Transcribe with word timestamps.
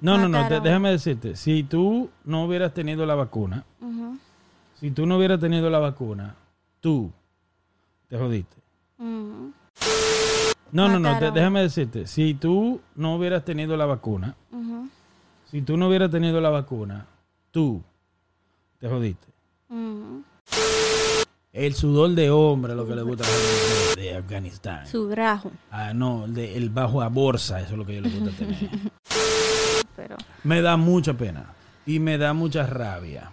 No, 0.00 0.16
no, 0.18 0.28
no, 0.28 0.38
déjame 0.60 0.90
decirte, 0.90 1.36
si 1.36 1.62
tú 1.64 2.10
no 2.24 2.44
hubieras 2.44 2.72
tenido 2.74 3.04
la 3.06 3.14
vacuna, 3.14 3.64
si 4.80 4.90
tú 4.92 5.06
no 5.06 5.16
hubieras 5.16 5.40
tenido 5.40 5.68
la 5.70 5.78
vacuna, 5.80 6.34
tú 6.80 7.10
te 8.08 8.16
jodiste. 8.18 8.56
No, 10.70 10.88
no, 10.88 10.98
no, 10.98 11.08
déjame 11.32 11.62
decirte, 11.62 12.06
si 12.06 12.34
tú 12.34 12.80
no 12.94 13.16
hubieras 13.16 13.44
tenido 13.44 13.76
la 13.76 13.86
vacuna, 13.86 14.34
si 15.50 15.62
tú 15.62 15.76
no 15.76 15.88
hubieras 15.88 16.10
tenido 16.10 16.40
la 16.40 16.50
vacuna, 16.50 17.06
tú 17.50 17.82
te 18.78 18.88
jodiste. 18.88 19.26
El 21.52 21.74
sudor 21.74 22.10
de 22.10 22.30
hombre, 22.30 22.74
lo 22.74 22.86
que 22.86 22.94
le 22.94 23.02
gusta 23.02 23.24
de 23.96 24.14
Afganistán. 24.14 24.86
Su 24.86 25.08
grajo. 25.08 25.50
Ah, 25.70 25.92
no, 25.92 26.26
el, 26.26 26.34
de- 26.34 26.56
el 26.56 26.70
bajo 26.70 27.02
a 27.02 27.08
bolsa, 27.08 27.60
eso 27.60 27.72
es 27.72 27.78
lo 27.78 27.84
que 27.86 27.96
yo 27.96 28.00
le 28.02 28.10
gusta 28.10 28.30
tener. 28.36 28.58
Pero. 29.98 30.16
Me 30.44 30.62
da 30.62 30.76
mucha 30.76 31.14
pena 31.14 31.46
y 31.84 31.98
me 31.98 32.18
da 32.18 32.32
mucha 32.34 32.64
rabia. 32.66 33.32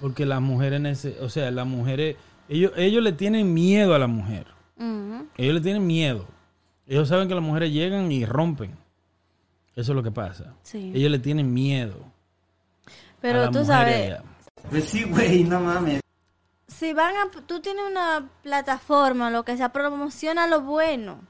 Porque 0.00 0.24
las 0.24 0.40
mujeres, 0.40 0.80
nece- 0.80 1.16
o 1.20 1.28
sea, 1.28 1.50
las 1.50 1.66
mujeres, 1.66 2.16
ellos, 2.48 2.72
ellos 2.76 3.02
le 3.02 3.12
tienen 3.12 3.52
miedo 3.52 3.94
a 3.94 3.98
la 3.98 4.06
mujer. 4.06 4.46
Ellos 5.36 5.54
le 5.54 5.60
tienen 5.60 5.86
miedo. 5.86 6.24
Ellos 6.86 7.06
saben 7.08 7.28
que 7.28 7.34
las 7.34 7.44
mujeres 7.44 7.70
llegan 7.70 8.10
y 8.10 8.24
rompen. 8.24 8.70
Eso 9.76 9.92
es 9.92 9.96
lo 9.96 10.02
que 10.02 10.10
pasa. 10.10 10.54
Sí. 10.62 10.90
Ellos 10.94 11.10
le 11.10 11.18
tienen 11.18 11.52
miedo. 11.52 11.96
a 12.86 12.90
Pero 13.20 13.42
las 13.42 13.50
tú 13.50 13.62
sabes. 13.64 14.16
Pues 14.70 14.84
sí, 14.86 15.04
güey, 15.04 15.44
no 15.44 15.60
mames. 15.60 16.00
si 16.66 16.94
van 16.94 17.14
a, 17.16 17.30
tú 17.46 17.60
tienes 17.60 17.84
una 17.90 18.26
plataforma, 18.42 19.30
lo 19.30 19.44
que 19.44 19.56
sea, 19.58 19.68
promociona 19.70 20.46
lo 20.46 20.62
bueno. 20.62 21.20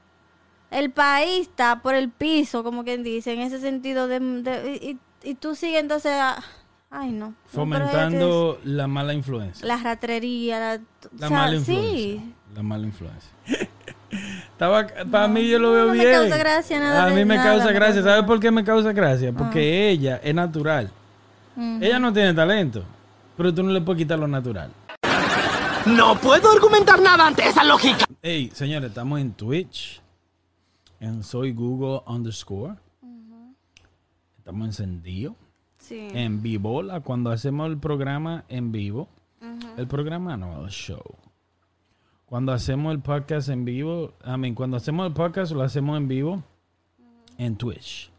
El 0.71 0.89
país 0.91 1.41
está 1.49 1.81
por 1.81 1.93
el 1.95 2.09
piso, 2.09 2.63
como 2.63 2.83
quien 2.83 3.03
dice, 3.03 3.33
en 3.33 3.41
ese 3.41 3.59
sentido 3.59 4.07
de, 4.07 4.19
de- 4.19 4.75
y, 5.23 5.29
y 5.29 5.35
tú 5.35 5.53
sigues 5.53 5.81
entonces, 5.81 6.13
a- 6.13 6.41
ay 6.89 7.11
no. 7.11 7.33
Fomentando 7.45 8.59
la 8.63 8.87
mala 8.87 9.13
influencia. 9.13 9.67
la 9.67 9.77
ratrería, 9.77 10.59
la, 10.59 10.67
La 11.19 11.25
o 11.25 11.29
sea, 11.29 11.29
mala 11.29 11.55
influencia. 11.55 11.91
sí. 11.93 12.33
La 12.55 12.63
mala 12.63 12.85
influencia. 12.87 13.29
Estaba, 14.51 14.87
para 15.09 15.27
mí 15.27 15.47
yo 15.47 15.57
lo 15.57 15.71
veo 15.71 15.85
no 15.87 15.93
me 15.93 15.99
bien. 16.03 16.11
causa 16.19 16.37
gracia 16.37 16.79
nada 16.79 17.05
A 17.05 17.09
mí 17.09 17.23
me 17.25 17.35
nada, 17.37 17.49
causa 17.51 17.67
me 17.67 17.73
gracia. 17.73 18.03
¿Sabes 18.03 18.23
por 18.25 18.39
qué 18.39 18.51
me 18.51 18.63
causa 18.63 18.91
gracia? 18.91 19.31
Porque 19.31 19.89
ella 19.89 20.19
es 20.23 20.35
natural. 20.35 20.91
Ella 21.57 21.97
no 21.99 22.11
tiene 22.13 22.33
talento. 22.33 22.83
Pero 23.37 23.53
tú 23.53 23.63
no 23.63 23.71
le 23.71 23.81
puedes 23.81 24.01
quitar 24.03 24.19
lo 24.19 24.27
natural. 24.27 24.69
No 25.85 26.15
puedo 26.19 26.51
argumentar 26.51 27.01
nada 27.01 27.25
ante 27.27 27.47
esa 27.47 27.63
lógica. 27.63 28.05
Hey, 28.21 28.51
señores, 28.53 28.89
estamos 28.89 29.19
en 29.19 29.31
Twitch. 29.33 30.01
En 31.01 31.23
Soy 31.23 31.51
Google 31.51 32.03
underscore. 32.05 32.75
Estamos 34.37 34.67
encendidos. 34.67 35.35
Sí. 35.79 36.09
En 36.11 36.43
vivo, 36.43 36.83
cuando 37.03 37.31
hacemos 37.31 37.71
el 37.71 37.79
programa 37.79 38.45
en 38.49 38.71
vivo. 38.71 39.09
El 39.77 39.87
programa 39.87 40.37
no, 40.37 40.63
el 40.63 40.69
show. 40.69 41.01
Cuando 42.27 42.51
hacemos 42.51 42.93
el 42.93 43.01
podcast 43.01 43.49
en 43.49 43.65
vivo, 43.65 44.13
I 44.23 44.37
mean, 44.37 44.53
cuando 44.53 44.77
hacemos 44.77 45.07
el 45.07 45.13
podcast 45.13 45.53
lo 45.53 45.63
hacemos 45.63 45.97
en 45.97 46.07
vivo 46.07 46.43
en 47.39 47.55
Twitch. 47.55 48.11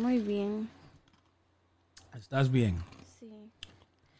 Muy 0.00 0.18
bien. 0.20 0.79
¿Estás 2.30 2.48
bien? 2.48 2.78
Sí. 3.18 3.50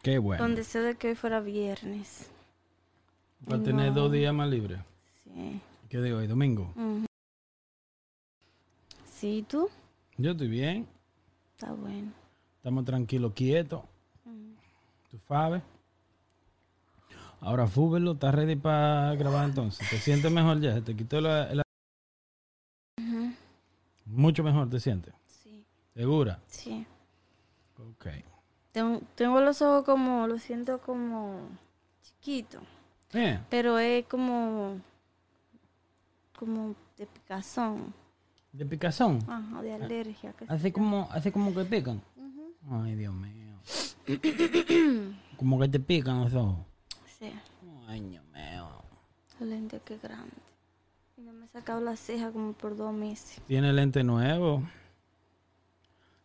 Qué 0.03 0.19
bueno. 0.19 0.43
Con 0.43 0.57
deseo 0.57 0.83
de 0.83 0.97
que 0.97 1.11
hoy 1.11 1.15
fuera 1.15 1.39
viernes. 1.39 2.29
Para 3.47 3.63
tener 3.63 3.95
dos 3.95 4.11
días 4.11 4.35
más 4.35 4.49
libres. 4.49 4.81
Sí. 5.23 5.61
¿Qué 5.89 5.99
de 5.99 6.13
hoy? 6.13 6.27
Domingo. 6.27 6.75
Sí, 9.13 9.45
tú. 9.49 9.69
Yo 10.17 10.33
estoy 10.33 10.49
bien. 10.49 10.89
Está 11.53 11.71
bueno. 11.71 12.11
Estamos 12.57 12.85
tranquilos, 12.85 13.33
quietos. 13.33 13.83
Tú 15.09 15.21
sabes. 15.29 15.63
Ahora 17.41 17.69
Fúbelo, 17.69 18.15
¿estás 18.15 18.35
ready 18.35 18.57
para 18.57 19.15
grabar 19.15 19.49
entonces? 19.49 19.89
¿Te 19.89 19.99
sientes 19.99 20.33
mejor 20.33 20.61
ya? 20.61 20.75
¿Se 20.75 20.83
¿Te 20.83 20.97
quitó 20.97 21.21
la, 21.21 21.55
la- 21.55 21.63
Mucho 24.05 24.43
mejor 24.43 24.69
te 24.69 24.81
sientes. 24.81 25.15
Sí. 25.29 25.65
¿Segura? 25.95 26.41
Sí. 26.49 26.85
Ok. 27.91 28.07
Tengo, 28.73 29.01
tengo 29.15 29.41
los 29.41 29.61
ojos 29.63 29.85
como, 29.85 30.27
lo 30.27 30.39
siento 30.39 30.79
como 30.81 31.41
chiquito. 32.03 32.61
Pero 33.49 33.79
es 33.79 34.07
como, 34.07 34.81
como 36.39 36.75
de 36.97 37.07
picazón. 37.07 37.93
¿De 38.53 38.65
picazón? 38.65 39.19
Ajá, 39.29 39.63
de 39.63 39.75
alergia. 39.75 40.33
que 40.33 40.45
Hace 40.49 40.73
como, 40.73 41.09
hace 41.11 41.33
como 41.33 41.53
que 41.55 41.65
pican. 41.65 42.01
Ay, 42.71 42.95
Dios 42.95 43.15
mío. 43.15 43.57
como 45.37 45.59
que 45.59 45.69
te 45.69 45.81
pican 45.81 46.21
los 46.25 46.35
ojos. 46.35 46.59
Sí. 47.19 47.33
Ay, 47.89 48.01
Dios 48.01 48.25
mío. 48.33 48.69
El 49.41 49.51
lente 49.51 49.81
que 49.85 49.99
grande. 49.99 50.37
Y 51.17 51.23
no 51.23 51.33
me 51.33 51.47
he 51.47 51.49
sacado 51.49 51.81
la 51.81 51.97
ceja 51.97 52.31
como 52.31 52.53
por 52.53 52.77
dos 52.77 52.93
meses. 52.93 53.41
Tiene 53.47 53.73
lente 53.73 54.05
nuevo. 54.05 54.63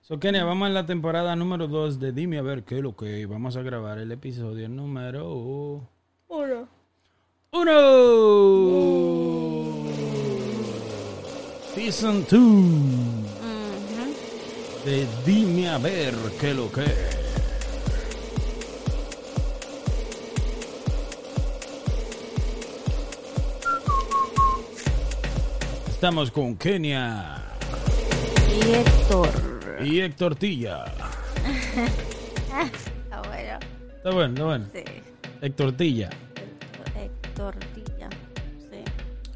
So, 0.08 0.20
Kenia, 0.20 0.44
vamos 0.44 0.68
en 0.68 0.76
la 0.76 0.86
temporada 0.86 1.36
número 1.36 1.68
2 1.68 2.00
de 2.00 2.12
Dime 2.12 2.38
a 2.38 2.44
ver 2.44 2.64
qué 2.64 2.76
es 2.78 2.84
lo 2.84 2.96
que 2.96 3.26
vamos 3.26 3.58
a 3.58 3.64
grabar 3.64 3.98
el 3.98 4.12
episodio 4.12 4.70
número 4.70 5.82
Uno. 6.28 6.68
uno. 7.52 7.72
Season 11.74 12.24
2 12.30 12.32
de 14.86 15.08
Dime 15.26 15.70
a 15.70 15.80
ver 15.80 16.14
qué 16.40 16.52
es 16.52 16.56
lo 16.56 16.72
que. 16.72 16.86
Estamos 25.90 26.30
con 26.30 26.56
Kenia 26.56 27.42
Y 28.54 28.70
Héctor. 28.70 29.55
Y 29.86 30.02
Héctor 30.02 30.36
Tilla. 30.36 30.84
Está 30.86 31.10
bueno. 33.28 33.60
Está 33.96 34.10
bueno, 34.12 34.34
está 34.34 34.44
bueno. 34.44 34.66
Sí. 34.74 34.84
Héctor 35.42 35.72
Tilla. 35.74 36.10
Héctor 36.96 37.56
Tilla. 37.74 38.10
Sí. 38.58 38.84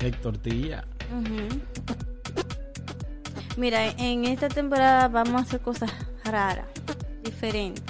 Héctor 0.05 0.37
Tilla. 0.39 0.83
Ujú. 1.11 1.47
Mira, 3.57 3.89
en 3.89 4.25
esta 4.25 4.49
temporada 4.49 5.07
vamos 5.07 5.35
a 5.35 5.41
hacer 5.43 5.61
cosas 5.61 5.91
raras, 6.23 6.65
diferentes. 7.23 7.83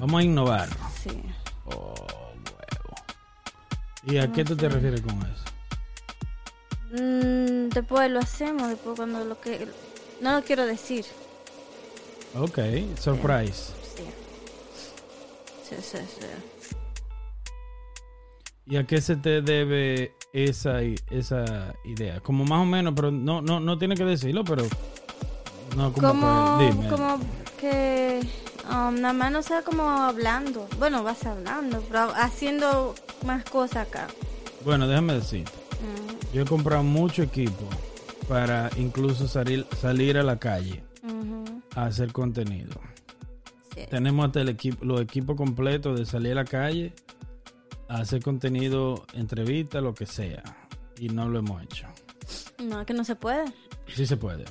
Vamos 0.00 0.20
a 0.20 0.24
innovar. 0.24 0.68
Sí. 1.00 1.22
Oh, 1.66 1.94
huevo. 2.34 2.96
¿Y 4.06 4.18
a 4.18 4.32
qué 4.32 4.44
tú 4.44 4.56
te 4.56 4.68
refieres 4.68 5.02
con 5.02 5.16
eso? 5.18 5.44
Mm, 6.92 7.68
después 7.68 8.10
lo 8.10 8.18
hacemos, 8.18 8.68
después 8.68 8.96
cuando 8.96 9.24
lo 9.24 9.40
que... 9.40 9.68
No 10.20 10.34
lo 10.34 10.42
quiero 10.42 10.66
decir. 10.66 11.04
Ok, 12.34 12.58
surprise. 12.98 13.72
Sí. 13.96 14.04
Sí, 15.68 15.76
sí, 15.80 15.98
sí. 15.98 16.76
¿Y 18.66 18.76
a 18.76 18.86
qué 18.86 19.00
se 19.00 19.16
te 19.16 19.42
debe 19.42 20.14
esa, 20.32 20.80
esa 21.10 21.74
idea? 21.84 22.20
Como 22.20 22.44
más 22.44 22.60
o 22.62 22.66
menos, 22.66 22.92
pero 22.94 23.10
no, 23.10 23.42
no, 23.42 23.58
no 23.58 23.78
tiene 23.78 23.96
que 23.96 24.04
decirlo, 24.04 24.44
pero... 24.44 24.64
No, 25.76 25.92
como, 25.92 26.08
Como, 26.08 26.58
que, 26.58 26.64
dime. 26.66 26.88
como 26.88 27.20
que 27.60 28.20
um, 28.68 29.00
nada 29.00 29.12
más 29.12 29.32
no 29.32 29.42
sea 29.42 29.62
como 29.62 29.82
hablando. 29.88 30.68
Bueno, 30.78 31.02
vas 31.02 31.24
hablando, 31.26 31.80
pero 31.88 32.12
haciendo 32.14 32.94
más 33.24 33.44
cosas 33.44 33.88
acá. 33.88 34.06
Bueno, 34.64 34.86
déjame 34.88 35.14
decir. 35.14 35.44
Mm, 35.44 36.34
Yo 36.34 36.42
he 36.42 36.44
comprado 36.44 36.82
mucho 36.82 37.22
equipo 37.22 37.64
para 38.28 38.70
incluso 38.76 39.26
salir, 39.28 39.66
salir 39.80 40.18
a 40.18 40.22
la 40.22 40.38
calle 40.38 40.82
a 41.82 41.86
hacer 41.86 42.12
contenido. 42.12 42.80
sí. 43.74 43.82
Tenemos 43.90 44.26
hasta 44.26 44.40
el 44.40 44.48
equipo, 44.48 44.84
los 44.84 45.00
equipos 45.00 45.36
completos 45.36 45.98
de 45.98 46.06
salir 46.06 46.32
a 46.32 46.36
la 46.36 46.44
calle 46.44 46.92
a 47.88 47.98
hacer 47.98 48.22
contenido, 48.22 49.04
entrevista, 49.14 49.80
lo 49.80 49.94
que 49.94 50.06
sea. 50.06 50.42
Y 50.98 51.08
no 51.08 51.28
lo 51.28 51.38
hemos 51.40 51.62
hecho. 51.62 51.86
No, 52.62 52.84
que 52.86 52.92
no 52.94 53.04
se 53.04 53.16
puede. 53.16 53.44
Sí 53.88 54.06
se 54.06 54.16
puede. 54.16 54.44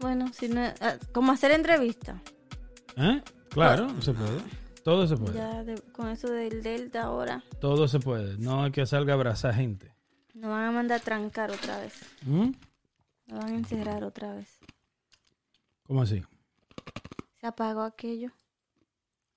Bueno, 0.00 0.32
si 0.32 0.48
no, 0.48 0.62
ah, 0.80 0.94
como 1.12 1.32
hacer 1.32 1.50
entrevista. 1.52 2.20
¿Eh? 2.96 3.22
Claro, 3.50 4.00
se 4.00 4.12
puede. 4.14 4.40
Todo 4.82 5.06
se 5.06 5.16
puede. 5.16 5.34
Ya 5.34 5.62
de- 5.62 5.80
con 5.92 6.08
eso 6.08 6.28
del 6.30 6.62
Delta 6.62 7.02
ahora, 7.02 7.44
Todo 7.60 7.86
se 7.86 8.00
puede. 8.00 8.38
No 8.38 8.64
hay 8.64 8.70
que 8.70 8.86
salga 8.86 9.12
a 9.12 9.16
abrazar 9.16 9.54
gente. 9.54 9.92
nos 10.34 10.48
van 10.50 10.64
a 10.64 10.70
mandar 10.72 11.00
a 11.00 11.04
trancar 11.04 11.50
otra 11.50 11.78
vez. 11.80 11.92
¿Mm? 12.24 12.50
Nos 13.26 13.38
van 13.38 13.52
a 13.52 13.56
encerrar 13.56 14.02
otra 14.04 14.34
vez. 14.34 14.58
¿Cómo 15.90 16.02
así? 16.02 16.22
Se 17.40 17.48
apagó 17.48 17.82
aquello. 17.82 18.30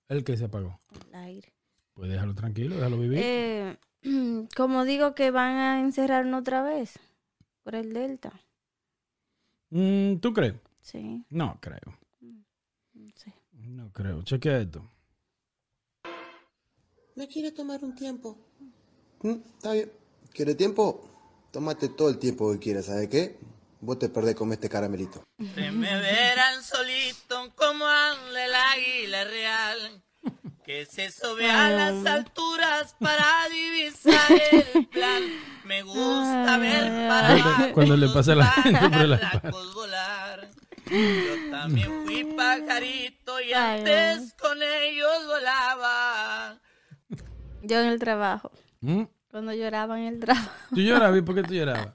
El 0.07 0.23
que 0.23 0.37
se 0.37 0.45
apagó. 0.45 0.79
El 1.09 1.15
aire. 1.15 1.51
Pues 1.95 2.11
déjalo 2.11 2.35
tranquilo, 2.35 2.75
déjalo 2.75 2.99
vivir. 2.99 3.17
Eh, 3.23 3.77
como 4.55 4.85
digo 4.85 5.15
que 5.15 5.31
van 5.31 5.55
a 5.55 5.79
encerrarnos 5.79 6.41
otra 6.41 6.61
vez 6.61 6.99
por 7.63 7.73
el 7.73 7.91
Delta. 7.91 8.39
Mm, 9.71 10.17
¿Tú 10.17 10.31
crees? 10.31 10.53
Sí, 10.79 11.25
No 11.31 11.57
creo. 11.59 11.97
no 12.21 13.09
sé. 13.15 13.33
No 13.53 13.91
creo. 13.91 14.21
Chequea 14.21 14.59
esto. 14.59 14.87
¿No 17.15 17.27
quiere 17.29 17.51
tomar 17.51 17.83
un 17.83 17.95
tiempo? 17.95 18.37
Mm, 19.23 19.37
Está 19.55 19.71
bien. 19.73 19.91
¿Quiere 20.31 20.53
tiempo? 20.53 21.49
Tómate 21.51 21.89
todo 21.89 22.09
el 22.09 22.19
tiempo 22.19 22.51
que 22.51 22.59
quieras, 22.59 22.85
¿sabe 22.85 23.09
qué? 23.09 23.39
Vos 23.85 23.99
te 23.99 24.07
perdés 24.07 24.33
con 24.35 24.49
este 24.53 24.69
caramelito. 24.69 25.25
Se 25.55 25.69
me 25.71 25.99
verán 25.99 26.63
solito 26.63 27.53
como 27.53 27.85
anda 27.85 28.45
el 28.45 28.55
águila 28.55 29.25
real. 29.25 30.03
Que 30.63 30.85
se 30.85 31.11
sube 31.11 31.51
a 31.51 31.69
las 31.69 32.05
alturas 32.05 32.95
para 32.97 33.25
divisar 33.51 34.31
el 34.53 34.87
plan. 34.87 35.21
Me 35.65 35.83
gusta 35.83 36.57
ver 36.59 37.09
para 37.09 37.73
Cuando 37.73 37.97
le 37.97 38.07
pasa 38.07 38.31
a 38.31 38.35
la 38.35 38.45
gente 38.45 38.79
por 38.89 39.05
la 39.09 39.41
volar. 39.73 40.49
Yo 40.89 41.51
también 41.51 42.05
fui 42.05 42.23
pajarito 42.23 43.41
y 43.41 43.51
Ay, 43.51 43.79
antes 43.79 44.33
con 44.35 44.63
ellos 44.63 45.25
volaba. 45.27 46.57
Yo 47.63 47.81
en 47.81 47.87
el 47.87 47.99
trabajo. 47.99 48.49
¿Mm? 48.79 49.03
Cuando 49.29 49.51
lloraba 49.53 49.99
en 49.99 50.05
el 50.05 50.19
trabajo. 50.21 50.51
¿Tú 50.69 50.79
llorabas? 50.79 51.19
¿Y 51.19 51.21
por 51.21 51.35
qué 51.35 51.43
tú 51.43 51.53
llorabas? 51.53 51.91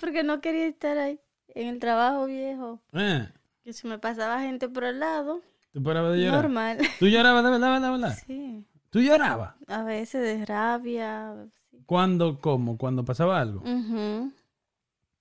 Porque 0.00 0.22
no 0.22 0.40
quería 0.40 0.66
estar 0.66 0.98
ahí. 0.98 1.20
En 1.54 1.68
el 1.68 1.78
trabajo 1.78 2.26
viejo. 2.26 2.80
¿Eh? 2.92 3.28
Que 3.64 3.72
si 3.72 3.86
me 3.88 3.98
pasaba 3.98 4.40
gente 4.40 4.68
por 4.68 4.84
el 4.84 5.00
lado. 5.00 5.40
¿Tú 5.72 5.82
parabas 5.82 6.12
de 6.12 6.24
llorar? 6.24 6.42
Normal. 6.42 6.78
¿Tú 6.98 7.06
llorabas 7.08 7.44
de 7.44 7.50
verdad, 7.50 7.70
verdad, 7.72 7.92
verdad? 7.92 8.18
Sí. 8.26 8.64
¿Tú 8.90 9.00
llorabas? 9.00 9.54
A 9.66 9.82
veces 9.82 10.22
de 10.22 10.46
rabia. 10.46 11.34
sí. 11.70 11.82
¿Cuándo, 11.86 12.38
cómo? 12.40 12.78
¿Cuando 12.78 13.04
pasaba 13.04 13.40
algo? 13.40 13.62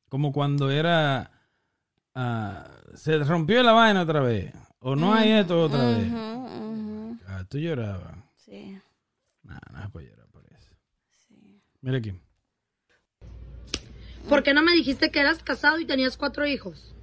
Como 0.10 0.32
cuando 0.32 0.70
era... 0.72 1.32
ah, 2.16 2.68
se 2.94 3.18
rompió 3.20 3.62
la 3.64 3.74
vaina 3.74 4.02
otra 4.04 4.22
vez. 4.22 4.54
O 4.80 4.96
no 4.96 5.14
hay 5.14 5.32
esto 5.32 5.64
otra 5.64 5.84
vez. 5.86 6.08
Ah, 7.28 7.44
tú 7.50 7.58
llorabas. 7.58 8.16
Sí. 8.38 8.80
Nah, 9.44 9.60
no 9.72 9.82
se 9.82 9.90
puede 9.90 10.10
llorar 10.10 10.28
por 10.28 10.46
eso. 10.46 10.72
Mira 11.82 11.98
aquí. 11.98 12.14
¿Por 14.30 14.44
qué 14.44 14.54
no 14.54 14.62
me 14.62 14.74
dijiste 14.74 15.12
que 15.12 15.20
eras 15.20 15.42
casado 15.44 15.80
y 15.80 15.86
tenías 15.86 16.18
cuatro 16.18 16.46
hijos? 16.46 16.94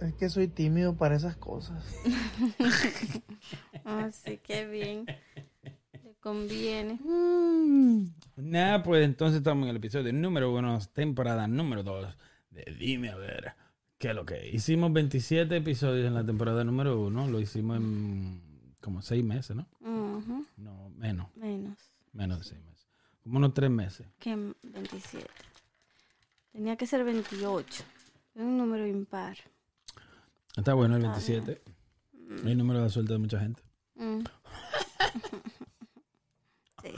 Es 0.00 0.14
que 0.14 0.28
soy 0.28 0.48
tímido 0.48 0.96
para 0.96 1.16
esas 1.16 1.36
cosas. 1.36 1.82
Así 3.84 4.38
que 4.38 4.66
bien. 4.66 5.06
Le 6.02 6.14
conviene. 6.20 6.98
Nada, 8.36 8.82
pues 8.82 9.04
entonces 9.04 9.38
estamos 9.38 9.64
en 9.64 9.70
el 9.70 9.76
episodio 9.76 10.12
número 10.12 10.52
uno, 10.52 10.78
temporada 10.92 11.46
número 11.46 11.82
dos 11.82 12.14
de 12.50 12.64
Dime 12.78 13.10
a 13.10 13.16
ver 13.16 13.52
qué 13.98 14.10
es 14.10 14.14
lo 14.14 14.24
que? 14.26 14.50
Hicimos 14.50 14.92
27 14.92 15.56
episodios 15.56 16.06
en 16.06 16.14
la 16.14 16.24
temporada 16.24 16.62
número 16.64 17.00
uno, 17.00 17.26
lo 17.26 17.40
hicimos 17.40 17.78
en 17.78 18.42
como 18.80 19.00
seis 19.02 19.24
meses, 19.24 19.56
¿no? 19.56 19.66
Ujú. 19.80 20.44
No, 20.58 20.90
menos, 20.90 21.34
Menos 21.36 21.78
menos 22.12 22.38
de 22.38 22.44
seis 22.44 22.60
meses. 22.62 22.86
Como 23.22 23.38
unos 23.38 23.54
tres 23.54 23.70
meses. 23.70 24.06
que 24.18 24.36
27. 24.62 25.26
Tenía 26.54 26.76
que 26.76 26.86
ser 26.86 27.02
28. 27.02 27.82
Es 28.36 28.40
un 28.40 28.56
número 28.56 28.86
impar. 28.86 29.36
Está 30.56 30.72
bueno 30.74 30.94
el 30.94 31.02
27. 31.02 31.60
El 32.44 32.56
número 32.56 32.80
de 32.80 32.90
suerte 32.90 33.12
de 33.12 33.18
mucha 33.18 33.40
gente. 33.40 33.60
Mm. 33.96 34.20
Sí. 36.82 36.92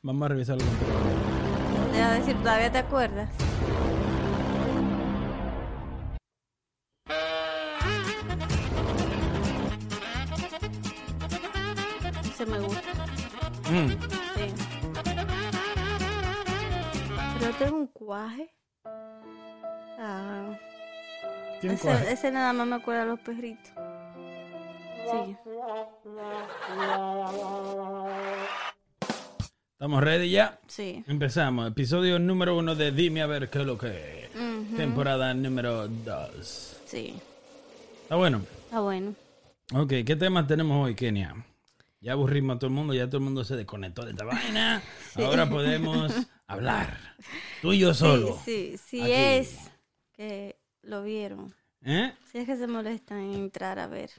Vamos 0.00 0.24
a 0.24 0.28
revisarlo. 0.28 0.64
Te 0.64 1.88
voy 1.90 1.98
a 2.00 2.10
decir, 2.12 2.34
¿todavía 2.38 2.72
te 2.72 2.78
acuerdas? 2.78 3.28
Se 12.36 12.46
me 12.46 12.58
gusta. 12.60 12.80
Mm, 13.70 13.88
Sí. 14.34 14.69
Tengo 17.60 17.76
un 17.76 17.88
cuaje. 17.88 18.50
Ah, 18.86 20.58
¿Quién 21.60 21.74
ese, 21.74 21.82
cuaje? 21.82 22.10
ese 22.10 22.30
nada 22.30 22.54
más 22.54 22.66
me 22.66 22.76
acuerda 22.76 23.02
a 23.02 23.04
los 23.04 23.20
perritos. 23.20 23.70
Sí. 25.10 25.36
¿Estamos 29.72 30.02
ready 30.02 30.30
ya? 30.30 30.58
Sí. 30.68 31.04
Empezamos. 31.06 31.68
Episodio 31.68 32.18
número 32.18 32.56
uno 32.56 32.74
de 32.74 32.92
Dime 32.92 33.20
a 33.20 33.26
ver 33.26 33.50
qué 33.50 33.58
es 33.60 33.66
lo 33.66 33.76
que 33.76 34.24
es. 34.24 34.30
Temporada 34.74 35.34
número 35.34 35.86
dos. 35.86 36.80
Sí. 36.86 37.12
Está 38.04 38.16
bueno. 38.16 38.40
Está 38.64 38.80
bueno. 38.80 39.14
Ok, 39.74 39.92
¿qué 40.06 40.16
temas 40.16 40.46
tenemos 40.46 40.82
hoy, 40.82 40.94
Kenia? 40.94 41.34
Ya 42.00 42.12
aburrimos 42.12 42.56
a 42.56 42.58
todo 42.58 42.68
el 42.68 42.72
mundo, 42.72 42.94
ya 42.94 43.06
todo 43.08 43.18
el 43.18 43.24
mundo 43.24 43.44
se 43.44 43.54
desconectó 43.56 44.06
de 44.06 44.12
esta 44.12 44.24
vaina. 44.24 44.82
Ahora 45.16 45.50
podemos 45.50 46.10
hablar. 46.52 46.98
Tú 47.62 47.72
y 47.72 47.78
yo 47.78 47.94
solo. 47.94 48.38
Sí, 48.44 48.76
sí, 48.76 49.00
sí 49.00 49.12
es 49.12 49.70
que 50.12 50.56
lo 50.82 51.02
vieron. 51.02 51.54
¿Eh? 51.82 52.12
Si 52.30 52.38
es 52.38 52.46
que 52.46 52.56
se 52.56 52.66
molestan 52.66 53.18
en 53.18 53.34
entrar 53.34 53.78
a 53.78 53.86
ver. 53.86 54.10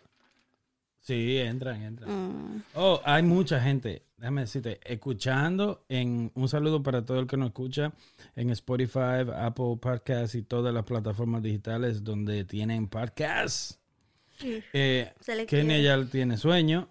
Sí, 1.00 1.38
entran, 1.40 1.82
entran. 1.82 2.10
Mm, 2.12 2.64
Oh, 2.76 3.02
hay 3.04 3.24
mucha 3.24 3.60
gente, 3.60 4.04
déjame 4.18 4.42
decirte, 4.42 4.80
escuchando 4.84 5.84
en 5.90 6.32
un 6.36 6.48
saludo 6.48 6.84
para 6.84 7.04
todo 7.04 7.20
el 7.20 7.26
que 7.26 7.38
nos 7.38 7.48
escucha 7.48 7.92
en 8.36 8.52
Spotify, 8.52 9.26
Apple 9.36 9.78
Podcasts 9.82 10.36
y 10.36 10.44
todas 10.44 10.72
las 10.74 10.84
plataformas 10.84 11.42
digitales 11.42 12.04
donde 12.04 12.46
tienen 12.46 12.88
podcasts. 12.88 13.80
Eh, 14.44 15.12
Se 15.20 15.36
le 15.36 15.46
Kenia 15.48 15.80
ya 15.80 16.06
tiene 16.06 16.38
sueño. 16.38 16.88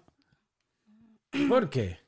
¿Por 1.47 1.69
qué? 1.69 2.00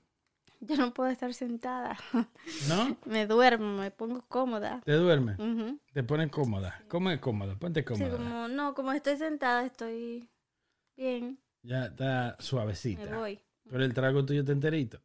Yo 0.67 0.77
no 0.77 0.93
puedo 0.93 1.09
estar 1.09 1.33
sentada. 1.33 1.97
¿No? 2.69 2.97
me 3.05 3.27
duermo, 3.27 3.77
me 3.79 3.91
pongo 3.91 4.23
cómoda. 4.27 4.81
¿Te 4.85 4.93
duerme? 4.93 5.33
Ujú. 5.33 5.79
Te 5.93 6.03
pones 6.03 6.29
cómoda. 6.31 6.81
¿Cómo 6.87 7.11
es 7.11 7.19
cómoda? 7.19 7.55
Ponte 7.55 7.81
Sí, 7.81 7.85
cómoda. 7.85 8.11
como, 8.17 8.47
no, 8.47 8.73
como 8.73 8.91
estoy 8.93 9.17
sentada, 9.17 9.65
estoy 9.65 10.29
bien. 10.95 11.39
Ya 11.63 11.85
está 11.85 12.35
Me 12.37 12.43
suavecita. 12.43 13.17
voy. 13.17 13.39
Pero 13.69 13.83
el 13.83 13.93
trago 13.93 14.25
tuyo 14.25 14.41
está 14.41 14.51
enterito. 14.51 14.99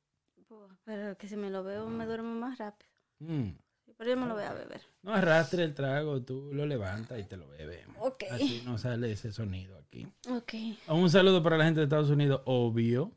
Pero 0.85 1.17
que 1.19 1.29
si 1.29 1.37
me 1.37 1.51
lo 1.51 1.63
veo, 1.65 1.87
me 1.89 2.07
duermo 2.07 2.35
más 2.35 2.59
rápido. 2.59 2.91
Mm. 3.19 3.51
Pero 3.97 4.11
yo 4.11 4.17
me 4.17 4.27
lo 4.27 4.35
voy 4.35 4.45
a 4.45 4.53
beber. 4.55 4.81
No 5.03 5.13
arrastre 5.13 5.65
el 5.65 5.75
trago, 5.75 6.23
tú 6.23 6.51
lo 6.53 6.65
levantas 6.67 7.19
y 7.19 7.25
te 7.25 7.37
lo 7.37 7.49
bebes. 7.49 7.85
Ok. 7.99 8.25
Así 8.31 8.63
no 8.65 8.79
sale 8.79 9.11
ese 9.13 9.33
sonido 9.33 9.77
aquí. 9.77 10.07
Ok. 10.31 10.55
Un 10.89 11.11
saludo 11.11 11.43
para 11.43 11.59
la 11.59 11.65
gente 11.65 11.81
de 11.81 11.85
Estados 11.85 12.11
Unidos, 12.11 12.43
obvio. 12.45 13.13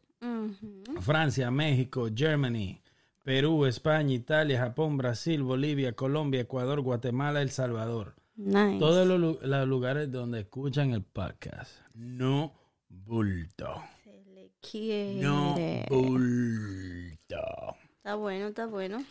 Francia, 1.01 1.49
México, 1.51 2.07
Germany, 2.13 2.79
Perú, 3.23 3.65
España, 3.65 4.13
Italia, 4.13 4.59
Japón, 4.59 4.97
Brasil, 4.97 5.41
Bolivia, 5.43 5.93
Colombia, 5.93 6.41
Ecuador, 6.41 6.81
Guatemala, 6.81 7.41
El 7.41 7.49
Salvador. 7.51 8.15
Nice. 8.35 8.79
Todos 8.79 9.07
los, 9.07 9.19
lu- 9.19 9.39
los 9.41 9.67
lugares 9.67 10.11
donde 10.11 10.41
escuchan 10.41 10.91
el 10.91 11.03
podcast. 11.03 11.71
No 11.93 12.53
bulto. 12.89 13.83
Se 14.03 14.23
le 14.33 14.51
quiere. 14.61 15.21
No 15.21 15.55
bulto. 15.89 17.75
Está 17.97 18.15
bueno, 18.15 18.47
está 18.47 18.65
bueno. 18.67 19.03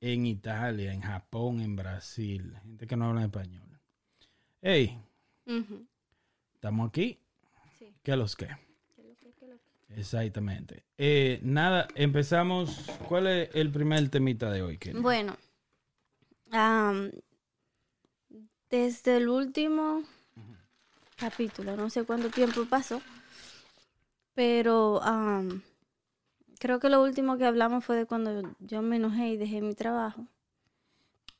En 0.00 0.26
Italia, 0.26 0.92
en 0.92 1.00
Japón, 1.00 1.60
en 1.60 1.76
Brasil. 1.76 2.54
Gente 2.62 2.86
que 2.86 2.96
no 2.96 3.06
habla 3.06 3.24
español. 3.24 3.80
Hey, 4.62 4.98
estamos 6.54 6.88
aquí. 6.88 7.18
Sí. 7.78 7.92
¿Qué 8.02 8.16
los 8.16 8.34
que? 8.36 8.46
¿Qué 8.96 9.02
lo 9.04 9.14
que- 9.16 9.32
qué 9.34 9.46
lo 9.46 9.56
que? 9.56 9.68
Exactamente. 9.96 10.84
Eh, 10.96 11.40
nada, 11.42 11.88
empezamos. 11.94 12.86
¿Cuál 13.08 13.26
es 13.26 13.50
el 13.54 13.70
primer 13.70 14.08
temita 14.08 14.50
de 14.50 14.62
hoy? 14.62 14.78
Kenny? 14.78 15.00
Bueno, 15.00 15.36
am, 16.50 17.10
desde 18.70 19.16
el 19.16 19.28
último 19.28 20.02
capítulo, 21.16 21.76
no 21.76 21.90
sé 21.90 22.04
cuánto 22.04 22.30
tiempo 22.30 22.64
pasó, 22.66 23.00
pero 24.34 25.00
creo 26.58 26.78
que 26.78 26.88
lo 26.88 27.02
último 27.02 27.38
que 27.38 27.44
hablamos 27.44 27.84
fue 27.84 27.96
de 27.96 28.06
cuando 28.06 28.54
yo 28.60 28.82
me 28.82 28.96
enojé 28.96 29.30
y 29.30 29.36
dejé 29.36 29.60
mi 29.60 29.74
trabajo. 29.74 30.26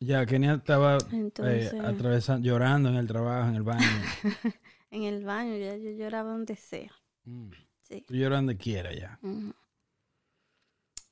Ya, 0.01 0.25
Kenia 0.27 0.55
estaba 0.55 0.99
eh, 1.43 1.71
atravesando, 1.85 2.47
llorando 2.47 2.89
en 2.89 2.97
el 2.97 3.07
trabajo, 3.07 3.49
en 3.49 3.57
el 3.57 3.63
baño. 3.63 3.87
En 4.91 5.03
el 5.03 5.23
baño, 5.23 5.55
ya 5.59 5.77
yo 5.77 5.91
lloraba 5.91 6.31
donde 6.31 6.57
sea. 6.57 6.91
Mm. 7.25 7.51
Sí. 7.89 8.03
Tú 8.07 8.15
lloras 8.15 8.39
donde 8.39 8.57
quiera 8.57 8.93
ya. 8.95 9.19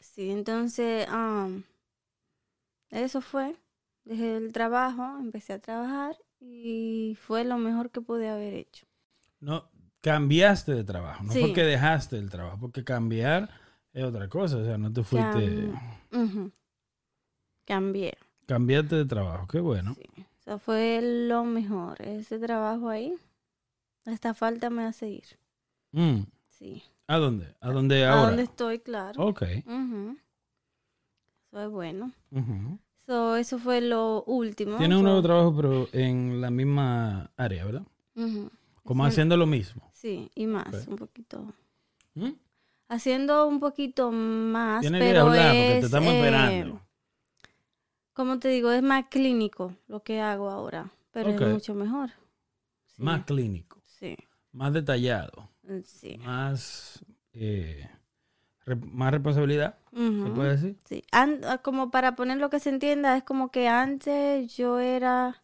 Sí, 0.00 0.30
entonces, 0.30 1.06
am, 1.08 1.64
eso 2.90 3.20
fue. 3.20 3.56
Dejé 4.04 4.36
el 4.36 4.52
trabajo, 4.52 5.18
empecé 5.18 5.54
a 5.54 5.58
trabajar 5.58 6.16
y 6.40 7.16
fue 7.20 7.44
lo 7.44 7.58
mejor 7.58 7.90
que 7.90 8.00
pude 8.00 8.28
haber 8.28 8.54
hecho. 8.54 8.86
No, 9.40 9.68
cambiaste 10.00 10.72
de 10.74 10.84
trabajo, 10.84 11.24
no 11.24 11.32
Sí. 11.32 11.40
porque 11.40 11.62
dejaste 11.64 12.16
el 12.18 12.30
trabajo, 12.30 12.58
porque 12.60 12.84
cambiar 12.84 13.50
es 13.92 14.04
otra 14.04 14.28
cosa, 14.28 14.58
o 14.58 14.64
sea, 14.64 14.78
no 14.78 14.92
te 14.92 15.02
fuiste, 15.02 15.70
Cam-. 16.10 16.52
Cambié. 17.64 18.16
cambiaste 18.46 18.94
de 18.96 19.04
trabajo, 19.06 19.46
qué 19.48 19.58
bueno. 19.60 19.94
Sí. 19.94 20.08
O 20.20 20.42
sea, 20.44 20.58
fue 20.58 21.00
lo 21.02 21.42
mejor. 21.44 22.00
Ese 22.00 22.38
trabajo 22.38 22.88
ahí. 22.88 23.12
Esta 24.04 24.34
falta 24.34 24.70
me 24.70 24.84
hace 24.84 25.08
ir. 25.08 25.24
Mm. 25.90 26.20
Sí. 26.58 26.82
¿A 27.06 27.16
dónde? 27.18 27.54
¿A 27.60 27.70
dónde 27.70 28.04
A 28.04 28.12
ahora? 28.12 28.26
donde 28.28 28.42
estoy, 28.44 28.78
claro. 28.80 29.22
Ok. 29.26 29.42
Ujú. 29.66 30.16
Eso 31.50 31.60
es 31.62 31.70
bueno. 31.70 32.12
Ujú. 32.30 32.78
So, 33.06 33.36
eso 33.36 33.58
fue 33.58 33.80
lo 33.80 34.24
último. 34.24 34.78
Tienes 34.78 34.98
un 34.98 35.04
nuevo 35.04 35.22
trabajo, 35.22 35.54
pero 35.54 35.88
en 35.92 36.40
la 36.40 36.50
misma 36.50 37.30
área, 37.36 37.64
¿verdad? 37.64 37.86
ujú. 38.16 38.50
Como 38.82 39.04
Sí. 39.04 39.08
haciendo 39.10 39.36
lo 39.36 39.46
mismo. 39.46 39.90
Sí, 39.92 40.30
y 40.34 40.46
más, 40.46 40.86
un 40.88 40.96
poquito. 40.96 41.52
¿Mm? 42.14 42.30
Haciendo 42.88 43.46
un 43.48 43.58
poquito 43.60 44.10
más, 44.12 44.80
Tienes 44.80 45.00
que 45.00 45.06
pero 45.08 45.22
hablar 45.22 45.56
porque 45.56 45.80
te 45.80 45.86
estamos 45.86 46.12
eh, 46.12 46.16
esperando. 46.18 46.80
Como 48.12 48.38
te 48.38 48.48
digo, 48.48 48.70
es 48.70 48.82
más 48.82 49.06
clínico 49.08 49.74
lo 49.88 50.02
que 50.02 50.20
hago 50.20 50.48
ahora, 50.50 50.90
pero 51.10 51.30
es 51.30 51.40
mucho 51.40 51.74
mejor. 51.74 52.10
Sí, 52.86 53.02
Más 53.02 53.24
clínico, 53.24 53.80
Sí, 53.84 54.16
más 54.52 54.72
detallado, 54.72 55.50
sí. 55.84 56.18
más, 56.18 57.04
eh, 57.32 57.88
re- 58.64 58.76
más 58.76 59.12
responsabilidad, 59.12 59.78
¿se 59.92 60.30
puede 60.30 60.50
decir? 60.56 60.76
Sí, 60.84 61.04
ah, 61.12 61.58
como 61.62 61.90
para 61.90 62.14
poner 62.16 62.38
lo 62.38 62.50
que 62.50 62.60
se 62.60 62.70
entienda, 62.70 63.16
es 63.16 63.24
como 63.24 63.50
que 63.50 63.68
antes 63.68 64.56
yo 64.56 64.78
era 64.80 65.42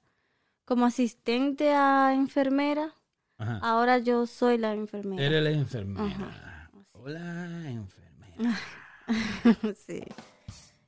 como 0.64 0.86
asistente 0.86 1.72
a 1.74 2.12
enfermera, 2.14 2.94
Ajá. 3.38 3.58
ahora 3.62 3.98
yo 3.98 4.26
soy 4.26 4.58
la 4.58 4.74
enfermera. 4.74 5.22
Eres 5.24 5.42
la 5.42 5.50
enfermera. 5.50 6.70
Hola, 6.92 7.70
enfermera. 7.70 8.60
sí, 9.76 10.00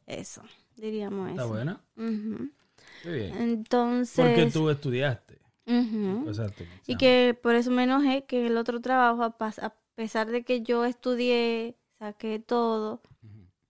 eso, 0.07 0.43
diríamos 0.77 1.31
¿Está 1.31 1.43
eso. 1.43 1.51
buena? 1.53 1.81
Ujú. 1.97 2.51
Qué 3.03 3.11
bien. 3.11 3.35
Entonces, 3.35 4.17
Porque 4.17 4.47
tú 4.47 4.71
estudiaste. 4.71 5.34
Y 5.67 6.97
que 6.97 7.39
por 7.43 7.55
eso 7.55 7.71
me 7.71 7.85
enojé 7.85 8.25
que 8.25 8.47
el 8.47 8.57
otro 8.57 8.81
trabajo, 8.81 9.23
a, 9.23 9.75
pesar 9.95 10.31
de 10.31 10.45
que 10.45 10.63
yo 10.63 10.85
estudié, 10.85 11.77
saqué 11.99 12.39
todo, 12.39 13.01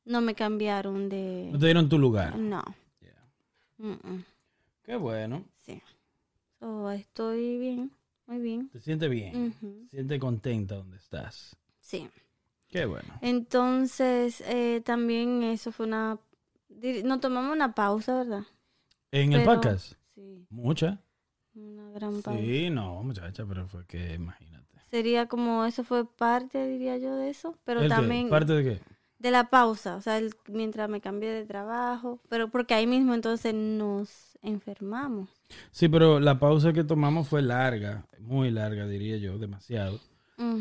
no 0.05 0.21
me 0.21 0.35
cambiaron 0.35 1.09
de... 1.09 1.51
No 1.53 1.59
te 1.59 1.67
dieron 1.67 1.89
tu 1.89 1.99
lugar. 1.99 2.37
No. 2.37 2.63
Yeah. 3.01 3.99
Qué 4.83 4.97
bueno. 4.97 5.45
Sí. 5.65 5.81
So, 6.59 6.91
estoy 6.91 7.59
bien, 7.59 7.93
muy 8.27 8.39
bien. 8.39 8.69
Te 8.71 8.81
sientes 8.81 9.09
bien. 9.09 9.55
Te 9.91 9.97
sientes 9.97 10.19
contenta 10.19 10.77
donde 10.77 10.97
estás. 10.97 11.57
Sí. 11.81 12.09
Qué 12.69 12.87
bueno. 12.87 13.15
Entonces, 13.21 14.43
eh, 14.47 14.83
también 14.85 15.43
eso 15.43 15.71
fue 15.71 15.87
una... 15.87 16.19
Nos 17.05 17.21
tomamos 17.21 17.53
una 17.53 17.73
pausa, 17.73 18.19
¿verdad? 18.19 18.43
¿En 19.13 19.33
el 19.33 19.45
podcast? 19.45 19.95
Sí, 20.15 20.47
Mucha. 20.51 21.01
Una 21.55 21.91
gran 21.91 22.23
pausa. 22.23 22.39
Sí, 22.41 22.71
no, 22.71 23.03
muchacha, 23.03 23.45
pero 23.47 23.67
fue 23.69 23.85
que 23.87 24.15
imagínate. 24.15 24.65
Sería 24.91 25.27
como, 25.27 25.65
eso 25.65 25.83
fue 25.85 26.07
parte, 26.07 26.67
diría 26.69 26.97
yo, 26.99 27.17
de 27.17 27.31
eso. 27.31 27.57
Pero 27.65 27.87
también 27.89 28.29
¿Parte 28.29 28.53
de 28.53 28.63
qué? 28.65 28.81
de 29.19 29.31
la 29.31 29.49
pausa, 29.51 29.97
o 29.97 30.01
sea, 30.03 30.19
el- 30.19 30.35
mientras 30.49 30.89
me 30.89 31.01
cambié 31.01 31.31
de 31.31 31.45
trabajo. 31.47 32.21
Pero 32.29 32.49
porque 32.49 32.75
ahí 32.75 32.87
mismo 32.87 33.15
entonces 33.15 33.55
nos 33.55 34.39
enfermamos. 34.43 35.29
Sí, 35.71 35.89
pero 35.89 36.21
la 36.21 36.39
pausa 36.39 36.73
que 36.73 36.85
tomamos 36.85 37.27
fue 37.29 37.43
larga, 37.43 38.07
muy 38.21 38.51
larga, 38.51 38.87
diría 38.87 39.17
yo, 39.17 39.39
demasiado. 39.39 39.99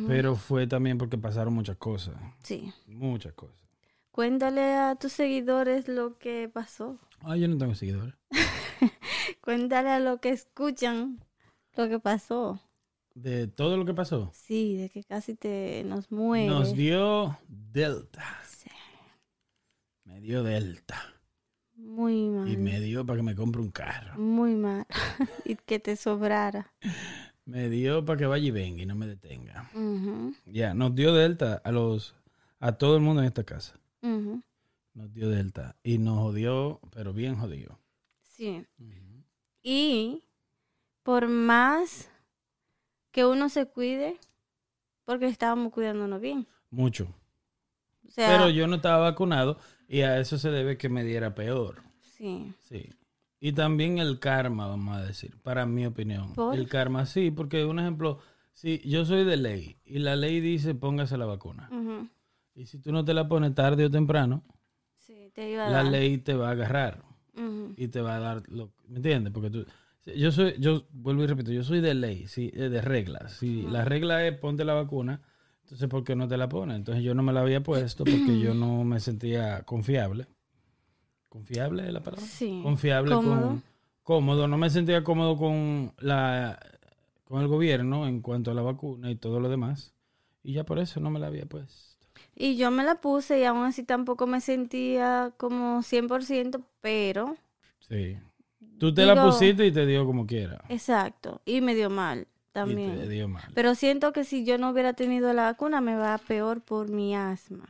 Pero 0.08 0.36
fue 0.36 0.68
también 0.68 0.98
porque 1.00 1.18
pasaron 1.18 1.54
muchas 1.54 1.78
cosas. 1.78 2.16
Sí. 2.44 2.72
Muchas 2.88 3.34
cosas. 3.34 3.58
Cuéntale 4.12 4.76
a 4.76 4.96
tus 4.96 5.12
seguidores 5.12 5.88
lo 5.88 6.18
que 6.20 6.48
pasó. 6.54 7.00
Ah, 7.22 7.36
yo 7.36 7.48
no 7.48 7.58
tengo 7.58 7.74
seguidores. 7.76 8.14
Cuéntale 9.44 9.90
a 9.90 10.00
los 10.00 10.20
que 10.20 10.30
escuchan 10.30 11.20
lo 11.76 11.90
que 11.90 12.00
pasó. 12.00 12.60
De 13.14 13.48
todo 13.48 13.76
lo 13.78 13.86
que 13.86 13.94
pasó. 13.94 14.32
Sí, 14.34 14.78
de 14.78 14.90
que 14.90 15.04
casi 15.04 15.36
te 15.36 15.84
nos 15.86 16.12
muere. 16.12 16.48
Nos 16.48 16.74
dio 16.74 17.38
Delta. 17.48 18.24
Sí, 18.48 18.70
Me 20.06 20.20
dio 20.22 20.44
Delta. 20.44 20.96
muy 21.76 22.30
mal. 22.30 22.48
Y 22.48 22.56
me 22.58 22.80
dio 22.80 23.06
para 23.06 23.18
que 23.18 23.24
me 23.24 23.36
compre 23.36 23.62
un 23.62 23.70
carro. 23.72 24.18
Muy 24.18 24.56
mal. 24.56 24.86
y 25.46 25.56
que 25.58 25.80
te 25.80 25.96
sobrara. 25.96 26.74
Me 27.46 27.70
dio 27.70 28.06
para 28.06 28.18
que 28.20 28.26
vaya 28.26 28.48
y 28.48 28.52
venga 28.52 28.82
y 28.84 28.86
no 28.86 28.96
me 28.96 29.06
detenga. 29.08 29.70
Ujú, 29.76 30.34
Ya, 30.46 30.74
nos 30.74 30.96
dio 30.96 31.14
Delta 31.14 31.62
a 31.66 31.72
los 31.72 32.16
a 32.62 32.72
todo 32.78 32.96
el 32.96 33.02
mundo 33.02 33.22
en 33.22 33.28
esta 33.28 33.44
casa. 33.44 33.78
ujú. 34.02 34.42
Nos 34.94 35.14
dio 35.14 35.28
Delta. 35.30 35.76
Y 35.84 35.98
nos 35.98 36.20
jodió, 36.20 36.80
pero 36.92 37.14
bien 37.14 37.36
jodido. 37.36 37.78
Sí. 38.22 38.66
Y 39.64 40.24
por 41.04 41.28
más 41.28 42.10
que 43.12 43.26
uno 43.26 43.50
se 43.50 43.66
cuide, 43.66 44.20
porque 45.06 45.26
estábamos 45.28 45.72
cuidándonos 45.74 46.20
bien. 46.22 46.48
Mucho. 46.70 47.08
O 48.08 48.12
sea, 48.12 48.28
Pero 48.30 48.50
yo 48.50 48.68
no 48.68 48.76
estaba 48.78 48.98
vacunado 49.00 49.58
y 49.88 50.02
a 50.02 50.20
eso 50.20 50.38
se 50.38 50.50
debe 50.52 50.78
que 50.78 50.90
me 50.90 51.04
diera 51.04 51.34
peor. 51.36 51.82
sí. 52.02 52.54
Sí. 52.60 52.90
Y 53.40 53.52
también 53.52 53.98
el 53.98 54.20
karma, 54.20 54.68
vamos 54.68 54.96
a 54.96 55.04
decir, 55.04 55.38
para 55.42 55.66
mi 55.66 55.86
opinión. 55.86 56.34
¿Por? 56.34 56.56
El 56.56 56.70
karma, 56.70 57.06
sí, 57.06 57.30
porque 57.30 57.66
un 57.66 57.78
ejemplo, 57.78 58.20
si 58.54 58.80
yo 58.88 59.04
soy 59.04 59.26
de 59.26 59.36
ley 59.36 59.82
y 59.84 60.00
la 60.00 60.16
ley 60.16 60.40
dice 60.40 60.74
póngase 60.76 61.18
la 61.18 61.26
vacuna. 61.26 61.70
Y 62.56 62.68
si 62.68 62.80
tú 62.80 62.94
no 62.94 63.04
te 63.04 63.14
la 63.14 63.28
pones 63.28 63.54
tarde 63.54 63.84
o 63.86 63.92
temprano, 63.92 64.44
Sí, 64.96 65.30
te 65.36 65.52
iba 65.52 65.68
a 65.68 65.70
la 65.70 65.84
dar. 65.84 65.92
ley 65.92 66.20
te 66.20 66.36
va 66.36 66.48
a 66.48 66.52
agarrar 66.52 67.04
Y 67.78 67.88
te 67.88 68.02
va 68.02 68.16
a 68.16 68.20
dar 68.20 68.44
lo, 68.50 68.72
¿me 68.88 68.98
entiendes? 68.98 69.34
Porque 69.34 69.50
tú 69.50 69.66
yo 70.06 70.32
soy 70.32 70.56
yo 70.60 70.84
vuelvo 70.92 71.24
y 71.24 71.28
repito, 71.28 71.52
yo 71.52 71.64
soy 71.64 71.80
de 71.80 71.94
ley, 71.94 72.28
sí, 72.28 72.52
eh, 72.54 72.70
de 72.70 72.82
reglas. 72.82 73.34
Si 73.34 73.64
la 73.64 73.86
regla 73.86 74.26
es 74.26 74.38
ponte 74.38 74.66
la 74.66 74.74
vacuna, 74.74 75.22
entonces 75.62 75.88
¿por 75.88 76.04
qué 76.04 76.16
no 76.16 76.28
te 76.28 76.38
la 76.38 76.50
pones? 76.50 76.76
Entonces 76.76 77.04
yo 77.04 77.16
no 77.16 77.24
me 77.24 77.32
la 77.32 77.42
había 77.42 77.64
puesto 77.64 78.04
porque 78.04 78.40
yo 78.40 78.54
no 78.54 78.84
me 78.84 79.00
sentía 79.00 79.64
confiable. 79.64 80.28
¿Confiable 81.30 81.88
es 81.88 81.94
la 81.94 82.04
palabra? 82.04 82.26
Sí. 82.26 82.60
Confiable 82.62 83.16
Cómodo. 83.16 83.42
con 83.48 83.64
cómodo, 84.04 84.48
no 84.48 84.58
me 84.58 84.70
sentía 84.70 85.04
cómodo 85.04 85.38
con 85.38 85.94
la 86.00 86.60
con 87.24 87.42
el 87.42 87.48
gobierno 87.48 88.06
en 88.06 88.22
cuanto 88.22 88.52
a 88.52 88.54
la 88.54 88.62
vacuna 88.62 89.10
y 89.10 89.16
todo 89.16 89.40
lo 89.40 89.50
demás. 89.50 89.94
Y 90.44 90.54
ya 90.54 90.66
por 90.66 90.80
eso 90.80 91.00
no 91.00 91.10
me 91.10 91.20
la 91.20 91.28
había 91.28 91.46
puesto. 91.46 91.93
Y 92.36 92.56
yo 92.58 92.72
me 92.72 92.84
la 92.84 92.96
puse 93.02 93.40
y 93.40 93.44
aún 93.44 93.64
así 93.66 93.84
tampoco 93.84 94.26
me 94.28 94.42
sentía 94.42 95.34
como 95.38 95.82
100%, 95.84 96.64
pero 96.82 97.36
Sí. 97.88 98.18
Tú 98.80 98.94
te 98.94 99.06
la 99.06 99.24
pusiste 99.24 99.66
y 99.68 99.72
te 99.72 99.86
dio 99.86 100.06
como 100.06 100.26
quiera. 100.26 100.64
exacto. 100.70 101.42
Y 101.46 101.62
me 101.62 101.76
dio 101.76 101.90
mal 101.90 102.20
Y 102.20 102.24
te 102.24 102.28
también. 102.52 103.10
dio 103.10 103.28
mal. 103.28 103.44
Pero 103.54 103.76
siento 103.76 104.12
que 104.14 104.24
si 104.24 104.44
yo 104.46 104.58
no 104.58 104.72
hubiera 104.72 104.94
tenido 104.94 105.32
la 105.34 105.44
vacuna 105.44 105.80
me 105.82 105.96
va 105.96 106.18
peor 106.18 106.62
por 106.62 106.90
mi 106.90 107.16
asma. 107.16 107.66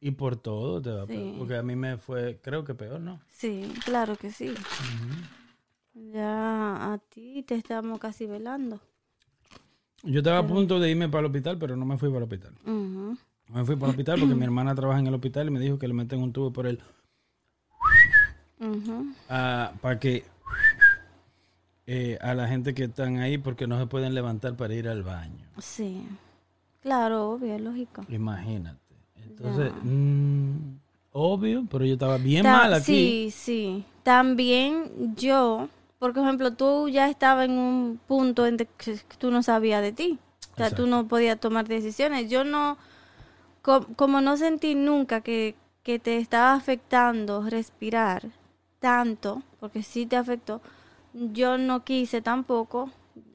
Y 0.00 0.10
por 0.12 0.36
todo 0.36 0.80
te 0.82 0.90
va 0.90 1.02
Sí. 1.06 1.12
peor. 1.14 1.38
Porque 1.38 1.56
a 1.56 1.62
mí 1.62 1.76
me 1.76 1.96
fue, 1.96 2.40
creo 2.42 2.64
que 2.64 2.74
peor, 2.74 3.00
¿no? 3.00 3.20
Sí, 3.30 3.72
claro 3.84 4.16
que 4.16 4.30
sí. 4.32 4.52
Ya 5.94 6.92
a 6.92 6.98
ti 6.98 7.42
te 7.46 7.54
estamos 7.54 7.98
casi 8.00 8.26
velando. 8.26 8.80
Yo 10.02 10.18
estaba 10.20 10.38
a 10.38 10.46
punto 10.46 10.78
de 10.80 10.90
irme 10.90 11.08
para 11.08 11.20
el 11.20 11.26
hospital, 11.26 11.56
pero 11.58 11.76
no 11.76 11.84
me 11.86 11.96
fui 11.96 12.08
para 12.08 12.18
el 12.18 12.24
hospital. 12.24 12.54
No 12.64 13.16
me 13.48 13.64
fui 13.64 13.76
para 13.76 13.86
el 13.86 13.90
hospital 13.90 14.18
porque 14.20 14.34
mi 14.34 14.44
hermana 14.44 14.74
trabaja 14.74 15.00
en 15.00 15.06
el 15.06 15.14
hospital 15.14 15.48
y 15.48 15.50
me 15.50 15.60
dijo 15.60 15.78
que 15.78 15.86
le 15.88 15.94
meten 15.94 16.20
un 16.22 16.32
tubo 16.32 16.52
por 16.52 16.66
el... 16.66 16.80
Ah, 19.28 19.72
para 19.80 19.98
que... 19.98 20.24
eh, 21.86 22.18
a 22.20 22.34
la 22.34 22.48
gente 22.48 22.74
que 22.74 22.84
están 22.84 23.18
ahí 23.18 23.38
porque 23.38 23.66
no 23.66 23.78
se 23.78 23.86
pueden 23.86 24.14
levantar 24.14 24.56
para 24.56 24.74
ir 24.74 24.88
al 24.88 25.02
baño. 25.02 25.46
Sí. 25.58 26.06
Claro, 26.82 27.30
obvio, 27.30 27.58
lógico. 27.58 28.04
Imagínate. 28.08 28.78
Entonces, 29.16 29.72
mm, 29.82 30.54
obvio, 31.12 31.66
pero 31.70 31.84
yo 31.84 31.94
estaba 31.94 32.18
bien 32.18 32.42
Ta- 32.44 32.52
mal 32.52 32.74
aquí. 32.74 32.84
Sí, 32.84 33.30
sí. 33.30 33.84
También 34.02 35.14
yo, 35.16 35.68
por 35.98 36.16
ejemplo, 36.16 36.52
tú 36.52 36.88
ya 36.88 37.08
estabas 37.08 37.46
en 37.46 37.58
un 37.58 38.00
punto 38.06 38.46
en 38.46 38.56
que 38.58 38.68
tú 39.18 39.30
no 39.30 39.42
sabías 39.42 39.82
de 39.82 39.92
ti. 39.92 40.18
O 40.52 40.56
sea, 40.56 40.68
tú 40.68 40.82
Exacto. 40.82 40.86
no 40.86 41.08
podías 41.08 41.40
tomar 41.40 41.66
decisiones. 41.66 42.30
Yo 42.30 42.44
no, 42.44 42.76
co- 43.64 43.86
como 43.96 44.20
no 44.20 44.36
sentí 44.36 44.74
nunca 44.76 45.20
que, 45.22 45.56
que 45.82 45.98
te 45.98 46.18
estaba 46.18 46.52
afectando 46.54 47.42
respirar 47.48 48.22
tanto, 48.78 49.42
porque 49.58 49.82
sí 49.82 50.06
te 50.06 50.16
afectó, 50.16 50.60
yo 51.14 51.58
no 51.58 51.82
quise 51.84 52.20
tampoco 52.22 52.90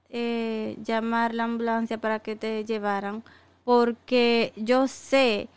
eh, 0.10 0.78
llamar 0.84 1.34
la 1.34 1.44
ambulancia 1.46 1.98
para 1.98 2.20
que 2.20 2.36
te 2.36 2.64
llevaran, 2.66 3.24
porque 3.66 4.54
yo 4.56 4.88
sé 4.88 5.50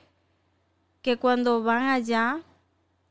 que 1.03 1.17
cuando 1.19 1.63
van 1.63 1.89
allá, 1.89 2.41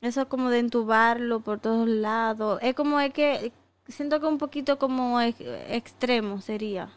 eso 0.02 0.28
como 0.28 0.50
de 0.50 0.60
entubarlo 0.60 1.42
por 1.42 1.60
todos 1.60 1.88
lados, 1.88 2.60
es 2.64 2.74
como 2.74 3.00
es 3.00 3.14
que 3.14 3.52
siento 3.88 4.20
que 4.20 4.26
un 4.26 4.38
poquito 4.38 4.80
como 4.80 5.20
ex- 5.22 5.40
extremo 5.70 6.42
sería. 6.42 6.90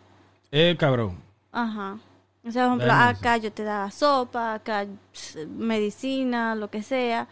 Eh, 0.51 0.77
cabrón. 0.79 1.21
Ajá. 1.53 1.99
O 2.47 2.51
sea, 2.51 2.69
por 2.69 2.79
ejemplo, 2.79 2.93
acá 2.93 3.39
yo 3.39 3.51
te 3.53 3.65
daba 3.65 3.91
sopa, 3.91 4.55
acá 4.55 4.87
pss, 5.13 5.49
medicina, 5.49 6.55
lo 6.55 6.69
que 6.69 6.83
sea. 6.83 7.27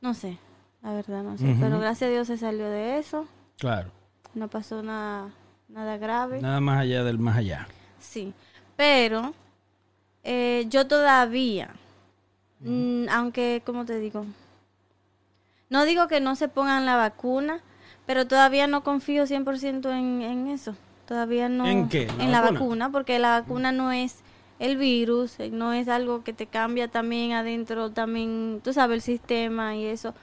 No 0.00 0.14
sé, 0.14 0.38
la 0.82 0.92
verdad 0.94 1.22
no 1.22 1.38
sé. 1.38 1.56
Pero 1.60 1.78
gracias 1.78 2.08
a 2.08 2.12
Dios 2.12 2.26
se 2.26 2.36
salió 2.36 2.68
de 2.68 2.98
eso. 2.98 3.26
Claro. 3.58 3.90
No 4.34 4.48
pasó 4.48 4.82
nada, 4.82 5.30
nada 5.68 5.96
grave. 5.96 6.40
Nada 6.40 6.60
más 6.60 6.80
allá 6.80 7.04
del 7.04 7.18
más 7.18 7.36
allá. 7.36 7.68
Sí. 8.00 8.34
Pero 8.74 9.32
eh, 10.24 10.66
yo 10.68 10.88
todavía, 10.88 11.70
mm, 12.60 13.08
aunque, 13.10 13.62
¿cómo 13.64 13.84
te 13.84 14.00
digo? 14.00 14.26
No 15.70 15.84
digo 15.84 16.08
que 16.08 16.20
no 16.20 16.34
se 16.34 16.48
pongan 16.48 16.84
la 16.84 16.96
vacuna, 16.96 17.60
pero 18.06 18.26
todavía 18.26 18.66
no 18.66 18.82
confío 18.82 19.24
100% 19.24 19.88
en, 19.90 20.22
en 20.22 20.48
eso. 20.48 20.74
Todavía 21.06 21.48
no. 21.48 21.66
¿En 21.66 21.88
qué? 21.88 22.08
¿La 22.18 22.24
En 22.24 22.32
la 22.32 22.40
vacuna, 22.40 22.90
porque 22.90 23.18
la 23.20 23.40
vacuna 23.40 23.70
no 23.70 23.92
es 23.92 24.16
el 24.62 24.76
virus, 24.76 25.40
eh, 25.40 25.50
no 25.50 25.72
es 25.72 25.88
algo 25.88 26.22
que 26.22 26.32
te 26.32 26.46
cambia 26.46 26.86
también 26.86 27.32
adentro, 27.32 27.90
también, 27.90 28.60
tú 28.62 28.72
sabes, 28.72 28.94
el 28.94 29.02
sistema 29.02 29.74
y 29.74 29.86
eso. 29.86 30.14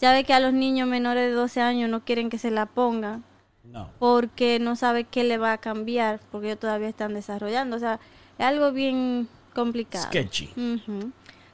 Ya 0.00 0.12
ve 0.12 0.24
que 0.24 0.32
a 0.32 0.40
los 0.40 0.54
niños 0.54 0.88
menores 0.88 1.28
de 1.28 1.32
12 1.32 1.60
años 1.60 1.90
no 1.90 2.02
quieren 2.02 2.30
que 2.30 2.38
se 2.38 2.50
la 2.50 2.64
pongan 2.64 3.22
No. 3.64 3.90
porque 3.98 4.58
no 4.58 4.76
sabe 4.76 5.04
qué 5.04 5.24
le 5.24 5.36
va 5.36 5.52
a 5.52 5.58
cambiar, 5.58 6.20
porque 6.30 6.46
ellos 6.48 6.58
todavía 6.58 6.88
están 6.88 7.12
desarrollando. 7.12 7.76
O 7.76 7.78
sea, 7.78 8.00
es 8.38 8.46
algo 8.46 8.72
bien 8.72 9.28
complicado. 9.54 10.04
Sketchy. 10.06 10.50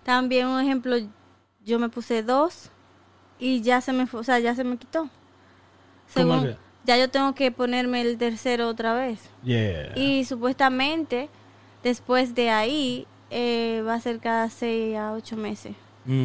También 0.04 0.46
un 0.46 0.60
ejemplo, 0.60 0.96
yo 1.64 1.78
me 1.80 1.88
puse 1.88 2.22
dos 2.22 2.70
y 3.40 3.62
ya 3.62 3.80
se 3.80 3.92
me, 3.92 4.06
o 4.12 4.22
sea, 4.22 4.38
ya 4.38 4.54
se 4.54 4.62
me 4.62 4.76
quitó. 4.76 5.10
Según, 6.06 6.56
ya 6.84 6.96
yo 6.96 7.10
tengo 7.10 7.34
que 7.34 7.50
ponerme 7.50 8.00
el 8.02 8.16
tercero 8.16 8.68
otra 8.68 8.94
vez. 8.94 9.28
Yeah. 9.42 9.98
Y 9.98 10.24
supuestamente, 10.24 11.28
después 11.82 12.34
de 12.34 12.50
ahí, 12.50 13.06
eh, 13.30 13.82
va 13.86 13.94
a 13.94 14.00
ser 14.00 14.18
cada 14.20 14.48
seis 14.50 14.96
a 14.96 15.12
ocho 15.12 15.36
meses 15.36 15.74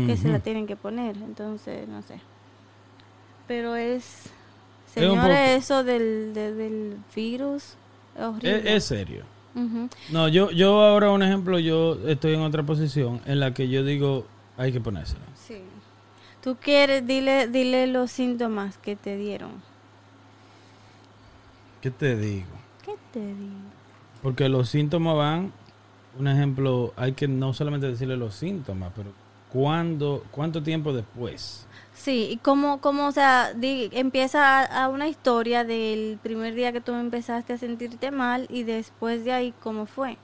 que 0.07 0.15
se 0.15 0.29
la 0.29 0.39
tienen 0.39 0.65
que 0.65 0.75
poner. 0.77 1.17
Entonces, 1.17 1.87
no 1.89 2.01
sé. 2.03 2.19
Pero 3.47 3.75
es, 3.75 4.29
señores, 4.93 5.63
eso 5.63 5.83
del, 5.83 6.33
de- 6.33 6.53
del 6.53 6.97
virus 7.13 7.75
es 8.15 8.21
horrible. 8.23 8.57
Es, 8.59 8.65
es 8.65 8.83
serio. 8.85 9.25
Ujú. 9.55 9.89
No, 10.09 10.27
yo, 10.29 10.49
yo 10.51 10.81
ahora, 10.81 11.11
un 11.11 11.21
ejemplo, 11.21 11.59
yo 11.59 11.97
estoy 12.07 12.33
en 12.35 12.41
otra 12.41 12.63
posición 12.63 13.19
en 13.25 13.39
la 13.41 13.53
que 13.53 13.67
yo 13.67 13.83
digo, 13.83 14.25
hay 14.57 14.71
que 14.71 14.79
ponérsela. 14.79 15.25
Sí. 15.35 15.57
Tú 16.41 16.55
quieres, 16.59 17.05
dile, 17.05 17.47
dile 17.49 17.85
los 17.87 18.09
síntomas 18.11 18.77
que 18.77 18.95
te 18.95 19.17
dieron. 19.17 19.51
¿Qué 21.81 21.91
te 21.91 22.15
digo? 22.15 22.47
¿Qué 22.83 22.93
te 23.11 23.19
digo? 23.19 23.72
Porque 24.23 24.49
los 24.49 24.69
síntomas 24.69 25.15
van, 25.17 25.51
un 26.17 26.27
ejemplo, 26.27 26.93
hay 26.95 27.11
que 27.11 27.27
no 27.27 27.53
solamente 27.53 27.87
decirle 27.87 28.17
los 28.17 28.33
síntomas, 28.35 28.91
pero 28.95 29.11
¿cuándo, 29.51 30.23
cuánto 30.31 30.63
tiempo 30.63 30.93
después? 30.93 31.67
Sí, 31.93 32.29
y 32.31 32.37
como, 32.37 32.79
como 32.81 33.05
o 33.07 33.11
sea, 33.11 33.53
di- 33.53 33.89
empieza 33.91 34.61
a, 34.61 34.85
a 34.85 34.89
una 34.89 35.07
historia 35.07 35.63
del 35.63 36.17
primer 36.23 36.55
día 36.55 36.71
que 36.71 36.81
tú 36.81 36.93
empezaste 36.93 37.53
a 37.53 37.57
sentirte 37.57 38.09
mal 38.11 38.47
y 38.49 38.63
después 38.63 39.23
de 39.25 39.33
ahí, 39.33 39.53
¿cómo 39.61 39.85
fue? 39.85 40.17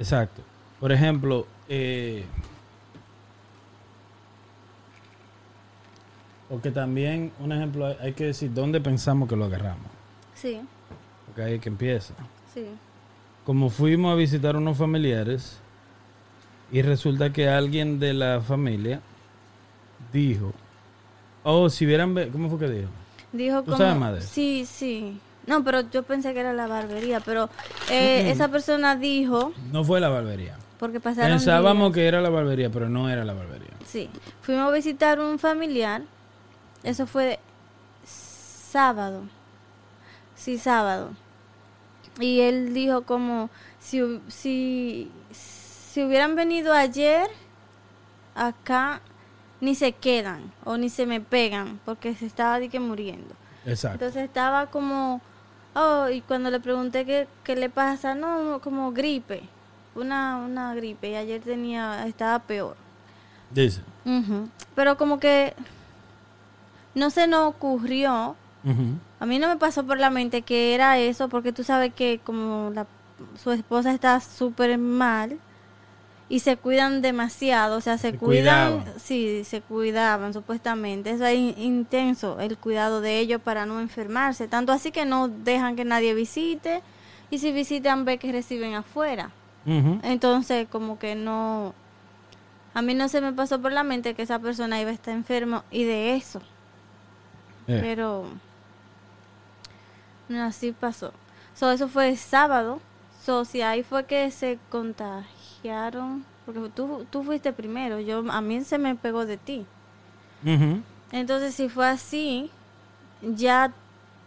Exacto. 0.00 0.42
Por 0.80 0.90
ejemplo, 0.90 1.46
eh, 1.68 2.24
porque 6.48 6.70
también, 6.70 7.30
un 7.40 7.52
ejemplo, 7.52 7.86
hay, 7.86 7.96
hay 8.00 8.12
que 8.14 8.24
decir 8.24 8.52
dónde 8.54 8.80
pensamos 8.80 9.28
que 9.28 9.36
lo 9.36 9.44
agarramos. 9.44 9.86
Sí, 10.34 10.60
Porque 11.26 11.42
ahí 11.42 11.54
es 11.54 11.60
que 11.60 11.68
empieza. 11.68 12.14
sí. 12.54 12.64
Como 13.48 13.70
fuimos 13.70 14.12
a 14.12 14.14
visitar 14.14 14.56
unos 14.56 14.76
familiares 14.76 15.56
y 16.70 16.82
resulta 16.82 17.32
que 17.32 17.48
alguien 17.48 17.98
de 17.98 18.12
la 18.12 18.42
familia 18.42 19.00
dijo, 20.12 20.52
oh, 21.44 21.70
si 21.70 21.86
vieran, 21.86 22.14
¿cómo 22.30 22.50
fue 22.50 22.58
que 22.58 22.68
dijo? 22.68 22.90
Dijo 23.32 23.60
¿Tú 23.62 23.72
como... 23.72 23.78
sabes 23.78 24.22
eso? 24.24 24.34
Sí, 24.34 24.66
sí. 24.66 25.18
No, 25.46 25.64
pero 25.64 25.80
yo 25.90 26.02
pensé 26.02 26.34
que 26.34 26.40
era 26.40 26.52
la 26.52 26.66
barbería, 26.66 27.20
pero 27.20 27.48
eh, 27.90 28.30
esa 28.30 28.48
persona 28.48 28.96
dijo, 28.96 29.54
No 29.72 29.82
fue 29.82 29.98
la 29.98 30.10
barbería. 30.10 30.58
porque 30.78 31.00
pasaron 31.00 31.30
Pensábamos 31.30 31.88
días. 31.88 31.94
que 31.94 32.06
era 32.06 32.20
la 32.20 32.28
barbería, 32.28 32.68
pero 32.68 32.90
no 32.90 33.08
era 33.08 33.24
la 33.24 33.32
barbería. 33.32 33.70
Sí, 33.86 34.10
fuimos 34.42 34.68
a 34.68 34.72
visitar 34.72 35.20
un 35.20 35.38
familiar, 35.38 36.02
eso 36.82 37.06
fue 37.06 37.38
sábado, 38.04 39.22
sí, 40.36 40.58
sábado. 40.58 41.12
Y 42.18 42.40
él 42.40 42.74
dijo 42.74 43.02
como, 43.02 43.48
si, 43.78 44.20
si, 44.28 45.10
si 45.30 46.02
hubieran 46.02 46.34
venido 46.34 46.72
ayer, 46.72 47.28
acá 48.34 49.00
ni 49.60 49.74
se 49.74 49.92
quedan 49.92 50.52
o 50.64 50.76
ni 50.76 50.88
se 50.88 51.06
me 51.06 51.20
pegan, 51.20 51.80
porque 51.84 52.14
se 52.14 52.26
estaba 52.26 52.60
de 52.60 52.68
que 52.68 52.80
muriendo. 52.80 53.34
Exacto. 53.64 54.04
Entonces 54.04 54.24
estaba 54.24 54.66
como, 54.66 55.20
oh, 55.74 56.08
y 56.08 56.20
cuando 56.22 56.50
le 56.50 56.60
pregunté 56.60 57.04
qué, 57.04 57.28
qué 57.44 57.56
le 57.56 57.70
pasa, 57.70 58.14
no, 58.14 58.60
como 58.62 58.92
gripe, 58.92 59.42
una, 59.94 60.38
una 60.38 60.74
gripe, 60.74 61.10
y 61.10 61.14
ayer 61.16 61.40
tenía, 61.40 62.06
estaba 62.06 62.38
peor. 62.40 62.76
Dice. 63.50 63.82
Pero 64.74 64.96
como 64.96 65.18
que 65.18 65.54
no 66.94 67.10
se 67.10 67.26
nos 67.26 67.48
ocurrió. 67.48 68.36
A 69.20 69.26
mí 69.26 69.38
no 69.38 69.48
me 69.48 69.56
pasó 69.56 69.84
por 69.84 69.98
la 69.98 70.10
mente 70.10 70.42
que 70.42 70.74
era 70.74 70.98
eso, 70.98 71.28
porque 71.28 71.52
tú 71.52 71.64
sabes 71.64 71.92
que 71.94 72.20
como 72.24 72.70
la, 72.74 72.86
su 73.42 73.50
esposa 73.52 73.92
está 73.92 74.20
súper 74.20 74.78
mal 74.78 75.38
y 76.30 76.40
se 76.40 76.56
cuidan 76.58 77.00
demasiado, 77.00 77.78
o 77.78 77.80
sea, 77.80 77.96
se, 77.98 78.10
Se 78.12 78.18
cuidan, 78.18 78.78
cuidaban. 78.80 79.00
sí, 79.00 79.42
se 79.44 79.60
cuidaban 79.62 80.34
supuestamente, 80.34 81.10
eso 81.10 81.24
es 81.24 81.36
in- 81.38 81.54
intenso, 81.58 82.38
el 82.38 82.58
cuidado 82.58 83.00
de 83.00 83.18
ellos 83.18 83.40
para 83.42 83.64
no 83.66 83.80
enfermarse, 83.80 84.46
tanto 84.46 84.72
así 84.72 84.92
que 84.92 85.06
no 85.06 85.28
dejan 85.28 85.74
que 85.74 85.84
nadie 85.86 86.12
visite 86.14 86.82
y 87.30 87.38
si 87.38 87.50
visitan 87.52 88.04
ve 88.04 88.18
que 88.18 88.30
reciben 88.32 88.74
afuera. 88.74 89.30
Entonces, 90.02 90.66
como 90.70 90.98
que 90.98 91.14
no. 91.14 91.74
A 92.72 92.80
mí 92.80 92.94
no 92.94 93.08
se 93.08 93.20
me 93.20 93.32
pasó 93.34 93.60
por 93.60 93.70
la 93.72 93.82
mente 93.82 94.14
que 94.14 94.22
esa 94.22 94.38
persona 94.38 94.80
iba 94.80 94.88
a 94.90 94.94
estar 94.94 95.12
enfermo 95.12 95.62
y 95.70 95.84
de 95.84 96.14
eso. 96.16 96.40
Eh, 97.66 97.78
Pero. 97.82 98.24
Así 100.30 100.72
pasó. 100.72 101.12
So, 101.54 101.70
eso 101.70 101.88
fue 101.88 102.16
sábado. 102.16 102.80
So, 103.24 103.44
si 103.44 103.62
ahí 103.62 103.82
fue 103.82 104.04
que 104.04 104.30
se 104.30 104.58
contagiaron. 104.70 106.24
Porque 106.46 106.70
tú, 106.74 107.06
tú 107.10 107.22
fuiste 107.22 107.52
primero. 107.52 108.00
yo 108.00 108.24
A 108.30 108.40
mí 108.40 108.64
se 108.64 108.78
me 108.78 108.94
pegó 108.94 109.26
de 109.26 109.36
ti. 109.36 109.66
Entonces, 111.12 111.54
si 111.54 111.68
fue 111.68 111.86
así, 111.86 112.50
ya 113.22 113.72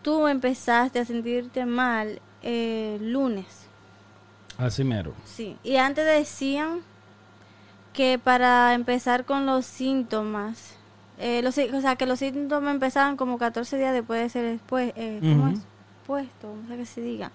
tú 0.02 0.28
empezaste 0.28 1.00
a 1.00 1.06
sentirte 1.06 1.66
mal 1.66 2.20
eh, 2.44 2.98
lunes. 3.02 3.68
Así 4.58 4.84
mero. 4.84 5.14
Sí, 5.26 5.58
y 5.64 5.78
antes 5.78 6.06
decían 6.06 6.82
que 7.94 8.20
para 8.20 8.74
empezar 8.74 9.26
con 9.26 9.46
los 9.46 9.66
síntomas, 9.66 10.76
eh, 11.18 11.42
los, 11.42 11.58
o 11.58 11.82
sea, 11.82 11.96
que 11.96 12.06
los 12.06 12.20
síntomas 12.20 12.74
empezaban 12.74 13.18
como 13.18 13.38
14 13.38 13.78
días 13.78 13.94
después 13.94 14.22
de 14.22 14.30
ser 14.30 14.46
después, 14.46 14.94
eh, 14.96 15.20
¿cómo 15.22 15.48
es? 15.50 15.60
Puesto, 16.06 16.56
no 16.56 16.68
sé 16.68 16.78
qué 16.78 16.86
se 16.86 17.02
diga. 17.02 17.32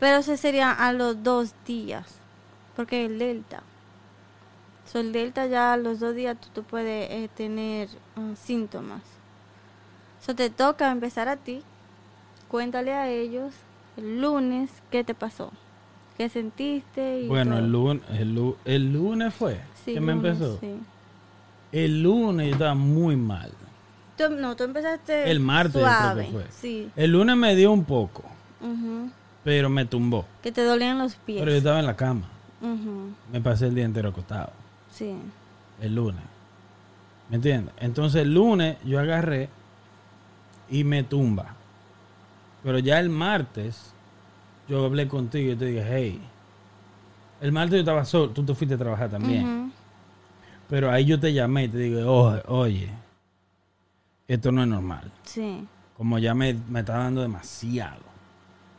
Pero 0.00 0.18
eso 0.18 0.36
sería 0.36 0.70
a 0.72 0.92
los 0.92 1.22
dos 1.22 1.54
días, 1.66 2.06
porque 2.76 3.04
el 3.06 3.18
delta. 3.18 3.62
So, 4.90 5.00
el 5.00 5.12
delta 5.12 5.46
ya 5.46 5.72
a 5.74 5.76
los 5.76 6.00
dos 6.00 6.14
días 6.14 6.36
tú, 6.40 6.48
tú 6.54 6.62
puedes 6.62 7.10
eh, 7.10 7.28
tener 7.36 7.88
ah, 8.16 8.32
síntomas. 8.36 9.02
So, 10.24 10.34
te 10.34 10.50
toca 10.50 10.90
empezar 10.90 11.28
a 11.28 11.36
ti, 11.36 11.62
cuéntale 12.48 12.92
a 12.94 13.08
ellos 13.10 13.52
el 13.96 14.20
lunes 14.20 14.70
qué 14.90 15.04
te 15.04 15.14
pasó, 15.14 15.50
qué 16.16 16.28
sentiste. 16.28 17.20
Y 17.22 17.28
Bueno, 17.28 17.56
todo. 17.56 17.64
el 17.64 17.72
lunes, 17.72 18.02
el, 18.10 18.54
el 18.64 18.92
lunes 18.92 19.34
fue 19.34 19.60
Sí, 19.84 19.94
que 19.94 20.00
me 20.00 20.14
lunes, 20.14 20.32
empezó. 20.34 20.58
sí. 20.60 20.78
El 21.72 22.02
lunes 22.02 22.46
yo 22.46 22.52
estaba 22.54 22.74
muy 22.74 23.16
mal. 23.16 23.52
Tú- 24.18 24.34
no, 24.34 24.56
tú 24.56 24.64
empezaste 24.64 25.30
El 25.30 25.40
martes 25.40 25.74
yo 25.74 25.80
creo 25.80 25.90
que 25.92 26.02
suave, 26.02 26.28
fue. 26.32 26.44
sí. 26.50 26.90
El 26.96 27.12
lunes 27.12 27.36
me 27.36 27.54
dio 27.56 27.70
un 27.72 27.84
poco, 27.84 28.24
pero 29.44 29.70
me 29.70 29.84
tumbó. 29.86 30.26
Que 30.42 30.52
te 30.52 30.62
dolían 30.64 30.98
los 30.98 31.14
pies. 31.14 31.38
Pero 31.38 31.52
yo 31.52 31.56
estaba 31.58 31.78
en 31.80 31.86
la 31.86 31.96
cama. 31.96 32.28
Me 33.32 33.40
pasé 33.40 33.66
el 33.68 33.74
día 33.74 33.84
entero 33.84 34.08
acostado. 34.10 34.50
sí. 34.90 35.14
El 35.80 35.94
lunes. 35.94 36.20
¿Me 37.30 37.36
entiendes? 37.36 37.72
Entonces 37.78 38.22
el 38.22 38.34
lunes 38.34 38.78
yo 38.84 38.98
agarré 38.98 39.48
y 40.68 40.82
me 40.82 41.04
tumba. 41.04 41.54
Pero 42.64 42.78
ya 42.80 42.98
el 42.98 43.08
martes 43.10 43.92
yo 44.68 44.84
hablé 44.86 45.06
contigo 45.06 45.52
y 45.52 45.56
te 45.56 45.64
dije, 45.66 45.84
hey. 45.88 46.20
El 47.40 47.52
martes 47.52 47.74
yo 47.74 47.78
estaba 47.80 48.04
solo, 48.04 48.30
tú 48.30 48.42
te 48.44 48.54
fuiste 48.54 48.74
a 48.74 48.78
trabajar 48.78 49.08
también. 49.10 49.72
Pero 50.68 50.90
ahí 50.90 51.04
yo 51.04 51.20
te 51.20 51.32
llamé 51.32 51.64
y 51.64 51.68
te 51.68 51.78
digo, 51.78 52.10
"Oye, 52.12 52.42
oye, 52.48 52.90
esto 54.28 54.52
no 54.52 54.62
es 54.62 54.68
normal. 54.68 55.10
Sí. 55.24 55.66
Como 55.96 56.18
ya 56.18 56.34
me, 56.34 56.54
me 56.68 56.80
estaba 56.80 57.04
dando 57.04 57.22
demasiado. 57.22 58.02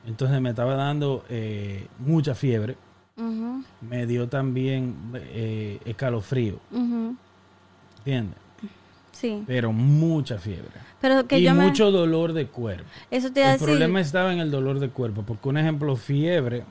Entonces 0.07 0.39
me 0.39 0.49
estaba 0.51 0.75
dando 0.75 1.25
eh, 1.29 1.87
mucha 1.99 2.33
fiebre. 2.35 2.77
Ujú, 3.17 3.63
Me 3.81 4.05
dio 4.05 4.29
también 4.29 4.95
eh, 5.13 5.79
escalofrío, 5.83 6.57
ujú. 6.71 7.17
¿entiendes? 7.97 8.37
Sí. 9.11 9.43
Pero 9.45 9.73
mucha 9.73 10.37
fiebre. 10.37 10.71
Pero 11.01 11.27
que 11.27 11.39
y 11.39 11.43
yo 11.43 11.53
me... 11.53 11.65
mucho 11.65 11.91
dolor 11.91 12.31
de 12.31 12.47
cuerpo. 12.47 12.85
Eso 13.11 13.29
te 13.33 13.41
iba 13.41 13.49
a 13.49 13.53
El 13.53 13.59
decir. 13.59 13.67
problema 13.67 13.99
estaba 13.99 14.31
en 14.31 14.39
el 14.39 14.49
dolor 14.51 14.79
de 14.79 14.89
cuerpo, 14.89 15.23
porque 15.23 15.49
un 15.49 15.57
ejemplo, 15.57 15.97
fiebre, 15.97 16.63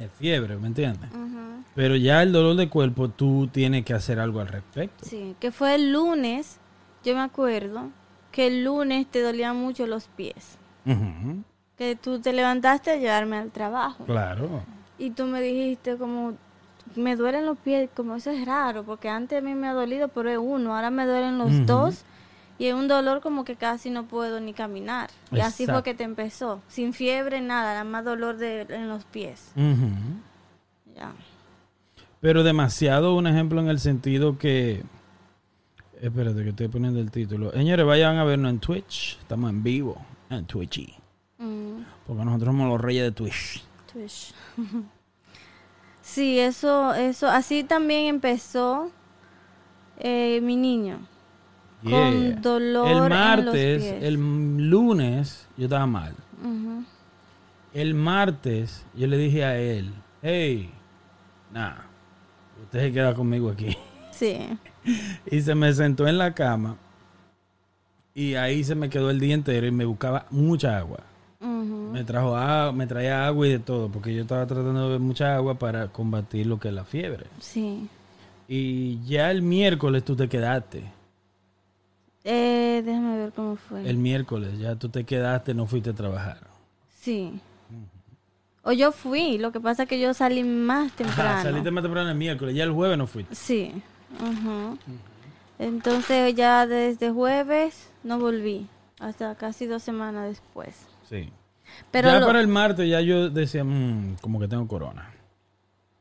es 0.00 0.10
fiebre, 0.18 0.56
¿me 0.56 0.66
entiendes? 0.66 1.08
Ujú. 1.12 1.62
Pero 1.76 1.94
ya 1.94 2.20
el 2.24 2.32
dolor 2.32 2.56
de 2.56 2.68
cuerpo, 2.68 3.08
tú 3.08 3.48
tienes 3.52 3.84
que 3.84 3.94
hacer 3.94 4.18
algo 4.18 4.40
al 4.40 4.48
respecto. 4.48 5.04
Sí, 5.04 5.36
que 5.38 5.52
fue 5.52 5.76
el 5.76 5.92
lunes, 5.92 6.58
yo 7.04 7.14
me 7.14 7.20
acuerdo, 7.20 7.90
que 8.32 8.48
el 8.48 8.64
lunes 8.64 9.06
te 9.06 9.22
dolían 9.22 9.56
mucho 9.56 9.86
los 9.86 10.08
pies. 10.08 10.58
Que 11.76 11.96
tú 11.96 12.20
te 12.20 12.32
levantaste 12.32 12.90
a 12.90 12.96
llevarme 12.96 13.36
al 13.36 13.50
trabajo. 13.50 14.04
Claro. 14.04 14.62
Y 14.98 15.10
tú 15.10 15.26
me 15.26 15.40
dijiste 15.40 15.96
como, 15.96 16.34
me 16.96 17.16
duelen 17.16 17.46
los 17.46 17.58
pies, 17.58 17.88
como 17.94 18.16
eso 18.16 18.30
es 18.30 18.44
raro, 18.44 18.84
porque 18.84 19.08
antes 19.08 19.38
a 19.38 19.40
mí 19.40 19.54
me 19.54 19.68
ha 19.68 19.72
dolido, 19.72 20.08
pero 20.08 20.30
es 20.30 20.38
uno, 20.38 20.74
ahora 20.74 20.90
me 20.90 21.06
duelen 21.06 21.38
los 21.38 21.66
dos. 21.66 22.04
Y 22.56 22.66
es 22.66 22.74
un 22.74 22.86
dolor 22.86 23.20
como 23.20 23.44
que 23.44 23.56
casi 23.56 23.90
no 23.90 24.04
puedo 24.04 24.38
ni 24.38 24.52
caminar. 24.52 25.10
Y 25.32 25.40
así 25.40 25.64
fue 25.64 25.74
Exacto. 25.74 25.82
que 25.82 25.94
te 25.94 26.04
empezó. 26.04 26.62
Sin 26.68 26.92
fiebre, 26.92 27.40
nada, 27.40 27.72
nada 27.72 27.84
más 27.84 28.04
dolor 28.04 28.36
de, 28.36 28.62
en 28.68 28.88
los 28.88 29.04
pies. 29.04 29.52
Ya. 30.94 31.12
Pero 32.20 32.44
demasiado 32.44 33.16
un 33.16 33.26
ejemplo 33.26 33.60
en 33.60 33.68
el 33.68 33.80
sentido 33.80 34.38
que... 34.38 34.84
Espérate 36.00 36.42
que 36.42 36.50
estoy 36.50 36.68
poniendo 36.68 37.00
el 37.00 37.10
título. 37.10 37.50
Señores, 37.52 37.86
vayan 37.86 38.16
a 38.18 38.24
vernos 38.24 38.50
en 38.50 38.58
Twitch. 38.58 39.18
Estamos 39.20 39.50
en 39.50 39.62
vivo 39.62 39.96
en 40.30 40.44
Twitchy. 40.46 40.94
Mm. 41.38 41.82
Porque 42.06 42.24
nosotros 42.24 42.48
somos 42.48 42.68
los 42.68 42.80
reyes 42.80 43.04
de 43.04 43.12
Twitch. 43.12 43.64
Twitch. 43.92 44.34
Sí, 46.06 46.38
eso, 46.38 46.92
eso, 46.92 47.28
así 47.28 47.64
también 47.64 48.06
empezó 48.08 48.90
eh, 49.98 50.38
mi 50.42 50.54
niño. 50.54 50.98
Yeah. 51.82 51.90
Con 52.10 52.42
dolor 52.42 52.86
en 52.86 52.92
El 52.92 52.98
los 52.98 53.08
martes, 53.08 53.82
pies. 53.82 54.02
el 54.02 54.68
lunes, 54.68 55.48
yo 55.56 55.64
estaba 55.64 55.86
mal. 55.86 56.14
El 57.72 57.94
martes, 57.94 58.84
yo 58.94 59.06
le 59.06 59.16
dije 59.16 59.44
a 59.46 59.56
él, 59.58 59.94
hey, 60.20 60.70
nah, 61.50 61.72
usted 62.62 62.80
se 62.80 62.92
queda 62.92 63.14
conmigo 63.14 63.48
aquí. 63.48 63.74
Sí. 64.12 64.36
Y 65.30 65.40
se 65.40 65.54
me 65.54 65.72
sentó 65.72 66.06
en 66.06 66.18
la 66.18 66.34
cama 66.34 66.76
y 68.14 68.34
ahí 68.36 68.62
se 68.62 68.74
me 68.74 68.88
quedó 68.88 69.10
el 69.10 69.18
día 69.18 69.34
entero 69.34 69.66
y 69.66 69.72
me 69.72 69.84
buscaba 69.84 70.26
mucha 70.30 70.78
agua. 70.78 71.00
Me 71.40 72.04
trajo 72.04 72.36
agua, 72.36 72.72
me 72.72 72.86
traía 72.86 73.26
agua 73.26 73.46
y 73.46 73.50
de 73.50 73.58
todo, 73.58 73.88
porque 73.88 74.14
yo 74.14 74.22
estaba 74.22 74.46
tratando 74.46 74.80
de 74.80 74.86
beber 74.86 75.00
mucha 75.00 75.34
agua 75.36 75.58
para 75.58 75.88
combatir 75.88 76.46
lo 76.46 76.58
que 76.58 76.68
es 76.68 76.74
la 76.74 76.84
fiebre. 76.84 77.26
Sí. 77.38 77.88
Y 78.48 79.04
ya 79.04 79.30
el 79.30 79.42
miércoles 79.42 80.04
tú 80.04 80.16
te 80.16 80.28
quedaste. 80.28 80.84
Eh, 82.24 82.82
déjame 82.84 83.18
ver 83.18 83.32
cómo 83.32 83.56
fue. 83.56 83.88
El 83.88 83.98
miércoles 83.98 84.58
ya 84.58 84.74
tú 84.76 84.88
te 84.88 85.04
quedaste, 85.04 85.54
no 85.54 85.66
fuiste 85.66 85.90
a 85.90 85.94
trabajar. 85.94 86.38
Sí. 86.98 87.40
O 88.62 88.72
yo 88.72 88.92
fui, 88.92 89.36
lo 89.36 89.52
que 89.52 89.60
pasa 89.60 89.82
es 89.82 89.88
que 89.88 90.00
yo 90.00 90.14
salí 90.14 90.42
más 90.42 90.92
temprano. 90.92 91.30
Ajá, 91.30 91.42
saliste 91.42 91.70
más 91.70 91.82
temprano 91.84 92.10
el 92.10 92.16
miércoles, 92.16 92.54
ya 92.54 92.64
el 92.64 92.72
jueves 92.72 92.96
no 92.96 93.06
fuiste. 93.06 93.34
Sí. 93.34 93.82
Ujú. 94.20 94.78
Entonces 95.58 96.34
ya 96.34 96.66
desde 96.66 97.10
jueves 97.10 97.88
no 98.02 98.18
volví, 98.18 98.68
hasta 99.00 99.34
casi 99.36 99.66
dos 99.66 99.82
semanas 99.82 100.28
después. 100.28 100.86
Sí. 101.08 101.30
Pero 101.90 102.08
ya 102.08 102.20
lo- 102.20 102.26
para 102.26 102.40
el 102.40 102.48
martes 102.48 102.88
ya 102.88 103.00
yo 103.00 103.30
decía, 103.30 103.64
"Mm, 103.64 104.16
como 104.20 104.38
que 104.40 104.48
tengo 104.48 104.66
corona. 104.68 105.10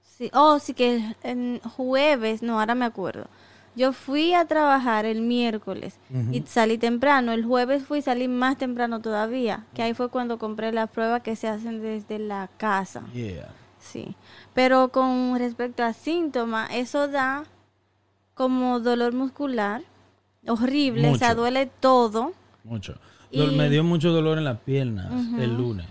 Sí, 0.04 0.30
oh, 0.34 0.60
sí 0.60 0.74
que 0.74 1.16
en 1.24 1.60
jueves, 1.62 2.42
no, 2.44 2.60
ahora 2.60 2.76
me 2.76 2.86
acuerdo. 2.86 3.28
Yo 3.76 3.92
fui 3.92 4.36
a 4.36 4.46
trabajar 4.46 5.06
el 5.06 5.22
miércoles 5.22 5.98
y 6.32 6.42
salí 6.46 6.78
temprano. 6.78 7.32
El 7.32 7.44
jueves 7.44 7.84
fui 7.84 8.00
y 8.00 8.02
salí 8.04 8.28
más 8.28 8.56
temprano 8.58 9.02
todavía, 9.02 9.66
que 9.74 9.82
ahí 9.82 9.96
fue 9.96 10.10
cuando 10.10 10.38
compré 10.38 10.72
las 10.72 10.92
pruebas 10.92 11.24
que 11.24 11.36
se 11.36 11.48
hacen 11.48 11.82
desde 11.82 12.20
la 12.20 12.50
casa. 12.58 13.02
Yeah. 13.14 13.50
Sí. 13.80 14.16
Pero 14.54 14.90
con 14.90 15.40
respecto 15.40 15.84
a 15.84 15.94
síntomas, 15.94 16.70
eso 16.72 17.08
da 17.08 17.46
como 18.34 18.80
dolor 18.80 19.14
muscular, 19.14 19.82
horrible, 20.48 21.10
o 21.10 21.16
sea, 21.16 21.30
Mucho. 21.30 21.42
duele 21.42 21.66
todo. 21.80 22.34
Mucho. 22.64 22.96
Y- 23.32 23.46
Me 23.48 23.70
dio 23.70 23.84
mucho 23.84 24.12
dolor 24.12 24.38
en 24.38 24.44
las 24.44 24.60
piernas 24.60 25.12
el 25.40 25.56
lunes. 25.56 25.88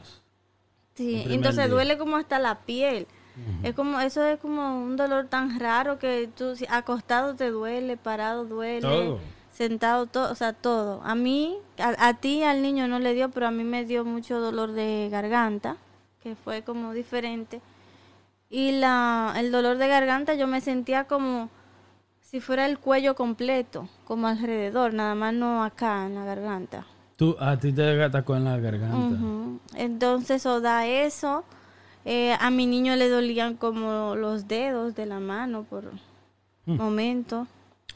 Sí, 0.94 1.22
El 1.24 1.33
entonces 1.33 1.64
día. 1.64 1.72
duele 1.74 1.98
como 1.98 2.16
hasta 2.16 2.38
la 2.38 2.61
piel. 2.61 3.07
Es 3.62 3.74
como, 3.74 3.98
eso 3.98 4.22
es 4.26 4.38
como 4.38 4.83
un 4.85 4.96
dolor 4.96 5.26
tan 5.26 5.59
raro 5.59 5.98
que 5.98 6.28
tú 6.37 6.55
si 6.55 6.66
acostado 6.68 7.35
te 7.35 7.48
duele, 7.50 7.96
parado 7.96 8.44
duele, 8.44 8.83
Todo. 8.83 9.20
sentado 9.50 10.05
todo, 10.07 10.31
o 10.31 10.35
sea, 10.35 10.52
todo. 10.52 11.00
A 11.02 11.14
mí, 11.14 11.57
a, 11.78 12.09
a 12.09 12.14
ti, 12.14 12.42
al 12.42 12.61
niño 12.61 12.88
no 12.88 12.98
le 12.98 13.14
dio, 13.14 13.31
pero 13.31 13.46
a 13.46 13.50
mí 13.50 13.64
me 13.64 13.87
dio 13.87 14.05
mucho 14.05 14.38
dolor 14.38 14.72
de 14.72 15.09
garganta, 15.11 15.78
que 16.22 16.37
fue 16.37 16.61
como 16.62 16.92
diferente. 16.92 17.62
Y 18.50 18.72
la, 18.72 19.33
el 19.38 19.50
dolor 19.50 19.78
de 19.78 19.88
garganta 19.88 20.35
yo 20.35 20.46
me 20.46 20.61
sentía 20.61 21.05
como 21.05 21.48
si 22.33 22.40
fuera 22.40 22.64
el 22.64 22.79
cuello 22.79 23.14
completo, 23.14 23.90
como 24.07 24.27
alrededor, 24.27 24.95
nada 24.95 25.14
más 25.14 25.35
no 25.35 25.62
acá 25.62 26.07
en 26.07 26.14
la 26.14 26.25
garganta. 26.25 26.87
Tú, 27.16 27.37
a 27.38 27.59
ti 27.59 27.75
te 27.75 28.03
atacó 28.03 28.35
en 28.37 28.45
la 28.45 28.57
garganta. 28.59 29.18
Entonces, 29.77 30.47
o 30.47 30.62
da 30.62 30.87
eso. 30.87 31.45
Eh, 32.07 32.35
a 32.40 32.51
mi 32.51 32.64
niño 32.66 32.97
le 32.97 33.11
dolían 33.11 33.55
como 33.55 34.16
los 34.16 34.49
dedos 34.49 34.95
de 34.95 35.05
la 35.07 35.21
mano 35.21 35.64
por 35.64 35.85
Mm. 36.64 36.77
momento. 36.77 37.47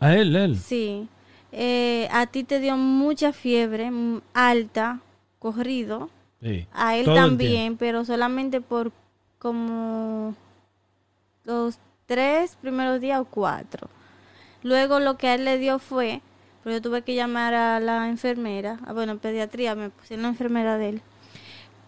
A 0.00 0.14
él, 0.14 0.36
él. 0.36 0.58
Sí. 0.58 1.08
Eh, 1.52 2.06
a 2.12 2.26
ti 2.26 2.44
te 2.44 2.60
dio 2.60 2.76
mucha 2.76 3.32
fiebre, 3.32 3.90
alta, 4.34 5.00
corrido. 5.38 6.10
Sí. 6.42 6.66
A 6.74 6.96
él 6.96 7.06
Todo 7.06 7.14
también, 7.14 7.78
pero 7.78 8.04
solamente 8.04 8.60
por 8.60 8.92
como 9.38 10.34
los 11.44 11.78
tres 12.04 12.56
primeros 12.60 13.00
días 13.00 13.20
o 13.20 13.24
cuatro. 13.24 13.88
Luego 14.66 14.98
lo 14.98 15.16
que 15.16 15.28
a 15.28 15.34
él 15.36 15.44
le 15.44 15.58
dio 15.58 15.78
fue, 15.78 16.20
pero 16.64 16.74
yo 16.76 16.82
tuve 16.82 17.02
que 17.02 17.14
llamar 17.14 17.54
a 17.54 17.78
la 17.78 18.08
enfermera, 18.08 18.78
ah, 18.86 18.92
bueno, 18.92 19.12
en 19.12 19.18
pediatría, 19.20 19.76
me 19.76 19.90
puse 19.90 20.16
la 20.16 20.26
enfermera 20.28 20.76
de 20.76 20.88
él. 20.88 21.02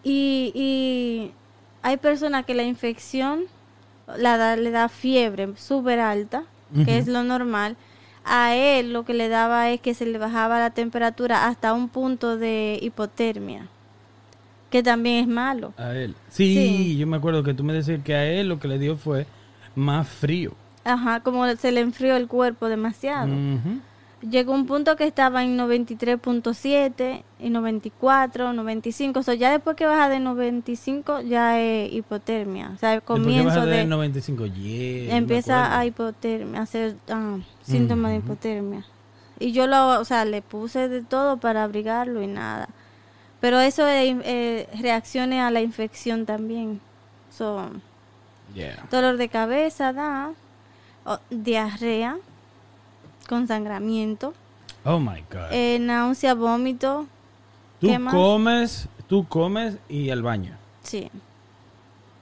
Y, 0.03 0.51
y 0.55 1.31
hay 1.81 1.97
personas 1.97 2.45
que 2.45 2.53
la 2.53 2.63
infección 2.63 3.43
la 4.17 4.37
da- 4.37 4.55
le 4.55 4.71
da 4.71 4.87
fiebre 4.87 5.49
súper 5.57 5.99
alta, 5.99 6.43
que 6.85 6.97
es 6.99 7.07
lo 7.07 7.23
normal. 7.23 7.75
A 8.23 8.55
él 8.55 8.93
lo 8.93 9.03
que 9.03 9.13
le 9.13 9.27
daba 9.27 9.69
es 9.71 9.81
que 9.81 9.93
se 9.93 10.05
le 10.05 10.17
bajaba 10.17 10.59
la 10.59 10.69
temperatura 10.69 11.47
hasta 11.47 11.73
un 11.73 11.89
punto 11.89 12.37
de 12.37 12.79
hipotermia, 12.81 13.67
que 14.69 14.83
también 14.83 15.15
es 15.23 15.27
malo. 15.27 15.73
A 15.77 15.91
él. 15.95 16.15
Sí, 16.29 16.53
Sí. 16.53 16.97
yo 16.97 17.07
me 17.07 17.17
acuerdo 17.17 17.43
que 17.43 17.53
tú 17.53 17.63
me 17.63 17.73
decías 17.73 18.01
que 18.03 18.15
a 18.15 18.25
él 18.25 18.47
lo 18.47 18.59
que 18.59 18.67
le 18.67 18.79
dio 18.79 18.95
fue 18.95 19.25
más 19.75 20.07
frío. 20.07 20.53
Ajá, 20.83 21.19
como 21.21 21.47
se 21.55 21.71
le 21.71 21.81
enfrió 21.81 22.15
el 22.15 22.27
cuerpo 22.27 22.67
demasiado. 22.67 23.33
Llegó 24.21 24.53
un 24.53 24.65
punto 24.65 24.97
que 24.97 25.05
estaba 25.05 25.43
en 25.45 25.57
93.7 25.57 27.23
y 27.39 27.49
94, 27.49 28.51
95. 28.51 29.19
O 29.19 29.23
sea, 29.23 29.33
ya 29.35 29.51
después 29.51 29.77
que 29.77 29.85
baja 29.85 30.09
de 30.09 30.19
95 30.19 31.21
ya 31.21 31.59
es 31.59 31.93
hipotermia. 31.93 32.71
O 32.75 32.77
sea, 32.77 32.95
el 32.95 33.01
comienzo 33.01 33.65
de... 33.65 33.77
de 33.77 33.85
95, 33.85 34.45
yeah, 34.47 35.05
yo 35.05 35.11
me 35.11 35.17
empieza 35.17 35.77
a 35.77 35.85
hipotermia, 35.85 36.59
a 36.59 36.63
hacer 36.63 36.97
ah, 37.09 37.37
síntomas 37.63 38.11
de 38.11 38.17
hipotermia. 38.17 38.85
Y 39.39 39.53
yo 39.53 39.67
lo, 39.67 39.99
o 39.99 40.03
sea, 40.03 40.25
le 40.25 40.41
puse 40.41 40.89
de 40.89 41.01
todo 41.01 41.37
para 41.37 41.63
abrigarlo 41.63 42.21
y 42.21 42.27
nada. 42.27 42.67
Pero 43.39 43.61
eso 43.61 43.87
es 43.87 44.17
eh, 44.25 44.67
reacciones 44.81 45.39
a 45.41 45.49
la 45.49 45.61
infección 45.61 46.25
también. 46.25 46.81
Son 47.31 47.81
Yeah. 48.53 48.87
dolor 48.89 49.17
de 49.17 49.29
cabeza, 49.29 49.93
da, 49.93 50.31
diarrea, 51.29 52.17
con 53.27 53.47
sangramiento, 53.47 54.33
Oh 54.85 54.99
my 54.99 55.21
God. 55.31 55.51
eh, 55.51 55.77
náusea, 55.79 56.33
vómito, 56.35 57.05
tú 57.79 57.89
comes, 58.11 58.87
tú 59.07 59.27
comes 59.27 59.77
y 59.89 60.09
al 60.09 60.21
baño. 60.23 60.55
sí. 60.83 61.09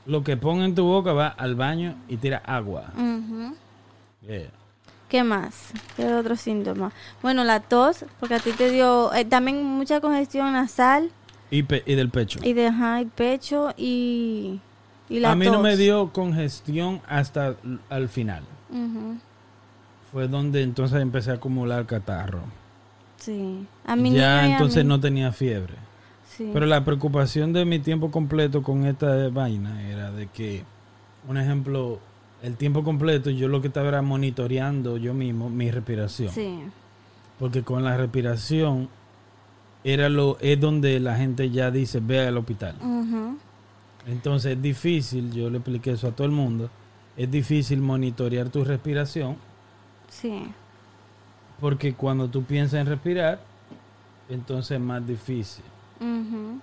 Lo 0.06 0.24
que 0.24 0.38
ponga 0.38 0.64
en 0.64 0.74
tu 0.74 0.86
boca 0.86 1.12
va 1.12 1.28
al 1.28 1.56
baño 1.56 1.96
y 2.08 2.16
tira 2.16 2.38
agua. 2.46 2.86
Yeah. 4.26 4.50
¿Qué 5.10 5.22
más? 5.22 5.72
¿Qué 5.98 6.14
otro 6.14 6.38
síntoma? 6.38 6.94
Bueno, 7.22 7.44
la 7.44 7.60
tos, 7.60 8.06
porque 8.20 8.36
a 8.36 8.40
ti 8.40 8.52
te 8.54 8.72
dio 8.72 9.14
eh, 9.14 9.26
también 9.26 9.62
mucha 9.66 10.00
congestión 10.00 10.54
nasal 10.54 11.12
Y, 11.52 11.64
pe- 11.64 11.84
y 11.86 11.96
del 11.96 12.10
pecho. 12.10 12.40
y 12.42 12.54
de 12.54 12.68
ajá, 12.68 13.02
el 13.02 13.08
pecho 13.08 13.74
y, 13.76 14.62
y 15.10 15.20
la 15.20 15.32
a 15.34 15.36
mí 15.36 15.46
no 15.48 15.54
tos. 15.56 15.62
me 15.64 15.76
dio 15.76 16.12
congestión 16.14 17.02
hasta 17.10 17.56
al 17.90 18.08
final. 18.08 18.44
Fue 20.12 20.28
donde 20.28 20.64
entonces 20.64 21.02
empecé 21.02 21.32
a 21.32 21.36
acumular 21.36 21.86
catarro. 21.86 22.42
Sí. 23.18 23.66
A 23.86 23.96
mi 23.96 24.14
ya 24.14 24.46
entonces 24.48 24.84
mí. 24.84 24.90
no 24.90 25.00
tenía 25.00 25.32
fiebre. 25.32 25.74
Sí. 26.30 26.50
Pero 26.54 26.66
la 26.66 26.86
preocupación 26.86 27.52
de 27.54 27.66
mi 27.66 27.80
tiempo 27.80 28.12
completo 28.12 28.62
con 28.62 28.86
esta 28.86 29.30
vaina 29.30 29.90
era 29.90 30.12
de 30.12 30.28
que 30.28 30.64
un 31.28 31.38
ejemplo, 31.38 32.00
el 32.42 32.56
tiempo 32.56 32.84
completo, 32.84 33.30
yo 33.30 33.48
lo 33.48 33.62
que 33.62 33.68
estaba 33.68 33.90
era 33.90 34.02
monitoreando 34.02 34.98
yo 34.98 35.14
mismo 35.14 35.50
mi 35.50 35.72
respiración. 35.72 36.32
Sí. 36.32 36.60
Porque 37.40 37.64
con 37.64 37.84
la 37.84 37.98
respiración 37.98 38.90
era 39.84 40.10
lo 40.10 40.38
es 40.40 40.60
donde 40.60 41.00
la 41.00 41.16
gente 41.16 41.50
ya 41.50 41.72
dice 41.72 42.00
ve 42.00 42.28
al 42.28 42.38
hospital. 42.38 42.76
Ujú. 42.82 43.38
Entonces 44.08 44.56
es 44.56 44.62
difícil, 44.62 45.32
yo 45.32 45.50
le 45.50 45.58
expliqué 45.58 45.92
eso 45.92 46.08
a 46.08 46.12
todo 46.12 46.26
el 46.26 46.34
mundo, 46.34 46.70
es 47.18 47.30
difícil 47.32 47.82
monitorear 47.82 48.50
tu 48.50 48.64
respiración 48.64 49.36
Sí. 50.10 50.48
porque 51.60 51.94
cuando 51.94 52.28
tú 52.28 52.44
piensas 52.44 52.80
en 52.80 52.88
respirar, 52.88 53.40
entonces 54.30 54.72
es 54.72 54.80
más 54.82 55.06
difícil. 55.06 55.66
Ujú. 56.00 56.60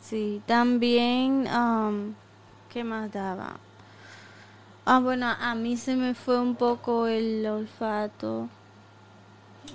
Sí, 0.00 0.40
también, 0.46 1.46
am, 1.48 2.14
¿qué 2.72 2.82
más 2.82 3.12
daba? 3.12 3.58
Ah, 4.86 5.00
bueno, 5.00 5.26
a 5.38 5.54
mí 5.54 5.76
se 5.76 5.96
me 5.96 6.14
fue 6.14 6.40
un 6.40 6.54
poco 6.54 7.06
el 7.06 7.44
olfato 7.46 8.48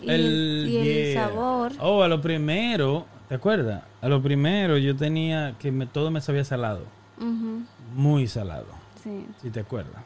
y 0.01 0.09
el, 0.09 0.65
y 0.67 0.77
el 0.77 1.13
yeah. 1.13 1.27
sabor. 1.29 1.71
Oh, 1.79 2.01
a 2.01 2.07
lo 2.07 2.19
primero, 2.19 3.05
¿te 3.29 3.35
acuerdas? 3.35 3.83
A 4.01 4.07
lo 4.09 4.21
primero 4.23 4.77
yo 4.79 4.95
tenía 4.95 5.53
que 5.59 5.71
me, 5.71 5.85
todo 5.85 6.09
me 6.09 6.19
sabía 6.19 6.43
salado, 6.43 6.81
Ujú, 7.19 7.61
muy 7.95 8.27
salado, 8.27 8.65
Sí, 9.03 9.27
si 9.41 9.49
te 9.49 9.59
acuerdas. 9.59 10.01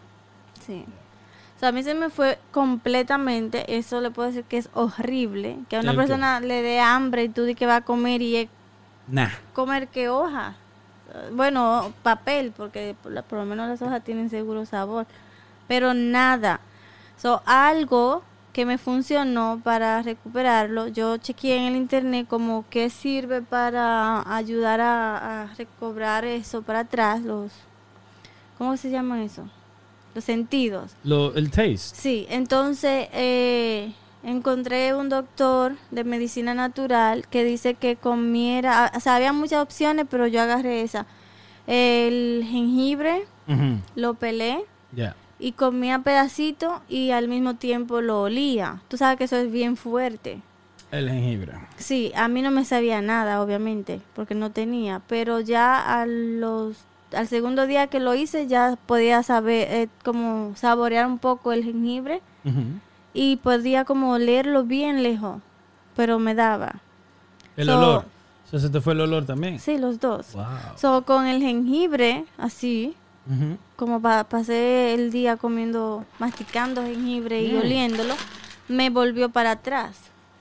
sí. 0.66 0.86
O 1.56 1.60
sea, 1.60 1.70
a 1.70 1.72
mí 1.72 1.82
se 1.82 1.96
me 1.96 2.12
fue 2.12 2.38
completamente, 2.52 3.78
eso 3.80 4.00
le 4.00 4.12
puedo 4.12 4.28
decir 4.28 4.44
que 4.44 4.58
es 4.60 4.70
horrible, 4.76 5.58
que 5.70 5.78
a 5.78 5.80
una 5.80 5.96
persona 5.96 6.40
le 6.40 6.62
dé 6.62 6.80
hambre 6.80 7.24
y 7.24 7.30
tú 7.30 7.46
di 7.46 7.56
que 7.56 7.66
va 7.66 7.78
a 7.78 7.82
comer 7.82 8.22
y 8.22 8.36
es 8.36 8.50
Nah. 9.08 9.30
comer 9.54 9.88
qué 9.88 10.08
hoja. 10.10 10.54
Bueno, 11.32 11.94
papel, 12.04 12.54
porque 12.56 12.96
por 13.02 13.40
lo 13.40 13.46
menos 13.46 13.68
las 13.70 13.82
hojas 13.82 14.04
tienen 14.04 14.30
seguro 14.30 14.66
sabor. 14.68 15.08
Pero 15.68 15.96
nada. 15.96 16.60
So, 17.18 17.42
algo 17.46 18.22
que 18.54 18.66
me 18.66 18.78
funcionó 18.78 19.60
para 19.64 20.04
recuperarlo, 20.04 20.88
yo 20.90 21.18
chequeé 21.18 21.58
en 21.58 21.64
el 21.64 21.76
internet 21.76 22.28
como 22.28 22.66
qué 22.70 22.90
sirve 22.92 23.42
para 23.42 24.22
ayudar 24.36 24.80
a, 24.82 25.44
a 25.44 25.54
recobrar 25.56 26.24
eso 26.26 26.62
para 26.62 26.82
atrás, 26.82 27.22
los... 27.22 27.52
¿Cómo 28.58 28.76
se 28.78 28.89
llama 28.89 29.24
eso? 29.24 29.48
Los 30.15 30.24
sentidos. 30.24 30.96
Lo, 31.04 31.36
el 31.36 31.52
taste. 31.52 31.78
Sí, 31.96 32.26
entonces 32.30 33.08
eh, 33.13 33.93
encontré 34.24 34.96
un 34.96 35.10
doctor 35.10 35.76
de 35.91 36.04
medicina 36.04 36.54
natural 36.54 37.28
que 37.28 37.43
dice 37.43 37.76
que 37.76 37.96
comiera, 37.98 38.91
o 38.96 39.00
sea, 39.00 39.15
había 39.15 39.32
muchas 39.34 39.62
opciones, 39.62 40.06
pero 40.10 40.26
yo 40.28 40.41
agarré 40.41 40.82
esa. 40.82 41.06
El 41.67 42.46
jengibre 42.50 43.26
lo 43.96 44.13
pelé 44.15 44.63
Ya. 44.93 45.15
y 45.39 45.52
comía 45.54 46.00
pedacito 46.00 46.82
y 46.89 47.12
al 47.12 47.28
mismo 47.28 47.56
tiempo 47.56 48.02
lo 48.02 48.22
olía. 48.24 48.82
Tú 48.88 48.98
sabes 48.98 49.17
que 49.17 49.26
eso 49.26 49.38
es 49.38 49.52
bien 49.52 49.76
fuerte. 49.78 50.41
El 50.91 51.10
jengibre. 51.10 51.54
Sí, 51.78 52.12
a 52.15 52.28
mí 52.30 52.41
no 52.41 52.50
me 52.52 52.63
sabía 52.65 53.02
nada, 53.02 53.41
obviamente, 53.41 54.02
porque 54.15 54.36
no 54.36 54.52
tenía, 54.52 55.02
pero 55.08 55.41
ya 55.41 56.02
a 56.02 56.06
los 56.06 56.78
al 57.13 57.28
segundo 57.28 57.67
día 57.67 57.88
que 57.88 58.00
lo 58.00 58.15
hice 58.15 58.48
ya 58.48 58.78
podía 58.86 59.24
saber 59.24 59.67
eh, 59.72 59.89
como 60.04 60.54
saborear 60.56 61.06
un 61.08 61.20
poco 61.20 61.52
el 61.54 61.63
jengibre 61.63 62.22
y 63.13 63.38
podía 63.38 63.84
como 63.86 64.12
olerlo 64.12 64.63
bien 64.63 65.04
lejos, 65.04 65.41
pero 65.96 66.20
me 66.20 66.36
daba. 66.36 66.76
El 67.56 67.67
So- 67.67 67.78
olor. 67.78 68.06
O 68.46 68.50
sea, 68.50 68.60
se 68.60 68.70
te 68.70 68.80
fue 68.80 68.93
el 68.93 69.02
olor 69.02 69.26
también. 69.26 69.60
Sí, 69.60 69.78
los 69.78 70.00
dos. 70.00 70.32
Wow. 70.34 70.46
So, 70.78 71.02
con 71.04 71.26
el 71.28 71.41
jengibre, 71.41 72.24
así, 72.38 72.96
como 73.76 74.02
pa- 74.02 74.24
pasé 74.24 74.93
el 74.93 75.12
día 75.12 75.36
comiendo, 75.36 76.06
masticando 76.17 76.82
jengibre 76.84 77.41
y 77.43 77.52
Mm. 77.54 77.58
oliéndolo, 77.60 78.13
me 78.70 78.89
volvió 78.89 79.28
para 79.30 79.52
atrás. 79.52 79.98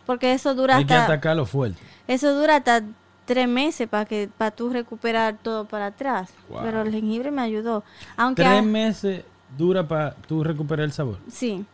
Porque 0.06 0.32
eso 0.34 0.54
dura 0.54 0.76
Hay 0.76 0.84
que 0.84 0.94
hasta, 0.94 1.14
atacarlo 1.14 1.46
fuerte. 1.46 1.80
eso 2.06 2.32
dura 2.38 2.56
hasta 2.56 2.82
tres 3.26 3.48
meses 3.48 3.88
para 3.88 4.06
que 4.06 4.30
para 4.38 4.50
tú 4.50 4.70
recuperar 4.70 5.36
todo 5.42 5.66
para 5.66 5.86
atrás. 5.86 6.30
Wow. 6.48 6.60
Pero 6.62 6.82
el 6.82 6.92
jengibre 6.92 7.30
me 7.30 7.42
ayudó. 7.42 7.84
Aunque 8.16 8.42
Tres 8.42 8.64
meses 8.64 9.24
dura 9.58 9.86
para 9.86 10.14
tú 10.14 10.42
recuperar 10.42 10.84
el 10.84 10.92
sabor. 10.92 11.18
Sí. 11.30 11.64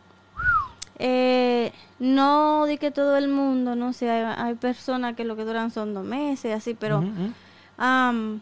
Eh, 0.98 1.72
no 1.98 2.66
di 2.66 2.78
que 2.78 2.90
todo 2.90 3.16
el 3.16 3.28
mundo, 3.28 3.74
no 3.74 3.92
sé, 3.92 4.10
hay, 4.10 4.34
hay 4.36 4.54
personas 4.54 5.16
que 5.16 5.24
lo 5.24 5.36
que 5.36 5.44
duran 5.44 5.70
son 5.70 5.94
dos 5.94 6.04
meses, 6.04 6.54
así, 6.54 6.74
pero 6.74 7.02
am, 7.76 8.40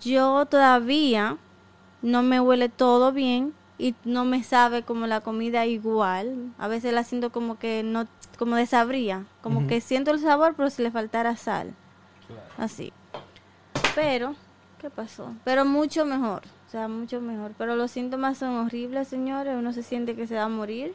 yo 0.00 0.46
todavía 0.46 1.36
no 2.00 2.22
me 2.22 2.40
huele 2.40 2.68
todo 2.68 3.12
bien 3.12 3.52
y 3.78 3.94
no 4.04 4.24
me 4.24 4.42
sabe 4.42 4.82
como 4.82 5.06
la 5.06 5.20
comida 5.20 5.66
igual. 5.66 6.52
A 6.58 6.68
veces 6.68 6.94
la 6.94 7.04
siento 7.04 7.30
como 7.30 7.58
que 7.58 7.82
no, 7.82 8.06
como 8.38 8.56
desabría, 8.56 9.24
como 9.42 9.66
que 9.66 9.80
siento 9.80 10.12
el 10.12 10.20
sabor, 10.20 10.54
pero 10.56 10.70
si 10.70 10.82
le 10.82 10.90
faltara 10.90 11.36
sal. 11.36 11.74
Así. 12.58 12.92
Pero, 13.94 14.34
¿qué 14.80 14.90
pasó? 14.90 15.34
Pero 15.44 15.64
mucho 15.64 16.04
mejor, 16.04 16.42
o 16.66 16.70
sea, 16.70 16.88
mucho 16.88 17.20
mejor. 17.20 17.52
Pero 17.56 17.76
los 17.76 17.90
síntomas 17.90 18.38
son 18.38 18.50
horribles, 18.56 19.08
señores. 19.08 19.54
Uno 19.56 19.72
se 19.72 19.82
siente 19.82 20.14
que 20.16 20.26
se 20.26 20.34
va 20.36 20.44
a 20.44 20.48
morir. 20.48 20.94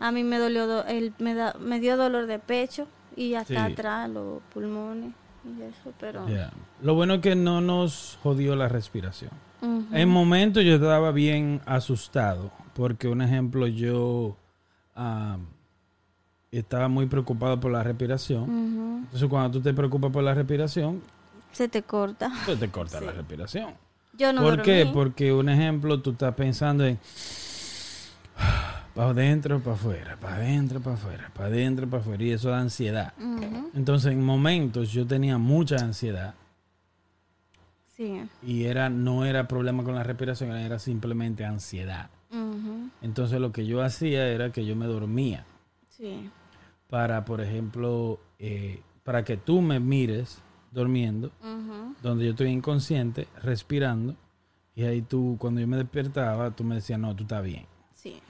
A 0.00 0.10
mí 0.12 0.24
me 0.24 0.38
dolió, 0.38 0.66
do- 0.66 0.84
el, 0.86 1.12
me, 1.18 1.34
da- 1.34 1.54
me 1.60 1.80
dio 1.80 1.96
dolor 1.96 2.26
de 2.26 2.38
pecho 2.38 2.86
y 3.16 3.34
hasta 3.34 3.66
Sí. 3.66 3.72
atrás, 3.72 4.10
los 4.10 4.42
pulmones 4.52 5.12
y 5.44 5.62
eso, 5.62 5.92
pero... 6.00 6.26
Lo 6.82 6.94
bueno 6.94 7.14
es 7.14 7.20
que 7.20 7.34
no 7.36 7.60
nos 7.60 8.18
jodió 8.22 8.56
la 8.56 8.68
respiración. 8.68 9.30
En 9.92 10.08
momentos 10.10 10.62
yo 10.62 10.74
estaba 10.74 11.10
bien 11.10 11.62
asustado, 11.64 12.50
porque 12.74 13.08
un 13.08 13.22
ejemplo, 13.22 13.66
yo 13.66 14.36
ah, 14.94 15.38
estaba 16.58 16.88
muy 16.88 17.06
preocupado 17.06 17.58
por 17.60 17.70
la 17.72 17.82
respiración. 17.82 18.44
Entonces 19.04 19.28
cuando 19.28 19.50
tú 19.50 19.60
te 19.60 19.72
preocupas 19.74 20.10
por 20.10 20.22
la 20.22 20.34
respiración, 20.34 21.02
Se 21.52 21.68
te 21.68 21.82
corta. 21.82 22.30
pues 22.46 22.58
te 22.58 22.70
corta 22.70 22.98
Sí. 22.98 23.04
la 23.04 23.12
respiración. 23.12 23.74
Yo 24.16 24.32
no 24.32 24.42
¿Por 24.42 24.62
qué? 24.62 24.88
Porque 24.92 25.32
un 25.32 25.48
ejemplo, 25.48 26.00
tú 26.00 26.12
estás 26.12 26.34
pensando 26.34 26.84
en 26.84 26.98
para 28.94 29.10
adentro, 29.10 29.58
para 29.60 29.74
afuera, 29.74 30.16
para 30.20 30.36
adentro, 30.36 30.80
para 30.80 30.94
afuera, 30.96 31.30
para 31.34 31.46
adentro, 31.48 31.88
para 31.88 32.00
afuera, 32.00 32.22
y 32.22 32.30
eso 32.30 32.50
da 32.50 32.60
ansiedad. 32.60 33.12
Entonces 33.74 34.12
en 34.12 34.22
momentos 34.24 34.92
yo 34.92 35.04
tenía 35.06 35.36
mucha 35.38 35.76
ansiedad 35.76 36.34
Sí. 37.96 38.22
y 38.42 38.64
era 38.64 38.88
no 38.88 39.24
era 39.24 39.46
problema 39.48 39.82
con 39.84 39.94
la 39.94 40.02
respiración, 40.04 40.52
era 40.56 40.78
simplemente 40.78 41.44
ansiedad. 41.44 42.08
Entonces 43.02 43.40
lo 43.40 43.52
que 43.52 43.66
yo 43.66 43.82
hacía 43.82 44.26
era 44.28 44.50
que 44.50 44.64
yo 44.64 44.74
me 44.76 44.86
dormía 44.86 45.44
Sí. 45.96 46.28
Para, 46.94 47.24
por 47.24 47.40
ejemplo, 47.40 48.20
eh, 48.38 48.80
para 49.02 49.24
que 49.24 49.36
tú 49.36 49.60
me 49.60 49.80
mires 49.80 50.38
durmiendo, 50.70 51.32
donde 52.00 52.24
yo 52.26 52.30
estoy 52.30 52.50
inconsciente, 52.50 53.26
respirando, 53.42 54.14
y 54.76 54.84
ahí 54.84 55.02
tú, 55.02 55.34
cuando 55.40 55.60
yo 55.60 55.66
me 55.66 55.76
despertaba, 55.76 56.52
tú 56.52 56.62
me 56.62 56.76
decías, 56.76 57.00
no, 57.00 57.12
tú 57.16 57.24
estás 57.24 57.42
bien. 57.42 57.66
Sí. 57.94 58.20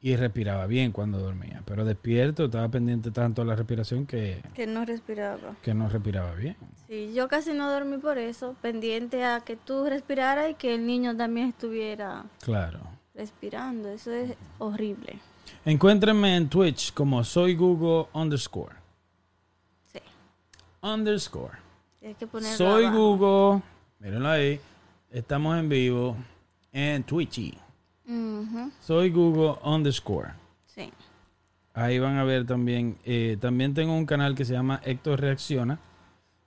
Y 0.00 0.16
respiraba 0.16 0.66
bien 0.66 0.90
cuando 0.90 1.20
dormía, 1.20 1.62
pero 1.64 1.84
despierto 1.84 2.46
estaba 2.46 2.68
pendiente 2.68 3.12
tanto 3.12 3.42
de 3.42 3.46
la 3.48 3.54
respiración 3.54 4.04
que, 4.04 4.42
Que 4.52 4.66
no 4.66 4.84
respiraba. 4.84 5.54
que 5.62 5.72
no 5.72 5.88
respiraba 5.88 6.34
bien. 6.34 6.56
Sí, 6.88 7.12
yo 7.14 7.28
casi 7.28 7.52
no 7.52 7.70
dormí 7.70 7.98
por 7.98 8.18
eso, 8.18 8.56
pendiente 8.60 9.24
a 9.24 9.42
que 9.42 9.54
tú 9.54 9.86
respiraras 9.88 10.50
y 10.50 10.54
que 10.54 10.74
el 10.74 10.84
niño 10.88 11.16
también 11.16 11.50
estuviera 11.50 12.24
Claro. 12.42 12.80
respirando. 13.14 13.88
Eso 13.90 14.10
es 14.10 14.34
horrible. 14.58 15.20
Encuéntrenme 15.64 16.36
en 16.36 16.48
Twitch 16.48 16.92
como 16.94 17.22
soy 17.24 17.54
Google 17.54 18.08
underscore. 18.12 18.74
Sí. 19.92 19.98
Underscore. 20.82 21.58
Hay 22.04 22.14
que 22.14 22.26
ponerlo 22.26 22.56
Soy 22.56 22.84
abajo. 22.84 23.16
Google. 23.16 23.62
Mírenlo 23.98 24.28
ahí. 24.30 24.60
Estamos 25.10 25.58
en 25.58 25.68
vivo 25.68 26.16
en 26.72 27.02
Twitchy. 27.02 27.56
Ujú, 28.06 28.70
Soy 28.80 29.10
Google 29.10 29.56
underscore. 29.62 30.30
Sí. 30.66 30.90
Ahí 31.74 31.98
van 31.98 32.16
a 32.16 32.24
ver 32.24 32.46
también. 32.46 32.96
eh, 33.04 33.36
también 33.40 33.74
tengo 33.74 33.94
un 33.94 34.06
canal 34.06 34.34
que 34.34 34.44
se 34.44 34.52
llama 34.54 34.80
Héctor 34.84 35.20
Reacciona. 35.20 35.78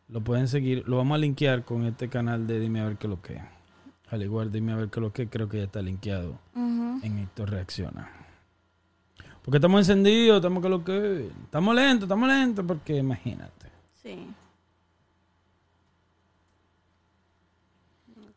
Lo 0.08 0.22
pueden 0.22 0.48
seguir. 0.48 0.84
Lo 0.88 0.98
vamos 0.98 1.16
a 1.16 1.20
linkear 1.20 1.64
con 1.64 1.86
este 1.86 2.10
canal 2.10 2.48
de 2.48 2.60
Dime 2.60 2.82
a 2.82 2.86
ver 2.86 2.98
qué 2.98 3.08
lo 3.08 3.22
que. 3.22 3.40
Al 4.10 4.24
igual, 4.24 4.52
Dime 4.52 4.74
a 4.74 4.76
ver 4.76 4.90
qué 4.90 5.00
lo 5.00 5.14
que. 5.14 5.28
Creo 5.30 5.48
que 5.48 5.58
ya 5.60 5.64
está 5.66 5.82
linkeado 5.82 6.38
en 6.56 7.18
Héctor 7.20 7.50
Reacciona. 7.52 8.10
Porque 9.44 9.58
estamos 9.58 9.80
encendidos, 9.82 10.38
estamos 10.38 10.62
que 10.62 10.70
lo 10.70 10.84
que. 10.84 11.32
Estamos 11.46 11.76
lentos, 11.76 12.04
estamos 12.04 12.30
lentos, 12.30 12.64
porque 12.68 12.98
imagínate. 12.98 13.68
Sí. 14.02 14.28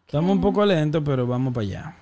Estamos 0.06 0.30
un 0.30 0.40
poco 0.40 0.64
lentos, 0.64 1.02
pero 1.04 1.26
vamos 1.26 1.52
para 1.52 1.66
allá. 1.66 1.96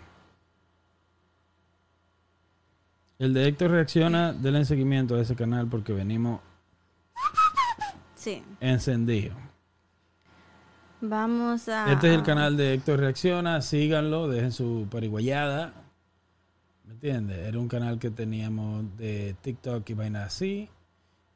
El 3.19 3.35
de 3.35 3.47
Héctor 3.49 3.71
reacciona, 3.71 4.33
denle 4.33 4.65
seguimiento 4.65 5.15
a 5.15 5.21
ese 5.21 5.35
canal 5.37 5.69
porque 5.69 5.93
venimos 5.93 6.41
Sí. 8.17 8.43
encendidos. 8.61 9.37
Vamos 11.01 11.69
a. 11.69 11.93
Este 11.93 12.09
es 12.09 12.15
el 12.15 12.23
canal 12.23 12.57
de 12.57 12.75
Héctor 12.75 13.01
Reacciona, 13.01 13.61
síganlo, 13.63 14.29
dejen 14.29 14.53
su 14.53 14.87
pariguayada. 14.91 15.73
¿Me 16.93 16.97
entiendes? 16.97 17.39
Era 17.39 17.59
un 17.59 17.69
canal 17.69 17.99
que 17.99 18.11
teníamos 18.11 18.85
de 18.99 19.35
TikTok 19.41 19.89
y 19.89 19.95
vainas 19.95 20.27
así. 20.27 20.69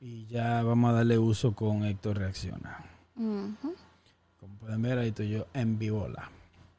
Y 0.03 0.27
ya 0.27 0.62
vamos 0.62 0.90
a 0.90 0.92
darle 0.92 1.19
uso 1.19 1.55
con 1.55 1.83
Héctor 1.87 2.19
Reacciona. 2.19 2.85
Como 3.14 4.55
pueden 4.61 4.83
ver, 4.83 4.99
ahí 4.99 5.09
estoy 5.09 5.31
yo 5.31 5.47
en 5.55 5.79
vivola. 5.79 6.31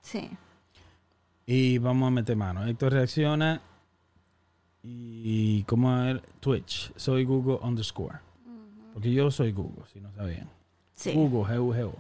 Sí. 0.02 0.30
Y 1.48 1.80
vamos 1.80 2.08
a 2.08 2.12
meter 2.12 2.36
mano. 2.36 2.68
Héctor 2.68 2.94
Reacciona. 2.94 3.60
Y 4.84 5.64
como 5.64 5.90
a 5.90 6.04
ver, 6.04 6.22
Twitch. 6.40 6.94
Soy 6.96 7.26
Google 7.26 7.58
underscore. 7.64 8.20
Porque 8.94 9.12
yo 9.12 9.32
soy 9.32 9.54
Google, 9.54 9.86
si 9.92 10.00
no 10.00 10.14
sabían. 10.14 10.48
Sí. 10.94 11.14
Google, 11.14 11.52
G-U-G-O. 11.52 11.96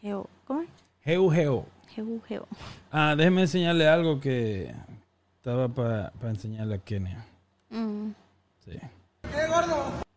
Geo. 0.00 0.30
¿Cómo 0.44 0.60
es? 0.60 0.68
G-U-G-O. 1.04 1.66
Geo, 1.88 2.20
geo. 2.20 2.46
Ah, 2.92 3.16
déjeme 3.16 3.40
enseñarle 3.42 3.88
algo 3.88 4.20
que 4.20 4.72
estaba 5.38 5.68
para 5.68 6.12
enseñarle 6.30 6.74
a 6.74 6.78
Kenia. 6.78 7.24
Mm. 7.70 8.10
Sí. 8.64 8.78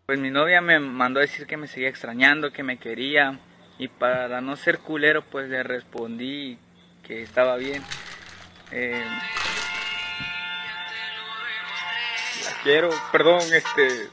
Pues 0.05 0.19
mi 0.19 0.29
novia 0.31 0.61
me 0.61 0.79
mandó 0.79 1.19
a 1.19 1.21
decir 1.21 1.45
que 1.47 1.57
me 1.57 1.67
seguía 1.67 1.89
extrañando, 1.89 2.51
que 2.51 2.63
me 2.63 2.77
quería 2.77 3.39
y 3.77 3.87
para 3.87 4.41
no 4.41 4.55
ser 4.55 4.79
culero 4.79 5.23
pues 5.23 5.47
le 5.49 5.63
respondí 5.63 6.57
que 7.03 7.21
estaba 7.21 7.55
bien. 7.57 7.83
Eh, 8.71 9.03
la 12.45 12.63
quiero, 12.63 12.89
perdón, 13.11 13.41
este, 13.53 14.09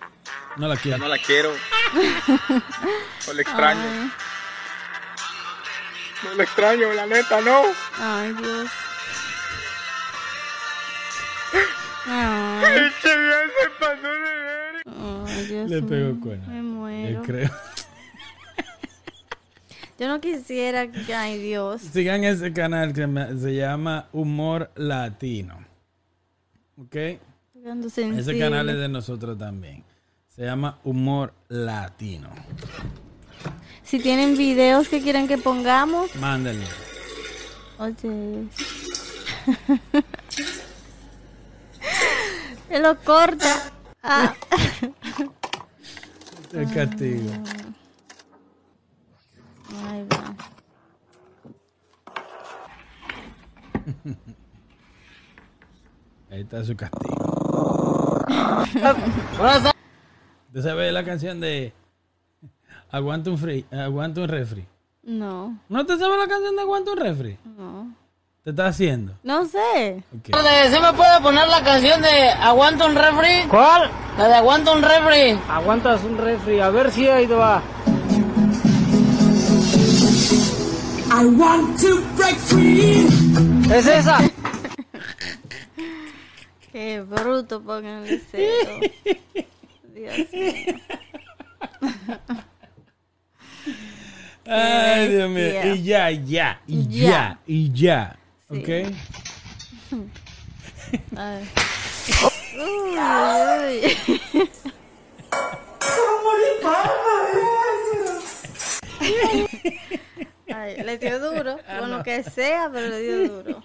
No 0.57 0.69
la 0.69 0.75
ya 0.77 0.81
quiero. 0.83 0.99
no 0.99 1.09
la 1.09 1.19
quiero. 1.19 1.53
No 3.27 3.35
la 3.35 3.43
extraño. 3.43 4.11
No 6.25 6.35
la 6.35 6.43
extraño, 6.45 6.93
la 6.95 7.07
neta, 7.07 7.41
no. 7.43 7.63
Ay, 7.99 8.33
Dios. 8.33 8.71
Ay, 12.11 12.87
Este 12.87 13.09
día 13.09 13.37
se 13.61 13.71
pasó 13.79 14.09
de 14.09 14.19
ver. 14.43 14.83
ay, 15.37 15.47
Dios 15.47 15.71
Le 15.71 15.83
pegó 15.83 16.13
mío, 16.15 16.21
cuerno. 16.23 16.47
Me 16.49 16.57
Yo 16.57 16.63
muero. 16.63 17.23
creo. 17.23 17.51
Yo 19.99 20.07
no 20.09 20.21
quisiera 20.21 20.91
que, 20.91 21.13
ay, 21.15 21.39
Dios. 21.39 21.83
Sigan 21.83 22.23
ese 22.25 22.53
canal 22.53 22.93
que 22.93 23.07
me- 23.09 23.37
se 23.39 23.55
llama 23.57 24.09
Humor 24.13 24.71
Latino. 24.77 25.59
¿Ok? 26.81 26.95
Ese 26.97 28.39
canal 28.39 28.69
es 28.71 28.77
de 28.79 28.89
nosotros 28.89 29.37
también. 29.37 29.83
Se 30.29 30.45
llama 30.45 30.79
Humor 30.85 31.35
Latino. 31.49 32.31
Si 33.83 33.99
tienen 33.99 34.37
videos 34.39 34.89
que 34.89 35.03
quieren 35.03 35.27
que 35.27 35.37
pongamos, 35.39 36.15
Mándenlo. 36.17 36.65
oye. 37.79 38.47
Él 42.71 42.83
lo 42.83 42.97
corta. 43.01 43.73
Ah. 44.03 44.35
El 46.53 46.73
castigo. 46.73 47.33
Ay, 49.87 50.07
va. 50.11 50.35
Ahí 56.31 56.41
está 56.43 56.65
su 56.65 56.77
castigo. 56.77 58.25
¿Usted 60.49 60.63
sabe 60.63 60.93
la 60.93 61.05
canción 61.05 61.41
de 61.41 61.73
Aguanta 62.91 63.31
un, 63.31 63.39
free, 63.39 63.65
Aguanta 63.71 64.21
un 64.23 64.29
refri? 64.29 64.67
No, 65.03 65.59
¿No 65.69 65.87
te 65.87 65.97
sabes 65.99 66.19
la 66.19 66.27
canción 66.29 66.55
de 66.57 66.63
Aguanta 66.63 66.93
un 66.93 66.99
refri? 66.99 67.39
no. 67.57 67.95
¿Te 68.49 68.53
está 68.53 68.69
haciendo? 68.69 69.13
No 69.25 69.45
sé. 69.45 70.03
Ok. 70.17 70.35
¿Sí 70.35 70.81
me 70.81 70.93
puede 70.95 71.21
poner 71.21 71.47
la 71.49 71.63
canción 71.63 72.01
de 72.01 72.31
Aguanta 72.31 72.87
un 72.87 72.95
refri? 72.95 73.47
¿Cuál? 73.51 73.91
La 74.17 74.27
de 74.27 74.35
Aguanta 74.37 74.73
un 74.73 74.81
refri. 74.83 75.39
Aguantas 75.51 76.03
un 76.03 76.17
refri, 76.17 76.59
a 76.59 76.71
ver 76.71 76.91
si 76.91 77.07
ahí 77.09 77.27
te 77.27 77.35
va. 77.35 77.63
¿Es 83.71 83.87
esa? 83.87 84.19
Qué 86.73 87.03
bruto, 87.03 87.63
pónganle 87.63 88.19
cero. 88.31 88.81
Dios 89.95 90.17
mío. 90.33 90.75
Ay, 94.47 95.09
Dios 95.09 95.29
mío. 95.29 95.75
Y 95.75 95.83
ya, 95.83 96.11
ya, 96.13 96.61
y 96.67 96.89
Ya. 96.89 97.11
ya, 97.11 97.39
y 97.47 97.73
ya. 97.75 98.19
Sí. 98.51 98.57
¿Ok? 98.59 98.69
Ay. 101.17 101.49
Uy, 102.57 102.99
uy, 102.99 103.81
uy. 103.83 104.49
Ay, 110.51 110.83
le 110.83 110.99
dio 110.99 111.19
duro, 111.21 111.59
con 111.79 111.91
lo 111.91 112.03
que 112.03 112.23
sea, 112.23 112.71
pero 112.73 112.89
le 112.89 113.01
dio 113.01 113.29
duro. 113.29 113.63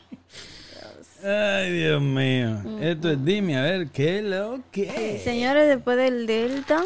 Ay, 1.24 1.72
Dios 1.72 2.02
mío. 2.02 2.62
Esto 2.82 3.12
es, 3.12 3.24
dime, 3.24 3.58
a 3.58 3.62
ver, 3.62 3.88
¿qué 3.88 4.20
es 4.20 4.24
lo 4.26 4.60
que? 4.70 5.22
Señores, 5.24 5.70
después 5.70 5.96
del 5.96 6.28
Delta, 6.28 6.84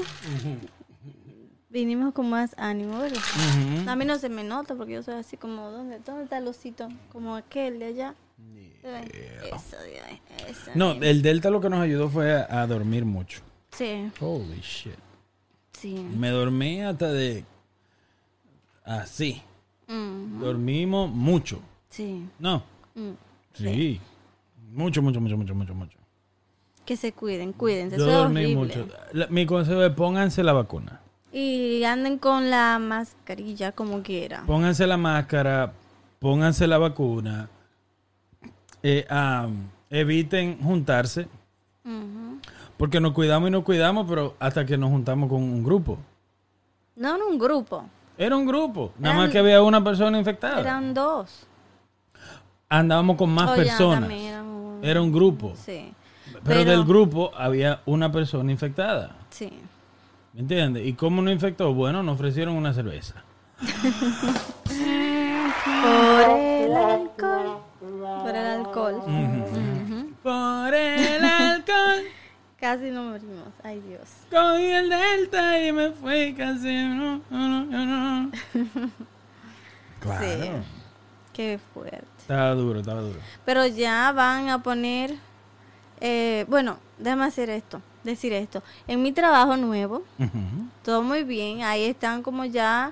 vinimos 1.79 2.13
con 2.13 2.29
más 2.29 2.55
ánimo, 2.57 2.99
¿verdad? 2.99 3.19
A 3.87 3.95
mí 3.95 4.03
no 4.05 4.17
se 4.17 4.29
me 4.29 4.43
nota 4.43 4.73
porque 4.75 4.93
yo 4.93 5.03
soy 5.03 5.15
así 5.15 5.37
como, 5.37 5.69
¿dónde, 5.69 5.99
dónde 6.05 6.23
está 6.23 6.39
el 6.39 6.47
osito? 6.47 6.87
Como 7.11 7.35
aquel 7.35 7.77
de 7.79 7.85
allá. 7.85 8.15
Eso, 8.83 9.75
ahí, 10.07 10.21
eso 10.47 10.71
No, 10.75 10.91
el 10.93 11.21
Delta 11.21 11.49
lo 11.49 11.59
que 11.59 11.69
nos 11.69 11.81
ayudó 11.81 12.09
fue 12.09 12.33
a, 12.33 12.61
a 12.61 12.67
dormir 12.67 13.03
mucho. 13.05 13.41
Sí, 13.71 14.09
Holy 14.19 14.59
shit. 14.61 14.93
sí. 15.73 15.93
Me 16.17 16.29
dormí 16.29 16.81
hasta 16.81 17.11
de... 17.11 17.43
Así. 18.83 19.41
Mm, 19.87 20.39
Dormimos 20.41 21.11
mucho. 21.11 21.59
sí. 21.89 22.27
¿No? 22.39 22.63
Mm. 22.95 23.11
Sí. 23.53 23.99
Mucho, 24.71 25.01
mucho, 25.01 25.19
mucho, 25.21 25.37
mucho, 25.37 25.53
mucho, 25.55 25.73
mucho. 25.75 25.97
Que 26.85 26.95
se 26.95 27.11
cuiden, 27.11 27.51
cuídense. 27.53 27.97
Yo 27.97 28.05
dormí 28.05 28.45
horrible. 28.45 28.55
mucho. 28.55 28.87
La- 29.13 29.27
mi 29.27 29.45
consejo 29.45 29.83
es 29.83 29.93
pónganse 29.93 30.43
la 30.43 30.53
vacuna. 30.53 31.01
Y 31.39 31.83
anden 31.83 32.17
con 32.17 32.49
la 32.49 32.79
mascarilla 32.79 33.71
como 33.71 34.01
quiera. 34.01 34.41
Pónganse 34.47 34.87
la 34.87 34.97
máscara, 34.97 35.71
pónganse 36.17 36.65
la 36.65 36.79
vacuna. 36.79 37.47
eh, 38.81 39.05
eviten 39.91 40.57
juntarse. 40.59 41.27
Porque 42.77 42.99
nos 42.99 43.11
cuidamos 43.13 43.49
y 43.49 43.51
nos 43.51 43.63
cuidamos, 43.63 44.07
pero 44.09 44.35
hasta 44.39 44.65
que 44.65 44.77
nos 44.77 44.89
juntamos 44.89 45.29
con 45.29 45.43
un 45.43 45.63
grupo. 45.63 45.99
No 46.95 47.15
en 47.15 47.21
un 47.21 47.37
grupo, 47.37 47.85
Era 48.17 48.35
un 48.35 48.45
grupo. 48.47 48.91
Nada 48.97 49.15
más 49.15 49.29
que 49.29 49.37
había 49.37 49.61
una 49.61 49.83
persona 49.83 50.17
infectada. 50.17 50.59
eran 50.61 50.91
dos. 50.95 51.45
Andábamos 52.67 53.15
con 53.15 53.29
más 53.29 53.51
Oh, 53.51 53.55
personas. 53.55 54.09
un- 54.09 54.79
Era 54.83 55.01
un 55.03 55.11
grupo. 55.11 55.53
Sí, 55.55 55.93
Pero, 56.31 56.41
Pero- 56.43 56.71
del 56.71 56.83
grupo 56.83 57.31
había 57.35 57.81
una 57.85 58.11
persona 58.11 58.51
infectada. 58.51 59.15
sí. 59.29 59.51
¿Me 60.37 60.41
entiendes? 60.41 60.85
¿Y 60.85 60.93
cómo 60.93 61.23
nos 61.23 61.33
infectó? 61.33 61.73
Bueno, 61.73 62.03
nos 62.03 62.13
ofrecieron 62.13 62.55
una 62.55 62.71
cerveza. 62.71 63.23
Por 63.57 64.75
el 66.35 66.75
alcohol. 66.75 67.63
Por 67.79 68.35
el 68.35 68.45
alcohol. 68.45 69.01
Por 70.21 70.75
el 70.75 71.25
alcohol. 71.25 72.03
Casi 72.59 72.91
no 72.91 73.05
morimos. 73.05 73.47
Ay, 73.63 73.81
Dios. 73.81 74.07
Cogí 74.29 74.65
el 74.65 74.91
delta 74.91 75.59
y 75.59 75.71
me 75.71 75.89
fui 75.89 76.35
casi. 76.35 76.85
No, 76.85 77.19
no, 77.31 77.65
no, 77.65 77.85
no. 77.85 78.31
Claro. 79.99 80.23
Sí. 80.23 80.49
Qué 81.33 81.59
fuerte. 81.73 82.05
Estaba 82.19 82.53
duro, 82.53 82.81
estaba 82.81 83.01
duro. 83.01 83.19
Pero 83.43 83.65
ya 83.65 84.11
van 84.11 84.49
a 84.49 84.61
poner, 84.61 85.15
eh, 85.99 86.45
bueno, 86.47 86.77
déjame 86.99 87.23
hacer 87.25 87.49
esto, 87.49 87.81
decir 88.07 88.33
esto. 88.33 88.63
En 88.87 89.01
mi 89.03 89.11
trabajo 89.11 89.55
nuevo, 89.57 90.03
todo 90.83 91.03
muy 91.03 91.23
bien. 91.23 91.61
Ahí 91.63 91.83
están 91.85 92.23
como 92.23 92.45
ya. 92.45 92.91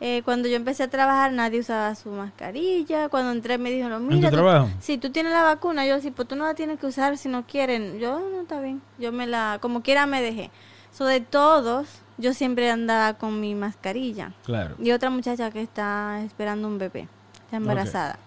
eh, 0.00 0.22
cuando 0.24 0.48
yo 0.48 0.56
empecé 0.56 0.82
a 0.82 0.88
trabajar, 0.90 1.32
nadie 1.32 1.60
usaba 1.60 1.94
su 1.94 2.10
mascarilla. 2.10 3.08
Cuando 3.08 3.30
entré, 3.32 3.58
me 3.58 3.70
dijeron: 3.70 4.06
Mira, 4.16 4.28
tu 4.30 4.36
tú- 4.36 4.42
si 4.80 4.98
tú 4.98 5.10
tienes 5.10 5.32
la 5.32 5.42
vacuna, 5.42 5.86
yo 5.86 6.00
sí, 6.00 6.10
pues 6.10 6.26
tú 6.28 6.36
no 6.36 6.44
la 6.46 6.54
tienes 6.54 6.78
que 6.78 6.86
usar 6.86 7.16
si 7.16 7.28
no 7.28 7.44
quieren. 7.46 7.98
Yo 7.98 8.18
no 8.18 8.40
está 8.42 8.60
bien. 8.60 8.82
Yo 8.98 9.12
me 9.12 9.26
la, 9.26 9.58
como 9.60 9.82
quiera, 9.82 10.06
me 10.06 10.20
dejé. 10.20 10.50
So, 10.92 11.04
de 11.06 11.20
todos, 11.20 11.86
yo 12.18 12.34
siempre 12.34 12.70
andaba 12.70 13.14
con 13.14 13.40
mi 13.40 13.54
mascarilla. 13.54 14.32
Claro. 14.44 14.74
Y 14.78 14.90
otra 14.92 15.10
muchacha 15.10 15.50
que 15.50 15.62
está 15.62 16.20
esperando 16.24 16.68
un 16.68 16.78
bebé, 16.78 17.08
está 17.44 17.56
embarazada. 17.56 18.18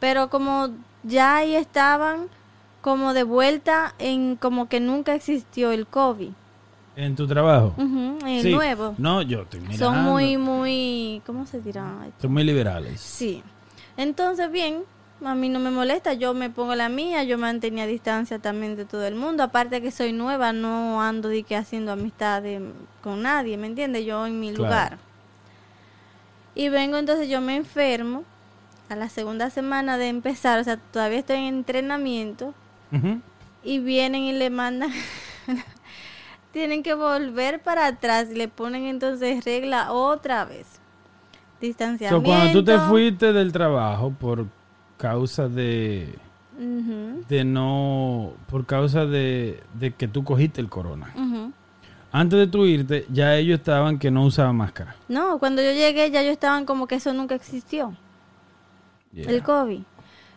Pero 0.00 0.28
como 0.30 0.70
ya 1.04 1.36
ahí 1.36 1.54
estaban 1.54 2.28
como 2.82 3.14
de 3.14 3.22
vuelta 3.22 3.94
en 3.98 4.36
como 4.36 4.68
que 4.68 4.80
nunca 4.80 5.14
existió 5.14 5.70
el 5.72 5.86
COVID. 5.86 6.30
¿En 6.96 7.16
tu 7.16 7.26
trabajo? 7.26 7.72
Ujú, 7.78 8.18
el 8.26 8.42
Sí. 8.42 8.52
nuevo. 8.52 8.94
No, 8.98 9.22
yo 9.22 9.42
estoy 9.42 9.60
mirando. 9.60 9.78
Son 9.86 10.02
muy, 10.02 10.36
muy, 10.36 11.22
¿cómo 11.24 11.46
se 11.46 11.62
dirá? 11.62 11.94
Son 12.20 12.30
muy 12.32 12.44
liberales. 12.44 13.00
Sí. 13.00 13.42
Entonces, 13.96 14.50
bien, 14.52 14.82
a 15.24 15.34
mí 15.34 15.48
no 15.48 15.58
me 15.58 15.70
molesta, 15.70 16.12
yo 16.12 16.34
me 16.34 16.50
pongo 16.50 16.74
la 16.74 16.88
mía, 16.88 17.22
yo 17.24 17.38
mantenía 17.38 17.86
distancia 17.86 18.38
también 18.40 18.76
de 18.76 18.84
todo 18.84 19.06
el 19.06 19.14
mundo, 19.14 19.42
aparte 19.44 19.80
que 19.80 19.90
soy 19.90 20.12
nueva, 20.12 20.52
no 20.52 21.00
ando 21.00 21.28
de 21.28 21.44
que 21.44 21.56
haciendo 21.56 21.92
amistades 21.92 22.60
con 23.02 23.22
nadie, 23.22 23.56
¿me 23.56 23.68
entiendes? 23.68 24.04
Yo 24.04 24.26
en 24.26 24.38
mi 24.40 24.48
Claro. 24.52 24.64
lugar. 24.64 24.98
Y 26.54 26.68
vengo 26.68 26.98
entonces, 26.98 27.28
yo 27.28 27.40
me 27.40 27.56
enfermo 27.56 28.24
a 28.88 28.96
la 28.96 29.08
segunda 29.08 29.48
semana 29.48 29.96
de 29.96 30.08
empezar, 30.08 30.58
o 30.58 30.64
sea, 30.64 30.76
todavía 30.76 31.20
estoy 31.20 31.36
en 31.36 31.44
entrenamiento 31.54 32.52
Y 33.64 33.78
vienen 33.78 34.22
y 34.22 34.32
le 34.32 34.50
mandan, 34.50 34.90
tienen 36.52 36.82
que 36.82 36.94
volver 36.94 37.62
para 37.62 37.86
atrás 37.86 38.28
y 38.30 38.34
le 38.34 38.48
ponen 38.48 38.84
entonces 38.86 39.44
regla 39.44 39.92
otra 39.92 40.44
vez. 40.44 40.66
So, 40.66 41.66
Distanciamiento. 41.66 42.22
cuando 42.28 42.52
tú 42.52 42.64
te 42.64 42.78
fuiste 42.80 43.32
del 43.32 43.52
trabajo 43.52 44.10
por 44.18 44.46
causa 44.96 45.48
de, 45.48 46.18
de 47.28 47.44
no, 47.44 48.32
por 48.48 48.66
causa 48.66 49.06
de, 49.06 49.62
de 49.74 49.92
que 49.92 50.08
tú 50.08 50.24
cogiste 50.24 50.60
el 50.60 50.68
corona. 50.68 51.14
Antes 52.14 52.38
de 52.40 52.46
tú 52.48 52.66
irte, 52.66 53.06
ya 53.10 53.36
ellos 53.36 53.58
estaban 53.60 53.98
que 53.98 54.10
no 54.10 54.24
usaban 54.24 54.56
máscara. 54.56 54.96
No, 55.08 55.38
cuando 55.38 55.62
yo 55.62 55.72
llegué 55.72 56.10
ya 56.10 56.22
yo 56.22 56.30
estaban 56.30 56.66
como 56.66 56.86
que 56.86 56.96
eso 56.96 57.12
nunca 57.14 57.34
existió, 57.34 57.94
Yeah. 59.14 59.30
el 59.30 59.42
COVID. 59.42 59.80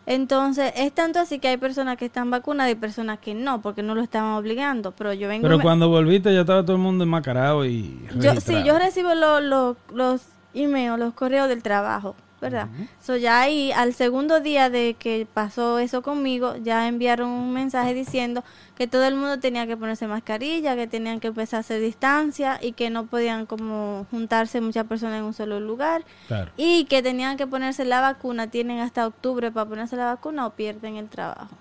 Entonces, 0.08 0.72
es 0.76 0.92
tanto 0.94 1.20
así 1.20 1.40
que 1.40 1.48
hay 1.48 1.58
personas 1.58 1.98
que 1.98 2.06
están 2.06 2.30
vacunadas 2.30 2.72
y 2.72 2.76
personas 2.76 3.20
que 3.20 3.34
no, 3.34 3.62
porque 3.62 3.82
no 3.84 3.96
lo 3.96 4.02
estaban 4.02 4.34
obligando. 4.34 4.92
Pero 4.92 5.14
yo 5.14 5.28
vengo... 5.28 5.44
Pero 5.44 5.58
me- 5.58 5.64
cuando 5.64 5.90
volviste 5.90 6.34
ya 6.34 6.42
estaba 6.42 6.62
todo 6.64 6.74
el 6.76 6.82
mundo 6.82 7.04
enmascarado 7.04 7.66
y 7.66 8.00
yo, 8.20 8.36
sí, 8.40 8.64
yo 8.64 8.78
recibo 8.78 9.16
lo- 9.16 9.42
lo- 9.42 9.76
los 9.94 10.22
emails, 10.54 11.00
los 11.00 11.14
correos 11.14 11.48
del 11.50 11.64
trabajo, 11.64 12.16
¿verdad? 12.42 12.68
So, 13.02 13.16
ya 13.16 13.42
ahí, 13.42 13.72
al 13.72 13.94
segundo 13.94 14.40
día 14.40 14.70
de 14.70 14.96
que 15.00 15.28
pasó 15.32 15.80
eso 15.80 16.02
conmigo, 16.02 16.56
ya 16.58 16.88
enviaron 16.88 17.30
un 17.30 17.54
mensaje 17.54 17.94
diciendo 17.94 18.44
que 18.76 18.88
todo 18.88 19.06
el 19.06 19.16
mundo 19.16 19.40
tenía 19.40 19.66
que 19.68 19.78
ponerse 19.78 20.08
mascarilla, 20.08 20.76
que 20.76 20.88
tenían 20.88 21.20
que 21.20 21.28
empezar 21.28 21.58
a 21.58 21.62
hacer 21.62 21.82
distancia 21.82 22.60
y 22.62 22.74
que 22.74 22.90
no 22.90 23.06
podían 23.06 23.46
como 23.46 24.06
juntarse 24.12 24.62
muchas 24.62 24.86
personas 24.86 25.20
en 25.20 25.26
un 25.26 25.34
solo 25.34 25.60
lugar. 25.60 26.04
Claro. 26.28 26.52
Y 26.58 26.86
que 26.86 27.02
tenían 27.02 27.38
que 27.38 27.48
ponerse 27.48 27.86
la 27.86 28.02
vacuna, 28.02 28.48
tienen 28.48 28.80
hasta 28.80 29.08
octubre 29.08 29.52
para 29.52 29.68
ponerse 29.68 29.96
la 29.96 30.06
vacuna 30.06 30.46
o 30.46 30.52
pierden 30.52 30.98
el 30.98 31.10
trabajo. 31.10 31.56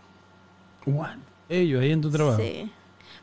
What? 0.87 1.17
Ellos 1.49 1.83
ahí 1.83 1.93
en 1.93 2.01
tu 2.01 2.11
trabajo. 2.11 2.39
Sí. 2.39 2.71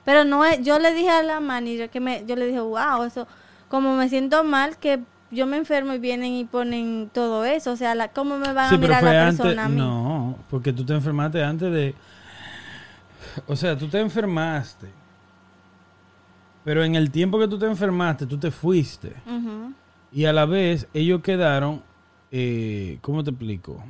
Pero 0.03 0.23
no 0.23 0.45
es, 0.45 0.61
yo 0.63 0.79
le 0.79 0.93
dije 0.93 1.09
a 1.09 1.21
la 1.21 1.39
manager 1.39 1.89
que 1.89 1.99
me, 1.99 2.25
yo 2.25 2.35
le 2.35 2.47
dije, 2.47 2.59
wow, 2.59 3.03
eso, 3.03 3.27
como 3.67 3.95
me 3.95 4.09
siento 4.09 4.43
mal 4.43 4.77
que 4.77 4.99
yo 5.31 5.47
me 5.47 5.57
enfermo 5.57 5.93
y 5.93 5.99
vienen 5.99 6.33
y 6.33 6.45
ponen 6.45 7.09
todo 7.13 7.45
eso, 7.45 7.71
o 7.71 7.75
sea, 7.75 7.95
la, 7.95 8.09
¿cómo 8.09 8.37
me 8.37 8.51
van 8.53 8.69
Sí, 8.69 8.75
a 8.75 8.77
mirar 8.77 9.03
la 9.03 9.27
antes. 9.27 9.41
persona 9.41 9.65
a 9.65 9.69
mí? 9.69 9.77
No, 9.77 10.37
porque 10.49 10.73
tú 10.73 10.85
te 10.85 10.93
enfermaste 10.93 11.43
antes 11.43 11.71
de. 11.71 11.95
O 13.47 13.55
sea, 13.55 13.77
tú 13.77 13.87
te 13.87 13.99
enfermaste. 13.99 14.87
Pero 16.63 16.83
en 16.83 16.95
el 16.95 17.09
tiempo 17.11 17.39
que 17.39 17.47
tú 17.47 17.57
te 17.57 17.65
enfermaste, 17.65 18.25
tú 18.27 18.37
te 18.37 18.51
fuiste. 18.51 19.13
Y 20.11 20.25
a 20.25 20.33
la 20.33 20.45
vez, 20.45 20.87
ellos 20.93 21.21
quedaron. 21.21 21.81
Eh, 22.31 22.97
¿Cómo 23.01 23.23
te 23.23 23.29
explico? 23.31 23.83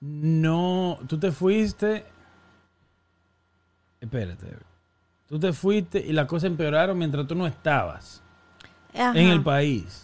No, 0.00 0.98
tú 1.06 1.18
te 1.18 1.32
fuiste. 1.32 2.04
Espérate. 4.00 4.46
Tú 5.28 5.38
te 5.38 5.52
fuiste 5.52 5.98
y 5.98 6.12
las 6.12 6.26
cosas 6.26 6.48
empeoraron 6.48 6.96
mientras 6.98 7.26
tú 7.26 7.34
no 7.34 7.46
estabas 7.46 8.22
Ajá. 8.98 9.18
en 9.18 9.28
el 9.28 9.42
país. 9.42 10.02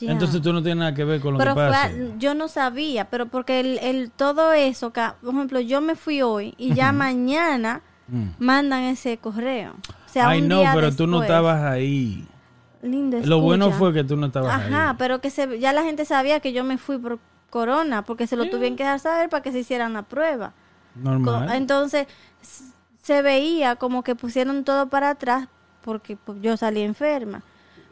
Entonces 0.00 0.42
tú 0.42 0.52
no 0.52 0.62
tienes 0.62 0.78
nada 0.80 0.94
que 0.94 1.04
ver 1.04 1.20
con 1.20 1.32
lo 1.32 1.38
pero 1.38 1.54
que 1.54 1.60
pasa. 1.60 1.90
yo 2.18 2.34
no 2.34 2.48
sabía, 2.48 3.06
pero 3.08 3.26
porque 3.26 3.60
el, 3.60 3.78
el 3.78 4.10
todo 4.10 4.52
eso, 4.52 4.92
por 4.92 5.34
ejemplo, 5.34 5.60
yo 5.60 5.80
me 5.80 5.96
fui 5.96 6.20
hoy 6.22 6.54
y 6.58 6.74
ya 6.74 6.92
mañana 6.92 7.80
Mm. 8.08 8.30
mandan 8.40 8.82
ese 8.82 9.16
correo. 9.16 9.74
O 10.06 10.08
sea, 10.12 10.28
Ay, 10.28 10.42
no, 10.42 10.62
pero 10.74 10.94
tú 10.94 11.06
no 11.06 11.22
estabas 11.22 11.62
ahí. 11.62 12.26
Lindo, 12.82 13.18
Lo 13.24 13.40
bueno 13.40 13.70
fue 13.70 13.92
que 13.94 14.02
tú 14.04 14.16
no 14.16 14.26
estabas 14.26 14.52
Ajá, 14.52 14.90
ahí. 14.90 14.96
pero 14.98 15.20
que 15.20 15.30
se, 15.30 15.58
ya 15.60 15.72
la 15.72 15.82
gente 15.84 16.04
sabía 16.04 16.40
que 16.40 16.52
yo 16.52 16.64
me 16.64 16.76
fui 16.78 16.98
por 16.98 17.20
corona, 17.48 18.02
porque 18.04 18.26
se 18.26 18.36
lo 18.36 18.50
tuvieron 18.50 18.76
que 18.76 18.82
dejar 18.82 18.98
saber 19.00 19.30
para 19.30 19.42
que 19.42 19.52
se 19.52 19.60
hicieran 19.60 19.92
la 19.94 20.02
prueba. 20.02 20.52
Normal. 20.96 21.50
Entonces, 21.54 22.06
se 23.02 23.22
veía 23.22 23.76
como 23.76 24.02
que 24.02 24.14
pusieron 24.14 24.64
todo 24.64 24.88
para 24.88 25.10
atrás 25.10 25.48
porque 25.82 26.16
pues, 26.16 26.38
yo 26.42 26.56
salí 26.56 26.82
enferma. 26.82 27.42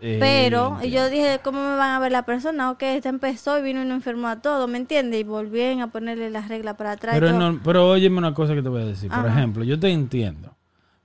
Eh, 0.02 0.16
Pero 0.18 0.70
y 0.82 0.86
entiendo. 0.86 0.96
yo 0.96 1.10
dije, 1.10 1.40
¿cómo 1.44 1.60
me 1.60 1.76
van 1.76 1.90
a 1.90 1.98
ver 1.98 2.10
la 2.10 2.24
persona? 2.24 2.70
Ok, 2.70 2.82
esta 2.84 3.10
empezó 3.10 3.58
y 3.58 3.62
vino 3.62 3.82
y 3.82 3.86
no 3.86 3.94
enfermó 3.94 4.28
a 4.28 4.40
todo, 4.40 4.66
¿me 4.66 4.78
entiendes? 4.78 5.20
Y 5.20 5.24
volvieron 5.24 5.82
a 5.82 5.88
ponerle 5.88 6.30
las 6.30 6.48
reglas 6.48 6.76
para 6.76 6.92
atrás. 6.92 7.16
y 7.16 7.20
Pero, 7.20 7.38
no- 7.38 7.60
pero 7.62 7.88
óyeme 7.90 8.16
una 8.18 8.32
cosa 8.32 8.54
que 8.54 8.62
te 8.62 8.68
voy 8.70 8.82
a 8.82 8.86
decir. 8.86 9.10
Por 9.10 9.26
ejemplo, 9.26 9.62
yo 9.64 9.78
te 9.78 9.90
entiendo. 9.90 10.54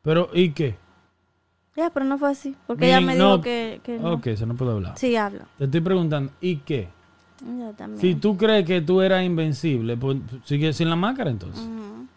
Pero, 0.01 0.29
¿y 0.33 0.51
qué? 0.51 0.75
Ya, 1.75 1.89
pero 1.89 2.05
no 2.05 2.17
fue 2.17 2.29
así, 2.29 2.55
porque 2.67 2.85
ella 2.87 3.01
me 3.01 3.15
no- 3.15 3.31
dijo 3.31 3.41
que, 3.41 3.81
que 3.83 3.97
no. 3.99 4.13
Ok, 4.13 4.27
eso 4.27 4.45
no 4.45 4.55
puedo 4.55 4.71
hablar. 4.71 4.97
Sí, 4.97 5.13
hablo. 5.17 5.41
Te 5.57 5.65
estoy 5.65 5.81
preguntando, 5.81 6.31
¿y 6.39 6.57
qué? 6.57 6.87
Yo 7.41 7.73
también. 7.73 7.99
Si 7.99 8.15
tú 8.15 8.37
crees 8.37 8.65
que 8.65 8.79
tú 8.81 9.01
eras 9.01 9.25
invencible, 9.25 9.97
pues 9.97 10.17
sigue 10.45 10.71
sin 10.71 10.89
la 10.89 10.95
máscara 10.95 11.29
entonces. 11.29 11.59
Ujú. 11.65 12.07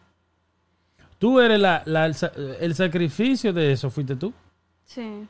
Tú 1.19 1.41
eres 1.41 1.59
la, 1.59 1.83
la- 1.87 2.07
el, 2.07 2.15
el 2.61 2.75
sacrificio 2.77 3.53
de 3.53 3.73
eso, 3.73 3.91
fuiste 3.91 4.15
tú. 4.15 4.33
Sí, 4.85 5.27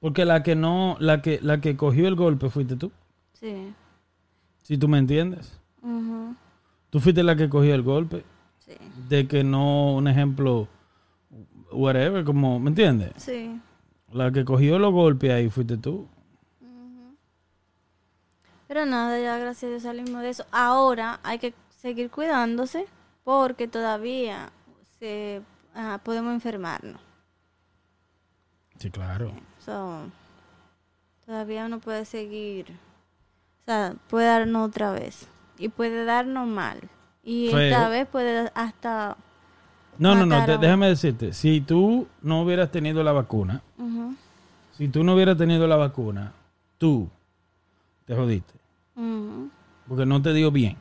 Porque 0.00 0.24
la 0.24 0.42
que 0.42 0.54
no, 0.54 0.96
la 1.00 1.22
que, 1.22 1.40
la 1.42 1.60
que 1.60 1.76
cogió 1.76 2.06
el 2.08 2.14
golpe 2.14 2.50
fuiste 2.50 2.76
tú. 2.76 2.92
sí. 3.34 3.74
Si 4.62 4.76
tú 4.76 4.86
me 4.86 4.98
entiendes. 4.98 5.58
Ujú, 5.80 6.36
Tú 6.90 7.00
fuiste 7.00 7.22
la 7.22 7.36
que 7.36 7.48
cogió 7.48 7.74
el 7.74 7.82
golpe. 7.82 8.22
Sí. 8.58 8.74
De 9.08 9.26
que 9.26 9.42
no, 9.42 9.94
un 9.94 10.06
ejemplo, 10.08 10.68
whatever, 11.72 12.22
como, 12.22 12.60
¿me 12.60 12.68
entiendes? 12.68 13.12
Sí. 13.16 13.58
La 14.12 14.30
que 14.30 14.44
cogió 14.44 14.78
los 14.78 14.92
golpes 14.92 15.30
ahí 15.30 15.48
fuiste 15.48 15.78
tú. 15.78 16.06
Pero 18.66 18.84
nada, 18.84 19.18
ya 19.18 19.38
gracias 19.38 19.64
a 19.64 19.70
Dios 19.70 19.82
salimos 19.82 20.20
de 20.20 20.28
eso. 20.28 20.44
Ahora 20.52 21.20
hay 21.22 21.38
que 21.38 21.54
seguir 21.70 22.10
cuidándose 22.10 22.86
porque 23.24 23.66
todavía 23.68 24.50
se, 24.98 25.40
podemos 26.04 26.34
enfermarnos. 26.34 27.00
Sí, 28.78 28.90
claro. 28.90 29.32
So, 29.68 30.10
todavía 31.26 31.66
uno 31.66 31.78
puede 31.78 32.06
seguir, 32.06 32.64
o 32.70 33.64
sea, 33.66 33.94
puede 34.08 34.24
darnos 34.24 34.66
otra 34.66 34.92
vez 34.92 35.28
y 35.58 35.68
puede 35.68 36.06
darnos 36.06 36.48
mal. 36.48 36.80
Y 37.22 37.50
Feo. 37.50 37.58
esta 37.58 37.88
vez 37.90 38.06
puede 38.06 38.50
hasta... 38.54 39.18
No, 39.98 40.14
no, 40.14 40.24
no, 40.24 40.36
a 40.36 40.46
déjame 40.56 40.88
decirte, 40.88 41.34
si 41.34 41.60
tú 41.60 42.06
no 42.22 42.40
hubieras 42.40 42.70
tenido 42.70 43.02
la 43.02 43.12
vacuna, 43.12 43.60
si 44.72 44.88
tú 44.88 45.04
no 45.04 45.12
hubieras 45.12 45.36
tenido 45.36 45.66
la 45.66 45.76
vacuna, 45.76 46.32
tú 46.78 47.06
te 48.06 48.16
jodiste, 48.16 48.54
porque 49.86 50.06
no 50.06 50.22
te 50.22 50.32
dio 50.32 50.50
bien. 50.50 50.78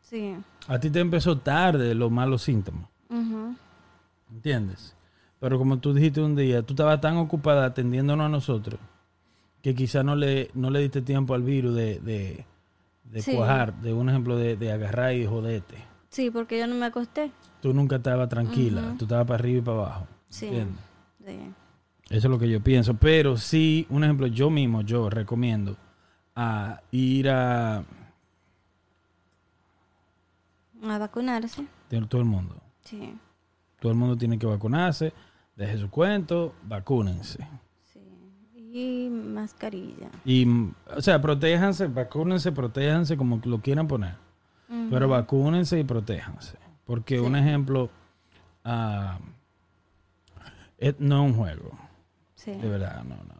Sí. 0.00 0.34
A 0.66 0.80
ti 0.80 0.90
te 0.90 0.98
empezó 0.98 1.38
tarde 1.38 1.94
los 1.94 2.10
malos 2.10 2.42
síntomas, 2.42 2.88
¿entiendes? 4.28 4.93
Pero 5.44 5.58
como 5.58 5.78
tú 5.78 5.92
dijiste 5.92 6.22
un 6.22 6.34
día, 6.36 6.62
tú 6.62 6.72
estabas 6.72 7.02
tan 7.02 7.18
ocupada 7.18 7.66
atendiéndonos 7.66 8.24
a 8.24 8.28
nosotros 8.30 8.80
que 9.60 9.74
quizás 9.74 10.02
no 10.02 10.16
le, 10.16 10.50
no 10.54 10.70
le 10.70 10.80
diste 10.80 11.02
tiempo 11.02 11.34
al 11.34 11.42
virus 11.42 11.74
de, 11.74 12.00
de, 12.00 12.46
de 13.04 13.20
Sí. 13.20 13.34
cuajar, 13.36 13.74
de 13.82 13.92
un 13.92 14.08
ejemplo 14.08 14.38
de, 14.38 14.56
de 14.56 14.72
agarrar 14.72 15.12
y 15.14 15.26
joderte. 15.26 15.76
Sí, 16.08 16.30
porque 16.30 16.58
yo 16.58 16.66
no 16.66 16.74
me 16.76 16.86
acosté. 16.86 17.30
Tú 17.60 17.74
nunca 17.74 17.96
estabas 17.96 18.26
tranquila, 18.30 18.80
Ujú. 18.88 18.96
tú 18.96 19.04
estabas 19.04 19.26
para 19.26 19.34
arriba 19.38 19.58
y 19.58 19.60
para 19.62 19.76
abajo. 19.76 20.06
Sí. 20.30 20.48
Sí. 21.26 21.38
Eso 22.08 22.16
es 22.16 22.24
lo 22.24 22.38
que 22.38 22.48
yo 22.48 22.62
pienso. 22.62 22.94
Pero 22.94 23.36
sí, 23.36 23.86
un 23.90 24.02
ejemplo, 24.02 24.26
yo 24.28 24.48
mismo, 24.48 24.80
yo 24.80 25.10
recomiendo 25.10 25.76
a 26.34 26.80
ir 26.90 27.28
a 27.28 27.84
A 30.82 30.98
vacunarse. 30.98 31.66
todo 32.08 32.22
el 32.22 32.26
mundo. 32.28 32.56
Sí. 32.82 33.14
Todo 33.78 33.92
el 33.92 33.98
mundo 33.98 34.16
tiene 34.16 34.38
que 34.38 34.46
vacunarse. 34.46 35.12
Deje 35.56 35.78
su 35.78 35.90
cuento, 35.90 36.54
vacúnense. 36.64 37.46
Y 38.72 39.08
mascarilla. 39.08 40.10
Y, 40.24 40.46
o 40.96 41.00
sea, 41.00 41.20
protéjanse, 41.20 41.86
vacúnense, 41.86 42.50
protéjanse 42.50 43.16
como 43.16 43.40
lo 43.44 43.60
quieran 43.60 43.86
poner. 43.86 44.16
Pero 44.90 45.08
vacúnense 45.08 45.78
y 45.78 45.84
protéjanse. 45.84 46.56
Porque 46.84 47.20
un 47.20 47.36
ejemplo, 47.36 47.88
ah, 48.64 49.18
es- 50.78 50.98
no 50.98 51.24
es 51.24 51.30
un 51.32 51.38
juego. 51.38 51.70
Sí. 52.34 52.50
De 52.52 52.68
verdad, 52.68 53.04
no, 53.04 53.14
no, 53.16 53.22
no. 53.22 53.34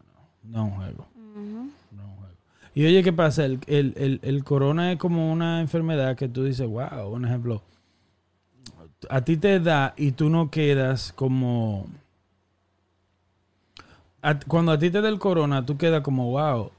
No 0.44 0.66
es 0.66 0.72
un 0.72 0.76
juego. 0.76 1.06
No 1.24 1.30
es 1.42 2.08
un 2.08 2.16
juego. 2.16 2.34
Y 2.76 2.86
oye, 2.86 3.02
¿qué 3.02 3.12
pasa? 3.12 3.44
El, 3.44 3.58
el, 3.66 3.94
el, 3.96 4.20
el 4.22 4.44
corona 4.44 4.92
es 4.92 4.98
como 4.98 5.32
una 5.32 5.60
enfermedad 5.60 6.16
que 6.16 6.28
tú 6.28 6.44
dices, 6.44 6.66
wow, 6.68 7.08
un 7.12 7.24
ejemplo. 7.24 7.62
A 9.10 9.22
ti 9.22 9.36
te 9.36 9.58
da 9.60 9.94
y 9.96 10.12
tú 10.12 10.30
no 10.30 10.50
quedas 10.50 11.12
como 11.12 11.86
a- 14.24 14.38
cuando 14.40 14.72
a 14.72 14.78
ti 14.78 14.90
te 14.90 15.00
da 15.00 15.08
el 15.08 15.18
corona, 15.18 15.64
tú 15.64 15.76
quedas 15.76 16.02
como, 16.02 16.30
wow, 16.32 16.70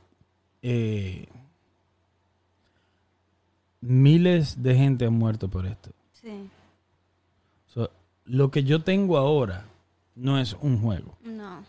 eh, 0.62 1.28
miles 3.82 4.62
de 4.64 4.76
gente 4.76 5.06
han 5.06 5.14
muerto 5.14 5.48
por 5.50 5.66
esto. 5.66 5.91
Sí. 6.14 6.50
So, 7.68 7.91
lo 8.26 8.50
que 8.52 8.64
yo 8.64 8.82
tengo 8.84 9.18
ahora 9.18 9.66
no 10.16 10.39
es 10.39 10.54
un 10.62 10.80
juego. 10.80 11.18
No. 11.24 11.64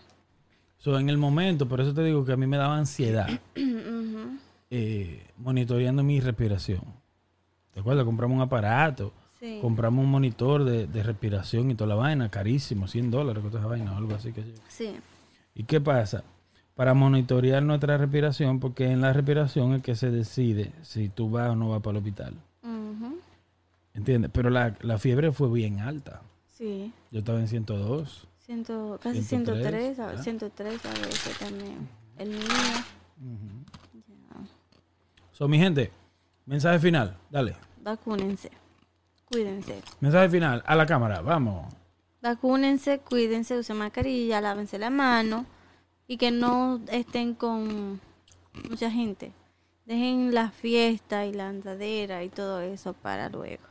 So, 0.78 0.98
en 0.98 1.08
el 1.08 1.18
momento, 1.18 1.68
por 1.68 1.80
eso 1.80 1.92
te 1.92 2.02
digo 2.04 2.24
que 2.24 2.32
a 2.32 2.36
mí 2.36 2.46
me 2.46 2.56
daba 2.56 2.76
ansiedad 2.78 3.28
eh, 4.70 5.26
monitoreando 5.38 6.02
mi 6.02 6.20
respiración. 6.20 6.80
¿Te 7.74 7.80
acuerdas? 7.80 8.04
Compramos 8.04 8.36
un 8.36 8.42
aparato, 8.42 9.12
Sí. 9.38 9.58
compramos 9.60 10.02
un 10.02 10.10
monitor 10.10 10.64
de, 10.64 10.86
de 10.86 11.02
respiración 11.02 11.70
y 11.70 11.74
toda 11.74 11.88
la 11.88 11.94
vaina, 11.96 12.30
carísimo, 12.30 12.88
100 12.88 13.10
dólares, 13.10 13.42
con 13.42 13.50
toda 13.50 13.60
esa 13.64 13.68
vaina 13.68 13.92
o 13.92 13.96
algo 13.98 14.14
así 14.14 14.32
que. 14.32 14.42
Sí. 14.68 14.94
¿Y 15.56 15.64
qué 15.64 15.80
pasa? 15.80 16.22
Para 16.74 16.92
monitorear 16.92 17.62
nuestra 17.62 17.96
respiración, 17.96 18.60
porque 18.60 18.90
en 18.90 19.00
la 19.00 19.14
respiración 19.14 19.72
es 19.72 19.82
que 19.82 19.96
se 19.96 20.10
decide 20.10 20.72
si 20.82 21.08
tú 21.08 21.30
vas 21.30 21.50
o 21.50 21.56
no 21.56 21.70
vas 21.70 21.80
para 21.80 21.92
el 21.92 22.04
hospital. 22.04 22.34
¿Entiendes? 23.94 24.30
Pero 24.34 24.50
la, 24.50 24.76
la 24.82 24.98
fiebre 24.98 25.32
fue 25.32 25.48
bien 25.48 25.80
alta. 25.80 26.20
Sí. 26.52 26.92
Yo 27.10 27.20
estaba 27.20 27.40
en 27.40 27.48
102. 27.48 28.28
Ciento, 28.38 29.00
casi 29.02 29.22
103, 29.22 29.96
103, 29.96 29.98
a, 29.98 30.10
¿ah? 30.10 30.22
103 30.22 30.84
a 30.84 30.90
veces 30.90 31.38
también. 31.38 31.88
El 32.18 32.30
niño. 32.32 32.44
So, 35.32 35.48
mi 35.48 35.58
gente, 35.58 35.90
mensaje 36.44 36.78
final, 36.78 37.16
dale. 37.30 37.56
Vacúnense. 37.82 38.50
Cuídense. 39.24 39.80
Mensaje 40.00 40.28
final, 40.28 40.62
a 40.66 40.76
la 40.76 40.84
cámara, 40.84 41.22
vamos. 41.22 41.72
Vacúnense, 42.26 42.98
cuídense, 42.98 43.56
usen 43.56 43.76
mascarilla, 43.76 44.40
lávense 44.40 44.80
la 44.80 44.90
mano 44.90 45.46
y 46.08 46.16
que 46.16 46.32
no 46.32 46.80
estén 46.88 47.34
con 47.34 48.00
mucha 48.68 48.90
gente. 48.90 49.30
Dejen 49.84 50.34
la 50.34 50.50
fiesta 50.50 51.24
y 51.24 51.32
la 51.32 51.48
andadera 51.48 52.24
y 52.24 52.28
todo 52.28 52.60
eso 52.62 52.94
para 52.94 53.28
luego. 53.28 53.62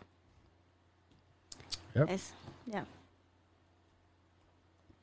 Yep. 1.96 2.10
Eso, 2.10 2.34
ya. 2.66 2.86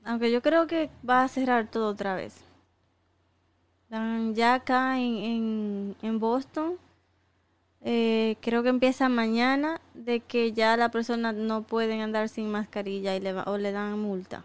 Aunque 0.03 0.33
yo 0.33 0.41
creo 0.41 0.67
que 0.67 0.89
va 1.07 1.23
a 1.23 1.29
cerrar 1.29 1.71
todo 1.71 1.89
otra 1.89 2.15
vez. 2.15 2.35
Ya 3.91 4.55
acá 4.55 4.99
en, 4.99 5.17
en, 5.17 5.97
en 6.01 6.19
Boston, 6.19 6.79
eh, 7.85 8.37
creo 8.41 8.63
que 8.63 8.69
empieza 8.69 9.09
mañana 9.09 9.81
de 9.95 10.21
que 10.21 10.53
ya 10.53 10.77
las 10.77 10.91
personas 10.91 11.35
no 11.35 11.63
pueden 11.63 12.01
andar 12.01 12.29
sin 12.29 12.51
mascarilla 12.51 13.17
y 13.17 13.21
le 13.21 13.33
va- 13.33 13.45
o 13.47 13.59
le 13.59 13.73
dan 13.73 13.99
multa. 13.99 14.45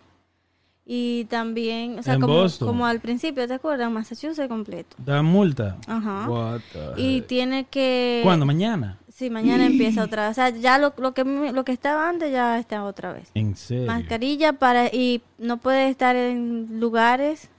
Y 0.90 1.26
también, 1.26 2.00
o 2.00 2.04
sea, 2.04 2.18
como, 2.60 2.86
al 2.86 3.02
principio, 3.02 3.46
¿te 3.46 3.56
acuerdas? 3.56 3.92
Massachusetts 3.92 4.48
completo. 4.48 4.96
¿Da 5.00 5.22
multa? 5.22 5.76
Ajá. 5.86 6.30
What 6.30 6.62
the 6.72 6.94
Y 7.02 7.22
tiene 7.22 7.66
que... 7.66 8.22
¿Cuándo? 8.24 8.46
¿Mañana? 8.46 8.98
Sí, 9.12 9.30
mañana 9.30 9.66
empieza 9.66 10.04
otra 10.06 10.30
vez. 10.30 10.32
O 10.32 10.36
sea, 10.36 10.50
ya 10.50 10.78
lo, 10.78 10.94
lo, 10.98 11.14
que, 11.14 11.26
lo 11.26 11.66
que 11.66 11.74
estaba 11.74 12.08
antes 12.08 12.32
ya 12.32 12.58
está 12.58 12.86
otra 12.86 13.12
vez. 13.12 13.30
¿En 13.34 13.58
serio? 13.58 13.88
Mascarilla 13.88 14.54
para 14.54 14.88
y 14.88 15.22
no 15.38 15.58
puedes 15.58 15.92
estar 15.92 16.16
en 16.16 16.80
lugares 16.80 17.50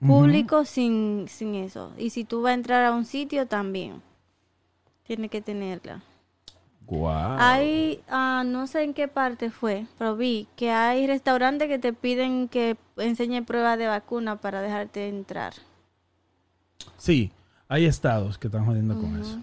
públicos 0.00 0.68
sin, 0.68 1.26
sin 1.28 1.54
eso. 1.54 1.92
Y 1.96 2.10
si 2.10 2.24
tú 2.24 2.42
vas 2.42 2.50
a 2.50 2.54
entrar 2.54 2.84
a 2.84 2.92
un 2.92 3.04
sitio 3.04 3.46
también. 3.46 4.02
Tienes 5.06 5.30
que 5.30 5.40
tenerla. 5.40 6.02
Wow. 6.86 7.36
Hay, 7.38 8.02
ah, 8.08 8.42
no 8.44 8.66
sé 8.66 8.82
en 8.82 8.92
qué 8.92 9.08
parte 9.08 9.50
fue, 9.50 9.86
pero 9.98 10.16
vi 10.16 10.46
que 10.56 10.70
hay 10.70 11.06
restaurantes 11.06 11.68
que 11.68 11.78
te 11.78 11.92
piden 11.92 12.48
que 12.48 12.76
enseñe 12.96 13.42
prueba 13.42 13.76
de 13.76 13.86
vacuna 13.86 14.36
para 14.36 14.60
dejarte 14.60 15.08
entrar. 15.08 15.54
Sí, 16.98 17.32
hay 17.68 17.86
estados 17.86 18.36
que 18.36 18.48
están 18.48 18.66
jodiendo 18.66 18.98
con 18.98 19.18
eso. 19.18 19.38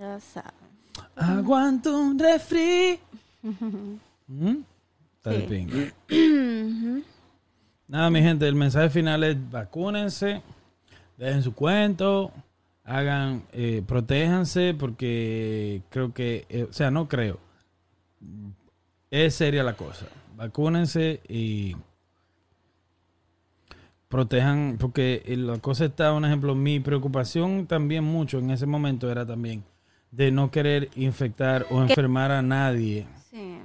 Ya 0.00 0.18
saben. 0.20 0.52
Aguanto 1.14 1.96
un 1.96 2.18
refri. 2.18 2.98
¿Mm? 4.26 4.56
Está 5.16 5.30
de 5.30 5.40
pinga. 5.40 5.92
Nada, 7.88 8.10
mi 8.10 8.20
gente, 8.20 8.46
el 8.46 8.54
mensaje 8.54 8.90
final 8.90 9.24
es 9.24 9.50
vacúnense, 9.50 10.42
dejen 11.16 11.42
su 11.42 11.54
cuento, 11.54 12.32
hagan, 12.88 13.44
eh, 13.52 13.82
protéjanse, 13.86 14.74
porque 14.74 15.82
creo 15.90 16.12
que, 16.14 16.46
eh, 16.48 16.66
o 16.68 16.72
sea, 16.72 16.90
no 16.90 17.06
creo. 17.08 17.38
Es 19.10 19.34
seria 19.34 19.62
la 19.62 19.74
cosa. 19.76 20.06
Vacúnense 20.36 21.20
y 21.28 21.76
protejan, 24.08 24.76
porque 24.80 25.22
la 25.36 25.58
cosa 25.58 25.84
está, 25.86 26.12
un 26.12 26.24
ejemplo, 26.24 26.54
mi 26.54 26.80
preocupación 26.80 27.66
también 27.66 28.04
mucho 28.04 28.38
en 28.38 28.50
ese 28.50 28.66
momento 28.66 29.10
era 29.10 29.26
también 29.26 29.64
de 30.10 30.30
no 30.30 30.50
querer 30.50 30.88
infectar 30.96 31.66
o 31.70 31.82
enfermar 31.82 32.30
a 32.30 32.40
nadie 32.40 33.06
Sí. 33.30 33.58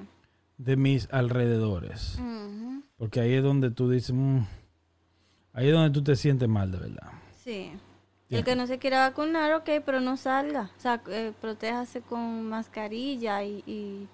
de 0.57 0.75
mis 0.75 1.07
alrededores. 1.11 2.19
Porque 2.97 3.21
ahí 3.21 3.33
es 3.33 3.43
donde 3.43 3.71
tú 3.71 3.89
dices, 3.89 4.13
"Mm", 4.13 4.39
ahí 5.53 5.67
es 5.67 5.73
donde 5.73 5.89
tú 5.91 6.03
te 6.03 6.15
sientes 6.15 6.47
mal, 6.49 6.71
de 6.71 6.77
verdad. 6.79 7.07
Sí. 7.43 7.71
El 8.29 8.43
que 8.43 8.55
no 8.55 8.65
se 8.65 8.79
quiera 8.79 9.07
vacunar, 9.09 9.53
ok, 9.53 9.69
pero 9.85 9.99
no 9.99 10.17
salga. 10.17 10.71
O 10.75 10.79
sea, 10.79 11.01
eh, 11.07 11.33
protéjase 11.39 12.01
con 12.01 12.49
mascarilla 12.49 13.43
y, 13.43 13.63
y 13.67 14.07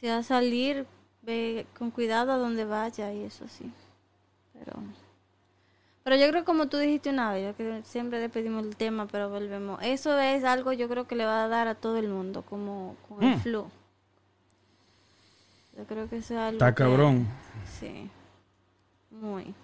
si 0.00 0.08
va 0.08 0.16
a 0.18 0.22
salir, 0.24 0.86
ve 1.22 1.66
con 1.78 1.90
cuidado 1.92 2.32
a 2.32 2.36
donde 2.36 2.64
vaya 2.64 3.12
y 3.12 3.22
eso 3.22 3.46
sí. 3.46 3.70
Pero, 4.54 4.72
pero 6.02 6.16
yo 6.16 6.28
creo 6.30 6.44
como 6.44 6.66
tú 6.66 6.78
dijiste 6.78 7.10
una 7.10 7.32
vez, 7.32 7.44
yo 7.46 7.56
que 7.56 7.82
siempre 7.84 8.18
le 8.18 8.28
pedimos 8.28 8.64
el 8.66 8.74
tema, 8.74 9.06
pero 9.06 9.30
volvemos. 9.30 9.78
Eso 9.82 10.18
es 10.18 10.42
algo 10.42 10.72
yo 10.72 10.88
creo 10.88 11.06
que 11.06 11.14
le 11.14 11.24
va 11.24 11.44
a 11.44 11.48
dar 11.48 11.68
a 11.68 11.76
todo 11.76 11.98
el 11.98 12.08
mundo, 12.08 12.42
como 12.42 12.96
con 13.08 13.22
el 13.22 13.36
Mm. 13.36 13.40
flu. 13.40 13.66
Yo 15.76 15.84
creo 15.84 16.08
que 16.08 16.16
eso 16.16 16.34
es 16.34 16.40
algo 16.40 16.52
Está 16.54 16.74
que- 16.74 16.82
cabrón. 16.82 17.28
Sí. 17.78 18.10
Muy. 19.10 19.54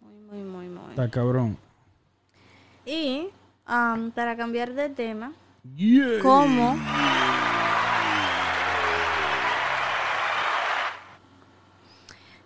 Muy, 0.00 0.14
muy, 0.30 0.42
muy, 0.44 0.68
muy. 0.68 0.90
Está 0.90 1.10
cabrón. 1.10 1.58
Y 2.88 3.28
am, 3.66 4.12
para 4.12 4.34
cambiar 4.34 4.72
de 4.72 4.88
tema, 4.88 5.32
Yeah. 5.76 6.20
¿cómo? 6.22 6.74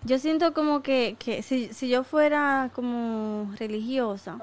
Yo 0.05 0.19
siento 0.19 0.53
como 0.53 0.83
que, 0.83 1.15
que 1.17 1.45
si, 1.45 1.73
si 1.73 1.89
yo 1.89 2.03
fuera 2.03 2.71
como 2.75 3.53
religiosa, 3.57 4.39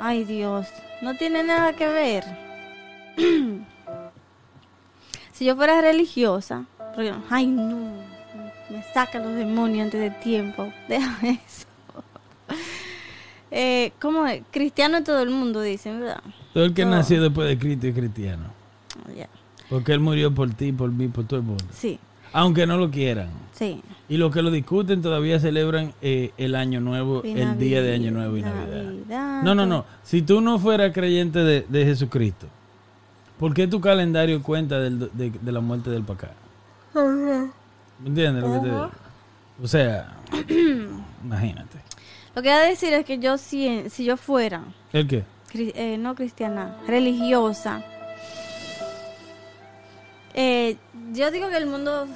ay 0.00 0.24
Dios, 0.24 0.66
no 1.00 1.14
tiene 1.14 1.44
nada 1.44 1.74
que 1.74 1.86
ver. 1.86 2.24
si 5.32 5.44
yo 5.44 5.54
fuera 5.54 5.80
religiosa, 5.80 6.64
porque, 6.96 7.14
ay 7.30 7.46
no, 7.46 7.92
me 8.68 8.82
sacan 8.92 9.22
los 9.22 9.34
demonios 9.36 9.84
antes 9.84 10.00
de 10.00 10.10
tiempo, 10.10 10.72
déjame 10.88 11.40
eso. 11.46 11.67
Eh, 13.50 13.92
¿Cómo 14.00 14.26
es? 14.26 14.42
Cristiano 14.50 14.98
es 14.98 15.04
todo 15.04 15.20
el 15.22 15.30
mundo, 15.30 15.60
dicen, 15.62 16.00
¿verdad? 16.00 16.22
Todo 16.52 16.64
el 16.64 16.74
que 16.74 16.84
No. 16.84 16.92
nació 16.92 17.22
después 17.22 17.48
de 17.48 17.58
Cristo 17.58 17.86
es 17.86 17.94
cristiano. 17.94 18.44
Ah. 18.96 19.26
Porque 19.70 19.92
Él 19.92 20.00
murió 20.00 20.34
por 20.34 20.50
ti, 20.50 20.72
por 20.72 20.90
mí, 20.90 21.08
por 21.08 21.24
todo 21.24 21.40
el 21.40 21.46
mundo. 21.46 21.64
Sí, 21.72 21.98
Aunque 22.32 22.66
no 22.66 22.76
lo 22.76 22.90
quieran. 22.90 23.30
sí. 23.52 23.82
Y 24.10 24.16
los 24.16 24.32
que 24.32 24.40
lo 24.40 24.50
discuten 24.50 25.02
todavía 25.02 25.38
celebran 25.38 25.92
eh, 26.00 26.32
el 26.38 26.54
Año 26.54 26.80
Nuevo, 26.80 27.20
Y 27.24 27.38
el 27.38 27.58
día 27.58 27.82
de 27.82 27.94
Año 27.94 28.10
Nuevo 28.10 28.36
y 28.38 28.42
Navidad. 28.42 28.82
Navidad, 28.84 29.42
No, 29.42 29.54
no, 29.54 29.66
no. 29.66 29.84
Si 30.02 30.22
tú 30.22 30.40
no 30.40 30.58
fueras 30.58 30.92
creyente 30.94 31.40
de, 31.40 31.66
de 31.68 31.84
Jesucristo, 31.84 32.46
¿por 33.38 33.52
qué 33.52 33.66
tu 33.66 33.80
calendario 33.82 34.42
cuenta 34.42 34.78
del- 34.80 35.10
de, 35.12 35.30
de 35.30 35.52
la 35.52 35.60
muerte 35.60 35.90
del 35.90 36.04
pacá? 36.04 36.30
¿Me 36.94 38.08
entiendes 38.08 38.42
lo 38.42 38.52
que 38.54 38.58
te 38.60 38.64
digo? 38.66 38.90
O 39.62 39.68
sea, 39.68 40.16
imagínate. 41.24 41.78
Lo 42.38 42.42
que 42.42 42.50
voy 42.50 42.58
a 42.58 42.62
decir 42.62 42.92
es 42.92 43.04
que 43.04 43.18
yo 43.18 43.36
si, 43.36 43.90
si 43.90 44.04
yo 44.04 44.16
fuera, 44.16 44.62
¿El 44.92 45.08
qué? 45.08 45.24
cri- 45.52 45.72
eh, 45.74 45.98
no 45.98 46.14
cristiana, 46.14 46.76
religiosa, 46.86 47.82
eh, 50.34 50.76
yo 51.12 51.32
digo 51.32 51.48
que 51.48 51.56
el 51.56 51.66
mundo 51.66 52.06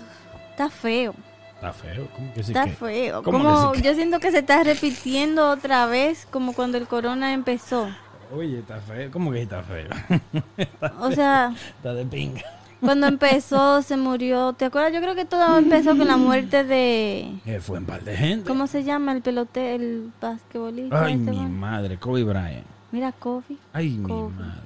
está 0.50 0.70
feo, 0.70 1.12
Está 1.56 1.72
feo. 1.72 2.06
¿Cómo 2.14 2.32
que 2.34 2.42
sí 2.44 2.52
está 2.52 2.66
que? 2.66 2.70
feo. 2.72 3.22
¿Cómo 3.24 3.38
que 3.38 3.44
Como 3.52 3.74
sí 3.74 3.82
yo 3.82 3.94
siento 3.96 4.20
que 4.20 4.30
se 4.30 4.38
está 4.38 4.62
repitiendo 4.62 5.50
otra 5.50 5.86
vez 5.86 6.24
como 6.30 6.54
cuando 6.54 6.78
el 6.78 6.86
corona 6.86 7.32
empezó. 7.32 7.88
Oye, 8.32 8.60
está 8.60 8.80
feo. 8.80 9.10
¿Cómo 9.10 9.32
que 9.32 9.42
está 9.42 9.64
feo? 9.64 9.88
O 11.00 11.10
sea, 11.10 11.52
está 11.78 11.94
de 11.94 12.04
pinga. 12.04 12.42
Cuando 12.82 13.06
empezó 13.06 13.80
se 13.82 13.96
murió, 13.96 14.52
¿te 14.52 14.64
acuerdas? 14.66 14.92
Yo 14.92 15.00
creo 15.00 15.14
que 15.14 15.24
todo 15.24 15.58
empezó 15.58 15.96
con 15.96 16.06
la 16.08 16.16
muerte 16.16 16.64
de 16.64 17.32
Eh, 17.46 17.60
fue 17.60 17.78
un 17.78 17.86
par 17.86 18.02
de 18.02 18.16
gente. 18.16 18.48
¿Cómo 18.48 18.66
se 18.66 18.84
llama 18.84 19.12
el 19.12 19.22
pelote, 19.22 19.74
el 19.74 20.12
basquetbolista? 20.20 21.04
Ay, 21.04 21.16
mi 21.16 21.36
madre. 21.46 21.96
Kobe 21.98 22.24
Bryant. 22.24 22.66
Mira, 22.90 23.12
Kobe. 23.12 23.56
Ay, 23.72 23.90
mi 23.90 24.08
Kobe. 24.08 24.34
madre. 24.34 24.60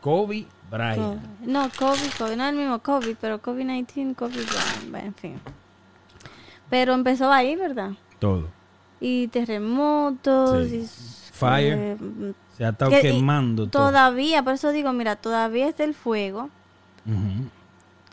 Kobe 0.00 0.46
Bryant. 0.70 0.96
Kobe. 0.98 1.18
No, 1.46 1.68
Kobe, 1.78 2.10
Kobe, 2.18 2.36
no 2.36 2.44
es 2.44 2.50
el 2.50 2.56
mismo 2.56 2.78
Kobe, 2.80 3.16
pero 3.20 3.40
COVID-19, 3.40 4.14
Kobe 4.14 4.32
Bryant, 4.32 4.90
bueno, 4.90 5.06
en 5.06 5.14
fin. 5.14 5.40
Pero 6.70 6.92
empezó 6.94 7.32
ahí, 7.32 7.56
¿verdad? 7.56 7.92
Todo. 8.18 8.48
Y 9.00 9.28
terremotos. 9.28 10.68
Sí. 10.68 10.76
y, 10.76 10.86
Fire. 11.32 11.74
eh, 11.78 11.96
Se 12.56 12.64
ha 12.64 12.70
estado 12.70 12.90
que- 12.90 13.00
quemando 13.00 13.68
todo. 13.68 13.86
Todavía, 13.88 14.42
por 14.42 14.54
eso 14.54 14.72
digo, 14.72 14.92
mira, 14.92 15.14
todavía 15.16 15.68
está 15.68 15.84
el 15.84 15.94
fuego. 15.94 16.50
Ujú. 17.06 17.48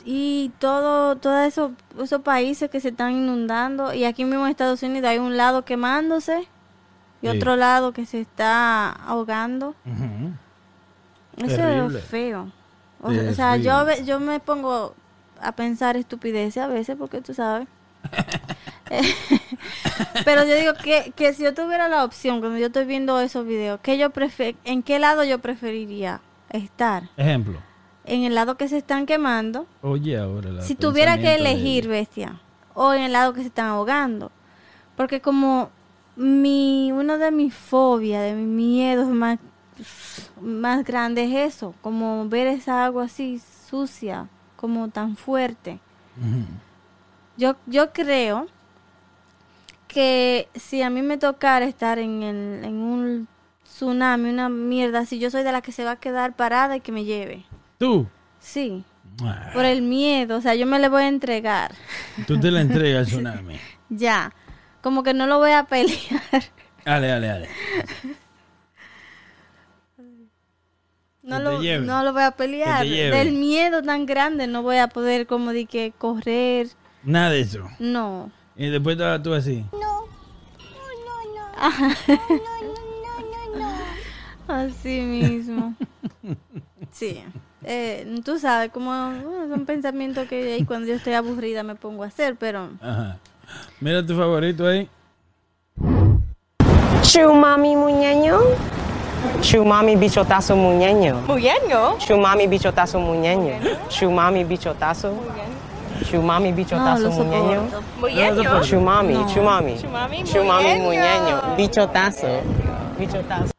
Y 0.08 0.52
todo, 0.60 1.16
todos 1.16 1.48
esos, 1.48 1.72
esos 2.00 2.22
países 2.22 2.70
que 2.70 2.80
se 2.80 2.90
están 2.90 3.14
inundando. 3.14 3.92
Y 3.94 4.06
aquí 4.06 4.24
mismo 4.24 4.46
en 4.46 4.52
Estados 4.52 4.84
Unidos 4.84 5.10
hay 5.10 5.18
un 5.18 5.36
lado 5.36 5.66
quemándose 5.66 6.48
y 7.22 7.28
Sí. 7.30 7.38
otro 7.38 7.56
lado 7.56 7.92
que 7.92 8.06
se 8.06 8.22
está 8.22 8.92
ahogando. 8.92 9.74
Eso 11.38 11.56
Terrible. 11.56 12.00
es 12.00 12.06
feo. 12.06 12.52
O, 13.02 13.10
o 13.10 13.34
sea, 13.34 13.58
yo, 13.58 13.84
yo 14.04 14.20
me 14.20 14.40
pongo 14.40 14.94
a 15.42 15.52
pensar 15.54 15.98
estupideces 15.98 16.62
a 16.64 16.68
veces 16.68 16.96
porque 16.98 17.22
tú 17.22 17.34
sabes. 17.34 17.68
Pero 20.26 20.44
yo 20.46 20.56
digo 20.56 20.74
que, 20.76 21.12
que 21.16 21.34
si 21.34 21.44
yo 21.44 21.54
tuviera 21.54 21.88
la 21.90 22.04
opción, 22.04 22.40
cuando 22.40 22.58
yo 22.60 22.68
estoy 22.68 22.86
viendo 22.86 23.20
esos 23.20 23.46
videos, 23.46 23.80
que 23.82 23.98
yo 23.98 24.12
prefe- 24.12 24.56
¿en 24.64 24.84
qué 24.84 25.00
lado 25.00 25.24
yo 25.24 25.40
preferiría 25.40 26.22
estar? 26.50 27.10
Ejemplo. 27.18 27.60
¿En 28.06 28.24
el 28.24 28.36
lado 28.36 28.56
que 28.56 28.68
se 28.68 28.78
están 28.78 29.06
quemando? 29.06 29.66
Oye, 29.82 30.18
ahora 30.18 30.52
la 30.52 30.62
si 30.62 30.76
tuviera 30.76 31.18
que 31.18 31.24
de 31.28 31.36
elegir, 31.36 31.88
bestia, 31.88 32.42
o 32.74 32.94
en 32.94 33.02
el 33.04 33.12
lado 33.14 33.34
que 33.34 33.42
se 33.42 33.48
están 33.48 33.68
ahogando. 33.68 34.32
Porque 34.96 35.22
como 35.22 35.70
mi 36.16 36.92
uno 36.92 37.18
de 37.18 37.32
mis 37.32 37.54
fobias, 37.54 38.22
de 38.24 38.34
mis 38.34 38.48
miedos 38.48 39.08
más, 39.08 39.40
más 40.42 40.84
grandes 40.86 41.30
es 41.32 41.56
eso, 41.56 41.74
como 41.82 42.28
ver 42.30 42.48
esa 42.48 42.86
agua 42.86 43.06
así 43.06 43.42
sucia, 43.70 44.28
como 44.56 44.88
tan 44.90 45.18
fuerte. 45.18 45.80
Yo, 47.38 47.56
yo 47.66 47.92
creo 47.92 48.48
que 49.88 50.48
si 50.56 50.82
a 50.82 50.90
mí 50.90 51.02
me 51.02 51.18
tocara 51.18 51.66
estar 51.66 52.00
en, 52.00 52.24
el- 52.24 52.64
en 52.66 52.76
un 52.76 53.28
tsunami, 53.64 54.30
una 54.30 54.50
mierda, 54.50 55.06
si 55.06 55.20
yo 55.20 55.30
soy 55.30 55.44
de 55.44 55.52
la 55.52 55.62
que 55.62 55.72
se 55.72 55.84
va 55.84 55.92
a 55.92 55.96
quedar 56.00 56.34
parada 56.36 56.76
y 56.78 56.82
que 56.82 56.92
me 56.92 57.04
lleve. 57.06 57.46
Tú. 57.78 58.08
Sí, 58.40 58.84
Ah, 59.24 59.52
por 59.54 59.64
el 59.64 59.82
miedo, 59.82 60.38
o 60.38 60.42
sea, 60.42 60.56
yo 60.56 60.66
me 60.66 60.80
le 60.80 60.90
voy 60.90 61.04
a 61.04 61.08
entregar. 61.08 61.74
Tú 62.28 62.40
te 62.40 62.52
la 62.52 62.62
entregas 62.62 63.00
al 63.00 63.06
tsunami. 63.08 63.60
Ya, 63.90 64.34
como 64.82 65.04
que 65.04 65.14
no 65.14 65.26
lo 65.26 65.38
voy 65.38 65.52
a 65.52 65.64
pelear. 65.64 65.98
Dale, 66.84 67.08
dale, 67.08 67.28
dale. 67.28 67.50
No 71.24 71.40
lo, 71.40 71.60
no 71.82 72.04
lo 72.04 72.14
voy 72.14 72.24
a 72.24 72.32
pelear. 72.32 72.86
Del 72.86 73.32
miedo 73.34 73.82
tan 73.82 74.06
grande 74.06 74.48
no 74.48 74.62
voy 74.62 74.78
a 74.78 74.88
poder 74.88 75.26
como 75.26 75.54
de 75.54 75.66
que 75.66 75.92
correr. 75.98 76.68
Nada 77.04 77.32
de 77.32 77.42
eso. 77.42 77.68
No. 77.80 78.32
Y 78.56 78.70
después 78.70 78.96
estabas 78.96 79.24
tú 79.24 79.34
así. 79.34 79.66
Así 84.48 85.02
mismo. 85.02 85.74
Sí. 86.92 87.24
Eh, 87.68 88.22
tú 88.24 88.38
sabes, 88.38 88.72
como 88.72 88.92
uh, 88.92 89.50
son 89.50 89.66
pensamientos 89.66 90.28
que 90.28 90.54
ahí 90.54 90.66
cuando 90.66 90.88
yo 90.88 90.94
estoy 90.94 91.14
aburrida 91.14 91.64
me 91.64 91.76
pongo 91.76 92.04
a 92.04 92.08
hacer, 92.08 92.36
pero 92.36 92.70
Ajá. 92.80 93.18
Mira 93.80 94.06
tu 94.06 94.16
favorito 94.16 94.68
ahí. 94.68 94.90
Chumami 97.02 97.76
muñeño. 97.76 98.40
Chumami 99.42 99.96
bichotazo 99.96 100.56
muñeño. 100.56 101.22
Muñeño. 101.28 101.98
Chumami 102.00 102.48
bichotazo 102.48 103.00
muñeño. 103.00 103.54
Chumami 103.90 104.44
bichotazo. 104.44 105.14
Chumami 106.10 106.52
bichotazo 106.52 107.10
No, 107.10 107.12
muñeño. 107.12 107.62
Muñeño. 108.00 108.62
Chumami, 108.64 109.16
chumami. 109.34 109.76
Chumami 110.24 110.80
muñeño. 110.80 111.56
Bichotazo. 111.58 112.28
Bichotazo. 113.00 113.55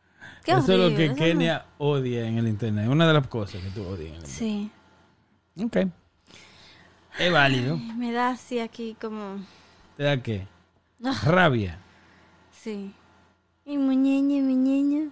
Qué 0.46 0.52
Eso 0.52 0.72
es 0.72 0.78
lo 0.92 0.96
que 0.96 1.08
no- 1.10 1.14
Kenia 1.16 1.66
odia 1.78 2.26
en 2.26 2.38
el 2.38 2.48
internet. 2.48 2.88
Una 2.88 3.06
de 3.06 3.12
las 3.12 3.26
cosas 3.26 3.60
que 3.62 3.68
tú 3.70 3.82
odias 3.86 4.10
en 4.10 4.14
el 4.20 4.26
Sí. 4.26 4.70
internet. 5.56 5.92
Ok. 5.92 7.20
Es 7.20 7.32
válido. 7.32 7.76
Me 7.76 8.12
da 8.12 8.30
así 8.30 8.58
aquí 8.60 8.96
como 9.00 9.38
¿Te 9.96 10.04
da 10.04 10.22
qué? 10.22 10.46
Rabia. 11.24 11.78
sí. 12.50 12.94
Y 13.64 13.78
muñeña, 13.78 14.42
muñeña. 14.42 15.10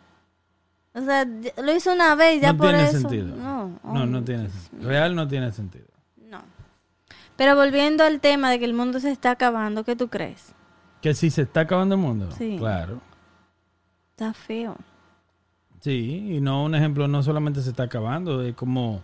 O 0.95 1.01
sea, 1.01 1.25
lo 1.25 1.75
hizo 1.75 1.93
una 1.93 2.15
vez 2.15 2.41
ya 2.41 2.53
no 2.53 2.59
por 2.59 2.69
tiene 2.69 2.85
eso. 2.85 3.01
sentido. 3.01 3.35
No, 3.35 3.69
no, 3.69 3.81
oh, 3.83 4.07
no 4.07 4.23
tiene 4.23 4.49
sentido. 4.49 4.89
Real 4.89 5.15
no 5.17 5.27
tiene 5.27 5.51
sentido. 5.53 5.87
no. 6.31 6.41
Pero 7.37 7.57
volviendo 7.57 8.05
al 8.05 8.21
tema 8.21 8.49
de 8.51 8.61
que 8.61 8.65
el 8.65 8.75
mundo 8.75 9.01
se 9.01 9.11
está 9.11 9.33
acabando, 9.33 9.83
¿qué 9.83 9.97
tú 9.97 10.07
crees? 10.09 10.53
Que 11.03 11.15
si 11.15 11.31
se 11.31 11.43
está 11.43 11.61
acabando 11.63 11.97
el 11.97 12.01
mundo. 12.01 12.31
Sí. 12.39 12.55
Claro. 12.59 13.01
Está 14.13 14.33
feo. 14.33 14.77
Sí, 15.85 16.37
y 16.37 16.41
no 16.41 16.65
un 16.65 16.75
ejemplo, 16.75 17.07
no 17.09 17.23
solamente 17.23 17.61
se 17.61 17.69
está 17.69 17.83
acabando, 17.83 18.41
es 18.41 18.55
como... 18.55 19.03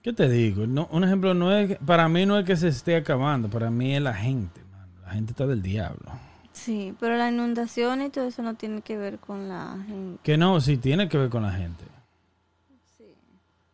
¿Qué 0.00 0.12
te 0.12 0.28
digo? 0.28 0.64
No, 0.68 0.86
un 0.92 1.02
ejemplo 1.02 1.34
no 1.34 1.52
es... 1.52 1.76
Para 1.78 2.08
mí 2.08 2.24
no 2.24 2.38
es 2.38 2.44
que 2.44 2.54
se 2.54 2.68
esté 2.68 2.94
acabando, 2.94 3.50
para 3.50 3.68
mí 3.68 3.96
es 3.96 4.00
la 4.00 4.14
gente. 4.14 4.60
La 5.02 5.10
gente 5.10 5.32
está 5.32 5.44
del 5.48 5.60
diablo. 5.60 6.12
Sí, 6.52 6.94
pero 7.00 7.16
la 7.16 7.30
inundación 7.32 8.00
y 8.02 8.10
todo 8.10 8.28
eso 8.28 8.44
no 8.44 8.54
tiene 8.54 8.80
que 8.80 8.96
ver 8.96 9.18
con 9.18 9.48
la 9.48 9.76
gente. 9.88 10.20
Que 10.22 10.36
no, 10.38 10.60
sí 10.60 10.76
tiene 10.76 11.08
que 11.08 11.18
ver 11.18 11.30
con 11.30 11.42
la 11.42 11.50
gente. 11.50 11.84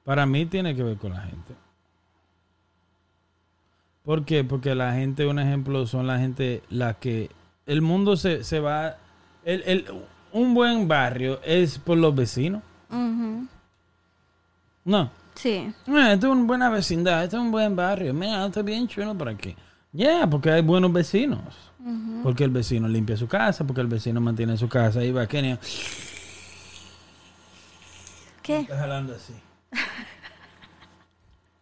Para 0.03 0.25
mí 0.25 0.47
tiene 0.47 0.75
que 0.75 0.83
ver 0.83 0.97
con 0.97 1.13
la 1.13 1.21
gente. 1.21 1.55
¿Por 4.03 4.25
qué? 4.25 4.45
Porque 4.45 4.75
la 4.75 4.95
gente, 4.95 5.27
un 5.27 5.39
ejemplo, 5.39 5.87
son 5.87 6.07
la 6.07 6.19
gente 6.19 6.63
la 6.71 6.95
que... 6.95 7.29
El 7.67 7.83
mundo 7.83 8.17
se, 8.17 8.45
se 8.45 8.61
va... 8.61 8.97
El, 9.45 9.63
el- 9.67 9.87
un 10.35 10.53
buen 10.53 10.89
barrio 10.89 11.41
es 11.45 11.79
por 11.79 11.97
los 11.97 12.13
vecinos. 12.15 12.61
Ujú. 12.91 13.47
No. 14.85 15.11
Sí. 15.37 15.73
Ah, 15.87 16.13
esto 16.13 16.27
es 16.27 16.33
una 16.33 16.45
buena 16.45 16.71
vecindad, 16.71 17.23
esto 17.25 17.37
es 17.37 17.43
un 17.43 17.53
buen 17.53 17.75
barrio. 17.77 18.13
Mira, 18.13 18.45
está 18.45 18.61
bien 18.63 18.87
chulo 18.89 19.15
por 19.17 19.29
aquí. 19.29 19.57
Ya, 19.93 20.27
porque 20.29 20.51
hay 20.51 20.61
buenos 20.63 20.93
vecinos. 20.93 21.41
Ujú. 21.79 22.21
Porque 22.25 22.43
el 22.43 22.51
vecino 22.51 22.89
limpia 22.89 23.17
su 23.17 23.29
casa, 23.29 23.65
porque 23.65 23.81
el 23.81 23.87
vecino 23.87 24.21
mantiene 24.21 24.57
su 24.57 24.69
casa. 24.69 24.99
Ahí 25.01 25.13
va 25.13 25.27
Kenia. 25.27 25.59
¿Qué? 28.43 28.61
Está 28.61 28.77
jalando 28.77 29.15
así. 29.15 29.35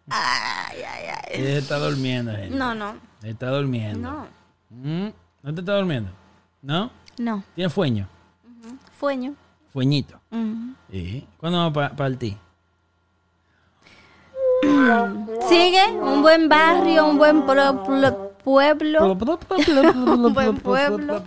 Ay, 0.09 0.79
ay, 0.83 1.05
ay. 1.07 1.41
Ella 1.41 1.59
está 1.59 1.79
durmiendo, 1.79 2.33
gente. 2.33 2.57
No, 2.57 2.75
no. 2.75 2.97
Está 3.23 3.51
durmiendo. 3.51 4.11
No. 4.11 4.27
Mm, 4.71 5.09
¿No 5.43 5.55
te 5.55 5.61
está 5.61 5.77
durmiendo? 5.77 6.11
¿No? 6.61 6.91
No. 7.19 7.45
¿Tiene 7.55 7.71
fueño? 7.71 8.09
Fueño. 9.03 9.35
Fueñito. 9.73 10.21
Ujú. 10.31 10.75
¿Y 10.93 11.23
cuándo 11.39 11.59
vamos 11.59 11.77
a 11.93 11.97
partir? 11.97 12.37
Sigue, 15.49 15.89
un 15.91 16.23
buen 16.23 16.49
barrio, 16.49 17.09
un 17.09 17.19
buen 17.19 17.45
pueblo, 17.45 18.31
un 18.45 20.33
buen 20.33 20.57
pueblo, 20.59 21.21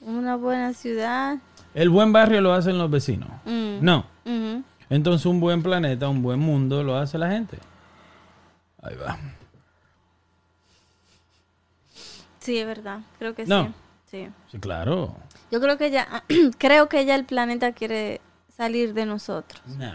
una 0.00 0.36
buena 0.36 0.72
ciudad. 0.72 1.36
El 1.74 1.90
buen 1.90 2.14
barrio 2.14 2.40
lo 2.40 2.54
hacen 2.54 2.78
los 2.78 2.90
vecinos. 2.90 3.28
Mm. 3.44 3.84
No. 3.84 4.06
Entonces 4.88 5.26
un 5.26 5.38
buen 5.38 5.62
planeta, 5.62 6.08
un 6.08 6.22
buen 6.22 6.38
mundo 6.40 6.82
lo 6.82 6.96
hace 6.96 7.18
la 7.18 7.28
gente. 7.28 7.58
Ahí 8.82 8.96
va. 8.96 9.18
Sí, 12.38 12.56
es 12.56 12.66
verdad, 12.66 13.00
creo 13.18 13.34
que 13.34 13.44
No. 13.44 13.64
sí. 13.66 13.72
Sí. 14.10 14.28
Sí, 14.52 14.58
claro. 14.60 15.14
Yo 15.50 15.60
creo 15.60 15.78
que 15.78 15.90
ya, 15.90 16.24
creo 16.58 16.88
que 16.88 17.04
ya 17.04 17.14
el 17.14 17.24
planeta 17.24 17.72
quiere 17.72 18.20
salir 18.48 18.94
de 18.94 19.06
nosotros. 19.06 19.62
Nah. 19.78 19.94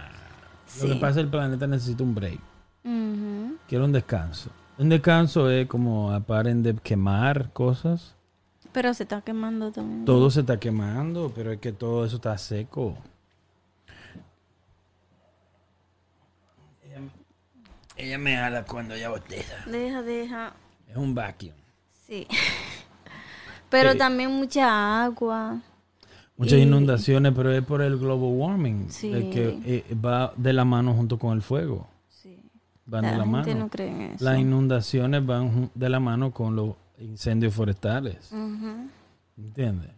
Sí. 0.66 0.88
Lo 0.88 0.94
que 0.94 1.00
pasa 1.00 1.10
es 1.10 1.16
que 1.16 1.22
el 1.22 1.30
planeta 1.30 1.68
necesita 1.68 2.04
un 2.04 2.16
break. 2.16 2.40
Quiero 3.68 3.86
un 3.86 3.92
descanso. 3.92 4.50
Un 4.78 4.90
descanso 4.90 5.50
es 5.50 5.68
como 5.68 6.20
paren 6.24 6.64
de 6.64 6.76
quemar 6.76 7.52
cosas. 7.52 8.16
Pero 8.72 8.94
se 8.94 9.04
está 9.04 9.22
quemando 9.22 9.72
también. 9.72 10.06
Todo 10.06 10.32
se 10.32 10.42
está 10.42 10.60
quemando, 10.60 11.32
pero 11.36 11.52
es 11.52 11.60
que 11.60 11.72
todo 11.72 12.06
eso 12.06 12.16
está 12.16 12.38
seco. 12.38 12.98
Ella, 16.84 17.02
ella 17.98 18.18
me 18.18 18.36
jala 18.36 18.64
cuando 18.66 18.96
ella 18.96 19.10
botella. 19.10 19.64
Deja, 19.68 20.02
deja. 20.02 20.54
Es 20.88 20.96
un 20.96 21.14
vacuum. 21.14 21.54
Sí. 22.08 22.28
Pero 23.72 23.94
Sí. 23.94 23.98
también 23.98 24.30
mucha 24.32 25.04
agua. 25.06 25.60
Muchas 26.38 26.60
Y- 26.60 26.64
inundaciones, 26.64 27.34
pero 27.36 27.52
es 27.52 27.64
por 27.64 27.82
el 27.82 27.98
global 27.98 28.30
warming. 28.34 28.90
Sí. 28.90 29.10
que 29.32 29.60
eh, 29.66 29.96
va 29.96 30.34
de 30.38 30.54
la 30.54 30.64
mano 30.66 30.94
junto 30.94 31.18
con 31.18 31.34
el 31.36 31.42
fuego. 31.42 31.88
Sí. 32.10 32.38
Van 32.86 33.02
La 33.04 33.12
de 33.12 33.18
la 33.18 33.24
gente 33.24 33.52
mano. 33.54 33.60
no 33.66 33.70
cree 33.70 33.88
en 33.90 34.02
eso. 34.02 34.24
Las 34.26 34.40
inundaciones 34.40 35.26
van 35.26 35.72
de 35.74 35.90
la 35.90 36.00
mano 36.00 36.32
con 36.32 36.56
los 36.56 36.76
incendios 37.00 37.54
forestales. 37.54 38.32
Ujú. 38.32 38.88
¿Entiendes? 39.38 39.90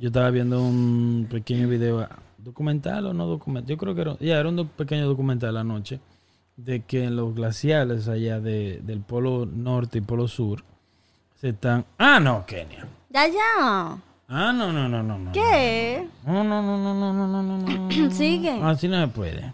Yo 0.00 0.08
estaba 0.08 0.30
viendo 0.30 0.62
un 0.62 1.26
pequeño 1.30 1.68
video, 1.68 2.08
documental 2.38 3.06
o 3.06 3.14
no 3.14 3.26
documental. 3.26 3.68
Yo 3.70 3.76
creo 3.76 3.94
que 3.94 4.00
era, 4.02 4.16
ya 4.18 4.38
era 4.38 4.48
un 4.48 4.56
doc- 4.56 4.68
pequeño 4.70 5.06
documental 5.06 5.56
anoche 5.56 6.00
de 6.56 6.80
que 6.82 7.04
en 7.04 7.16
los 7.16 7.34
glaciales 7.34 8.08
allá 8.08 8.40
de, 8.40 8.80
del 8.82 9.00
polo 9.00 9.46
norte 9.46 9.98
y 9.98 10.00
polo 10.00 10.26
sur 10.28 10.62
Se 11.40 11.50
están. 11.50 11.84
Ah, 11.98 12.18
no, 12.20 12.44
Kenia. 12.46 12.86
Ya, 13.14 13.28
ya. 13.28 13.96
Ah, 14.26 14.50
no, 14.52 14.72
no, 14.72 14.88
no, 14.88 15.00
no. 15.00 15.16
no. 15.16 15.30
¿Qué? 15.30 16.04
No, 16.26 16.42
no, 16.42 16.60
no, 16.60 16.76
no, 16.76 16.94
no, 16.94 17.12
no, 17.12 17.28
no, 17.28 17.42
no. 17.58 17.88
no. 17.88 18.10
Sigue. 18.10 18.60
Así 18.60 18.88
no 18.88 19.00
se 19.00 19.06
puede. 19.06 19.52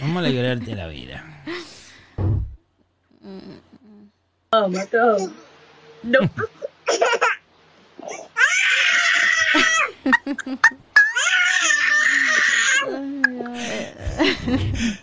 Vamos 0.00 0.18
a 0.18 0.20
alegrarte 0.20 0.76
la 0.76 0.86
vida. 0.86 1.24
Oh, 4.52 4.68
mató. 4.68 5.16
No. 6.04 6.20
No. 6.20 6.28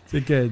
Se 0.06 0.24
queda. 0.24 0.50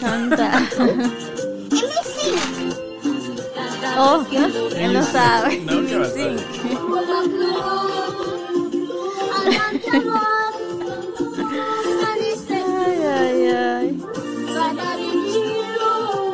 Canta. 0.00 0.62
Oh, 3.98 4.24
él 4.76 4.92
no 4.92 5.02
sabe. 5.02 5.60
Ay, 12.52 12.98
ay, 13.04 13.48
ay. 13.50 14.00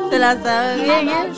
Se 0.09 0.19
la 0.19 0.43
sabe 0.43 0.83
bien, 0.83 1.09
¿eh? 1.09 1.33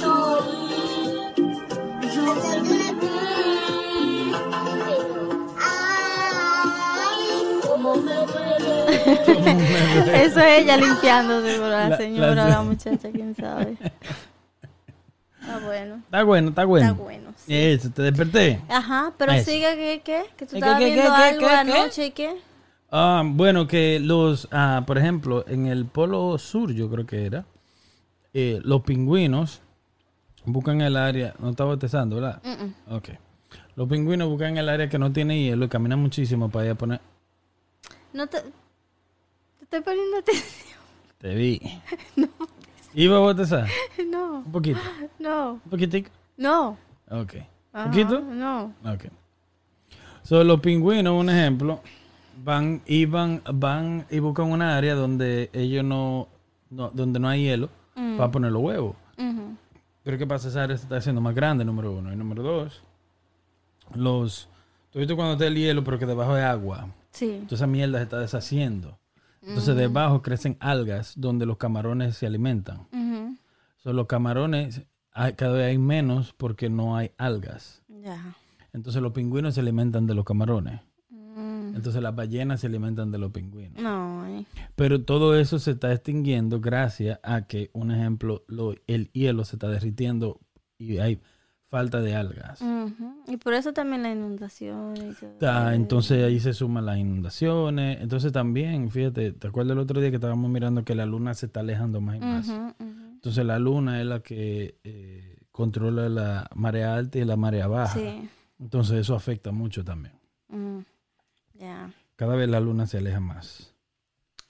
Eso 10.14 10.39
es 10.39 10.62
ella 10.64 10.78
limpiándose, 10.78 11.54
pero 11.54 11.70
la, 11.70 11.89
La- 11.89 11.97
señora, 11.97 12.36
la- 12.36 12.47
la, 12.50 12.62
muchacha, 12.62 13.10
quién 13.12 13.36
sabe. 13.36 13.78
Ah, 15.41 15.60
bueno. 15.64 15.95
Está 16.06 16.24
bueno, 16.24 16.50
está 16.50 16.66
bueno. 16.66 16.89
Está 16.91 17.02
bueno, 17.04 17.34
sí. 17.38 17.56
Eso, 17.56 17.89
te 17.91 18.02
desperté. 18.04 18.62
Ajá, 18.70 19.14
pero 19.18 19.32
Eso. 19.32 19.50
sigue 19.50 19.76
que, 19.76 20.02
¿qué? 20.04 20.24
Que 20.38 20.45
tú 20.45 20.52
¿Qué, 20.52 20.58
estabas 20.60 20.80
viendo 20.80 21.02
qué, 21.02 21.08
algo 21.10 21.47
qué, 21.47 21.54
anoche 21.54 22.06
y 22.08 22.12
qué. 22.12 22.36
Ah, 22.91 23.24
bueno, 23.26 23.68
que 23.68 24.00
los, 24.00 24.47
ah, 24.52 24.84
por 24.86 24.97
ejemplo, 24.97 25.45
en 25.47 25.68
el 25.68 25.86
polo 25.86 26.38
sur, 26.38 26.72
yo 26.74 26.89
creo 26.89 27.06
que 27.06 27.26
era, 27.26 27.45
eh, 28.34 28.60
los 28.64 28.82
pingüinos 28.82 29.62
buscan 30.45 30.82
el 30.82 30.97
área, 30.97 31.34
no 31.39 31.50
está 31.52 31.64
botezando, 31.64 32.16
¿verdad? 32.18 32.41
Ok. 32.89 33.10
Los 33.76 33.88
pingüinos 33.88 34.28
buscan 34.28 34.58
el 34.58 34.68
área 34.70 34.89
que 34.89 35.00
no 35.00 35.12
tiene 35.12 35.39
hielo 35.41 35.66
y 35.66 35.70
caminan 35.70 36.00
muchísimo 36.00 36.50
para 36.50 36.66
ir 36.66 36.72
a 36.72 36.76
poner. 36.76 37.00
No 38.14 38.28
te... 38.28 38.39
Estoy 39.70 39.82
poniendo 39.82 40.17
atención. 40.17 40.80
Te 41.20 41.36
vi. 41.36 41.61
¿Iba 42.95 43.17
a 43.17 43.20
botezar? 43.20 43.67
No, 44.09 44.38
Un 44.38 44.51
poquito. 44.51 44.80
no, 45.20 45.53
Un 45.53 45.59
poquitico. 45.70 46.09
no. 46.38 46.78
Ok. 47.11 47.36
Ajá, 47.72 47.86
¿Poquito? 47.91 48.20
No. 48.22 48.74
Ok. 48.84 49.05
So, 50.24 50.43
los 50.43 50.59
pingüinos, 50.59 51.13
un 51.13 51.30
ejemplo, 51.30 51.82
van 52.43 52.82
y 52.88 53.05
van, 53.05 53.41
van 53.53 54.05
y 54.09 54.20
buscan 54.20 54.51
una 54.51 54.76
área 54.78 54.95
donde 54.95 55.49
ellos 55.53 55.84
no, 55.84 56.28
no- 56.70 56.89
donde 56.91 57.20
no 57.20 57.28
hay 57.30 57.43
hielo 57.43 57.70
Mm. 57.95 58.17
para 58.17 58.32
poner 58.32 58.51
los 58.51 58.61
huevos. 58.63 58.95
Ujú. 59.17 59.55
Pero 60.03 60.17
¿qué 60.17 60.26
pasa? 60.26 60.47
Esa 60.47 60.63
área 60.63 60.78
se 60.78 60.84
está 60.84 60.97
haciendo 60.97 61.20
más 61.22 61.36
grande, 61.36 61.65
número 61.65 61.91
uno. 61.91 62.11
Y 62.13 62.15
número 62.15 62.41
dos, 62.43 62.82
los... 63.93 64.47
¿Tú 64.91 64.97
has 64.97 65.01
visto 65.01 65.15
cuando 65.15 65.34
está 65.34 65.45
el 65.47 65.55
hielo, 65.55 65.84
pero 65.84 65.99
que 65.99 66.05
debajo 66.05 66.34
hay 66.34 66.43
agua? 66.43 66.88
Sí. 67.11 67.26
Entonces 67.32 67.59
esa 67.59 67.67
mierda 67.67 67.97
se 67.99 68.03
está 68.05 68.20
deshaciendo. 68.20 68.97
Entonces 69.50 69.76
debajo 69.76 70.22
crecen 70.22 70.58
algas 70.60 71.14
donde 71.18 71.45
los 71.45 71.58
camarones 71.58 72.16
se 72.16 72.26
alimentan. 72.28 72.88
So, 73.78 73.93
los 73.93 74.08
camarones 74.08 74.84
hay- 75.12 75.34
cada 75.34 75.54
vez 75.54 75.66
hay 75.68 75.78
menos 75.78 76.34
porque 76.34 76.70
no 76.70 76.95
hay 76.95 77.12
algas. 77.18 77.82
Entonces 78.74 79.02
los 79.02 79.12
pingüinos 79.14 79.56
se 79.56 79.62
alimentan 79.62 80.06
de 80.06 80.14
los 80.14 80.24
camarones. 80.26 80.82
Mm. 81.10 81.76
Entonces 81.76 82.02
las 82.02 82.16
ballenas 82.16 82.60
se 82.62 82.68
alimentan 82.68 83.12
de 83.12 83.18
los 83.18 83.32
pingüinos. 83.32 83.82
No. 83.82 84.45
Pero 84.76 85.04
todo 85.04 85.36
eso 85.38 85.58
se 85.60 85.72
está 85.72 85.91
extinguiendo 85.91 86.60
gracias 86.60 87.20
a 87.24 87.41
que, 87.47 87.70
un 87.74 87.91
ejemplo, 87.91 88.43
lo- 88.47 88.76
el 88.88 89.12
hielo 89.12 89.43
se 89.45 89.56
está 89.56 89.68
derritiendo 89.70 90.39
y 90.78 90.97
hay 91.00 91.20
falta 91.70 92.01
de 92.01 92.15
algas. 92.15 92.59
Y 93.28 93.38
por 93.38 93.53
eso 93.53 93.74
también 93.74 94.03
la 94.03 94.11
inundación. 94.11 94.95
y 94.97 95.13
todo 95.13 95.38
eso. 95.39 95.70
entonces 95.72 96.24
ahí 96.24 96.39
se 96.39 96.53
suman 96.53 96.86
las 96.86 96.97
inundaciones. 96.97 98.01
Entonces 98.01 98.32
también, 98.32 98.89
fíjate, 98.91 99.32
¿te 99.32 99.47
acuerdas 99.47 99.74
el 99.74 99.80
otro 99.80 100.01
día 100.01 100.09
que 100.09 100.15
estábamos 100.15 100.49
mirando 100.49 100.84
que 100.84 100.95
la 100.95 101.05
luna 101.05 101.34
se 101.34 101.45
está 101.45 101.59
alejando 101.61 102.01
más 102.01 102.17
y 102.17 102.20
más? 102.20 102.49
Entonces 102.80 103.45
la 103.45 103.59
luna 103.59 103.99
es 104.01 104.07
la 104.07 104.22
que 104.22 104.80
eh, 104.84 105.38
controla 105.51 106.09
la 106.09 106.49
marea 106.55 106.95
alta 106.95 107.20
y 107.20 107.26
la 107.26 107.36
marea 107.36 107.67
baja. 107.67 107.93
Sí. 107.99 108.28
Entonces 108.59 108.99
eso 108.99 109.15
afecta 109.15 109.51
mucho 109.51 109.84
también. 109.84 110.15
Mm. 110.47 110.80
Cada 112.15 112.36
vez 112.36 112.49
la 112.49 112.59
luna 112.59 112.86
se 112.88 112.97
aleja 112.97 113.20
más. 113.22 113.74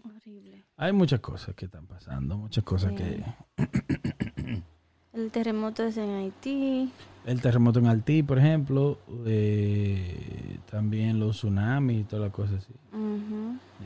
Horrible. 0.03 0.65
Hay 0.77 0.91
muchas 0.93 1.19
cosas 1.19 1.53
que 1.53 1.65
están 1.65 1.85
pasando, 1.85 2.37
muchas 2.37 2.63
cosas 2.63 2.91
Sí. 2.91 2.95
que... 2.97 4.63
El 5.13 5.31
terremoto 5.31 5.83
es 5.83 5.97
en 5.97 6.09
Haití. 6.11 6.91
El 7.25 7.41
terremoto 7.41 7.79
en 7.79 7.87
Haití, 7.87 8.23
por 8.23 8.37
ejemplo, 8.39 8.99
eh, 9.25 10.57
también 10.69 11.19
los 11.19 11.37
tsunamis 11.37 12.01
y 12.01 12.03
todas 12.03 12.25
las 12.25 12.33
cosas 12.33 12.57
así. 12.63 12.73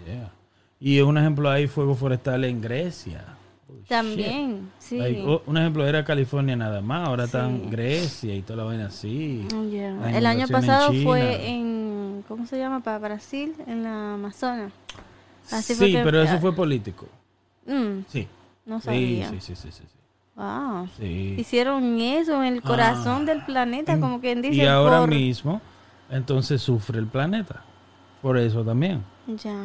Yeah. 0.06 0.32
Y 0.80 1.00
un 1.02 1.18
ejemplo 1.18 1.50
hay 1.50 1.68
fuego 1.68 1.96
forestal 1.96 2.44
en 2.44 2.60
Grecia. 2.62 3.24
Oh, 3.70 3.74
shit. 3.76 3.88
También, 3.88 4.72
sí. 4.80 4.98
Like, 4.98 5.24
oh, 5.26 5.42
un 5.46 5.58
ejemplo 5.58 5.88
era 5.88 6.04
California 6.04 6.56
nada 6.58 6.82
más, 6.82 7.08
ahora 7.08 7.26
Sí. 7.28 7.38
en 7.38 7.70
Grecia 7.70 8.36
y 8.36 8.42
toda 8.42 8.58
la 8.58 8.64
vaina 8.66 8.88
así. 8.88 9.48
El 9.52 10.26
año 10.26 10.44
en 10.44 10.50
pasado 10.50 10.92
fue 11.04 11.48
en, 11.50 12.24
¿cómo 12.28 12.46
se 12.46 12.58
llama? 12.58 12.82
Para 12.82 13.00
Brasil, 13.00 13.54
en 13.66 13.84
la 13.84 14.16
Amazonas. 14.16 14.74
Así 15.52 15.74
sí, 15.74 15.96
pero 16.04 16.22
eso 16.22 16.38
fue 16.40 16.54
político. 16.54 17.08
mm, 17.66 18.00
Sí. 18.10 18.28
no 18.66 18.82
sabía. 18.82 19.30
sí, 19.30 19.38
sí, 19.40 19.56
sí, 19.56 19.72
sí, 19.72 19.84
sí. 19.88 19.98
Wow. 20.36 20.88
Sí. 20.98 21.36
Hicieron 21.38 22.00
eso 22.02 22.42
en 22.44 22.54
el 22.56 22.62
corazón 22.62 23.22
Ah. 23.24 23.26
del 23.26 23.46
planeta, 23.46 23.94
En- 23.94 24.02
como 24.02 24.20
quien 24.20 24.42
dice. 24.42 24.56
y 24.56 24.66
ahora 24.66 25.00
por- 25.02 25.10
mismo, 25.10 25.62
entonces 26.10 26.62
sufre 26.62 26.98
el 27.00 27.08
planeta. 27.08 27.64
Por 28.22 28.38
eso 28.38 28.64
también. 28.64 29.04
Ya. 29.28 29.56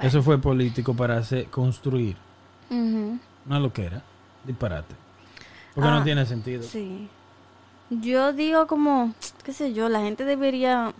Eso 0.00 0.22
fue 0.22 0.38
político 0.38 0.94
para 0.94 1.18
hacer, 1.18 1.46
construir. 1.46 2.16
Ujú. 2.70 3.18
No 3.44 3.60
lo 3.60 3.72
que 3.72 3.84
era. 3.84 4.02
Disparate. 4.44 4.94
Porque 5.74 5.88
Ah, 5.90 5.98
no 5.98 6.04
tiene 6.04 6.24
sentido. 6.24 6.62
Sí. 6.62 7.08
Yo 7.90 8.32
digo 8.32 8.66
como, 8.66 9.12
qué 9.44 9.52
sé 9.52 9.72
yo, 9.74 9.88
la 9.88 10.00
gente 10.00 10.24
debería 10.24 10.92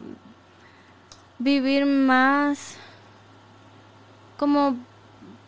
vivir 1.38 1.86
más 1.86 2.76
como 4.38 4.76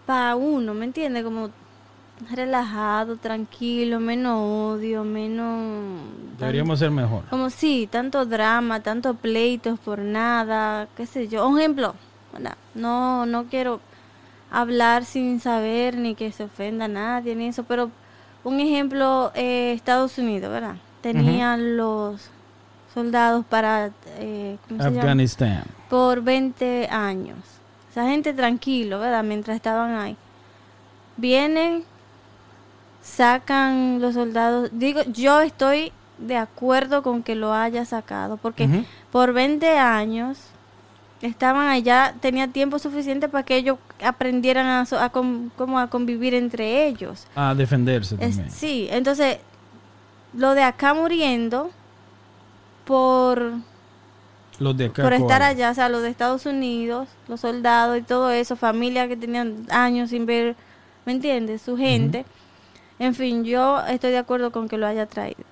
para 0.07 0.37
uno, 0.37 0.73
¿me 0.75 0.85
entiendes? 0.85 1.25
Como 1.25 1.51
relajado, 2.31 3.17
tranquilo, 3.17 4.01
menos 4.01 4.39
odio, 4.39 5.05
menos... 5.05 6.01
Deberíamos 6.39 6.79
ser 6.79 6.91
mejor. 6.91 7.25
Como 7.31 7.51
sí, 7.51 7.89
tanto 7.91 8.25
drama, 8.25 8.81
tanto 8.81 9.15
pleitos 9.15 9.79
por 9.79 9.99
nada, 9.99 10.89
qué 10.97 11.07
sé 11.07 11.29
yo. 11.29 11.47
Un 11.47 11.59
ejemplo, 11.59 11.95
no, 12.75 13.27
no 13.27 13.45
quiero 13.47 13.81
hablar 14.51 15.05
sin 15.05 15.41
saber 15.41 15.97
ni 15.97 16.15
que 16.15 16.33
se 16.33 16.45
ofenda 16.45 16.87
a 16.87 16.89
nadie 16.89 17.35
ni 17.35 17.49
eso, 17.49 17.65
pero 17.65 17.91
un 18.45 18.61
ejemplo, 18.61 19.33
eh, 19.35 19.73
Estados 19.73 20.19
Unidos, 20.19 20.51
¿verdad? 20.53 20.77
Tenían 21.01 21.77
los 21.77 22.31
soldados 22.95 23.45
para, 23.45 23.91
eh, 24.19 24.57
¿cómo 24.69 24.83
se 24.83 24.89
llama? 24.89 25.01
Afganistán. 25.01 25.65
Por 25.91 26.23
20 26.23 26.89
años. 26.89 27.39
Esa 27.91 28.09
gente 28.09 28.33
tranquilo, 28.33 28.99
¿verdad? 29.01 29.25
Mientras 29.25 29.57
estaban 29.57 29.95
ahí. 29.95 30.17
Vienen, 31.17 31.85
sacan 33.07 34.01
los 34.01 34.15
soldados. 34.15 34.71
Digo, 34.73 35.03
yo 35.13 35.41
estoy 35.41 35.93
de 36.19 36.37
acuerdo 36.37 37.03
con 37.03 37.23
que 37.23 37.35
lo 37.35 37.53
haya 37.53 37.85
sacado, 37.85 38.37
porque 38.37 38.85
por 39.13 39.33
20 39.33 39.79
años 39.79 40.39
estaban 41.23 41.69
allá, 41.69 42.15
tenía 42.21 42.49
tiempo 42.49 42.79
suficiente 42.79 43.29
para 43.29 43.45
que 43.45 43.57
ellos 43.57 43.79
aprendieran 44.05 44.67
a, 44.67 45.05
a 45.05 45.09
con- 45.11 45.51
como 45.57 45.79
a 45.79 45.89
convivir 45.89 46.35
entre 46.35 46.87
ellos. 46.89 47.27
A 47.37 47.55
defenderse 47.55 48.15
Es- 48.17 48.21
también. 48.37 48.51
sí, 48.51 48.89
entonces 48.91 49.39
lo 50.35 50.55
de 50.55 50.63
acá 50.63 50.93
muriendo 50.95 51.71
por 52.85 53.53
Los 54.59 54.77
de 54.77 54.87
acá. 54.87 55.03
por 55.03 55.13
estar 55.13 55.43
allá, 55.43 55.71
o 55.71 55.75
sea, 55.75 55.89
los 55.89 56.03
de 56.03 56.09
Estados 56.11 56.45
Unidos, 56.47 57.09
los 57.29 57.41
soldados 57.41 57.99
y 57.99 58.03
todo 58.03 58.31
eso, 58.31 58.57
familias 58.57 59.09
que 59.09 59.17
tenían 59.17 59.67
años 59.71 60.11
sin 60.11 60.27
ver, 60.27 60.57
¿me 61.05 61.13
entiendes? 61.13 61.63
Su 61.63 61.77
gente. 61.77 62.25
En 62.99 63.15
fin, 63.15 63.45
yo 63.45 63.81
estoy 63.87 64.11
de 64.11 64.19
acuerdo 64.19 64.51
con 64.53 64.69
que 64.69 64.79
lo 64.79 64.87
haya 64.87 65.07
traído. 65.07 65.43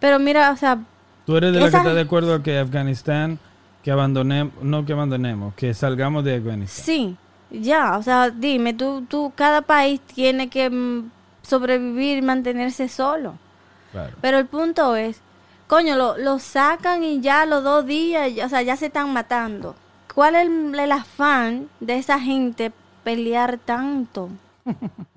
Pero 0.00 0.18
mira, 0.18 0.50
o 0.52 0.56
sea, 0.56 0.78
¿Tú 1.24 1.36
eres 1.36 1.52
de 1.52 1.58
la 1.60 1.70
que 1.70 1.76
está 1.76 1.94
de 1.94 2.00
acuerdo 2.02 2.42
que 2.42 2.58
Afganistán, 2.58 3.38
que 3.82 3.90
abandonemos, 3.90 4.52
no 4.62 4.84
que 4.86 4.92
abandonemos, 4.92 5.54
que 5.54 5.74
salgamos 5.74 6.22
de 6.24 6.36
Afganistán? 6.36 6.84
sí, 6.84 7.16
ya, 7.50 7.96
o 7.96 8.02
sea, 8.02 8.30
dime, 8.30 8.74
tú, 8.74 9.04
tú, 9.08 9.32
cada 9.34 9.62
país 9.62 10.00
tiene 10.00 10.48
que 10.48 10.68
mm, 10.70 11.10
sobrevivir, 11.42 12.22
mantenerse 12.22 12.88
solo. 12.88 13.34
Claro. 13.92 14.16
Pero 14.20 14.38
el 14.38 14.46
punto 14.46 14.94
es, 14.96 15.20
coño, 15.66 15.96
lo, 15.96 16.18
lo 16.18 16.38
sacan 16.38 17.02
y 17.04 17.20
ya 17.20 17.46
los 17.46 17.62
dos 17.64 17.86
días, 17.86 18.34
ya- 18.34 18.46
o 18.46 18.48
sea, 18.48 18.62
ya 18.62 18.76
se 18.76 18.86
están 18.86 19.12
matando. 19.12 19.74
¿Cuál 20.14 20.34
es 20.36 20.42
el, 20.46 20.78
el 20.78 20.92
afán 20.92 21.68
de 21.80 21.96
esa 21.98 22.18
gente 22.20 22.72
pelear 23.04 23.58
tanto? 23.58 24.28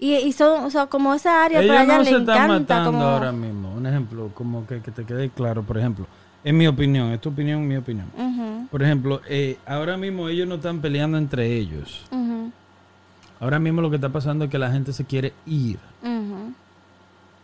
y, 0.00 0.14
y 0.14 0.32
son, 0.32 0.64
o 0.64 0.70
sea, 0.70 0.86
como 0.86 1.14
esa 1.14 1.44
área 1.44 1.60
Ellos 1.60 1.76
para 1.76 1.82
allá 1.82 1.98
no 1.98 2.02
le 2.04 2.10
se 2.10 2.16
están 2.16 2.48
matando 2.48 2.90
Como, 2.90 3.04
ahora 3.04 3.32
mismo. 3.32 3.74
Un 3.74 3.86
ejemplo, 3.86 4.30
como 4.32 4.66
que, 4.66 4.80
que 4.80 4.90
te 4.90 5.04
quede 5.04 5.28
claro, 5.28 5.62
por 5.62 5.76
ejemplo, 5.76 6.06
en 6.42 6.56
mi 6.56 6.66
opinión, 6.66 7.12
es 7.12 7.20
tu 7.20 7.28
opinión, 7.28 7.68
mi 7.68 7.76
opinión. 7.76 8.10
Por 8.70 8.82
ejemplo, 8.82 9.20
eh, 9.28 9.58
ahora 9.66 9.98
mismo 9.98 10.28
ellos 10.28 10.48
no 10.48 10.54
están 10.54 10.80
peleando 10.80 11.18
entre 11.18 11.54
ellos. 11.54 12.06
Ahora 13.38 13.58
mismo 13.58 13.82
lo 13.82 13.90
que 13.90 13.96
está 13.96 14.08
pasando 14.08 14.46
es 14.46 14.50
que 14.50 14.58
la 14.58 14.70
gente 14.72 14.92
se 14.92 15.04
quiere 15.04 15.34
ir 15.46 15.78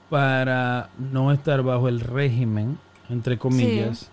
para 0.08 0.88
no 0.98 1.32
estar 1.32 1.62
bajo 1.62 1.88
el 1.88 2.00
régimen, 2.00 2.78
entre 3.10 3.38
comillas, 3.38 4.10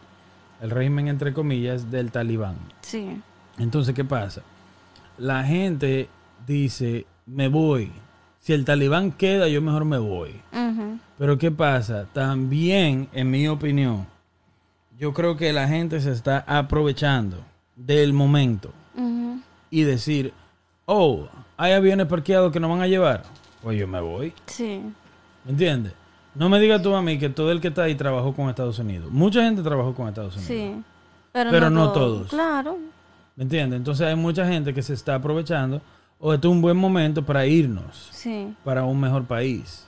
el 0.62 0.70
régimen, 0.70 1.08
entre 1.08 1.34
comillas, 1.34 1.92
del 1.92 2.12
talibán. 2.12 2.56
Sí. 2.82 3.22
Entonces, 3.58 3.94
¿qué 3.94 4.04
pasa? 4.04 4.42
La 5.18 5.44
gente 5.44 6.10
dice, 6.46 7.06
me 7.26 7.48
voy. 7.48 7.92
Si 8.44 8.52
el 8.52 8.66
talibán 8.66 9.14
queda, 9.14 9.48
yo 9.48 9.62
mejor 9.62 9.86
me 9.86 9.98
voy. 9.98 10.42
Pero 11.18 11.38
¿qué 11.38 11.50
pasa? 11.50 12.08
También, 12.12 13.08
en 13.14 13.32
mi 13.32 13.48
opinión, 13.48 14.06
yo 15.00 15.14
creo 15.14 15.38
que 15.38 15.54
la 15.54 15.66
gente 15.70 16.02
se 16.02 16.12
está 16.12 16.44
aprovechando 16.46 17.38
del 17.78 18.12
momento 18.12 18.74
y 19.70 19.84
decir, 19.84 20.34
oh, 20.86 21.30
hay 21.56 21.72
aviones 21.72 22.06
parqueados 22.08 22.52
que 22.52 22.60
nos 22.60 22.70
van 22.70 22.82
a 22.82 22.88
llevar. 22.88 23.24
Pues 23.62 23.80
yo 23.80 23.88
me 23.88 24.02
voy. 24.02 24.34
Sí. 24.48 24.82
¿Me 25.46 25.52
entiendes? 25.52 25.94
No 26.36 26.50
me 26.50 26.60
digas 26.60 26.82
tú 26.82 26.94
a 26.94 27.02
mí 27.02 27.18
que 27.18 27.30
todo 27.30 27.50
el 27.50 27.62
que 27.62 27.70
está 27.70 27.84
ahí 27.84 27.96
trabajó 27.96 28.34
con 28.34 28.50
Estados 28.50 28.78
Unidos. 28.78 29.10
Mucha 29.10 29.42
gente 29.44 29.64
trabajó 29.64 29.96
con 29.96 30.10
Estados 30.10 30.36
Unidos. 30.36 30.48
Sí. 30.54 30.84
Pero, 31.32 31.50
Pero 31.50 31.70
no, 31.70 31.86
no 31.86 31.92
todo. 31.94 32.16
todos. 32.18 32.28
Claro. 32.30 32.78
¿Me 33.38 33.44
entiendes? 33.46 33.78
Entonces 33.78 34.06
hay 34.06 34.18
mucha 34.18 34.46
gente 34.46 34.74
que 34.74 34.82
se 34.82 34.96
está 34.96 35.16
aprovechando. 35.16 35.82
O 36.26 36.34
este 36.34 36.48
es 36.48 36.52
un 36.54 36.62
buen 36.62 36.78
momento 36.78 37.26
para 37.26 37.46
irnos 37.46 38.08
Sí. 38.14 38.54
para 38.64 38.86
un 38.86 39.00
mejor 39.00 39.26
país. 39.26 39.86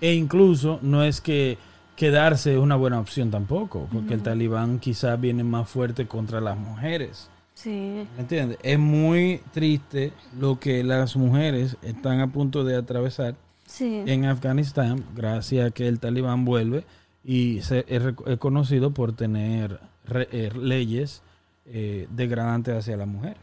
E 0.00 0.12
incluso 0.14 0.78
no 0.82 1.02
es 1.04 1.20
que 1.20 1.56
quedarse 1.96 2.52
es 2.54 2.58
una 2.58 2.76
buena 2.76 2.98
opción 3.00 3.30
tampoco, 3.30 3.88
porque 3.92 4.14
el 4.14 4.22
talibán 4.22 4.78
quizás 4.78 5.18
viene 5.20 5.42
más 5.44 5.68
fuerte 5.70 6.06
contra 6.06 6.40
las 6.40 6.58
mujeres. 6.58 7.30
Sí. 7.54 8.04
¿Me 8.16 8.20
entiendes? 8.22 8.58
Es 8.62 8.78
muy 8.78 9.40
triste 9.52 10.12
lo 10.38 10.58
que 10.60 10.82
las 10.84 11.16
mujeres 11.16 11.76
están 11.82 12.20
a 12.20 12.26
punto 12.32 12.64
de 12.64 12.76
atravesar 12.76 13.36
Sí. 13.66 14.02
en 14.06 14.24
Afganistán, 14.26 15.02
gracias 15.14 15.68
a 15.68 15.70
que 15.70 15.88
el 15.88 15.98
talibán 16.00 16.44
vuelve 16.44 16.84
y 17.24 17.60
se, 17.62 17.84
es, 17.88 18.02
es 18.26 18.38
conocido 18.38 18.90
por 18.90 19.14
tener 19.14 19.80
re- 20.04 20.28
eh, 20.32 20.50
leyes 20.54 21.22
eh, 21.66 22.06
degradantes 22.10 22.76
hacia 22.76 22.96
la 22.98 23.06
mujer. 23.06 23.36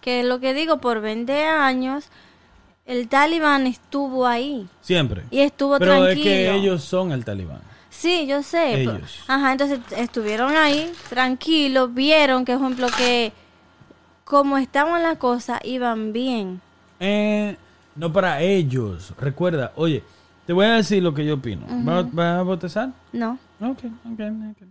Que 0.00 0.22
lo 0.22 0.40
que 0.40 0.54
digo, 0.54 0.78
por 0.78 1.00
20 1.00 1.44
años, 1.46 2.06
el 2.86 3.08
talibán 3.08 3.66
estuvo 3.66 4.26
ahí. 4.26 4.66
Siempre. 4.80 5.22
Y 5.30 5.40
estuvo 5.40 5.78
Pero 5.78 5.92
tranquilo. 6.02 6.10
es 6.10 6.24
que 6.24 6.54
ellos 6.54 6.82
son 6.84 7.12
el 7.12 7.24
talibán. 7.24 7.60
Sí, 7.90 8.26
yo 8.26 8.42
sé. 8.42 8.70
pero- 8.76 8.96
Ellos. 8.96 9.20
Ajá, 9.28 9.52
entonces 9.52 9.80
estuvieron 9.96 10.56
ahí, 10.56 10.90
tranquilos, 11.08 11.92
vieron 11.92 12.44
que, 12.44 12.52
por 12.56 12.62
ejemplo, 12.66 12.86
que 12.96 13.32
como 14.24 14.56
estaban 14.58 15.02
las 15.02 15.18
cosas, 15.18 15.60
iban 15.64 16.12
bien. 16.12 16.60
Eh, 17.00 17.56
no 17.96 18.12
para 18.12 18.40
ellos. 18.40 19.12
Recuerda, 19.18 19.72
oye, 19.76 20.02
te 20.46 20.52
voy 20.52 20.66
a 20.66 20.74
decir 20.74 21.02
lo 21.02 21.12
que 21.12 21.24
yo 21.26 21.34
opino. 21.34 21.66
¿Va- 21.86 22.02
¿Vas 22.10 22.38
a 22.38 22.42
botezar? 22.42 22.90
No. 23.12 23.38
Ok, 23.60 23.78
ok, 24.12 24.20
ok. 24.52 24.66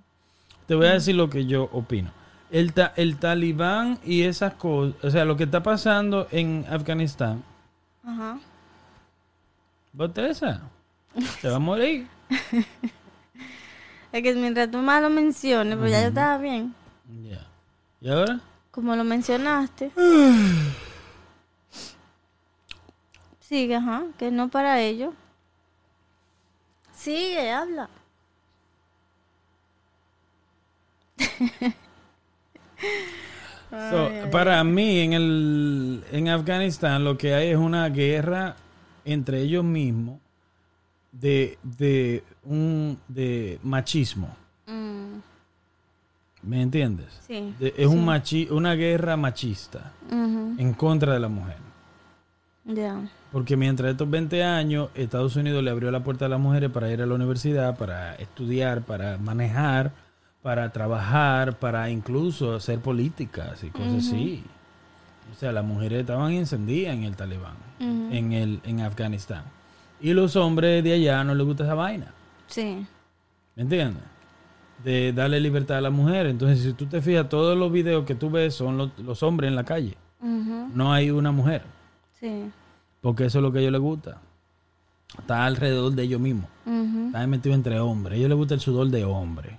Te 0.66 0.76
voy 0.76 0.88
a 0.88 0.94
decir 0.94 1.16
lo 1.16 1.30
que 1.30 1.46
yo 1.46 1.70
opino. 1.74 2.12
El, 2.52 2.74
ta- 2.74 2.94
el 2.96 3.18
talibán 3.18 4.00
y 4.04 4.24
esas 4.24 4.54
cosas, 4.56 4.96
o 5.04 5.12
sea, 5.12 5.24
lo 5.26 5.38
que 5.38 5.44
está 5.44 5.62
pasando 5.62 6.28
en 6.32 6.66
Afganistán, 6.70 7.44
Ajá. 8.04 8.40
boteza. 9.94 10.62
Te 11.42 11.50
va 11.50 11.56
a 11.58 11.60
morir. 11.60 12.08
Es 14.12 14.24
que 14.24 14.34
mientras 14.34 14.72
tú 14.72 14.80
más 14.80 15.04
lo 15.04 15.12
menciones, 15.12 15.78
pues 15.78 15.92
ya 15.92 16.02
yo 16.02 16.08
estaba 16.08 16.40
bien. 16.40 16.74
Ya. 17.24 17.46
¿Y 18.02 18.10
ahora? 18.10 18.40
Como 18.72 18.96
lo 18.96 19.04
mencionaste. 19.04 19.92
Sigue, 23.40 23.76
ajá, 23.76 24.06
que 24.18 24.32
no 24.32 24.50
para 24.50 24.80
ello. 24.82 25.14
Sigue, 26.92 27.52
habla. 27.52 27.88
So, 33.70 34.10
para 34.32 34.64
mí, 34.64 35.00
en, 35.00 35.14
el, 35.14 36.04
en 36.12 36.28
Afganistán, 36.30 37.04
lo 37.04 37.18
que 37.18 37.36
hay 37.36 37.50
es 37.50 37.58
una 37.58 37.88
guerra 37.90 38.56
entre 39.06 39.42
ellos 39.42 39.64
mismos 39.64 40.20
de, 41.12 41.58
de, 41.62 42.24
un, 42.46 42.98
de 43.08 43.60
machismo. 43.62 44.36
Mm, 44.66 45.20
¿Me 46.44 46.62
entiendes? 46.64 47.08
Sí, 47.28 47.54
De- 47.60 47.74
es 47.78 47.86
un 47.88 48.04
machi, 48.06 48.48
una 48.50 48.74
guerra 48.74 49.16
machista 49.18 49.92
en 50.10 50.74
contra 50.74 51.14
de 51.14 51.20
la 51.20 51.28
mujer. 51.28 51.58
Ya. 52.66 53.00
Porque 53.32 53.56
mientras 53.56 53.92
estos 53.92 54.10
20 54.10 54.44
años, 54.44 54.90
Estados 54.96 55.36
Unidos 55.36 55.64
le 55.64 55.70
abrió 55.70 55.92
la 55.92 56.04
puerta 56.04 56.26
a 56.26 56.30
las 56.30 56.40
mujeres 56.40 56.72
para 56.72 56.92
ir 56.92 57.02
a 57.02 57.06
la 57.06 57.14
universidad, 57.14 57.78
para 57.78 58.16
estudiar, 58.16 58.82
para 58.82 59.18
manejar, 59.20 59.92
para 60.42 60.72
trabajar, 60.72 61.60
para 61.60 61.90
incluso 61.90 62.56
hacer 62.56 62.80
políticas 62.80 63.64
y 63.64 63.70
cosas 63.70 64.08
así. 64.08 64.44
O 65.32 65.36
sea, 65.40 65.52
las 65.52 65.66
mujeres 65.66 66.02
estaban 66.02 66.32
encendidas 66.32 66.94
en 66.94 67.04
el 67.04 67.16
talibán, 67.16 67.56
en, 67.80 68.32
el, 68.34 68.62
en 68.64 68.82
Afganistán. 68.82 69.44
Y 70.02 70.14
los 70.14 70.36
hombres 70.36 70.84
de 70.84 70.94
allá 70.94 71.24
no 71.24 71.36
les 71.36 71.46
gusta 71.46 71.64
esa 71.66 71.76
vaina. 71.76 72.14
Sí. 72.48 72.86
¿Me 73.56 73.64
entiendes? 73.64 74.04
De 74.84 75.12
darle 75.12 75.40
libertad 75.40 75.78
a 75.78 75.82
la 75.82 75.90
mujer. 75.90 76.26
Entonces, 76.28 76.64
si 76.64 76.74
tú 76.74 76.86
te 76.86 77.02
fijas, 77.02 77.28
todos 77.28 77.58
los 77.58 77.72
videos 77.72 78.06
que 78.06 78.16
tú 78.16 78.30
ves 78.30 78.56
son 78.56 78.78
los, 78.78 78.98
los 79.00 79.22
hombres 79.24 79.50
en 79.50 79.56
la 79.56 79.66
calle. 79.66 79.98
No 80.22 80.92
hay 80.92 81.12
una 81.12 81.32
mujer. 81.32 81.64
Sí. 82.20 82.50
Porque 83.02 83.26
eso 83.26 83.40
es 83.40 83.44
lo 83.44 83.52
que 83.52 83.60
a 83.60 83.62
ellos 83.62 83.74
les 83.74 83.82
gusta. 83.82 84.22
Está 85.18 85.46
alrededor 85.46 85.92
de 85.94 86.04
ellos 86.04 86.20
mismos. 86.20 86.50
Está 87.08 87.26
metido 87.28 87.56
entre 87.56 87.80
hombres. 87.80 88.14
A 88.14 88.18
ellos 88.18 88.30
les 88.30 88.38
gusta 88.38 88.54
el 88.54 88.60
sudor 88.60 88.88
de 88.90 89.06
hombre. 89.06 89.58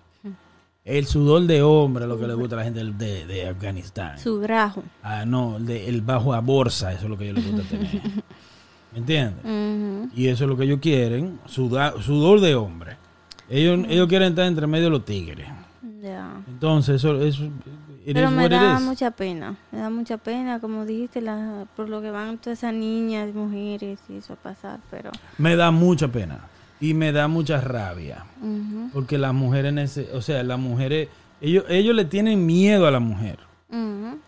El 0.85 1.07
sudor 1.07 1.43
de 1.47 1.62
hombre 1.62 2.05
es 2.05 2.09
lo 2.09 2.18
que 2.18 2.26
le 2.26 2.35
gusta 2.35 2.55
a 2.57 2.59
la 2.59 2.64
gente 2.64 2.83
de, 2.85 3.26
de 3.26 3.49
Afganistán. 3.49 4.18
Su 4.18 4.41
grajo. 4.41 4.83
Ah, 5.03 5.24
no, 5.26 5.59
el, 5.59 5.66
de- 5.66 5.89
el 5.89 6.01
bajo 6.01 6.33
a 6.33 6.41
bolsa, 6.41 6.93
eso 6.93 7.05
es 7.05 7.11
lo 7.11 7.18
que 7.18 7.24
ellos 7.28 7.37
les 7.45 7.53
gusta 7.53 7.68
tener. 7.68 8.01
¿Me 8.93 8.99
entiendes? 8.99 10.11
Y 10.16 10.28
eso 10.28 10.45
es 10.45 10.51
lo 10.51 10.57
que 10.57 10.64
ellos 10.64 10.81
quieren, 10.81 11.39
suda- 11.47 11.95
sudor 12.03 12.41
de 12.41 12.55
hombre. 12.55 12.97
Ellos, 13.49 13.85
ellos 13.89 14.09
quieren 14.09 14.28
estar 14.31 14.47
entre 14.47 14.66
medio 14.66 14.85
de 14.85 14.91
los 14.91 15.05
tigres. 15.05 15.47
Ya. 16.03 16.41
Entonces, 16.49 16.97
eso, 16.97 17.20
eso 17.20 17.45
it 17.45 18.14
Pero 18.14 18.31
me 18.31 18.49
da 18.49 18.81
mucha 18.81 19.11
pena, 19.11 19.57
me 19.70 19.78
da 19.81 19.91
mucha 19.91 20.16
pena, 20.16 20.61
como 20.61 20.87
dijiste, 20.87 21.20
la, 21.20 21.66
por 21.76 21.91
lo 21.91 22.01
que 22.01 22.11
van 22.11 22.39
todas 22.39 22.59
esas 22.59 22.72
niñas, 22.72 23.35
mujeres 23.35 23.99
y 24.09 24.16
eso 24.16 24.33
a 24.33 24.37
pasar, 24.37 24.81
pero... 24.91 25.11
Me 25.37 25.57
da 25.57 25.70
mucha 25.70 26.09
pena 26.09 26.39
y 26.81 26.95
me 26.95 27.12
da 27.12 27.28
mucha 27.28 27.61
rabia. 27.61 28.24
Porque 28.93 29.18
las 29.18 29.35
mujeres, 29.35 30.01
o 30.12 30.22
sea, 30.22 30.43
las 30.43 30.59
mujeres, 30.59 31.09
ellos, 31.41 31.64
ellos 31.68 31.95
le 31.95 32.05
tienen 32.05 32.47
miedo 32.47 32.87
a 32.87 32.91
la 32.91 33.01
mujer. 33.01 33.39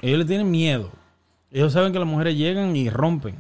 Ellos 0.00 0.18
le 0.18 0.24
tienen 0.24 0.50
miedo. 0.50 0.90
Ellos 1.50 1.72
saben 1.72 1.92
que 1.92 1.98
las 1.98 2.09
mujeres 2.09 2.36
llegan 2.36 2.74
y 2.76 2.88
rompen. 2.90 3.36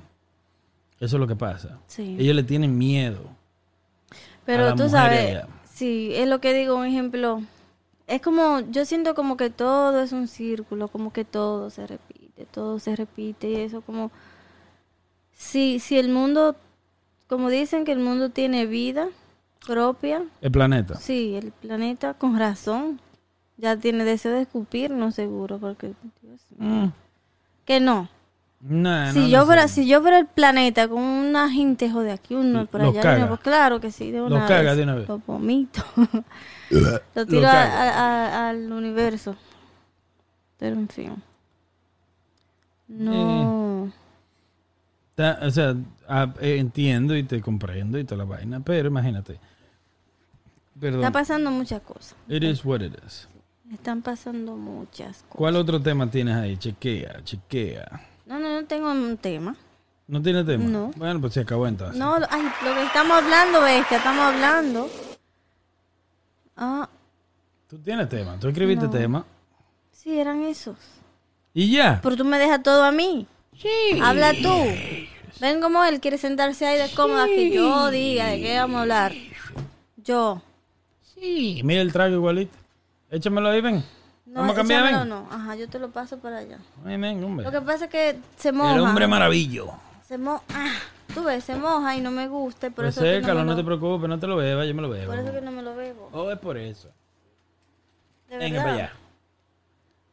Eso 1.00 1.16
es 1.16 1.20
lo 1.20 1.26
que 1.26 1.34
pasa. 1.36 1.78
Sí. 1.86 2.16
Ellos 2.18 2.36
le 2.36 2.42
tienen 2.44 2.76
miedo. 2.78 3.20
a 4.10 4.14
Pero 4.44 4.64
la 4.66 4.70
tú 4.74 4.84
mujer 4.84 4.90
sabes, 4.90 5.30
ella. 5.30 5.48
sí, 5.72 6.10
es 6.14 6.28
lo 6.28 6.40
que 6.40 6.54
digo, 6.54 6.76
un 6.76 6.86
ejemplo, 6.86 7.42
es 8.06 8.20
como, 8.20 8.60
yo 8.70 8.84
siento 8.84 9.14
como 9.14 9.36
que 9.36 9.50
todo 9.50 10.00
es 10.02 10.12
un 10.12 10.28
círculo, 10.28 10.88
como 10.88 11.12
que 11.12 11.24
todo 11.24 11.70
se 11.70 11.86
repite, 11.86 12.46
todo 12.50 12.78
se 12.78 12.94
repite 12.94 13.48
y 13.50 13.56
eso 13.56 13.80
como, 13.80 14.10
si, 15.32 15.80
si 15.80 15.98
el 15.98 16.08
mundo, 16.08 16.54
como 17.32 17.48
dicen 17.48 17.84
que 17.86 17.92
el 17.92 17.98
mundo 17.98 18.28
tiene 18.28 18.66
vida 18.66 19.08
propia, 19.66 20.22
El 20.42 20.52
planeta. 20.52 20.96
sí, 20.96 21.34
el 21.34 21.50
planeta 21.52 22.12
con 22.12 22.38
razón 22.38 23.00
ya 23.56 23.74
tiene 23.76 24.04
deseo 24.04 24.32
de 24.32 24.42
escupirnos 24.42 25.14
seguro, 25.14 25.56
porque 25.58 25.94
Dios 26.20 26.40
mío. 26.58 26.68
Mm. 26.86 26.92
que 27.64 27.80
no. 27.80 28.08
Nah, 28.60 29.12
si 29.12 29.20
no 29.20 29.26
yo 29.28 29.44
fuera, 29.46 29.62
necesariamente. 29.62 29.72
si 29.82 29.86
yo 29.88 30.00
fuera 30.02 30.18
el 30.18 30.26
planeta 30.26 30.88
con 30.88 31.00
una 31.02 31.48
gente 31.50 31.88
de 31.90 32.12
aquí, 32.12 32.34
uno 32.34 32.66
por 32.66 32.82
allá, 32.82 33.00
caga. 33.00 33.18
no, 33.20 33.28
pues 33.28 33.40
claro 33.40 33.80
que 33.80 33.90
sí, 33.90 34.10
de 34.10 34.20
una 34.20 34.46
caga 34.46 34.70
vez. 34.70 34.76
de 34.76 34.82
una 34.82 34.94
vez. 34.96 35.08
Lo 35.08 35.18
vomito. 35.26 35.82
Lo 37.14 37.26
tiro 37.26 37.48
a- 37.48 37.52
caga. 37.52 37.88
a- 37.90 38.26
a- 38.26 38.48
al 38.50 38.70
universo. 38.70 39.36
Pero 40.58 40.76
en 40.76 40.88
fin. 40.88 41.22
No. 42.88 43.90
Ta- 45.14 45.38
o 45.42 45.50
sea, 45.50 45.74
ah, 46.12 46.34
eh, 46.40 46.56
entiendo 46.58 47.16
y 47.16 47.22
te 47.22 47.40
comprendo 47.40 47.98
y 47.98 48.04
toda 48.04 48.18
la 48.18 48.24
vaina, 48.24 48.60
pero 48.60 48.88
imagínate. 48.88 49.38
Perdón. 50.78 51.00
Está 51.00 51.10
pasando 51.12 51.50
muchas 51.50 51.80
cosas. 51.82 52.14
It 52.28 52.42
is 52.42 52.64
what 52.64 52.80
it 52.80 52.94
is. 53.06 53.28
Están 53.72 54.02
pasando 54.02 54.56
muchas 54.56 55.18
cosas. 55.22 55.36
¿Cuál 55.36 55.56
otro 55.56 55.80
tema 55.80 56.10
tienes 56.10 56.34
ahí? 56.36 56.56
Chequea, 56.56 57.22
chequea. 57.24 57.86
No, 58.26 58.38
no, 58.38 58.60
no 58.60 58.66
tengo 58.66 58.90
un 58.90 59.16
tema. 59.16 59.56
¿No 60.08 60.20
tiene 60.20 60.44
tema? 60.44 60.64
No. 60.64 60.90
Bueno, 60.96 61.20
pues 61.20 61.32
se 61.34 61.40
acabó 61.40 61.66
entonces. 61.66 61.98
No, 61.98 62.14
ay, 62.28 62.42
lo 62.64 62.74
que 62.74 62.82
estamos 62.84 63.22
hablando, 63.22 63.60
bestia, 63.62 63.96
estamos 63.98 64.24
hablando. 64.24 64.90
Ah, 66.56 66.88
Tú 67.68 67.78
tienes 67.78 68.08
tema, 68.10 68.36
tú 68.38 68.48
escribiste 68.48 68.84
No. 68.84 68.90
tema. 68.90 69.24
sí, 69.92 70.18
eran 70.18 70.42
esos. 70.42 70.76
Y 71.54 71.72
ya. 71.72 72.00
Pero 72.02 72.16
tú 72.16 72.24
me 72.24 72.38
dejas 72.38 72.62
todo 72.62 72.82
a 72.84 72.92
mí. 72.92 73.26
Sí. 73.56 73.98
Habla 74.02 74.32
tú. 74.42 74.52
Ven 75.42 75.60
como 75.60 75.82
él 75.84 75.98
quiere 76.00 76.18
sentarse 76.18 76.64
ahí 76.64 76.78
de 76.78 76.94
cómoda 76.94 77.26
que 77.26 77.50
yo 77.50 77.90
diga 77.90 78.28
de 78.28 78.40
qué 78.40 78.58
vamos 78.58 78.76
a 78.76 78.80
hablar. 78.82 79.12
Yo. 79.96 80.40
Sí. 81.02 81.60
Mira 81.64 81.80
el 81.82 81.92
trago 81.92 82.14
igualito. 82.14 82.56
Échamelo 83.10 83.48
ahí, 83.48 83.60
ven. 83.60 83.84
No, 84.24 84.40
Vamos 84.42 84.52
a 84.52 84.54
cambiar, 84.58 84.84
ven. 84.84 85.08
no. 85.08 85.26
Ajá, 85.32 85.56
yo 85.56 85.68
te 85.68 85.80
lo 85.80 85.90
paso 85.90 86.16
para 86.20 86.38
allá. 86.38 86.58
Ven, 86.84 87.00
ven, 87.00 87.24
hombre. 87.24 87.44
Lo 87.44 87.50
que 87.50 87.60
pasa 87.60 87.86
es 87.86 87.90
que 87.90 88.18
se 88.36 88.52
moja. 88.52 88.72
El 88.76 88.82
hombre 88.82 89.08
maravillo. 89.08 89.72
Se 90.06 90.16
moja. 90.16 90.44
Ah, 90.54 90.74
tú 91.12 91.24
ves, 91.24 91.42
se 91.42 91.56
moja 91.56 91.96
y 91.96 92.00
no 92.00 92.12
me 92.12 92.28
gusta. 92.28 92.68
Por 92.70 92.84
Pues 92.84 92.96
eso 92.96 93.04
es 93.04 93.16
que 93.16 93.20
sécalo, 93.22 93.44
no, 93.44 93.56
te 93.56 93.64
preocupes, 93.64 94.08
no 94.08 94.20
te 94.20 94.28
lo 94.28 94.36
bebas, 94.36 94.68
yo 94.68 94.74
me 94.74 94.82
lo 94.82 94.90
bebo. 94.90 95.10
Por 95.10 95.18
eso 95.18 95.32
que 95.32 95.40
no 95.40 95.50
me 95.50 95.62
lo 95.62 95.74
bebo. 95.74 96.08
Oh, 96.12 96.30
es 96.30 96.38
por 96.38 96.56
eso. 96.56 96.88
De 98.30 98.36
Venga 98.38 98.58
verdad. 98.58 98.62
para 98.62 98.74
allá. 98.74 98.92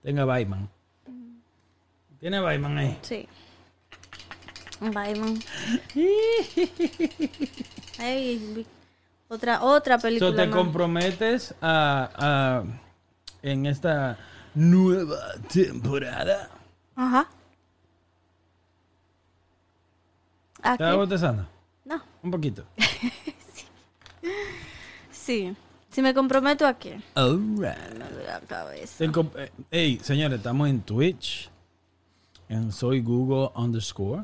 Tenga 0.02 0.26
Bayman. 0.26 0.70
¿Tiene 2.20 2.40
Bayman 2.40 2.78
ahí? 2.80 2.98
Sí. 3.04 3.28
Bye, 4.80 5.16
man. 5.16 5.40
Ay, 8.00 8.66
otra, 9.28 9.62
otra 9.64 9.98
película. 9.98 10.32
So, 10.32 10.36
te 10.36 10.50
comprometes 10.50 11.54
a, 11.62 12.10
a- 12.16 12.64
en 13.42 13.66
esta 13.66 14.18
nueva 14.56 15.34
temporada. 15.52 16.50
Ajá. 16.96 17.28
¿A 20.62 20.74
botezando? 20.96 21.48
No. 21.86 22.02
Un 22.24 22.32
poquito. 22.32 22.64
Sí. 25.12 25.56
Si 25.92 26.02
me 26.02 26.12
comprometo 26.14 26.66
a 26.66 26.74
qué. 26.74 27.00
Te 28.98 29.12
com- 29.12 29.30
eh, 29.36 29.52
Hey, 29.70 30.00
señores, 30.02 30.38
estamos 30.40 30.68
en 30.70 30.82
Twitch. 30.82 31.50
En 32.48 32.72
Soy 32.72 33.02
Google 33.02 33.52
underscore. 33.56 34.24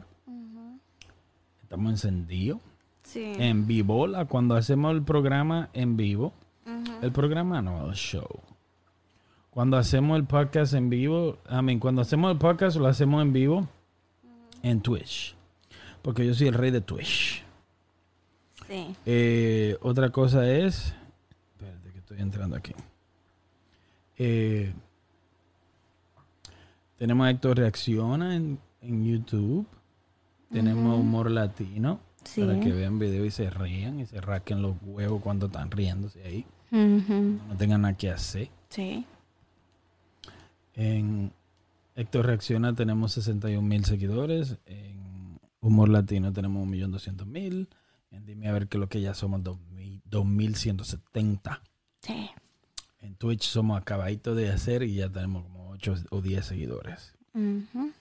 Estamos 1.66 1.92
encendidos. 1.94 2.60
Sí. 3.02 3.34
En 3.40 3.66
vivo, 3.66 4.06
la- 4.06 4.26
cuando 4.26 4.54
hacemos 4.56 4.94
el 4.94 5.02
programa 5.02 5.70
en 5.74 5.98
vivo. 5.98 6.32
El 7.02 7.12
programa 7.12 7.60
no, 7.64 7.90
el 7.90 7.96
show. 7.96 8.28
Cuando 9.50 9.78
hacemos 9.78 10.18
el 10.18 10.26
podcast 10.26 10.74
en 10.76 10.90
vivo, 10.92 11.40
I 11.50 11.62
mean, 11.64 11.80
cuando 11.80 12.02
hacemos 12.04 12.32
el 12.32 12.38
podcast 12.38 12.78
lo 12.78 12.86
hacemos 12.86 13.22
en 13.24 13.34
vivo 13.34 13.68
en 14.62 14.82
Twitch. 14.82 15.36
Porque 16.04 16.26
yo 16.26 16.36
soy 16.36 16.48
el 16.50 16.54
rey 16.54 16.70
de 16.70 16.82
Twitch. 16.82 17.44
Sí. 18.68 18.96
Eh, 19.08 19.76
otra 19.82 20.12
cosa 20.12 20.48
es. 20.48 20.94
Espérate 21.54 21.92
que 21.92 21.98
estoy 22.00 22.20
entrando 22.20 22.56
aquí. 22.56 22.74
Eh, 24.18 24.72
tenemos 26.98 27.26
a 27.26 27.32
Héctor 27.32 27.58
Reacciona 27.58 28.36
en, 28.36 28.60
en 28.82 29.04
YouTube. 29.06 29.66
Tenemos 30.52 31.00
Humor 31.00 31.32
Latino. 31.32 32.00
Sí. 32.24 32.42
Para 32.42 32.60
que 32.60 32.72
vean 32.72 32.98
videos 32.98 33.28
y 33.28 33.32
se 33.32 33.50
rían 33.50 34.00
y 34.00 34.06
se 34.08 34.20
raquen 34.20 34.62
los 34.62 34.76
huevos 34.82 35.22
cuando 35.22 35.46
están 35.46 35.70
riéndose 35.70 36.24
ahí. 36.24 36.46
No 36.72 37.56
tengan 37.58 37.82
nada 37.82 37.96
que 37.96 38.10
hacer. 38.10 38.50
Sí. 38.70 39.06
En 40.74 41.32
Héctor 41.96 42.26
Reacciona 42.26 42.74
tenemos 42.74 43.14
61 43.14 43.62
mil 43.62 43.86
seguidores. 43.86 44.58
En 44.66 45.40
Humor 45.62 45.90
Latino 45.90 46.34
tenemos 46.34 46.68
1.200.000. 46.68 47.68
En 48.12 48.26
Dime 48.26 48.48
a 48.48 48.54
ver 48.54 48.68
qué 48.68 48.78
es 48.78 48.82
lo 48.82 48.90
que 48.90 49.02
ya 49.02 49.14
somos 49.14 49.42
2.000 49.42 49.76
2.170. 50.10 51.60
Sí. 52.02 52.30
En 53.00 53.16
Twitch 53.16 53.44
somos 53.44 53.80
acabaditos 53.80 54.36
de 54.36 54.52
hacer 54.52 54.84
y 54.84 54.96
ya 54.96 55.10
tenemos 55.10 55.44
como 55.44 55.70
8 55.72 55.96
o 56.10 56.22
10 56.22 56.46
seguidores. 56.46 57.14
Ujú. 57.34 57.92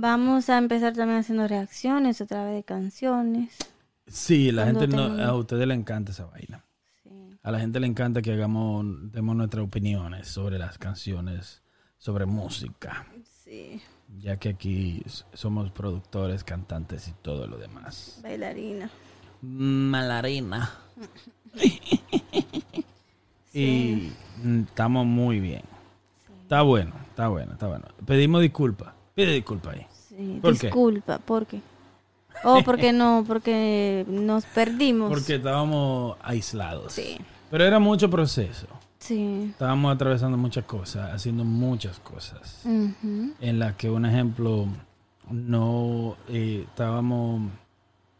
Vamos 0.00 0.48
a 0.48 0.56
empezar 0.56 0.94
también 0.94 1.18
haciendo 1.18 1.46
reacciones 1.46 2.22
otra 2.22 2.46
vez 2.46 2.54
de 2.54 2.64
canciones. 2.64 3.54
Sí, 4.06 4.50
la 4.50 4.64
gente 4.64 4.88
no, 4.88 5.02
a 5.22 5.34
ustedes 5.36 5.68
les 5.68 5.76
encanta 5.76 6.12
esa 6.12 6.24
vaina. 6.24 6.64
A 7.42 7.50
la 7.50 7.60
gente 7.60 7.80
le 7.80 7.86
encanta 7.86 8.22
que 8.22 8.32
hagamos, 8.32 9.12
demos 9.12 9.36
nuestras 9.36 9.62
opiniones 9.62 10.26
sobre 10.26 10.58
las 10.58 10.78
canciones, 10.78 11.62
sobre 11.98 12.24
música. 12.24 13.06
Sí. 13.44 13.82
Ya 14.18 14.38
que 14.38 14.48
aquí 14.48 15.02
somos 15.34 15.70
productores, 15.70 16.44
cantantes 16.44 17.06
y 17.08 17.12
todo 17.20 17.46
lo 17.46 17.58
demás. 17.58 18.20
Bailarina. 18.22 18.90
Malarina. 19.42 20.70
Y 23.52 24.12
mm, 24.44 24.60
estamos 24.60 25.04
muy 25.04 25.40
bien. 25.40 25.62
Está 26.42 26.62
bueno, 26.62 26.94
está 27.08 27.26
bueno, 27.26 27.52
está 27.54 27.66
bueno. 27.66 27.86
Pedimos 28.06 28.42
disculpas. 28.42 28.94
Pide 29.12 29.32
disculpas 29.32 29.74
ahí. 29.74 29.86
Sí. 30.20 30.38
¿Por 30.42 30.58
qué? 30.58 30.66
Disculpa, 30.66 31.18
¿por 31.18 31.46
qué? 31.46 31.62
Oh, 32.44 32.60
porque 32.62 32.92
no, 32.92 33.24
porque 33.26 34.04
nos 34.06 34.44
perdimos. 34.44 35.08
Porque 35.08 35.36
estábamos 35.36 36.16
aislados. 36.22 36.92
Sí. 36.92 37.18
Pero 37.50 37.64
era 37.64 37.78
mucho 37.78 38.10
proceso. 38.10 38.66
Sí. 38.98 39.48
Estábamos 39.50 39.94
atravesando 39.94 40.36
muchas 40.36 40.64
cosas, 40.66 41.12
haciendo 41.14 41.42
muchas 41.44 41.98
cosas. 42.00 42.62
En 42.66 43.58
las 43.58 43.74
que, 43.76 43.88
un 43.88 44.04
ejemplo, 44.04 44.66
no 45.30 46.16
eh, 46.28 46.66
estábamos. 46.68 47.50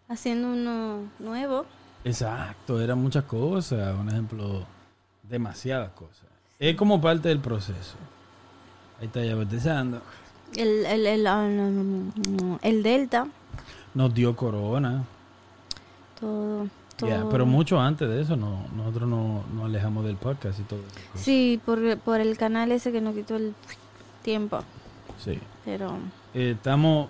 Haciendo 0.08 0.48
uno 0.48 1.00
nuevo. 1.18 1.66
Exacto, 2.02 2.80
eran 2.80 2.98
muchas 2.98 3.24
cosas. 3.24 3.94
Un 3.98 4.08
ejemplo, 4.08 4.64
demasiadas 5.28 5.90
cosas. 5.90 6.24
Es 6.58 6.76
como 6.76 6.98
parte 7.00 7.28
del 7.28 7.40
proceso. 7.40 7.96
Ahí 9.00 9.06
está 9.06 9.22
ya 9.22 9.34
bautizando. 9.34 10.02
El, 10.56 10.84
el, 10.86 11.06
el, 11.06 11.26
ah, 11.26 11.46
no, 11.48 11.70
no, 11.70 11.82
no, 11.84 12.12
no. 12.42 12.58
el 12.62 12.82
Delta. 12.82 13.26
Nos 13.94 14.12
dio 14.14 14.34
corona. 14.36 15.04
Todo. 16.18 16.66
pero 17.30 17.46
mucho 17.46 17.80
antes 17.80 18.08
de 18.08 18.20
eso, 18.20 18.36
no, 18.36 18.64
nosotros 18.76 19.08
no- 19.08 19.42
nos 19.54 19.64
alejamos 19.64 20.04
del 20.04 20.16
podcast 20.16 20.60
y 20.60 20.62
todo. 20.64 20.80
Sí, 21.14 21.60
por, 21.64 21.96
por 21.98 22.20
el 22.20 22.36
canal 22.36 22.70
ese 22.72 22.92
que 22.92 23.00
nos 23.00 23.14
quitó 23.14 23.36
el 23.36 23.54
tiempo. 24.22 24.60
Sí. 25.24 25.38
Pero 25.64 25.96
Eh, 26.34 26.52
estamos. 26.56 27.08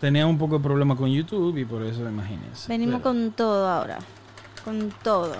Teníamos 0.00 0.34
un 0.34 0.38
poco 0.38 0.58
de 0.58 0.64
problema 0.64 0.94
con 0.94 1.08
YouTube 1.10 1.56
y 1.56 1.64
por 1.64 1.82
eso, 1.82 2.06
imagínense. 2.08 2.68
venimos 2.68 3.00
Pero 3.00 3.02
con 3.14 3.32
todo 3.32 3.66
ahora. 3.68 3.98
Con 4.64 4.92
todo. 5.02 5.34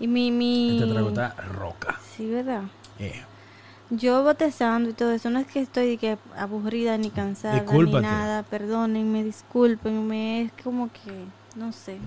Y 0.00 0.06
mi. 0.06 0.30
mi... 0.30 0.78
Este 0.78 0.90
trago 0.92 1.08
está 1.08 1.30
roca. 1.58 1.98
Sí, 2.16 2.30
¿verdad? 2.30 2.62
Eh, 2.98 3.20
Yo 3.90 4.22
botezando 4.22 4.90
y 4.90 4.92
todo 4.92 5.12
eso, 5.12 5.30
no 5.30 5.38
es 5.38 5.46
que 5.46 5.60
estoy 5.60 5.96
que 5.96 6.18
aburrida 6.36 6.98
ni 6.98 7.10
cansada 7.10 7.54
Discúlpate. 7.60 8.02
ni 8.06 8.12
nada, 8.12 8.42
perdónenme, 8.42 9.24
discúlpenme, 9.24 10.42
es 10.42 10.52
como 10.62 10.90
que, 10.92 11.24
no 11.56 11.72
sé. 11.72 11.98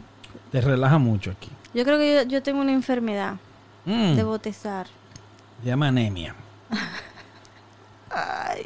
te 0.52 0.62
relaja 0.62 0.98
mucho 1.00 1.32
aquí. 1.32 1.50
Yo 1.74 1.84
creo 1.84 1.98
que 1.98 2.16
yo, 2.16 2.22
yo 2.24 2.44
tengo 2.44 2.62
una 2.62 2.72
enfermedad 2.74 3.36
Mm, 3.86 4.14
de 4.16 4.24
botezar. 4.24 4.86
se 5.62 5.68
llama 5.68 5.88
anemia. 5.88 6.36
Ay, 8.10 8.66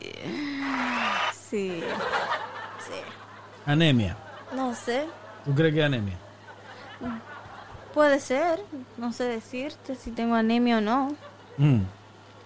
sí, 1.33 1.81
sí. 2.79 2.99
Anemia. 3.65 4.17
No 4.55 4.73
sé, 4.75 5.05
¿Tú 5.45 5.53
crees 5.55 5.73
que 5.73 5.79
es 5.79 5.85
anemia? 5.85 6.17
puede 7.93 8.19
ser, 8.19 8.59
no 8.97 9.13
sé 9.13 9.23
decirte 9.25 9.95
si 9.95 10.11
tengo 10.11 10.35
anemia 10.35 10.79
o 10.79 10.81
no. 10.81 11.15
Mm. 11.57 11.81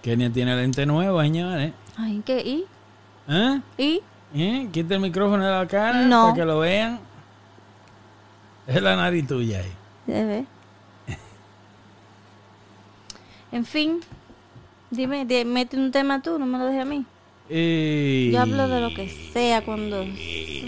Kenia 0.02 0.30
tiene 0.30 0.56
lente 0.56 0.86
nuevo, 0.86 1.20
señores. 1.20 1.72
Ay, 1.96 2.22
¿qué? 2.24 2.40
¿Y? 2.40 2.64
¿Eh? 3.28 3.60
¿Y? 3.78 4.00
¿Eh? 4.34 4.68
Quita 4.72 4.94
el 4.94 5.00
micrófono 5.00 5.44
de 5.44 5.50
la 5.50 5.66
cara 5.66 6.02
No. 6.06 6.22
para 6.28 6.34
que 6.34 6.44
lo 6.44 6.58
vean. 6.60 7.00
Es 8.66 8.80
la 8.80 8.96
nariz 8.96 9.26
tuya 9.26 9.58
ahí. 9.60 9.72
Debe. 10.06 10.44
En 13.52 13.64
fin, 13.64 14.00
dime, 14.90 15.24
di- 15.26 15.44
mete 15.44 15.76
un 15.76 15.90
tema 15.90 16.22
tú, 16.22 16.38
no 16.38 16.46
me 16.46 16.56
lo 16.58 16.66
dejes 16.66 16.82
a 16.82 16.84
mí. 16.84 17.04
Yo 18.32 18.40
hablo 18.40 18.68
de 18.68 18.80
lo 18.80 18.94
que 18.94 19.08
sea, 19.32 19.64
cuando 19.64 20.04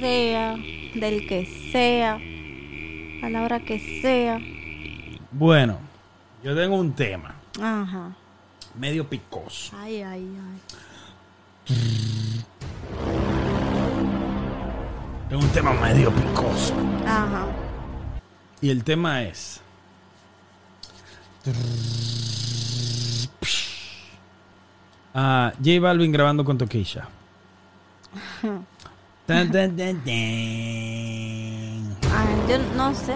sea, 0.01 0.57
del 0.95 1.29
que 1.29 1.47
sea, 1.71 2.19
a 3.23 3.31
la 3.31 3.43
hora 3.43 3.61
que 3.61 3.79
sea. 4.03 4.41
Bueno, 5.31 5.79
yo 6.43 6.57
tengo 6.57 6.75
un 6.77 6.93
tema 6.93 7.37
Ajá. 7.61 8.17
Medio 8.75 9.09
picoso. 9.09 9.77
Ay, 9.77 10.03
ay, 10.03 10.29
ay. 10.39 10.61
Tengo 15.29 15.43
un 15.43 15.51
tema 15.51 15.73
medio 15.73 16.11
picoso. 16.13 16.75
Ajá. 17.07 17.47
Y 18.61 18.71
el 18.71 18.85
tema 18.85 19.23
es. 19.23 19.61
Ah, 25.15 25.53
J 25.59 25.81
Balvin 25.81 26.13
grabando 26.13 26.45
con 26.45 26.59
tan. 29.27 29.53
Ay, 32.13 32.29
yo 32.49 32.59
no 32.77 32.95
sé. 32.95 33.15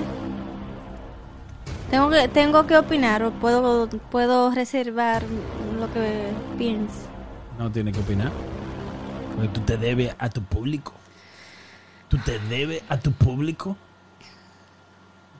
Tengo 1.90 2.10
que, 2.10 2.28
tengo 2.28 2.66
que 2.66 2.76
opinar 2.76 3.22
o 3.22 3.30
puedo, 3.30 3.88
puedo 4.10 4.50
reservar 4.50 5.22
lo 5.78 5.92
que 5.92 6.32
piense. 6.58 7.06
No 7.58 7.70
tiene 7.70 7.92
que 7.92 8.00
opinar. 8.00 8.32
Porque 9.34 9.48
tú 9.48 9.60
te 9.60 9.76
debes 9.76 10.14
a 10.18 10.28
tu 10.28 10.42
público. 10.42 10.92
Tú 12.08 12.18
te 12.18 12.38
debes 12.40 12.82
a 12.88 12.98
tu 12.98 13.12
público. 13.12 13.76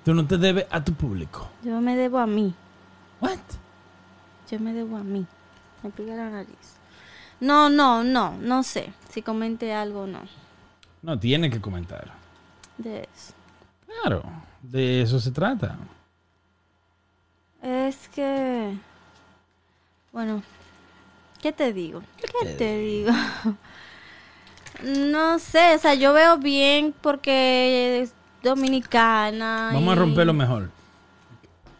Tú 0.04 0.14
no 0.14 0.24
te 0.26 0.38
debes 0.38 0.66
a 0.70 0.84
tu 0.84 0.94
público. 0.94 1.48
Yo 1.64 1.80
me 1.80 1.96
debo 1.96 2.18
a 2.18 2.26
mí. 2.26 2.54
What? 3.20 3.38
Yo 4.50 4.60
me 4.60 4.72
debo 4.72 4.98
a 4.98 5.02
mí. 5.02 5.26
Me 5.82 5.90
pica 5.90 6.14
la 6.14 6.30
nariz. 6.30 6.76
No, 7.40 7.68
no, 7.68 8.04
no, 8.04 8.36
no 8.40 8.62
sé. 8.62 8.92
Si 9.10 9.20
comente 9.20 9.74
algo 9.74 10.02
o 10.02 10.06
no. 10.06 10.20
No 11.02 11.18
tiene 11.18 11.50
que 11.50 11.60
comentar. 11.60 12.12
De 12.78 13.08
eso. 13.12 13.34
Claro, 13.86 14.22
de 14.62 15.02
eso 15.02 15.18
se 15.18 15.32
trata. 15.32 15.76
Es 17.66 18.08
que. 18.14 18.74
Bueno. 20.12 20.42
¿Qué 21.42 21.52
te 21.52 21.72
digo? 21.72 22.02
¿Qué, 22.16 22.48
te 22.54 22.78
digo? 22.78 23.12
no 24.84 25.38
sé, 25.38 25.74
o 25.74 25.78
sea, 25.78 25.94
yo 25.94 26.12
veo 26.12 26.38
bien 26.38 26.94
porque 27.00 28.02
es 28.02 28.14
dominicana. 28.42 29.70
Vamos 29.72 29.90
a 29.90 29.96
y- 29.96 29.98
romperlo 29.98 30.32
mejor. 30.32 30.70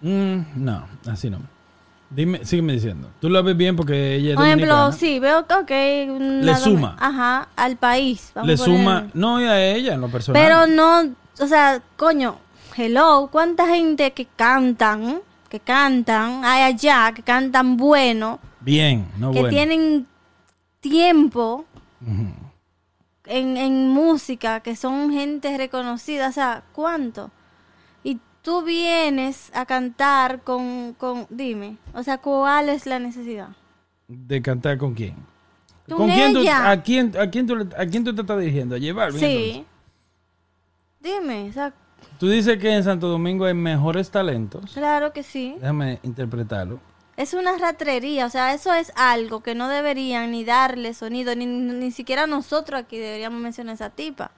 Mm, 0.01 0.41
no, 0.57 0.87
así 1.07 1.31
no. 1.31 1.39
Dime, 2.11 2.45
sígueme 2.45 2.73
diciendo. 2.75 3.09
Tú 3.21 3.29
la 3.29 3.41
ves 3.43 3.57
bien 3.57 3.77
porque 3.77 4.17
ella 4.17 4.31
es 4.31 4.37
Por 4.37 4.45
ejemplo, 4.47 4.67
dominicana. 4.77 4.99
sí, 4.99 5.19
veo 5.21 5.47
que. 5.47 5.55
ok, 5.55 6.21
Le 6.45 6.55
suma. 6.57 6.97
Ajá, 6.99 7.49
al 7.57 7.77
país. 7.77 8.33
vamos 8.35 8.49
Le 8.49 8.55
a 8.55 8.57
suma, 8.57 9.07
no 9.15 9.41
y 9.41 9.45
a 9.45 9.65
ella 9.75 9.95
en 9.95 10.01
lo 10.01 10.09
personal. 10.09 10.41
Pero 10.43 10.67
no, 10.67 11.15
o 11.41 11.47
sea, 11.47 11.81
coño, 11.97 12.39
hello, 12.77 13.29
¿cuánta 13.33 13.67
gente 13.69 14.13
que 14.13 14.27
cantan, 14.37 15.21
que 15.49 15.61
cantan, 15.61 16.45
hay 16.45 16.63
allá, 16.63 17.13
que 17.15 17.23
cantan 17.23 17.77
bueno, 17.77 18.39
bien, 18.61 19.09
no 19.19 19.33
que 19.33 19.41
bueno. 19.41 19.51
tienen 19.51 20.07
tiempo 20.81 21.65
en, 23.25 23.57
en 23.57 23.89
música, 23.89 24.61
que 24.61 24.77
son 24.77 25.13
gente 25.13 25.57
reconocida, 25.57 26.29
o 26.29 26.33
sea, 26.33 26.63
¿cuánto? 26.73 27.31
Y 28.05 28.21
tú 28.43 28.63
vienes 28.63 29.51
a 29.55 29.67
cantar 29.67 30.43
con, 30.43 30.95
con, 30.95 31.27
dime, 31.31 31.79
o 31.95 32.03
sea, 32.03 32.19
¿cuál 32.19 32.69
es 32.69 32.87
la 32.87 32.99
necesidad? 32.99 33.49
¿De 34.09 34.41
cantar 34.41 34.79
con 34.79 34.95
quién? 34.95 35.15
Con 35.89 35.99
¿Con 35.99 36.11
quién 36.11 36.33
tú, 36.33 36.45
a, 36.51 36.83
quién, 36.83 37.13
a, 37.17 37.31
quién 37.31 37.47
tú, 37.47 37.69
¿A 37.77 37.87
quién 37.87 38.05
tú 38.05 38.15
te 38.15 38.21
estás 38.21 38.41
dirigiendo? 38.41 38.75
¿A 38.75 38.79
entonces? 38.79 39.21
Sí. 39.21 39.65
Dime, 41.01 41.49
o 41.49 41.53
sea, 41.53 41.73
Tú 42.19 42.29
dices 42.29 42.59
que 42.59 42.73
en 42.73 42.83
Santo 42.85 43.09
Domingo 43.09 43.45
hay 43.45 43.55
mejores 43.55 44.11
talentos. 44.11 44.73
claro 44.73 45.13
que 45.13 45.23
sí. 45.23 45.55
Déjame 45.61 45.99
interpretarlo. 46.03 46.79
Es 47.17 47.33
una 47.35 47.57
ratrería, 47.57 48.27
o 48.27 48.31
sea, 48.31 48.53
eso 48.53 48.75
es 48.75 48.93
algo 48.95 49.43
que 49.43 49.55
no 49.55 49.69
deberían 49.69 50.31
ni 50.31 50.45
darle 50.45 50.93
sonido, 50.93 51.35
ni, 51.35 51.47
ni 51.47 51.91
siquiera 51.91 52.27
nosotros 52.27 52.79
aquí 52.81 52.99
deberíamos 52.99 53.41
mencionar 53.41 53.73
a 53.73 53.75
esa 53.75 53.91
tipa. 53.91 54.31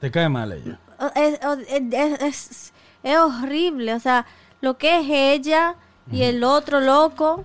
Te 0.00 0.10
cae 0.10 0.28
mal 0.28 0.52
ella. 0.52 0.78
O- 0.98 1.12
Es, 1.14 1.38
o- 1.44 1.58
es- 1.68 2.20
es- 2.22 2.72
es 3.04 3.16
horrible, 3.18 3.94
o 3.94 4.00
sea, 4.00 4.26
lo 4.60 4.76
que 4.78 4.98
es 5.00 5.06
ella 5.08 5.76
y 6.10 6.22
el 6.22 6.42
otro 6.42 6.80
loco, 6.80 7.44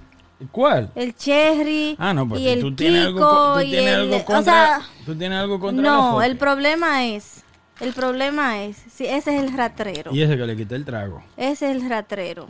¿Cuál? 0.52 0.90
el 0.96 1.16
Cherry 1.16 1.96
Ah, 2.00 2.14
no, 2.14 2.28
y 2.38 2.48
el 2.48 2.62
tú 2.62 2.76
tienes 2.76 3.06
algo, 3.08 3.62
y 3.62 3.76
el- 3.76 4.12
o 4.14 4.26
contra, 4.26 4.44
sea, 4.44 4.82
tú 5.06 5.16
tienes 5.16 5.38
algo 5.40 5.60
contra 5.60 5.84
no, 5.84 6.22
el 6.24 6.36
problema 6.38 7.06
es, 7.06 7.44
el 7.82 7.94
problema 7.94 8.64
es, 8.64 8.78
sí, 8.78 9.06
ese 9.06 9.36
es 9.36 9.42
el 9.44 9.52
ratrero. 9.58 10.12
Y 10.14 10.22
ese 10.22 10.38
que 10.38 10.46
le 10.46 10.56
quité 10.56 10.76
el 10.76 10.86
trago. 10.86 11.22
Ese 11.38 11.70
es 11.70 11.76
el 11.82 11.90
ratrero. 11.90 12.48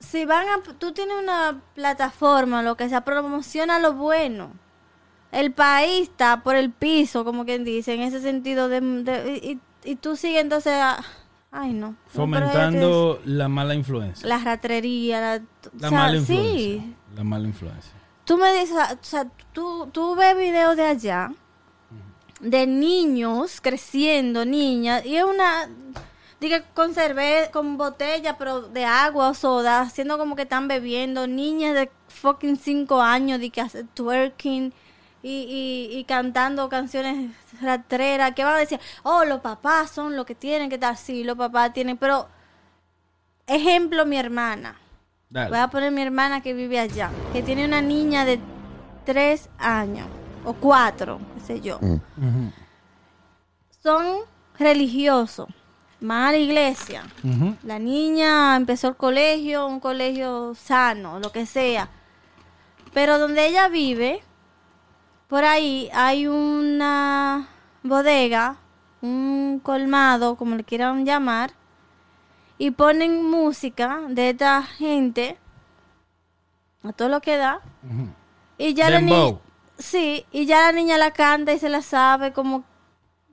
Si 0.00 0.24
van 0.24 0.46
a, 0.48 0.62
tú 0.78 0.92
tienes 0.92 1.16
una 1.20 1.60
plataforma, 1.74 2.62
lo 2.62 2.76
que 2.76 2.88
sea, 2.88 3.02
promociona 3.02 3.78
lo 3.78 3.94
bueno. 3.94 4.50
El 5.32 5.52
país 5.52 6.08
está 6.08 6.42
por 6.42 6.56
el 6.56 6.70
piso, 6.70 7.24
como 7.24 7.44
quien 7.44 7.64
dice, 7.64 7.94
en 7.94 8.00
ese 8.02 8.20
sentido 8.20 8.68
de, 8.68 8.80
de- 8.80 9.36
y, 9.84 9.90
y 9.90 9.96
tú 9.96 10.16
sigues 10.16 10.40
entonces, 10.40 10.72
a- 10.72 11.04
ay 11.50 11.72
no. 11.74 11.96
Fomentando 12.06 13.20
la 13.24 13.48
mala 13.48 13.74
influencia. 13.74 14.26
la 14.26 14.38
ratrería, 14.38 15.20
la, 15.20 15.34
o 15.36 15.70
La 15.80 15.88
sea, 15.90 15.98
mala 15.98 16.16
influencia. 16.16 16.52
sí. 16.54 16.94
La 17.14 17.24
mala 17.24 17.48
influencia. 17.48 17.92
Tú 18.24 18.38
me 18.38 18.52
dices, 18.54 18.76
o 18.78 18.98
sea, 19.04 19.26
tú, 19.52 19.88
tú 19.92 20.14
ves 20.14 20.36
videos 20.36 20.76
de 20.76 20.84
allá, 20.86 21.32
de 22.40 22.66
niños 22.66 23.60
creciendo, 23.60 24.44
niñas, 24.44 25.04
y 25.04 25.16
es 25.16 25.24
una, 25.24 25.68
diga, 26.40 26.62
con 26.74 26.94
cerveza, 26.94 27.50
con 27.50 27.76
botella, 27.76 28.38
pero 28.38 28.62
de 28.62 28.84
agua 28.84 29.30
o 29.30 29.34
soda, 29.34 29.80
haciendo 29.80 30.18
como 30.18 30.36
que 30.36 30.42
están 30.42 30.68
bebiendo, 30.68 31.26
niñas 31.26 31.74
de 31.74 31.90
fucking 32.08 32.56
5 32.56 33.00
años, 33.00 33.40
de 33.40 33.50
que 33.50 33.60
hacen 33.60 33.88
twerking 33.88 34.72
y, 35.22 35.90
y, 35.92 35.98
y 35.98 36.04
cantando 36.04 36.68
canciones 36.68 37.32
ratreras, 37.60 38.34
que 38.34 38.44
van 38.44 38.54
a 38.54 38.58
decir, 38.58 38.80
oh, 39.02 39.24
los 39.24 39.40
papás 39.40 39.90
son 39.90 40.16
los 40.16 40.24
que 40.24 40.34
tienen 40.34 40.68
que 40.68 40.76
estar, 40.76 40.96
sí, 40.96 41.24
los 41.24 41.36
papás 41.36 41.72
tienen, 41.72 41.96
pero, 41.96 42.28
ejemplo, 43.46 44.06
mi 44.06 44.16
hermana. 44.16 44.76
Dale. 45.30 45.50
Voy 45.50 45.58
a 45.58 45.68
poner 45.68 45.92
mi 45.92 46.00
hermana 46.00 46.40
que 46.40 46.54
vive 46.54 46.78
allá, 46.78 47.10
que 47.34 47.42
tiene 47.42 47.66
una 47.66 47.82
niña 47.82 48.24
de 48.24 48.40
tres 49.04 49.50
años 49.58 50.06
o 50.44 50.52
cuatro, 50.54 51.18
qué 51.34 51.40
sé 51.40 51.60
yo. 51.60 51.78
Ujú. 51.78 52.52
Son 53.82 54.18
religiosos, 54.58 55.48
van 56.00 56.22
a 56.24 56.32
la 56.32 56.38
iglesia. 56.38 57.04
La 57.62 57.78
niña 57.78 58.56
empezó 58.56 58.88
el 58.88 58.96
colegio, 58.96 59.66
un 59.66 59.80
colegio 59.80 60.54
sano, 60.54 61.18
lo 61.20 61.30
que 61.32 61.46
sea. 61.46 61.88
Pero 62.92 63.18
donde 63.18 63.46
ella 63.46 63.68
vive, 63.68 64.22
por 65.28 65.44
ahí 65.44 65.90
hay 65.92 66.26
una 66.26 67.48
bodega, 67.82 68.56
un 69.00 69.60
colmado, 69.62 70.36
como 70.36 70.56
le 70.56 70.64
quieran 70.64 71.04
llamar, 71.04 71.52
y 72.56 72.72
ponen 72.72 73.30
música 73.30 74.00
de 74.08 74.30
esta 74.30 74.62
gente 74.62 75.38
a 76.82 76.92
todo 76.92 77.08
lo 77.08 77.20
que 77.20 77.36
da. 77.36 77.60
Y 78.56 78.74
ya 78.74 78.90
la 78.90 79.00
niña. 79.00 79.38
Sí, 79.78 80.24
y 80.32 80.46
ya 80.46 80.60
la 80.62 80.72
niña 80.72 80.98
la 80.98 81.12
canta 81.12 81.52
y 81.52 81.58
se 81.58 81.68
la 81.68 81.82
sabe 81.82 82.32
como, 82.32 82.64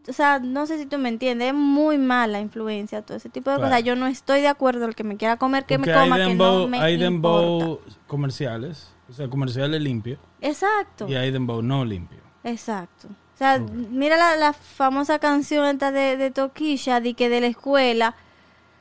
o 0.08 0.14
sea, 0.14 0.40
no 0.40 0.66
sé 0.68 0.78
si 0.78 0.86
tú 0.86 0.98
me 0.98 1.10
entiendes, 1.10 1.50
es 1.50 1.54
muy 1.54 1.98
mala 1.98 2.40
influencia 2.40 3.02
todo 3.02 3.18
ese 3.18 3.30
tipo 3.30 3.50
de 3.50 3.58
Claro. 3.58 3.72
cosas. 3.72 3.84
Yo 3.84 3.96
no 3.96 4.08
estoy 4.08 4.42
de 4.42 4.48
acuerdo, 4.48 4.86
el 4.86 4.96
que 4.96 5.04
me 5.04 5.18
quiera 5.18 5.38
comer 5.38 5.66
que 5.66 5.78
Porque 5.78 5.92
me 5.94 5.98
coma, 6.00 6.18
que 6.18 6.36
no 6.36 6.68
me 6.68 6.80
hay 6.80 6.98
dembow 6.98 7.80
comerciales, 8.08 8.94
o 9.10 9.14
sea, 9.14 9.28
comerciales 9.28 9.82
limpios, 9.82 10.20
Exacto, 10.42 11.08
y 11.08 11.16
hay 11.16 11.32
dembow 11.32 11.62
no 11.62 11.84
limpio. 11.86 12.20
exacto. 12.44 13.08
O 13.34 13.38
sea, 13.38 13.60
mira 13.60 14.16
la, 14.16 14.38
la 14.38 14.54
famosa 14.54 15.20
canción 15.20 15.66
esta 15.66 15.92
de, 15.92 16.16
de 16.16 16.32
Toquilla, 16.32 17.02
de 17.02 17.16
que 17.16 17.28
de 17.28 17.42
la 17.42 17.48
escuela, 17.48 18.16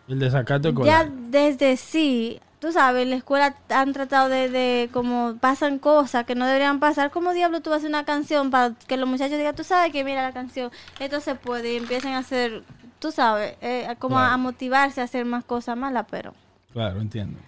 El 0.07 0.21
desacato 0.21 0.69
ya 0.85 1.01
escolar. 1.01 1.11
desde 1.11 1.77
sí, 1.77 2.39
tú 2.65 2.73
sabes, 2.73 3.03
en 3.03 3.11
la 3.11 3.17
escuela 3.17 3.55
han 3.69 3.93
tratado 3.93 4.31
de, 4.31 4.49
de 4.49 4.89
como 4.91 5.37
pasan 5.39 5.79
cosas 5.79 6.25
que 6.25 6.35
no 6.35 6.47
deberían 6.47 6.81
pasar. 6.81 7.11
¿Cómo 7.11 7.33
diablo 7.35 7.61
tú 7.61 7.69
vas 7.69 7.77
a 7.77 7.79
hacer 7.81 7.91
una 7.91 8.05
canción 8.07 8.51
para 8.51 8.73
que 8.87 8.97
los 8.97 9.07
muchachos 9.09 9.37
digan, 9.37 9.55
tú 9.55 9.65
sabes 9.65 9.93
que 9.93 10.03
mira 10.03 10.23
la 10.23 10.33
canción, 10.33 10.71
esto 10.99 11.21
se 11.21 11.35
puede 11.35 11.75
y 11.75 11.77
empiecen 11.77 12.15
a 12.15 12.19
hacer, 12.19 12.65
tú 13.01 13.13
sabes, 13.13 13.57
eh, 13.61 13.87
como 13.99 14.15
Claro. 14.17 14.33
a 14.33 14.37
motivarse 14.39 15.01
a 15.03 15.05
hacer 15.05 15.27
más 15.27 15.45
cosas 15.45 15.77
malas, 15.77 16.07
pero 16.11 16.33
Claro, 16.73 17.01
entiendo. 17.03 17.39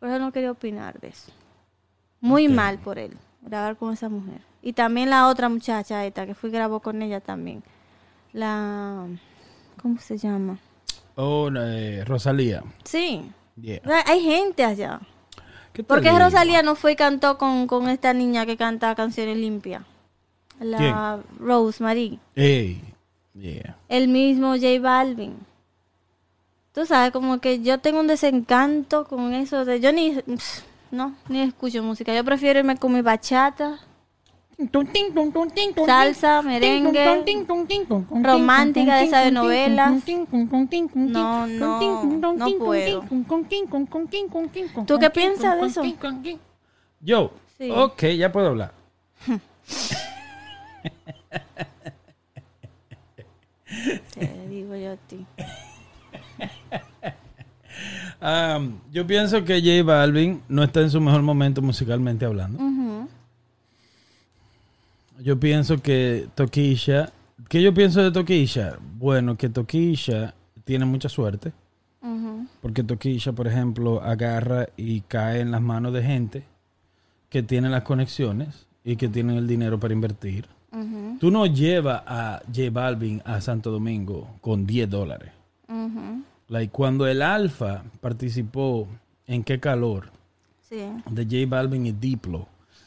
por 0.00 0.08
eso 0.08 0.18
no 0.18 0.32
quería 0.32 0.50
opinar 0.50 0.98
de 1.00 1.08
eso. 1.08 1.30
Muy 2.20 2.48
mal 2.48 2.78
por 2.78 2.98
él, 2.98 3.16
grabar 3.42 3.76
con 3.76 3.92
esa 3.92 4.08
mujer. 4.08 4.40
Y 4.60 4.72
también 4.72 5.08
la 5.10 5.28
otra 5.28 5.48
muchacha 5.48 6.04
esta, 6.04 6.26
que 6.26 6.34
fui 6.34 6.50
y 6.50 6.52
grabó 6.54 6.80
con 6.80 7.00
ella 7.02 7.20
también. 7.20 7.62
La... 8.32 9.06
¿Cómo 9.80 9.98
se 10.00 10.16
llama? 10.18 10.58
Oh, 11.16 11.48
eh, 11.54 12.02
Rosalía. 12.06 12.62
Sí, 12.82 13.30
Yeah. 13.56 13.80
O 13.84 13.88
sea, 13.88 14.04
Hay 14.06 14.20
gente 14.20 14.64
allá. 14.64 15.00
¿Qué 15.72 15.82
te 15.82 15.88
¿Por 15.88 16.00
qué? 16.02 16.10
Rosalía 16.16 16.62
no 16.62 16.76
fue 16.76 16.92
y 16.92 16.96
cantó 16.96 17.36
con, 17.38 17.66
con 17.66 17.88
esta 17.88 18.12
niña 18.12 18.46
que 18.46 18.56
canta 18.56 18.94
canciones 18.94 19.36
limpias? 19.36 19.82
La 20.60 21.20
Rosemary. 21.38 22.20
Ey, 22.36 22.80
yeah. 23.34 23.76
El 23.88 24.08
mismo 24.08 24.54
J 24.54 24.78
Balvin. 24.80 25.34
Tú 26.72 26.86
sabes, 26.86 27.12
como 27.12 27.40
que 27.40 27.62
yo 27.62 27.78
tengo 27.78 28.00
un 28.00 28.06
desencanto 28.06 29.04
con 29.06 29.34
eso 29.34 29.64
de... 29.64 29.80
Yo 29.80 29.92
ni... 29.92 30.12
pff, 30.12 30.62
No, 30.90 31.14
ni 31.28 31.40
escucho 31.40 31.82
música. 31.82 32.14
Yo 32.14 32.24
prefiero 32.24 32.60
irme 32.60 32.76
con 32.76 32.92
mi 32.92 33.00
bachata, 33.00 33.78
salsa, 35.86 36.42
merengue, 36.42 37.04
romántica 38.22 38.96
de 38.96 39.04
esa 39.04 39.20
de 39.20 39.30
novela. 39.32 39.88
No, 41.12 41.46
no, 41.46 41.78
no 42.38 42.46
puedo. 42.58 43.02
¿Tú 44.86 44.98
qué 44.98 45.10
piensas 45.10 45.60
de 45.60 45.66
eso? 45.66 45.82
Yo, 47.00 47.32
Sí. 47.58 47.70
ok, 47.70 48.02
ya 48.16 48.32
puedo 48.32 48.48
hablar. 48.48 48.72
Te 54.14 54.48
digo 54.48 54.74
yo 54.76 54.92
a 54.92 54.96
ti. 54.96 55.26
Um, 58.22 58.78
yo 58.90 59.06
pienso 59.06 59.44
que 59.44 59.60
J 59.60 59.82
Balvin 59.82 60.40
no 60.48 60.62
está 60.62 60.80
en 60.80 60.88
su 60.90 60.98
mejor 60.98 61.20
momento 61.20 61.60
musicalmente 61.60 62.24
hablando. 62.24 62.58
Yo 65.24 65.40
pienso 65.40 65.78
que 65.80 66.28
Toquilla, 66.34 67.10
¿qué 67.48 67.62
yo 67.62 67.72
pienso 67.72 68.02
de 68.02 68.10
Toquilla? 68.10 68.76
Bueno, 68.98 69.38
que 69.38 69.48
Toquilla 69.48 70.34
tiene 70.64 70.84
mucha 70.84 71.08
suerte, 71.08 71.52
porque 72.60 72.82
Toquilla, 72.84 73.32
por 73.32 73.46
ejemplo, 73.46 74.02
agarra 74.02 74.66
y 74.76 75.00
cae 75.00 75.40
en 75.40 75.50
las 75.50 75.62
manos 75.62 75.94
de 75.94 76.02
gente 76.02 76.44
que 77.30 77.42
tiene 77.42 77.70
las 77.70 77.84
conexiones 77.84 78.66
y 78.84 78.96
que 78.96 79.08
tienen 79.08 79.36
el 79.38 79.46
dinero 79.46 79.80
para 79.80 79.94
invertir. 79.94 80.46
Tú 81.18 81.30
no 81.30 81.46
llevas 81.46 82.02
a 82.06 82.42
J 82.54 82.68
Balvin 82.70 83.22
a 83.24 83.40
Santo 83.40 83.70
Domingo 83.70 84.28
con 84.42 84.66
10 84.66 84.90
dólares. 84.90 85.30
Like, 86.48 86.70
cuando 86.70 87.06
el 87.06 87.22
Alfa 87.22 87.82
participó 88.02 88.86
en 89.26 89.42
Qué 89.42 89.58
Calor 89.58 90.10
Sí. 90.68 90.80
de 91.10 91.24
J 91.24 91.48
Balvin 91.48 91.86
y 91.86 91.92
Diplo, 91.92 92.46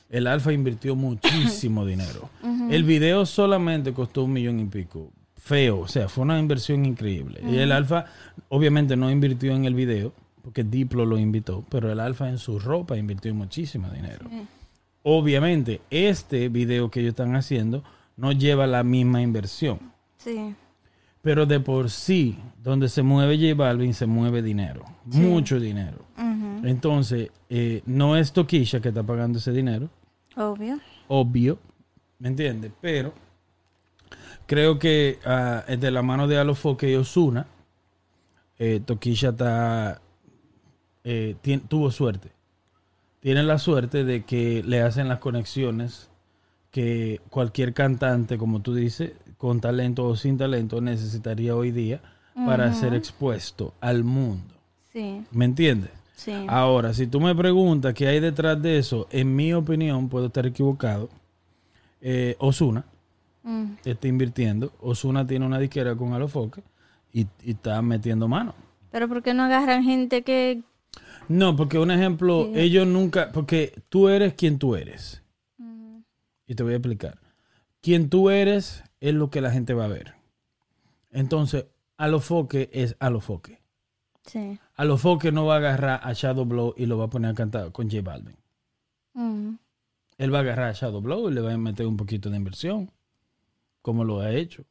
el 0.09 0.27
Alfa 0.27 0.53
invirtió 0.53 0.95
muchísimo 0.95 1.85
dinero. 1.85 2.29
El 2.69 2.83
video 2.83 3.25
solamente 3.25 3.93
costó 3.93 4.23
un 4.23 4.33
millón 4.33 4.59
y 4.59 4.65
pico. 4.65 5.11
Feo, 5.35 5.79
o 5.81 5.87
sea, 5.87 6.09
fue 6.09 6.23
una 6.23 6.39
inversión 6.39 6.85
increíble. 6.85 7.41
Y 7.49 7.57
el 7.57 7.71
Alfa 7.71 8.05
obviamente 8.49 8.97
no 8.97 9.09
invirtió 9.09 9.55
en 9.55 9.65
el 9.65 9.75
video, 9.75 10.13
porque 10.41 10.63
Diplo 10.63 11.05
lo 11.05 11.17
invitó, 11.17 11.63
pero 11.69 11.91
el 11.91 11.99
Alfa 11.99 12.27
en 12.27 12.37
su 12.37 12.59
ropa 12.59 12.97
invirtió 12.97 13.33
muchísimo 13.33 13.89
dinero. 13.89 14.29
Obviamente, 15.03 15.79
este 15.89 16.49
video 16.49 16.91
que 16.91 16.99
ellos 16.99 17.11
están 17.11 17.35
haciendo 17.35 17.83
no 18.17 18.33
lleva 18.33 18.67
la 18.67 18.83
misma 18.83 19.21
inversión. 19.21 19.79
Sí. 20.17 20.53
Pero 21.21 21.45
de 21.45 21.59
por 21.59 21.89
sí, 21.89 22.37
donde 22.61 22.89
se 22.89 23.03
mueve 23.03 23.37
J 23.37 23.53
Balvin, 23.55 23.93
se 23.93 24.05
mueve 24.05 24.41
dinero. 24.41 24.83
Mucho 25.05 25.59
dinero. 25.59 26.05
Entonces, 26.63 27.29
eh, 27.49 27.81
no 27.85 28.15
es 28.17 28.31
Toquilla 28.33 28.79
que 28.79 28.89
está 28.89 29.03
pagando 29.03 29.39
ese 29.39 29.51
dinero, 29.51 29.89
Obvio. 30.35 30.79
obvio, 31.07 31.57
¿me 32.19 32.29
entiendes? 32.29 32.71
Pero 32.81 33.13
creo 34.45 34.79
que 34.79 35.19
ah, 35.25 35.63
de 35.67 35.91
la 35.91 36.01
mano 36.01 36.27
de 36.27 36.37
Alofoque 36.37 36.91
y 36.91 36.95
Osuna, 36.95 37.45
eh, 38.59 38.81
Toquilla 38.85 39.29
está, 39.29 40.01
eh, 41.03 41.35
tuvo 41.67 41.91
suerte. 41.91 42.31
Tiene 43.19 43.43
la 43.43 43.57
suerte 43.59 44.03
de 44.03 44.23
que 44.23 44.63
le 44.63 44.81
hacen 44.81 45.07
las 45.07 45.19
conexiones 45.19 46.09
que 46.71 47.19
cualquier 47.29 47.73
cantante, 47.73 48.37
como 48.37 48.61
tú 48.61 48.73
dices, 48.75 49.13
con 49.37 49.59
talento 49.59 50.05
o 50.05 50.15
sin 50.15 50.37
talento, 50.37 50.81
necesitaría 50.81 51.55
hoy 51.55 51.71
día 51.71 52.01
para 52.45 52.71
ser 52.73 52.93
expuesto 52.93 53.73
al 53.81 54.03
mundo. 54.03 54.53
Sí. 54.93 55.23
¿Me 55.31 55.45
entiendes? 55.45 55.89
Sí. 56.17 56.33
Ahora, 56.49 56.93
si 56.95 57.05
tú 57.05 57.21
me 57.21 57.35
preguntas 57.35 57.93
qué 57.93 58.07
hay 58.07 58.19
detrás 58.19 58.59
de 58.59 58.79
eso, 58.79 59.07
en 59.11 59.35
mi 59.35 59.53
opinión, 59.53 60.09
puedo 60.09 60.25
estar 60.27 60.45
equivocado. 60.47 61.09
Eh, 62.01 62.35
Osuna 62.39 62.85
Mm. 63.43 63.75
está 63.85 64.07
invirtiendo. 64.07 64.73
Osuna 64.81 65.25
tiene 65.25 65.45
una 65.45 65.59
disquera 65.59 65.95
con 65.95 66.13
Alofoque 66.13 66.61
y, 67.13 67.21
y 67.43 67.51
está 67.51 67.81
metiendo 67.81 68.27
mano. 68.27 68.55
Pero 68.91 69.07
¿por 69.07 69.21
qué 69.23 69.33
no 69.33 69.43
agarran 69.43 69.83
gente 69.83 70.23
que... 70.23 70.63
No, 71.29 71.55
porque 71.55 71.77
un 71.77 71.91
ejemplo, 71.91 72.45
Sí. 72.53 72.59
ellos 72.59 72.87
nunca, 72.87 73.31
porque 73.31 73.73
tú 73.89 74.09
eres 74.09 74.33
quien 74.33 74.57
tú 74.59 74.75
eres. 74.75 75.21
Y 76.47 76.55
te 76.55 76.63
voy 76.63 76.73
a 76.73 76.77
explicar. 76.77 77.19
Quien 77.81 78.09
tú 78.09 78.29
eres 78.31 78.83
es 79.01 79.13
lo 79.13 79.29
que 79.29 79.39
la 79.41 79.51
gente 79.51 79.73
va 79.73 79.85
a 79.85 79.89
ver. 79.89 80.15
Entonces, 81.11 81.65
Alofoque 81.97 82.69
es 82.73 82.95
Alofoque. 82.99 83.59
Sí. 84.25 84.59
Alofoque 84.77 85.31
no 85.31 85.45
va 85.45 85.55
a 85.55 85.57
agarrar 85.57 85.99
a 86.03 86.13
Shadow 86.13 86.45
Blow 86.45 86.73
y 86.77 86.85
lo 86.85 86.97
va 86.97 87.05
a 87.05 87.09
poner 87.09 87.31
a 87.31 87.33
cantar 87.33 87.71
con 87.71 87.89
J 87.89 88.01
Balvin. 88.01 88.35
Mm. 89.13 89.55
Él 90.19 90.33
va 90.33 90.37
a 90.39 90.41
agarrar 90.41 90.69
a 90.69 90.73
Shadow 90.73 91.01
Blow 91.01 91.29
y 91.29 91.33
le 91.33 91.41
va 91.41 91.53
a 91.53 91.57
meter 91.57 91.85
un 91.85 91.97
poquito 91.97 92.29
de 92.29 92.37
inversión, 92.37 92.89
como 93.81 94.03
lo 94.03 94.19
ha 94.21 94.31
hecho. 94.31 94.63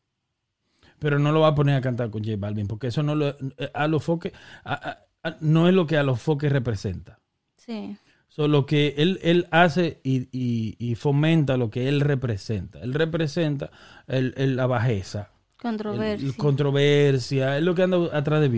Pero 0.99 1.19
no 1.19 1.31
lo 1.33 1.41
va 1.41 1.49
a 1.49 1.55
poner 1.55 1.75
a 1.77 1.81
cantar 1.81 2.11
con 2.11 2.25
J 2.25 2.37
Balvin, 2.39 2.67
porque 2.67 2.87
eso 2.87 3.03
no 3.03 3.15
lo, 3.15 3.29
eh, 3.29 3.71
a 3.75 3.87
los 3.87 4.03
foques, 4.03 4.33
a- 4.65 4.75
a- 4.75 5.29
a- 5.29 5.37
no 5.41 5.69
es 5.69 5.75
lo 5.75 5.87
que 5.87 5.97
a 5.99 6.03
los 6.03 6.21
foques 6.21 6.51
representa. 6.51 7.19
Sí. 7.57 7.97
So, 8.29 8.49
lo 8.49 8.65
que 8.67 8.95
él, 8.99 9.19
él 9.23 9.47
hace 9.51 10.01
y, 10.05 10.29
y- 10.33 10.77
y 10.79 10.95
fomenta 10.95 11.57
lo 11.57 11.71
que 11.71 11.89
él 11.89 12.01
representa. 12.01 12.81
Él 12.81 12.95
representa 12.95 13.71
el- 14.07 14.35
el- 14.37 14.57
la 14.57 14.67
bajeza, 14.67 15.31
Controversia. 15.61 16.27
el 16.29 16.37
controversia, 16.37 17.57
es 17.59 17.63
lo 17.65 17.75
que 17.75 17.83
anda 17.83 17.99
atrás 18.17 18.41
de 18.41 18.49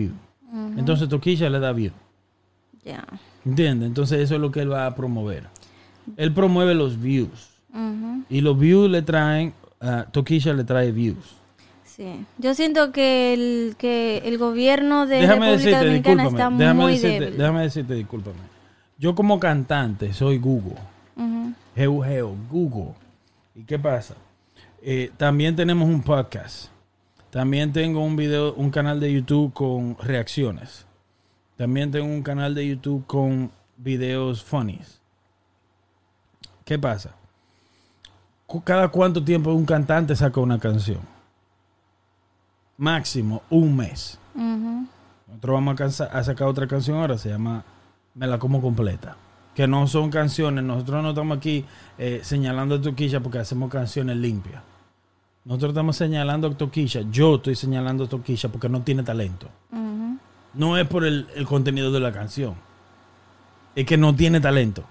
Entonces 0.77 1.07
Toquilla 1.09 1.49
le 1.49 1.59
da 1.59 1.71
view. 1.73 1.91
Ya. 2.83 3.05
¿Entiendes? 3.45 3.87
Entonces 3.87 4.19
eso 4.21 4.35
es 4.35 4.41
lo 4.41 4.51
que 4.51 4.61
él 4.61 4.71
va 4.71 4.85
a 4.85 4.95
promover. 4.95 5.43
Él 6.17 6.33
promueve 6.33 6.73
los 6.73 6.99
views. 6.99 7.49
Y 8.29 8.41
los 8.41 8.57
views 8.57 8.89
le 8.89 9.01
traen, 9.01 9.53
a 9.79 10.03
Toquilla 10.05 10.53
le 10.53 10.63
trae 10.63 10.91
views. 10.91 11.35
Sí. 11.83 12.25
Yo 12.37 12.53
siento 12.53 12.91
que 12.91 13.33
el, 13.33 13.75
que 13.77 14.19
el 14.25 14.37
gobierno 14.37 15.05
de 15.05 15.17
déjame 15.17 15.47
República 15.51 15.57
decirte, 15.57 15.85
Dominicana 15.85 16.23
discúlpame, 16.23 16.55
está 16.55 16.63
déjame 16.63 16.81
muy 16.81 16.91
decirte, 16.93 17.19
débil. 17.19 17.37
déjame 17.37 17.61
decirte, 17.61 17.93
discúlpame. 17.93 18.37
Yo 18.97 19.15
como 19.15 19.39
cantante 19.39 20.13
soy 20.13 20.37
Google. 20.39 20.75
Geo, 21.75 22.01
geo, 22.01 22.35
Google. 22.49 22.93
¿Y 23.55 23.63
qué 23.63 23.77
pasa? 23.77 24.15
Eh, 24.81 25.11
también 25.17 25.55
tenemos 25.55 25.87
un 25.89 26.01
podcast. 26.01 26.69
También 27.29 27.71
tengo 27.71 28.03
un 28.03 28.15
video, 28.15 28.53
un 28.55 28.71
canal 28.71 28.99
de 28.99 29.13
YouTube 29.13 29.53
con 29.53 29.97
reacciones. 29.99 30.85
También 31.57 31.91
tengo 31.91 32.05
un 32.07 32.23
canal 32.23 32.55
de 32.55 32.67
YouTube 32.67 33.05
con 33.05 33.51
videos 33.77 34.43
funnies. 34.43 34.99
¿Qué 36.65 36.79
pasa? 36.79 37.15
Cada 38.63 38.87
cuánto 38.87 39.23
tiempo 39.23 39.53
un 39.53 39.65
cantante 39.65 40.15
saca 40.15 40.39
una 40.39 40.57
canción. 40.57 40.99
Máximo 42.77 43.43
un 43.49 43.75
mes. 43.75 44.17
Nosotros 44.33 45.53
vamos 45.53 46.01
a, 46.01 46.23
sacar 46.23 46.47
otra 46.47 46.67
canción 46.67 46.97
ahora, 46.97 47.17
se 47.17 47.29
llama 47.29 47.63
Me 48.15 48.25
la 48.25 48.39
como 48.39 48.61
completa. 48.61 49.17
Que 49.53 49.67
no 49.67 49.85
son 49.87 50.09
canciones, 50.09 50.63
nosotros 50.63 51.03
no 51.03 51.09
estamos 51.09 51.37
aquí 51.37 51.65
eh, 51.97 52.21
señalando 52.23 52.75
a 52.75 52.81
Toquilla 52.81 53.19
porque 53.19 53.39
hacemos 53.39 53.69
canciones 53.69 54.17
limpias. 54.17 54.63
Nosotros 55.45 55.69
estamos 55.71 55.95
señalando 55.95 56.47
a 56.47 56.51
Toquilla, 56.57 57.01
yo 57.11 57.35
estoy 57.35 57.55
señalando 57.55 58.03
a 58.03 58.07
Toquilla 58.09 58.49
porque 58.49 58.69
no 58.69 58.81
tiene 58.81 59.03
talento. 59.03 59.47
No 60.53 60.77
es 60.77 60.87
por 60.87 61.05
el, 61.05 61.27
el 61.35 61.45
contenido 61.45 61.91
de 61.91 61.99
la 61.99 62.11
canción. 62.11 62.55
Es 63.75 63.85
que 63.85 63.97
no 63.97 64.15
tiene 64.15 64.39
talento. 64.41 64.83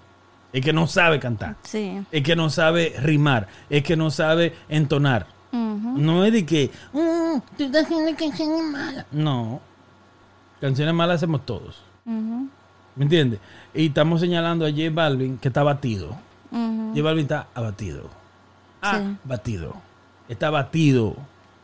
Es 0.51 0.63
que 0.63 0.73
no 0.73 0.87
sabe 0.87 1.19
cantar. 1.19 1.57
Sí. 1.63 2.01
Es 2.11 2.23
que 2.23 2.35
no 2.35 2.49
sabe 2.49 2.95
rimar. 3.01 3.47
Es 3.69 3.83
que 3.83 3.95
no 3.95 4.09
sabe 4.09 4.53
entonar. 4.69 5.27
No 5.51 6.23
es 6.25 6.31
de 6.33 6.45
que, 6.45 6.71
"Mm, 6.93 7.39
tú 7.57 7.63
estás 7.65 7.85
haciendo 7.85 8.15
canciones 8.17 8.63
malas. 8.71 9.05
No. 9.11 9.59
Canciones 10.61 10.93
malas 10.93 11.17
hacemos 11.17 11.45
todos. 11.45 11.81
¿Me 12.05 13.03
entiendes? 13.05 13.39
Y 13.73 13.87
estamos 13.87 14.21
señalando 14.21 14.65
a 14.65 14.69
J 14.69 14.89
Balvin 14.91 15.37
que 15.37 15.47
está 15.49 15.61
abatido. 15.61 16.17
J 16.51 17.01
Balvin 17.03 17.23
está 17.23 17.47
abatido. 17.53 18.09
Sí. 18.83 19.17
Está 20.29 20.47
abatido. 20.47 21.15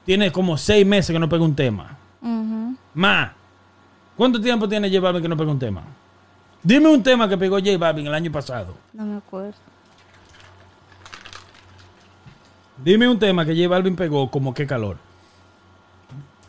Tiene 0.06 0.32
como 0.32 0.58
seis 0.58 0.86
meses 0.86 1.14
que 1.14 1.20
no 1.20 1.30
pega 1.30 1.44
un 1.44 1.56
tema. 1.56 1.98
Ujú. 2.22 2.76
Más. 2.96 3.32
¿Cuánto 4.18 4.42
tiempo 4.42 4.68
tiene 4.68 4.90
J 4.90 5.00
Balvin 5.00 5.22
que 5.22 5.30
no 5.30 5.38
pega 5.38 5.52
un 5.52 5.60
tema? 5.60 5.84
Dime 6.64 6.90
un 6.90 7.04
tema 7.04 7.30
que 7.30 7.38
pegó 7.38 7.58
J 7.60 7.78
Balvin 7.78 8.08
el 8.08 8.14
año 8.14 8.32
pasado. 8.32 8.74
No 8.92 9.06
me 9.06 9.18
acuerdo. 9.18 9.54
Dime 12.84 13.08
un 13.08 13.20
tema 13.20 13.46
que 13.46 13.56
J 13.56 13.68
Balvin 13.70 13.96
pegó 13.96 14.30
como 14.30 14.54
qué 14.54 14.66
calor. 14.66 14.98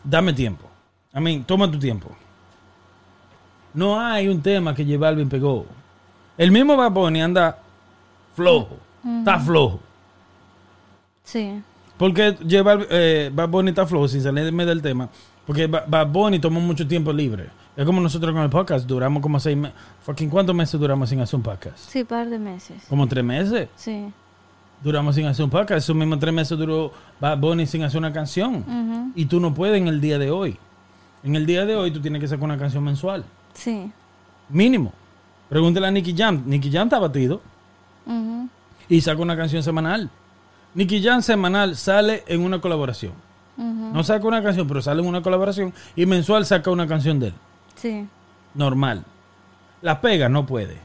Dame 0.03 0.33
tiempo. 0.33 0.65
A 1.13 1.19
mí, 1.19 1.43
toma 1.45 1.69
tu 1.69 1.77
tiempo. 1.77 2.09
No 3.73 3.99
hay 3.99 4.27
un 4.27 4.41
tema 4.41 4.73
que 4.73 4.83
J 4.83 4.97
Balvin 4.97 5.29
pegó. 5.29 5.65
El 6.37 6.51
mismo 6.51 6.75
Bad 6.75 6.91
Bunny 6.91 7.21
anda 7.21 7.59
flojo. 8.35 8.77
Está 9.19 9.39
flojo. 9.39 9.79
Sí. 11.23 11.61
Porque 11.97 12.31
Balvin, 12.63 12.87
eh, 12.91 13.31
Bad 13.33 13.49
Bunny 13.49 13.69
está 13.69 13.85
flojo, 13.87 14.07
sin 14.07 14.21
salirme 14.21 14.65
del 14.65 14.81
tema. 14.81 15.09
Porque 15.45 15.67
Ba- 15.67 15.85
Bad 15.87 16.07
Bunny 16.07 16.39
tomó 16.39 16.59
mucho 16.59 16.87
tiempo 16.87 17.11
libre. 17.11 17.49
Es 17.75 17.85
como 17.85 18.01
nosotros 18.01 18.33
con 18.33 18.41
el 18.43 18.49
podcast. 18.49 18.85
Duramos 18.87 19.21
como 19.21 19.39
seis 19.39 19.55
meses. 19.57 19.77
Fucking, 20.01 20.29
¿cuántos 20.29 20.55
meses 20.55 20.79
duramos 20.79 21.09
sin 21.09 21.19
hacer 21.21 21.35
un 21.37 21.43
podcast? 21.43 21.77
Sí, 21.77 22.03
par 22.03 22.27
de 22.29 22.37
meses. 22.39 22.83
Como 22.89 23.07
tres 23.07 23.23
meses. 23.23 23.69
Sí. 23.75 24.11
Duramos 24.83 25.15
sin 25.15 25.25
hacer 25.25 25.43
un 25.45 25.49
podcast. 25.51 25.79
Esos 25.79 25.95
mismos 25.95 26.19
tres 26.19 26.33
meses 26.33 26.57
duró 26.57 26.91
Bad 27.19 27.37
Bunny 27.39 27.65
sin 27.65 27.83
hacer 27.83 27.97
una 27.97 28.11
canción. 28.13 29.11
Y 29.15 29.25
tú 29.25 29.39
no 29.39 29.53
puedes 29.53 29.79
en 29.81 29.87
el 29.87 30.01
día 30.01 30.19
de 30.19 30.29
hoy. 30.31 30.57
En 31.23 31.35
el 31.35 31.45
día 31.45 31.65
de 31.65 31.75
hoy 31.75 31.91
tú 31.91 31.99
tienes 31.99 32.19
que 32.21 32.27
sacar 32.27 32.43
una 32.43 32.57
canción 32.57 32.83
mensual. 32.83 33.23
Sí. 33.53 33.91
Mínimo. 34.49 34.93
Pregúntale 35.49 35.87
a 35.87 35.91
Nicky 35.91 36.13
Jam. 36.15 36.43
Nicky 36.45 36.69
Jam 36.71 36.87
está 36.87 36.99
batido 36.99 37.41
y 38.89 39.01
saca 39.01 39.21
una 39.21 39.35
canción 39.37 39.63
semanal. 39.63 40.09
Nicky 40.77 41.01
Jam 41.01 41.23
semanal 41.23 41.75
sale 41.75 42.23
en 42.27 42.41
una 42.41 42.61
colaboración. 42.61 43.11
No 43.57 44.03
saca 44.03 44.27
una 44.27 44.43
canción, 44.43 44.67
pero 44.67 44.79
sale 44.79 45.01
en 45.01 45.07
una 45.07 45.23
colaboración 45.23 45.73
y 45.95 46.05
mensual 46.05 46.45
saca 46.45 46.69
una 46.69 46.85
canción 46.85 47.19
de 47.19 47.29
él. 47.29 47.33
Sí. 47.73 48.07
Normal. 48.53 49.03
La 49.81 49.99
pega 49.99 50.29
no 50.29 50.45
puede. 50.45 50.77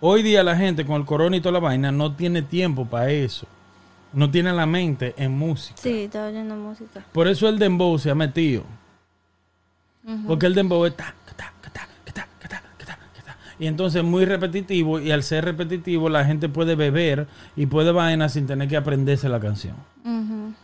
Hoy 0.00 0.24
día 0.24 0.42
la 0.42 0.56
gente 0.56 0.84
con 0.84 0.96
el 0.96 1.06
corona 1.06 1.36
y 1.36 1.40
toda 1.40 1.52
la 1.52 1.58
vaina 1.60 1.92
no 1.92 2.16
tiene 2.16 2.42
tiempo 2.42 2.86
para 2.86 3.10
eso. 3.10 3.46
No 4.12 4.28
tiene 4.32 4.52
la 4.52 4.66
mente 4.66 5.14
en 5.16 5.30
música. 5.38 5.80
Sí, 5.80 6.00
estaba 6.00 6.26
oyendo 6.26 6.56
música. 6.56 7.04
Por 7.12 7.28
eso 7.28 7.48
el 7.48 7.56
dembow 7.56 8.00
se 8.00 8.10
ha 8.10 8.16
metido. 8.16 8.64
Porque 10.26 10.46
el 10.46 10.56
dembow 10.56 10.84
es 10.86 10.96
ta, 10.96 11.14
ca, 11.24 11.34
ta, 11.36 11.52
ca, 11.60 11.70
ta, 11.70 11.86
ca, 12.04 12.12
ta, 12.12 12.26
ca, 12.40 12.48
ta, 12.48 12.62
ca, 12.78 12.84
ta, 12.84 12.98
ca, 13.14 13.22
ta. 13.22 13.38
Y 13.60 13.66
entonces 13.66 14.02
es 14.02 14.08
muy 14.08 14.24
repetitivo 14.24 14.98
y 14.98 15.10
al 15.10 15.22
ser 15.22 15.44
repetitivo 15.44 16.08
la 16.08 16.24
gente 16.24 16.48
puede 16.48 16.74
beber 16.76 17.28
y 17.54 17.66
puede 17.66 17.92
vaina 17.92 18.30
sin 18.30 18.46
tener 18.46 18.66
que 18.68 18.76
aprenderse 18.78 19.28
la 19.28 19.38
canción. 19.38 19.76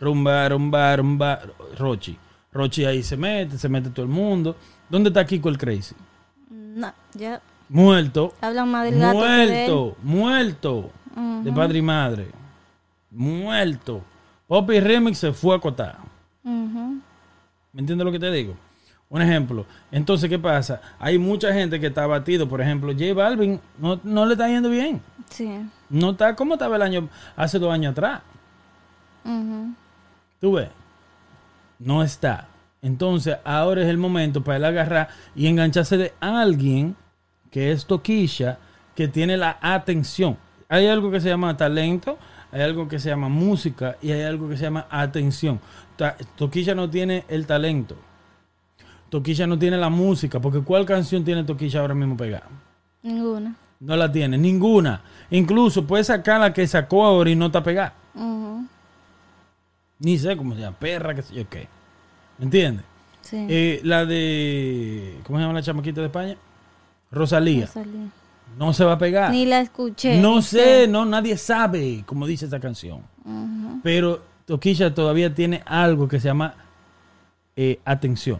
Rumba, 0.01 0.49
rumba, 0.49 0.95
rumba. 0.95 1.39
Rochi. 1.77 2.17
Rochi 2.51 2.85
ahí 2.85 3.03
se 3.03 3.15
mete, 3.15 3.59
se 3.59 3.69
mete 3.69 3.91
todo 3.91 4.03
el 4.03 4.11
mundo. 4.11 4.55
¿Dónde 4.89 5.09
está 5.09 5.23
Kiko 5.23 5.47
el 5.47 5.59
Crazy? 5.59 5.93
No, 6.49 6.91
ya. 7.13 7.39
Muerto. 7.69 8.33
Hablan 8.41 8.71
más 8.71 8.85
del 8.85 8.99
gato 8.99 9.19
que. 9.19 9.25
Muerto, 9.27 9.97
muerto. 10.01 10.91
De 11.43 11.51
padre 11.51 11.77
y 11.77 11.81
madre. 11.83 12.27
Muerto. 13.11 14.01
Poppy 14.47 14.79
Remix 14.79 15.19
se 15.19 15.33
fue 15.33 15.53
a 15.53 15.57
acotar. 15.57 15.99
¿Me 16.43 17.81
entiendes 17.81 18.03
lo 18.03 18.11
que 18.11 18.19
te 18.19 18.31
digo? 18.31 18.55
Un 19.09 19.21
ejemplo. 19.21 19.65
Entonces, 19.91 20.29
¿qué 20.29 20.37
pasa? 20.37 20.81
Hay 20.99 21.17
mucha 21.17 21.53
gente 21.53 21.79
que 21.79 21.87
está 21.87 22.03
abatido. 22.03 22.47
Por 22.49 22.61
ejemplo, 22.61 22.91
J 22.91 23.13
Balvin 23.13 23.59
no, 23.79 23.99
no 24.03 24.25
le 24.25 24.33
está 24.33 24.47
yendo 24.49 24.69
bien. 24.69 25.01
Sí. 25.29 25.49
No 25.89 26.11
está 26.11 26.35
como 26.35 26.55
estaba 26.55 26.75
el 26.75 26.81
año, 26.81 27.09
hace 27.35 27.57
dos 27.57 27.73
años 27.73 27.93
atrás. 27.93 28.21
Ujú. 29.23 29.73
¿Tú 30.41 30.53
ves? 30.53 30.69
No 31.79 32.03
está. 32.03 32.47
Entonces, 32.81 33.37
ahora 33.43 33.81
es 33.81 33.87
el 33.87 33.97
momento 33.97 34.43
para 34.43 34.57
él 34.57 34.65
agarrar 34.65 35.07
y 35.35 35.47
engancharse 35.47 35.97
de 35.97 36.13
alguien 36.19 36.95
que 37.49 37.71
es 37.71 37.85
Toquilla, 37.85 38.59
que 38.93 39.07
tiene 39.07 39.37
la 39.37 39.57
atención. 39.61 40.37
Hay 40.69 40.87
algo 40.87 41.09
que 41.11 41.21
se 41.21 41.29
llama 41.29 41.55
talento, 41.55 42.17
hay 42.51 42.61
algo 42.61 42.87
que 42.87 42.99
se 42.99 43.09
llama 43.09 43.29
música 43.29 43.95
y 44.01 44.11
hay 44.11 44.23
algo 44.23 44.49
que 44.49 44.57
se 44.57 44.63
llama 44.63 44.87
atención. 44.89 45.59
Toquilla 46.35 46.75
no 46.75 46.89
tiene 46.89 47.23
el 47.29 47.45
talento. 47.45 47.95
Toquilla 49.09 49.47
no 49.47 49.57
tiene 49.57 49.77
la 49.77 49.89
música, 49.89 50.39
porque 50.39 50.61
¿cuál 50.61 50.85
canción 50.85 51.23
tiene 51.23 51.43
Toquilla 51.43 51.79
ahora 51.79 51.93
mismo 51.93 52.17
pegada? 52.17 52.47
Ninguna. 53.03 53.55
No 53.79 53.95
la 53.95 54.11
tiene, 54.11 54.37
ninguna. 54.37 55.01
Incluso 55.29 55.85
puede 55.85 56.03
sacar 56.03 56.39
la 56.39 56.51
que 56.51 56.65
sacó 56.67 57.05
ahora 57.05 57.29
y 57.29 57.35
no 57.35 57.47
está 57.47 57.63
pegada. 57.63 57.93
Ni 59.99 60.17
sé 60.17 60.37
cómo 60.37 60.53
se 60.53 60.61
llama, 60.61 60.77
perra, 60.77 61.15
que 61.15 61.23
sé 61.23 61.33
yo 61.33 61.49
qué. 61.49 61.67
¿Me 62.37 62.45
entiendes? 62.45 62.85
Sí. 63.21 63.47
Eh, 63.49 63.81
la 63.83 64.05
de. 64.05 65.19
¿Cómo 65.23 65.39
se 65.39 65.43
llama 65.43 65.55
la 65.55 65.63
chamaquita 65.63 66.01
de 66.01 66.07
España? 66.07 66.37
Rosalía. 67.11 67.65
Rosalía. 67.65 68.09
No 68.57 68.73
se 68.73 68.83
va 68.83 68.93
a 68.93 68.97
pegar. 68.97 69.31
Ni 69.31 69.45
la 69.45 69.59
escuché. 69.59 70.19
no 70.21 70.41
sé, 70.41 70.87
no, 70.87 71.05
nadie 71.05 71.37
sabe 71.37 72.03
cómo 72.05 72.25
dice 72.25 72.45
esta 72.45 72.59
canción. 72.59 73.01
Pero 73.83 74.21
Toquilla 74.45 74.93
todavía 74.93 75.33
tiene 75.33 75.61
algo 75.65 76.07
que 76.07 76.19
se 76.19 76.27
llama 76.27 76.55
eh, 77.55 77.79
atención. 77.83 78.39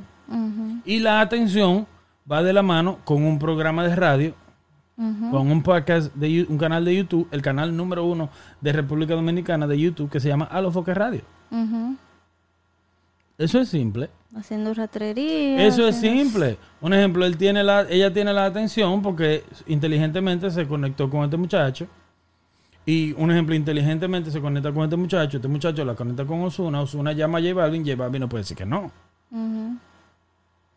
Y 0.86 1.00
la 1.00 1.22
atención 1.22 1.88
va 2.30 2.44
de 2.44 2.54
la 2.54 2.62
mano 2.64 3.00
con 3.04 3.24
un 3.24 3.40
programa 3.40 3.84
de 3.84 3.96
radio, 3.96 4.34
con 4.96 5.52
un 5.52 5.62
podcast, 5.64 6.14
de 6.16 6.46
un 6.50 6.58
canal 6.58 6.84
de 6.84 6.96
YouTube, 6.96 7.28
el 7.32 7.42
canal 7.42 7.76
número 7.76 8.04
uno 8.06 8.30
de 8.62 8.74
República 8.74 9.14
Dominicana 9.14 9.68
de 9.68 9.80
YouTube 9.80 10.10
que 10.10 10.20
se 10.20 10.28
llama 10.28 10.46
A 10.46 10.62
los 10.62 10.74
Foques 10.74 10.96
Radio. 10.96 11.22
Eso 13.38 13.60
es 13.60 13.70
simple. 13.70 14.10
Haciendo 14.36 14.74
ratrería. 14.74 15.66
Eso 15.66 15.88
es 15.88 15.96
simple. 15.98 16.58
Un 16.82 16.94
ejemplo, 16.94 17.26
él 17.26 17.38
tiene 17.38 17.64
la, 17.64 17.84
ella 17.90 18.12
tiene 18.12 18.34
la 18.34 18.46
atención 18.46 19.02
porque 19.02 19.44
inteligentemente 19.68 20.50
se 20.50 20.68
conectó 20.68 21.10
con 21.10 21.24
este 21.24 21.38
muchacho. 21.38 21.88
Y 22.86 23.14
un 23.14 23.32
ejemplo, 23.32 23.54
inteligentemente 23.54 24.32
se 24.32 24.42
conecta 24.42 24.72
con 24.72 24.86
este 24.86 24.96
muchacho. 24.96 25.38
Este 25.38 25.48
muchacho 25.48 25.86
la 25.86 25.94
conecta 25.94 26.26
con 26.26 26.42
Osuna. 26.42 26.82
Osuna 26.82 27.12
llama 27.12 27.38
a 27.38 27.42
J 27.42 27.54
Balvin. 27.54 27.84
J 27.86 27.96
Balvin 27.96 28.22
no 28.22 28.30
puede 28.30 28.44
decir 28.44 28.58
que 28.58 28.66
no. 28.66 28.92
Ujú. 29.30 29.78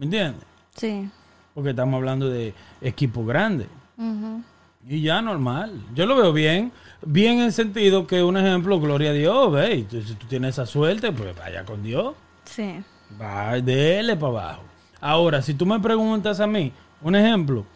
¿Me 0.01 0.07
entiendes? 0.07 0.43
Sí. 0.75 1.09
Porque 1.55 1.71
estamos 1.71 1.95
hablando 1.99 2.29
de 2.31 2.55
equipo 2.81 3.25
grande. 3.25 3.67
Ujú. 3.99 4.43
Y 4.89 5.03
ya 5.03 5.21
normal. 5.21 5.79
Yo 5.95 6.07
lo 6.07 6.17
veo 6.17 6.33
bien. 6.33 6.73
Bien 7.05 7.35
en 7.39 7.45
el 7.45 7.53
sentido 7.53 8.07
que, 8.07 8.23
un 8.23 8.39
ejemplo, 8.39 8.81
gloria 8.81 9.11
a 9.11 9.13
Dios, 9.13 9.53
ve. 9.53 9.87
Si 9.91 10.15
tú 10.15 10.27
tienes 10.27 10.55
esa 10.55 10.65
suerte, 10.65 11.13
pues 11.13 11.37
vaya 11.37 11.65
con 11.67 11.83
Dios. 11.83 12.15
Sí. 12.45 12.83
Va, 13.21 13.61
dele 13.61 14.17
para 14.17 14.33
abajo. 14.33 14.63
Ahora, 15.03 15.43
si 15.43 15.53
tú 15.53 15.67
me 15.67 15.79
preguntas 15.81 16.41
a 16.41 16.47
mí, 16.47 16.73
un 17.03 17.15
ejemplo, 17.15 17.67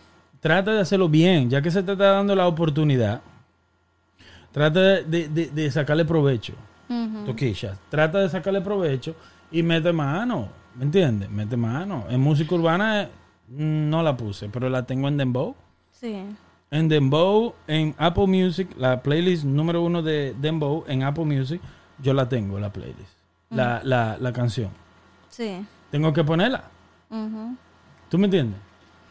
trata 0.41 0.73
de 0.73 0.81
hacerlo 0.81 1.09
bien, 1.11 1.51
ya 1.51 1.61
que 1.61 1.71
se 1.71 1.83
te 1.83 1.93
está 1.93 2.13
dando 2.13 2.35
la 2.35 2.47
oportunidad. 2.47 3.21
Trata 4.51 4.81
de, 4.81 5.29
de- 5.29 5.71
sacarle 5.71 6.05
provecho. 6.07 6.55
Toquilla, 7.27 7.77
trata 7.91 8.19
de 8.21 8.29
sacarle 8.31 8.61
provecho 8.63 9.15
y 9.51 9.63
mete 9.63 9.93
mano. 9.93 10.49
¿Me 10.77 10.85
entiendes? 10.85 11.31
Mete 11.31 11.57
mano. 11.57 12.05
En 12.09 12.21
música 12.21 12.55
urbana 12.55 13.03
eh, 13.03 13.09
no 13.49 14.03
la 14.03 14.17
puse, 14.17 14.49
pero 14.49 14.69
la 14.69 14.85
tengo 14.85 15.09
en 15.09 15.17
Dembow. 15.17 15.55
Sí. 15.93 16.17
En 16.71 16.89
Dembow, 16.89 17.55
en 17.67 17.95
Apple 17.99 18.27
Music, 18.27 18.69
la 18.77 19.01
playlist 19.03 19.45
número 19.45 19.83
uno 19.83 20.03
de 20.03 20.35
Dembow 20.41 20.85
en 20.89 21.05
Apple 21.05 21.25
Music, 21.25 21.61
yo 22.03 22.13
la 22.13 22.29
tengo, 22.29 22.59
la 22.59 22.73
playlist. 22.73 23.13
La, 23.51 23.81
la, 23.85 24.17
la 24.19 24.33
canción. 24.33 24.71
Sí. 25.29 25.65
Tengo 25.93 26.13
que 26.13 26.25
ponerla. 26.25 26.65
Ujú. 27.11 27.57
¿Tú 28.09 28.19
me 28.19 28.25
entiendes? 28.25 28.59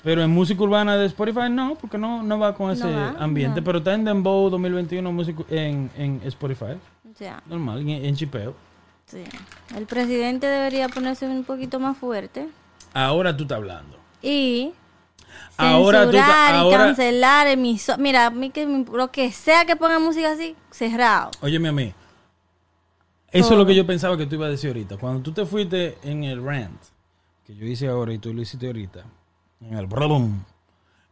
Pero 0.03 0.21
en 0.21 0.31
música 0.31 0.61
urbana 0.61 0.97
de 0.97 1.05
Spotify 1.05 1.49
no, 1.49 1.75
porque 1.75 1.97
no, 1.97 2.21
no 2.23 2.37
va 2.37 2.53
con 2.53 2.71
ese 2.71 2.93
va, 2.93 3.11
ambiente. 3.11 3.61
no. 3.61 3.63
Pero 3.63 3.77
está 3.77 3.93
en 3.93 4.03
Dembow 4.03 4.49
2021 4.49 5.11
música, 5.13 5.43
en, 5.49 5.89
en 5.95 6.19
Spotify. 6.25 6.73
Ya. 7.17 7.41
Normal, 7.45 7.79
en, 7.79 7.89
en 7.89 8.15
chipeo. 8.15 8.53
Sí. 9.13 9.23
El 9.77 9.85
presidente 9.85 10.47
debería 10.47 10.89
ponerse 10.89 11.27
un 11.27 11.43
poquito 11.43 11.79
más 11.79 11.95
fuerte 11.97 12.49
Ahora 12.93 13.35
tú 13.37 13.43
estás 13.43 13.57
hablando. 13.57 13.97
y 14.21 14.71
Ahora 15.57 16.05
tú 16.05 16.11
ta- 16.13 16.51
y 16.51 16.57
ahora- 16.57 16.77
cancelar 16.85 17.47
emisoras. 17.47 17.99
Mira, 17.99 18.25
a 18.25 18.29
mí 18.31 18.49
que 18.49 18.65
lo 18.65 19.11
que 19.11 19.31
sea 19.31 19.65
que 19.65 19.75
ponga 19.75 19.99
música 19.99 20.31
así, 20.31 20.55
cerrado. 20.71 21.29
Óyeme 21.41 21.69
a 21.69 21.71
mí. 21.71 21.93
Eso 23.31 23.53
es 23.53 23.57
lo 23.57 23.65
que 23.65 23.73
yo 23.75 23.85
pensaba 23.85 24.15
que 24.17 24.25
tú 24.27 24.35
ibas 24.35 24.47
a 24.47 24.51
decir 24.51 24.69
ahorita. 24.69 24.97
Cuando 24.97 25.21
tú 25.21 25.31
te 25.31 25.45
fuiste 25.45 25.97
en 26.03 26.23
el 26.23 26.43
rant, 26.43 26.79
que 27.45 27.55
yo 27.55 27.65
hice 27.65 27.87
ahora 27.87 28.13
y 28.13 28.19
tú 28.19 28.33
lo 28.33 28.41
hiciste 28.41 28.67
ahorita, 28.67 29.03
en 29.61 29.73
el 29.77 29.87
brum, 29.87 30.43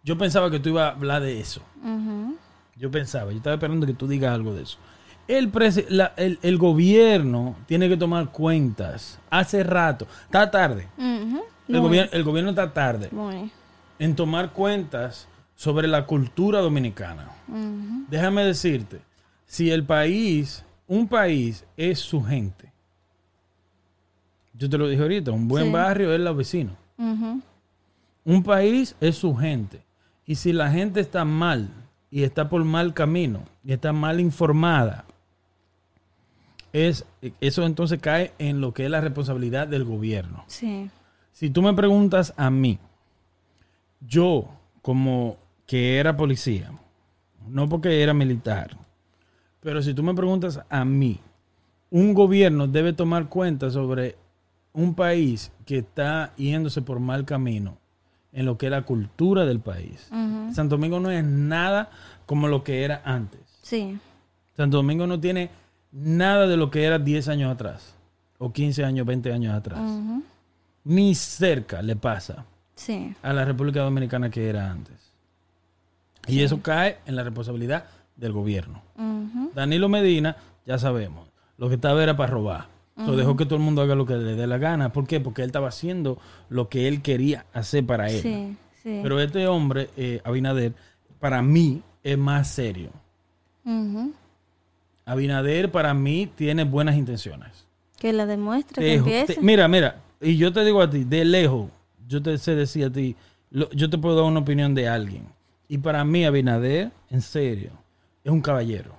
yo 0.03 0.17
pensaba 0.17 0.49
que 0.51 0.59
tú 0.59 0.69
ibas 0.69 0.91
a 0.93 0.95
hablar 0.95 1.21
de 1.21 1.39
eso. 1.39 1.61
Yo 2.75 2.89
pensaba, 2.91 3.31
yo 3.31 3.37
estaba 3.37 3.55
esperando 3.55 3.85
que 3.87 3.93
tú 3.93 4.07
digas 4.07 4.33
algo 4.33 4.53
de 4.53 4.63
eso. 4.63 4.77
El, 5.27 5.51
presi- 5.51 5.85
la- 5.89 6.13
el, 6.17 6.39
el 6.41 6.57
gobierno 6.57 7.55
tiene 7.65 7.87
que 7.87 7.97
tomar 7.97 8.31
cuentas. 8.31 9.19
Hace 9.29 9.63
rato, 9.63 10.07
está 10.25 10.49
tarde. 10.51 10.87
El, 10.97 11.79
Muy, 11.79 11.89
gobier- 11.89 12.09
el 12.11 12.23
gobierno 12.23 12.49
está 12.49 12.73
tarde 12.73 13.07
muy. 13.11 13.49
en 13.99 14.15
tomar 14.15 14.51
cuentas 14.51 15.27
sobre 15.55 15.87
la 15.87 16.05
cultura 16.05 16.59
dominicana. 16.59 17.29
Déjame 18.09 18.43
decirte, 18.43 18.99
si 19.45 19.69
el 19.71 19.83
país, 19.85 20.65
un 20.87 21.07
país 21.07 21.65
es 21.77 21.99
su 21.99 22.21
gente, 22.23 22.71
yo 24.53 24.69
te 24.69 24.77
lo 24.77 24.87
dije 24.87 25.01
ahorita, 25.01 25.31
un 25.31 25.47
buen 25.47 25.65
Sí. 25.65 25.71
barrio 25.71 26.13
es 26.13 26.19
los 26.19 26.35
vecinos. 26.35 26.75
Ujú. 26.97 27.41
Un 28.25 28.43
país 28.43 28.95
es 28.99 29.15
su 29.15 29.35
gente. 29.35 29.81
Y 30.25 30.35
si 30.35 30.53
la 30.53 30.69
gente 30.71 30.99
está 30.99 31.25
mal 31.25 31.69
y 32.11 32.23
está 32.23 32.47
por 32.49 32.63
mal 32.63 32.93
camino 32.93 33.41
y 33.63 33.73
está 33.73 33.91
mal 33.93 34.19
informada, 34.19 35.05
es, 36.73 37.05
eso 37.39 37.65
entonces 37.65 37.99
cae 37.99 38.33
en 38.39 38.61
lo 38.61 38.73
que 38.73 38.85
es 38.85 38.91
la 38.91 39.01
responsabilidad 39.01 39.67
del 39.67 39.83
gobierno. 39.83 40.43
Sí. 40.47 40.89
Si 41.31 41.49
tú 41.49 41.61
me 41.61 41.73
preguntas 41.73 42.33
a 42.37 42.49
mí, 42.49 42.79
yo, 43.99 44.49
como 44.81 45.37
que 45.65 45.97
era 45.97 46.17
policía, 46.17 46.71
no 47.47 47.67
porque 47.69 48.01
era 48.01 48.13
militar, 48.13 48.77
pero 49.59 49.81
si 49.81 49.93
tú 49.93 50.03
me 50.03 50.13
preguntas 50.13 50.61
a 50.69 50.85
mí, 50.85 51.19
un 51.89 52.13
gobierno 52.13 52.67
debe 52.67 52.93
tomar 52.93 53.27
cuenta 53.27 53.69
sobre 53.69 54.15
un 54.73 54.95
país 54.95 55.51
que 55.65 55.79
está 55.79 56.33
yéndose 56.37 56.81
por 56.81 56.99
mal 56.99 57.25
camino 57.25 57.77
en 58.31 58.45
lo 58.45 58.57
que 58.57 58.67
es 58.67 58.71
la 58.71 58.83
cultura 58.83 59.45
del 59.45 59.59
país. 59.59 60.07
Santo 60.53 60.77
Domingo 60.77 60.99
no 60.99 61.11
es 61.11 61.23
nada 61.23 61.89
como 62.25 62.47
lo 62.47 62.63
que 62.63 62.83
era 62.83 63.01
antes. 63.03 63.41
Sí. 63.61 63.99
Santo 64.55 64.77
Domingo 64.77 65.05
no 65.05 65.19
tiene 65.19 65.49
nada 65.91 66.47
de 66.47 66.57
lo 66.57 66.71
que 66.71 66.83
era 66.83 66.99
10 66.99 67.27
años 67.27 67.51
atrás, 67.51 67.95
o 68.37 68.51
15 68.51 68.83
años, 68.83 69.05
20 69.05 69.31
años 69.33 69.53
atrás. 69.55 69.79
Ni 70.83 71.13
cerca 71.15 71.81
le 71.81 71.95
pasa 71.95 72.45
Sí. 72.75 73.13
a 73.21 73.33
la 73.33 73.45
República 73.45 73.81
Dominicana 73.81 74.29
que 74.29 74.49
era 74.49 74.71
antes. 74.71 74.95
Y 76.27 76.41
eso 76.41 76.61
cae 76.61 76.97
en 77.05 77.15
la 77.15 77.23
responsabilidad 77.23 77.85
del 78.15 78.31
gobierno. 78.31 78.81
Danilo 79.55 79.89
Medina, 79.89 80.35
ya 80.65 80.77
sabemos, 80.77 81.27
lo 81.57 81.67
que 81.69 81.75
estaba 81.75 82.01
era 82.01 82.15
para 82.15 82.31
robar. 82.31 82.67
So, 82.97 83.03
Ujú. 83.03 83.15
dejó 83.15 83.35
que 83.37 83.45
todo 83.45 83.55
el 83.55 83.61
mundo 83.63 83.81
haga 83.81 83.95
lo 83.95 84.05
que 84.05 84.15
le 84.15 84.35
dé 84.35 84.45
la 84.47 84.57
gana. 84.57 84.91
¿Por 84.91 85.07
qué? 85.07 85.19
Porque 85.19 85.41
él 85.41 85.47
estaba 85.47 85.69
haciendo 85.69 86.19
lo 86.49 86.69
que 86.69 86.87
él 86.87 87.01
quería 87.01 87.45
hacer 87.53 87.85
para 87.85 88.09
él. 88.09 88.21
Sí, 88.21 88.57
sí. 88.83 88.99
Pero 89.01 89.19
este 89.19 89.47
hombre, 89.47 89.89
eh, 89.97 90.21
Abinader, 90.23 90.73
para 91.19 91.41
mí 91.41 91.81
es 92.03 92.17
más 92.17 92.47
serio. 92.49 92.89
Abinader 95.11 95.71
para 95.71 95.93
mí 95.93 96.29
tiene 96.35 96.63
buenas 96.63 96.95
intenciones. 96.95 97.65
Que 97.99 98.13
la 98.13 98.25
demuestre, 98.25 98.81
que 98.83 98.93
empiece. 98.95 99.35
te- 99.35 99.41
mira, 99.41 99.67
mira, 99.67 99.97
y 100.19 100.37
yo 100.37 100.51
te 100.53 100.63
digo 100.63 100.81
a 100.81 100.89
ti, 100.89 101.03
de 101.03 101.25
lejos, 101.25 101.69
yo 102.07 102.21
te 102.21 102.37
sé 102.37 102.55
decir 102.55 102.85
a 102.85 102.89
ti, 102.91 103.15
lo- 103.51 103.69
yo 103.71 103.89
te 103.89 103.97
puedo 103.97 104.15
dar 104.15 104.25
una 104.25 104.39
opinión 104.39 104.73
de 104.73 104.87
alguien. 104.87 105.27
Y 105.67 105.77
para 105.77 106.03
mí 106.03 106.25
Abinader, 106.25 106.91
en 107.09 107.21
serio, 107.21 107.71
es 108.23 108.31
un 108.31 108.41
caballero. 108.41 108.93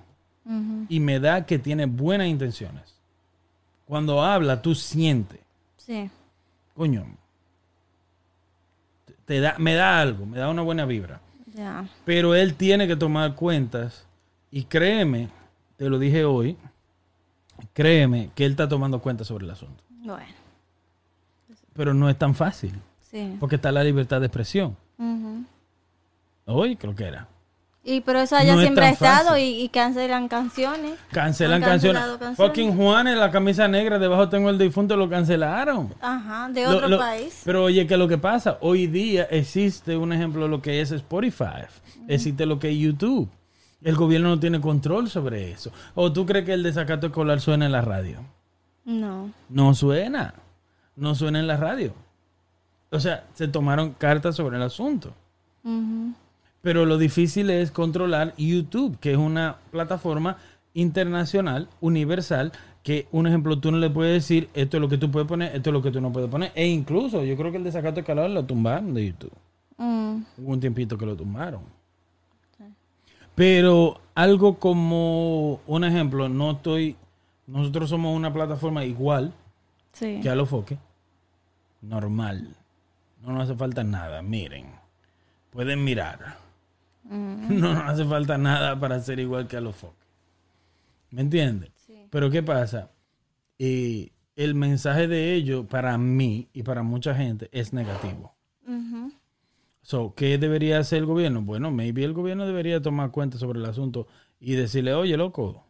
Y 0.89 0.99
me 0.99 1.19
da 1.21 1.45
que 1.45 1.57
tiene 1.57 1.85
buenas 1.85 2.27
intenciones. 2.27 2.83
Cuando 3.85 4.21
habla, 4.21 4.61
tú 4.61 4.75
sientes, 4.75 5.39
Sí. 5.77 6.09
coño, 6.75 7.05
te- 9.25 9.39
da, 9.39 9.55
me 9.57 9.73
da 9.73 10.01
algo, 10.01 10.25
me 10.25 10.37
da 10.37 10.49
una 10.49 10.61
buena 10.61 10.85
vibra. 10.85 11.21
Ya. 11.53 11.85
Pero 12.05 12.35
él 12.35 12.55
tiene 12.55 12.87
que 12.87 12.95
tomar 12.95 13.35
cuentas 13.35 14.05
y 14.51 14.63
créeme, 14.63 15.29
te 15.83 15.89
lo 15.89 15.99
dije 15.99 16.25
hoy, 16.25 16.57
créeme 17.73 18.29
que 18.35 18.45
él 18.45 18.51
está 18.51 18.67
tomando 18.67 18.99
cuentas 18.99 19.27
sobre 19.27 19.45
el 19.45 19.51
asunto. 19.51 19.83
Bueno. 19.89 20.23
Pero 21.73 21.93
no 21.93 22.09
es 22.09 22.17
tan 22.17 22.35
fácil, 22.35 22.73
Sí. 23.09 23.35
porque 23.39 23.55
está 23.55 23.71
la 23.71 23.83
libertad 23.83 24.19
de 24.19 24.27
expresión. 24.27 24.75
Ujú. 24.97 25.43
Hoy 26.45 26.75
creo 26.75 26.95
que 26.95 27.05
era. 27.05 27.27
Y 27.85 27.99
pero 27.99 28.19
eso 28.21 28.37
allá 28.37 28.55
No 28.55 28.61
siempre 28.61 28.85
ha 28.85 28.89
estado 28.91 29.37
y, 29.37 29.43
y 29.61 29.67
cancelan 29.67 30.29
canciones. 30.29 30.93
Cancelan 31.11 31.61
canciones. 31.61 32.01
canciones. 32.01 32.37
Fucking 32.37 32.77
Juanes, 32.77 33.17
la 33.17 33.29
camisa 33.29 33.67
negra, 33.67 33.99
debajo 33.99 34.29
tengo 34.29 34.49
el 34.49 34.57
difunto, 34.57 34.95
lo 34.95 35.09
cancelaron. 35.09 35.93
Ajá, 35.99 36.47
de 36.49 36.65
otro 36.65 36.87
lo- 36.87 36.97
país. 36.97 37.41
Pero 37.43 37.63
oye, 37.65 37.85
que 37.85 37.97
lo 37.97 38.07
que 38.07 38.17
pasa, 38.17 38.57
hoy 38.61 38.87
día 38.87 39.23
existe 39.23 39.97
un 39.97 40.13
ejemplo 40.13 40.43
de 40.43 40.47
lo 40.49 40.61
que 40.61 40.79
es 40.79 40.91
Spotify, 40.91 41.65
existe 42.07 42.45
lo 42.45 42.57
que 42.57 42.69
es 42.71 42.77
YouTube. 42.77 43.29
El 43.83 43.95
gobierno 43.95 44.29
no 44.29 44.39
tiene 44.39 44.61
control 44.61 45.09
sobre 45.09 45.51
eso. 45.51 45.71
¿O 45.93 46.11
tú 46.13 46.25
crees 46.25 46.45
que 46.45 46.53
el 46.53 46.63
desacato 46.63 47.07
escolar 47.07 47.41
suena 47.41 47.65
en 47.65 47.71
la 47.71 47.81
radio? 47.81 48.19
No. 48.85 49.31
No 49.49 49.73
suena. 49.73 50.33
No 50.95 51.15
suena 51.15 51.39
en 51.39 51.47
la 51.47 51.57
radio. 51.57 51.93
O 52.91 52.99
sea, 52.99 53.25
se 53.33 53.47
tomaron 53.47 53.91
cartas 53.91 54.35
sobre 54.35 54.57
el 54.57 54.63
asunto. 54.63 55.13
Pero 56.61 56.85
lo 56.85 56.97
difícil 56.97 57.49
es 57.49 57.71
controlar 57.71 58.33
YouTube, 58.37 58.97
que 58.99 59.11
es 59.11 59.17
una 59.17 59.57
plataforma 59.71 60.37
internacional, 60.73 61.67
universal, 61.81 62.51
que 62.83 63.07
un 63.11 63.27
ejemplo 63.27 63.59
tú 63.59 63.71
no 63.71 63.77
le 63.77 63.89
puedes 63.89 64.13
decir 64.13 64.49
esto 64.53 64.77
es 64.77 64.81
lo 64.81 64.89
que 64.89 64.97
tú 64.97 65.09
puedes 65.09 65.27
poner, 65.27 65.55
esto 65.55 65.69
es 65.69 65.73
lo 65.73 65.81
que 65.81 65.91
tú 65.91 66.01
no 66.01 66.11
puedes 66.11 66.29
poner. 66.29 66.51
E 66.53 66.67
incluso 66.67 67.23
yo 67.23 67.35
creo 67.37 67.51
que 67.51 67.57
el 67.57 67.63
desacato 67.63 68.01
escolar 68.01 68.29
lo 68.29 68.45
tumbaron 68.45 68.93
de 68.93 69.07
YouTube. 69.07 69.33
Mm. 69.77 70.23
Hubo 70.37 70.51
un 70.51 70.59
tiempito 70.59 70.97
que 70.97 71.05
lo 71.05 71.15
tumbaron. 71.15 71.61
Pero 73.35 73.99
algo 74.15 74.59
como 74.59 75.59
un 75.67 75.83
ejemplo, 75.83 76.29
no 76.29 76.51
estoy. 76.51 76.95
Nosotros 77.47 77.89
somos 77.89 78.15
una 78.15 78.31
plataforma 78.33 78.85
igual 78.85 79.33
Sí. 79.91 80.19
que 80.21 80.29
a 80.29 80.35
los 80.35 80.49
foques. 80.49 80.77
Normal. 81.81 82.55
No 83.21 83.33
nos 83.33 83.43
hace 83.43 83.55
falta 83.55 83.83
nada. 83.83 84.21
Miren. 84.21 84.67
Pueden 85.51 85.83
mirar. 85.83 86.37
Mm. 87.03 87.59
No 87.59 87.73
nos 87.73 87.83
hace 87.89 88.05
falta 88.05 88.37
nada 88.37 88.79
para 88.79 88.99
ser 89.01 89.19
igual 89.19 89.47
que 89.47 89.57
a 89.57 89.61
los 89.61 89.75
foques. 89.75 90.07
¿Me 91.11 91.21
entiendes? 91.21 91.71
Pero 92.09 92.29
¿qué 92.29 92.41
pasa? 92.43 92.89
Eh, 93.59 94.09
el 94.35 94.55
mensaje 94.55 95.07
de 95.07 95.33
ellos 95.33 95.65
para 95.67 95.97
mí 95.97 96.47
y 96.53 96.63
para 96.63 96.81
mucha 96.83 97.13
gente 97.13 97.49
es 97.51 97.71
negativo. 97.73 98.32
So, 99.83 100.13
¿Qué 100.15 100.37
debería 100.37 100.79
hacer 100.79 100.99
el 100.99 101.05
gobierno? 101.05 101.41
Bueno, 101.41 101.69
maybe 101.69 102.03
el 102.03 102.13
gobierno 102.13 102.45
debería 102.47 102.81
tomar 102.81 103.11
cuenta 103.11 103.37
sobre 103.37 103.59
el 103.59 103.65
asunto 103.65 104.07
y 104.39 104.53
decirle, 104.55 104.93
oye, 104.93 105.15
loco, 105.17 105.65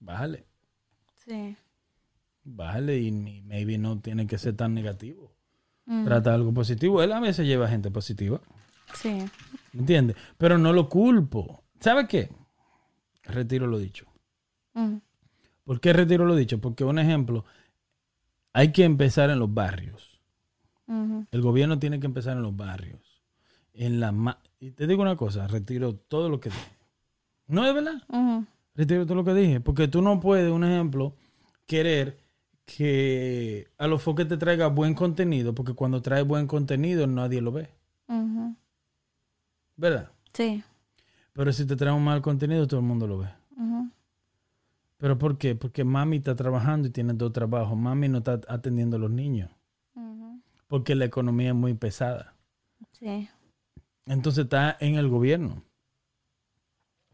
bájale, 0.00 0.46
Sí. 1.26 1.56
bájale 2.44 2.98
y 3.00 3.10
maybe 3.10 3.78
no 3.78 3.98
tiene 4.00 4.26
que 4.28 4.38
ser 4.38 4.54
tan 4.56 4.74
negativo. 4.74 5.32
Mm. 5.86 6.04
Trata 6.04 6.34
algo 6.34 6.54
positivo. 6.54 7.02
Él 7.02 7.12
a 7.12 7.20
veces 7.20 7.46
lleva 7.46 7.68
gente 7.68 7.90
positiva, 7.90 8.40
Sí. 8.94 9.18
¿me 9.72 9.80
entiendes? 9.80 10.16
Pero 10.38 10.56
no 10.56 10.72
lo 10.72 10.88
culpo. 10.88 11.64
¿Sabe 11.80 12.06
qué? 12.06 12.30
Retiro 13.24 13.66
lo 13.66 13.78
dicho. 13.78 14.06
Mm. 14.74 14.98
¿Por 15.64 15.80
qué 15.80 15.92
retiro 15.92 16.24
lo 16.26 16.36
dicho? 16.36 16.60
Porque 16.60 16.84
un 16.84 17.00
ejemplo, 17.00 17.44
hay 18.52 18.70
que 18.70 18.84
empezar 18.84 19.30
en 19.30 19.40
los 19.40 19.52
barrios. 19.52 20.20
El 21.32 21.42
gobierno 21.42 21.80
tiene 21.80 21.98
que 21.98 22.06
empezar 22.06 22.36
en 22.36 22.44
los 22.44 22.56
barrios. 22.56 23.00
En 23.78 24.00
la 24.00 24.10
ma- 24.12 24.38
y 24.58 24.70
te 24.70 24.86
digo 24.86 25.02
una 25.02 25.16
cosa, 25.16 25.46
retiro 25.46 25.94
todo 25.94 26.28
lo 26.30 26.40
que 26.40 26.48
dije. 26.50 26.70
No 27.46 27.64
es 27.66 27.74
verdad. 27.74 28.02
Retiro 28.74 29.04
todo 29.04 29.16
lo 29.16 29.24
que 29.24 29.34
dije. 29.34 29.60
Porque 29.60 29.86
tú 29.88 30.00
no 30.02 30.18
puedes, 30.18 30.50
un 30.50 30.64
ejemplo, 30.64 31.14
querer 31.66 32.18
que 32.64 33.68
a 33.78 33.86
los 33.86 34.02
foques 34.02 34.26
te 34.26 34.36
traiga 34.36 34.66
buen 34.68 34.94
contenido, 34.94 35.54
porque 35.54 35.74
cuando 35.74 36.02
trae 36.02 36.22
buen 36.22 36.46
contenido 36.46 37.06
nadie 37.06 37.40
lo 37.40 37.52
ve. 37.52 37.68
¿Verdad? 39.76 40.10
Sí. 40.32 40.62
Pero 41.32 41.52
si 41.52 41.66
te 41.66 41.76
trae 41.76 41.92
un 41.92 42.02
mal 42.04 42.22
contenido, 42.22 42.66
todo 42.66 42.80
el 42.80 42.86
mundo 42.86 43.06
lo 43.06 43.18
ve. 43.18 43.28
¿Pero 44.98 45.18
por 45.18 45.36
qué? 45.36 45.54
Porque 45.54 45.84
mami 45.84 46.16
está 46.16 46.34
trabajando 46.34 46.88
y 46.88 46.90
tiene 46.90 47.12
dos 47.12 47.30
trabajos. 47.32 47.76
Mami 47.76 48.08
no 48.08 48.18
está 48.18 48.40
atendiendo 48.48 48.96
a 48.96 49.00
los 49.00 49.10
niños. 49.10 49.50
Porque 50.68 50.94
la 50.94 51.04
economía 51.04 51.50
es 51.50 51.54
muy 51.54 51.74
pesada. 51.74 52.34
Sí. 52.92 53.28
Entonces 54.06 54.44
está 54.44 54.76
en 54.80 54.94
el 54.96 55.08
gobierno. 55.08 55.62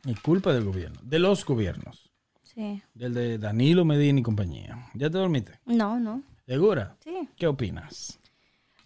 Es 0.05 0.19
culpa 0.21 0.53
del 0.53 0.65
gobierno. 0.65 0.99
De 1.03 1.19
los 1.19 1.45
gobiernos. 1.45 2.11
Sí. 2.43 2.83
Del 2.95 3.15
de 3.15 3.39
Danilo 3.39 3.85
Medina 3.85 4.21
y 4.21 4.23
compañía. 4.23 4.87
¿Ya 4.95 5.09
te 5.09 5.17
dormiste? 5.19 5.59
No, 5.65 5.99
no. 5.99 6.23
¿Segura? 6.47 6.97
Sí. 7.03 7.29
¿Qué 7.37 7.47
opinas? 7.47 8.19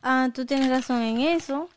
Ah, 0.03 0.29
tú 0.33 0.45
tienes 0.47 0.69
razón 0.69 1.03
en 1.03 1.21
eso. 1.21 1.69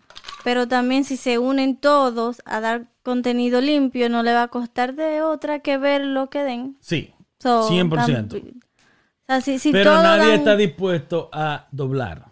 Pero 0.44 0.68
también 0.68 1.04
si 1.04 1.18
se 1.18 1.38
unen 1.40 1.78
todos 1.78 2.42
a 2.46 2.60
dar 2.62 2.88
contenido 3.02 3.60
limpio, 3.60 4.10
no 4.10 4.24
le 4.24 4.34
va 4.34 4.44
a 4.44 4.48
costar 4.50 4.94
de 4.96 5.22
otra 5.22 5.60
que 5.60 5.78
ver 5.78 6.06
lo 6.06 6.30
que 6.30 6.44
den. 6.44 6.78
Sí. 6.80 7.14
So, 7.40 7.68
100%. 7.70 7.90
tam- 8.36 8.62
O 8.62 9.26
sea, 9.26 9.42
si, 9.42 9.60
si 9.60 9.72
Pero 9.72 9.94
nadie 10.02 10.28
dan- 10.30 10.40
está 10.40 10.56
dispuesto 10.56 11.30
a 11.34 11.68
doblar. 11.72 12.26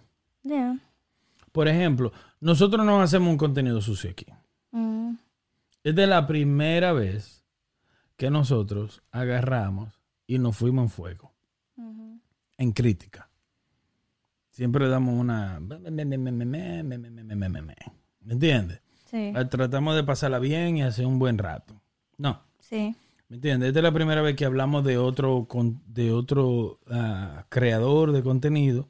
Ya. 0.43 0.77
Por 1.51 1.67
ejemplo, 1.67 2.11
nosotros 2.39 2.85
no 2.85 3.01
hacemos 3.01 3.29
un 3.29 3.37
contenido 3.37 3.81
sucio 3.81 4.11
aquí. 4.11 4.25
Mm. 4.71 5.15
Es 5.83 5.95
de 5.95 6.07
la 6.07 6.27
primera 6.27 6.93
vez 6.93 7.43
que 8.15 8.29
nosotros 8.29 9.01
agarramos 9.11 10.01
y 10.25 10.39
nos 10.39 10.57
fuimos 10.57 10.83
en 10.83 10.89
fuego. 10.89 11.33
En 12.57 12.71
crítica. 12.71 13.29
Siempre 14.49 14.85
le 14.85 14.89
damos 14.89 15.13
una... 15.13 15.59
¿Me 15.59 16.01
entiendes? 18.33 18.81
Sí. 19.05 19.31
Eh, 19.35 19.45
Tratamos 19.49 19.95
de 19.95 20.03
pasarla 20.03 20.39
bien 20.39 20.77
y 20.77 20.83
hacer 20.83 21.05
un 21.05 21.19
buen 21.19 21.37
rato. 21.37 21.79
No. 22.17 22.41
Sí. 22.59 22.95
¿Me 23.29 23.35
entiendes? 23.35 23.67
Esta 23.67 23.79
es 23.79 23.83
la 23.83 23.91
primera 23.91 24.23
vez 24.23 24.35
que 24.35 24.45
hablamos 24.45 24.83
de 24.83 24.97
otro, 24.97 25.47
de 25.87 26.11
otro 26.11 26.79
ah, 26.89 27.45
creador 27.49 28.11
de 28.11 28.23
contenido 28.23 28.87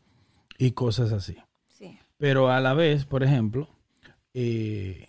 y 0.58 0.72
cosas 0.72 1.12
así. 1.12 1.36
Pero 2.18 2.50
a 2.50 2.60
la 2.60 2.74
vez, 2.74 3.06
por 3.06 3.24
ejemplo, 3.24 3.70
eh, 4.34 5.08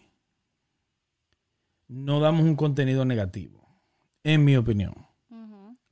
no 1.89 2.21
damos 2.21 2.43
un 2.43 2.57
contenido 2.57 3.05
negativo, 3.05 3.67
en 4.23 4.45
mi 4.45 4.57
opinión. 4.57 4.95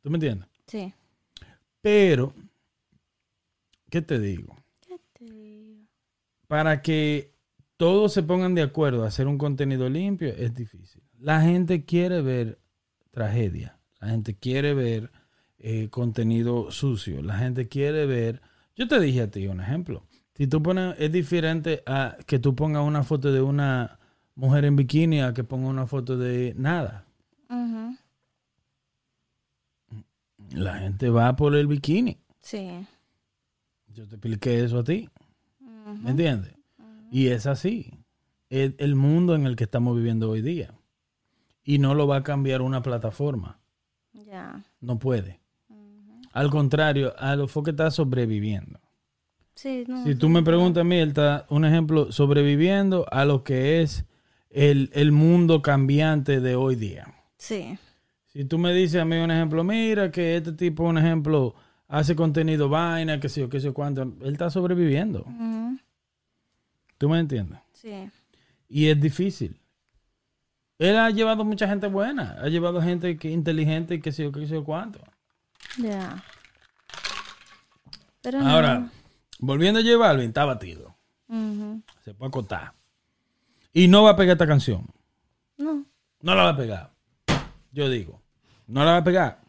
¿Tú 0.02 0.10
me 0.10 0.16
entiendes? 0.16 0.48
Sí. 0.66 0.92
Pero, 1.80 2.32
¿qué 3.90 4.02
te 4.02 4.20
digo? 4.20 4.56
¿Qué 4.86 5.00
te 5.12 5.24
digo? 5.24 5.86
Para 6.46 6.80
que 6.80 7.34
todos 7.76 8.12
se 8.12 8.22
pongan 8.22 8.54
de 8.54 8.62
acuerdo 8.62 9.04
a 9.04 9.08
hacer 9.08 9.26
un 9.26 9.38
contenido 9.38 9.88
limpio, 9.88 10.28
es 10.28 10.54
difícil. 10.54 11.02
La 11.18 11.40
gente 11.40 11.84
quiere 11.84 12.22
ver 12.22 12.58
tragedia. 13.10 13.78
La 14.00 14.08
gente 14.08 14.36
quiere 14.36 14.74
ver 14.74 15.10
eh, 15.58 15.88
contenido 15.90 16.70
sucio. 16.70 17.22
La 17.22 17.38
gente 17.38 17.66
quiere 17.66 18.06
ver. 18.06 18.42
Yo 18.76 18.86
te 18.86 19.00
dije 19.00 19.22
a 19.22 19.30
ti 19.30 19.46
un 19.46 19.60
ejemplo. 19.60 20.04
Si 20.36 20.46
tú 20.46 20.62
pones, 20.62 20.94
es 20.98 21.10
diferente 21.10 21.82
a 21.86 22.16
que 22.26 22.38
tú 22.38 22.54
pongas 22.54 22.84
una 22.84 23.02
foto 23.02 23.32
de 23.32 23.40
una 23.40 23.98
mujer 24.34 24.66
en 24.66 24.76
bikini 24.76 25.22
a 25.22 25.32
que 25.32 25.44
ponga 25.44 25.68
una 25.68 25.86
foto 25.86 26.18
de 26.18 26.54
nada. 26.56 27.06
La 30.50 30.78
gente 30.78 31.10
va 31.10 31.34
por 31.36 31.54
el 31.56 31.66
bikini. 31.66 32.18
Sí. 32.40 32.86
Yo 33.94 34.06
te 34.06 34.16
expliqué 34.16 34.62
eso 34.62 34.80
a 34.80 34.84
ti. 34.84 35.08
¿Me 36.02 36.10
entiendes? 36.10 36.54
Y 37.10 37.28
es 37.28 37.46
así. 37.46 37.94
Es 38.50 38.74
el 38.78 38.94
mundo 38.94 39.34
en 39.34 39.46
el 39.46 39.56
que 39.56 39.64
estamos 39.64 39.96
viviendo 39.96 40.30
hoy 40.30 40.42
día. 40.42 40.74
Y 41.64 41.78
no 41.78 41.94
lo 41.94 42.06
va 42.06 42.18
a 42.18 42.22
cambiar 42.22 42.62
una 42.62 42.82
plataforma. 42.82 43.58
Ya. 44.12 44.64
No 44.80 44.98
puede. 44.98 45.40
Al 46.32 46.50
contrario, 46.50 47.14
a 47.18 47.34
lo 47.34 47.48
que 47.48 47.70
está 47.70 47.90
sobreviviendo. 47.90 48.80
Sí, 49.56 49.84
no. 49.88 50.04
Si 50.04 50.14
tú 50.14 50.28
me 50.28 50.42
preguntas 50.42 50.82
a 50.82 50.84
mí, 50.84 50.96
él 50.96 51.08
está, 51.08 51.46
un 51.48 51.64
ejemplo, 51.64 52.12
sobreviviendo 52.12 53.06
a 53.10 53.24
lo 53.24 53.42
que 53.42 53.82
es 53.82 54.04
el, 54.50 54.90
el 54.92 55.12
mundo 55.12 55.62
cambiante 55.62 56.40
de 56.40 56.54
hoy 56.54 56.76
día. 56.76 57.12
Sí. 57.38 57.78
Si 58.26 58.44
tú 58.44 58.58
me 58.58 58.72
dices 58.74 59.00
a 59.00 59.06
mí 59.06 59.16
un 59.16 59.30
ejemplo, 59.30 59.64
mira 59.64 60.12
que 60.12 60.36
este 60.36 60.52
tipo, 60.52 60.84
un 60.84 60.98
ejemplo, 60.98 61.54
hace 61.88 62.14
contenido 62.14 62.68
vaina, 62.68 63.18
que 63.18 63.30
sé 63.30 63.40
yo, 63.40 63.48
que 63.48 63.58
sé 63.58 63.66
yo 63.66 63.74
cuánto, 63.74 64.02
él 64.02 64.32
está 64.32 64.50
sobreviviendo. 64.50 65.24
¿Tú 66.98 67.08
me 67.08 67.18
entiendes? 67.18 67.58
Sí. 67.72 68.10
Y 68.68 68.88
es 68.88 69.00
difícil. 69.00 69.58
Él 70.78 70.98
ha 70.98 71.08
llevado 71.10 71.44
mucha 71.44 71.66
gente 71.66 71.86
buena, 71.86 72.36
ha 72.38 72.48
llevado 72.48 72.82
gente 72.82 73.16
que 73.16 73.30
inteligente 73.30 73.94
y 73.94 74.00
que 74.02 74.12
sé 74.12 74.24
yo, 74.24 74.32
que 74.32 74.46
sé 74.46 74.54
yo 74.54 74.64
cuánto. 74.64 75.00
Ya. 75.78 76.22
Pero 78.20 78.40
Ahora, 78.40 78.90
volviendo 79.38 79.80
a 79.80 79.82
J 79.82 79.96
Balvin, 79.96 80.28
está 80.28 80.44
batido. 80.44 80.94
Se 82.04 82.14
puede 82.14 82.28
acotar. 82.28 82.72
Y 83.72 83.88
no 83.88 84.04
va 84.04 84.10
a 84.10 84.16
pegar 84.16 84.34
esta 84.34 84.46
canción. 84.46 84.86
No. 85.58 85.84
No 86.22 86.34
la 86.34 86.44
va 86.44 86.48
a 86.50 86.56
pegar. 86.56 86.90
Yo 87.72 87.88
digo. 87.88 88.20
No 88.66 88.84
la 88.84 88.92
va 88.92 88.96
a 88.98 89.04
pegar. 89.04 89.40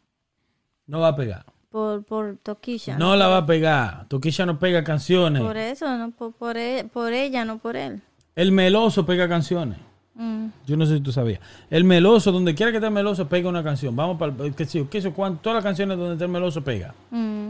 No 0.86 1.00
va 1.00 1.10
a 1.10 1.16
pegar. 1.16 1.46
Por, 1.70 2.04
por 2.04 2.38
Toquilla. 2.38 2.98
No 2.98 3.16
la 3.16 3.28
va 3.28 3.38
a 3.38 3.46
pegar. 3.46 4.08
Toquilla 4.08 4.46
no 4.46 4.58
pega 4.60 4.84
canciones. 4.84 5.42
Por 5.42 5.58
eso, 5.58 5.98
no 5.98 6.12
por, 6.12 6.34
por, 6.34 6.58
e- 6.58 6.86
por 6.92 7.14
ella, 7.14 7.46
no 7.46 7.58
por 7.60 7.76
él. 7.76 8.02
El 8.36 8.52
meloso 8.52 9.06
pega 9.06 9.28
canciones. 9.28 9.78
Mm. 10.16 10.48
Yo 10.66 10.78
no 10.78 10.86
sé 10.86 10.96
si 10.96 11.02
tú 11.02 11.12
sabías. 11.12 11.40
El 11.70 11.84
meloso, 11.84 12.32
donde 12.32 12.56
quiera 12.56 12.72
que 12.72 12.78
esté 12.78 12.88
el 12.88 12.94
meloso, 12.94 13.28
pega 13.28 13.50
una 13.50 13.64
canción. 13.64 13.96
Vamos 13.96 14.18
para 14.18 14.34
el. 14.46 14.56
Que 14.56 14.66
sé 14.66 14.80
yo, 14.80 14.90
que 14.90 15.02
sé 15.02 15.12
cuánto. 15.12 15.42
Todas 15.42 15.58
las 15.58 15.64
canciones 15.64 15.98
donde 15.98 16.14
esté 16.14 16.26
el 16.26 16.32
meloso 16.32 16.64
pega. 16.64 16.94
Mm. 17.12 17.50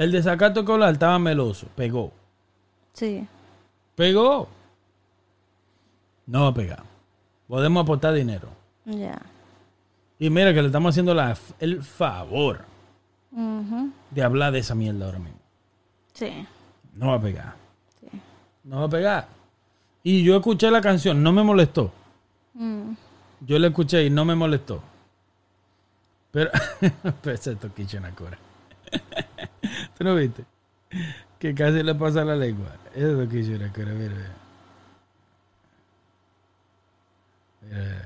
El 0.00 0.12
de 0.12 0.22
Sacato 0.22 0.64
Colar 0.64 0.94
estaba 0.94 1.18
meloso. 1.18 1.66
Pegó. 1.76 2.10
Sí. 2.94 3.26
Pegó. 3.94 4.48
No 6.24 6.42
va 6.44 6.48
a 6.48 6.54
pegar. 6.54 6.82
Podemos 7.46 7.82
aportar 7.82 8.14
dinero. 8.14 8.48
Ya. 8.86 9.20
Y 10.18 10.30
mira 10.30 10.54
que 10.54 10.62
le 10.62 10.68
estamos 10.68 10.94
haciendo 10.94 11.12
la- 11.12 11.36
el 11.58 11.82
favor 11.82 12.64
de 14.10 14.22
hablar 14.22 14.52
de 14.52 14.60
esa 14.60 14.74
mierda 14.74 15.04
ahora 15.04 15.18
mismo. 15.18 15.38
Sí. 16.14 16.46
No 16.94 17.08
va 17.08 17.14
a 17.16 17.20
pegar. 17.20 17.54
No 18.64 18.80
va 18.80 18.84
a 18.86 18.88
pegar. 18.88 19.28
Y 20.02 20.22
yo 20.22 20.36
escuché 20.36 20.70
la 20.70 20.80
canción, 20.80 21.22
no 21.22 21.30
me 21.30 21.42
molestó. 21.42 21.92
Mm. 22.54 22.92
Yo 23.40 23.58
la 23.58 23.66
escuché 23.66 24.02
y 24.04 24.08
no 24.10 24.24
me 24.24 24.34
molestó. 24.34 24.82
Pero, 26.30 26.50
pero 27.22 27.34
ese 27.34 27.54
toquicho 27.56 27.98
una 27.98 28.14
cura. 28.14 28.38
¿Tú 30.00 30.04
no 30.04 30.14
viste? 30.14 30.44
Que 31.38 31.54
casi 31.54 31.82
le 31.82 31.94
pasa 31.94 32.24
la 32.24 32.34
lengua. 32.34 32.68
Ese 32.94 33.14
toquicho 33.14 33.50
una 33.52 33.70
cura, 33.70 33.92
mira. 33.92 34.14
mira. 34.14 34.34
Mira, 37.70 38.02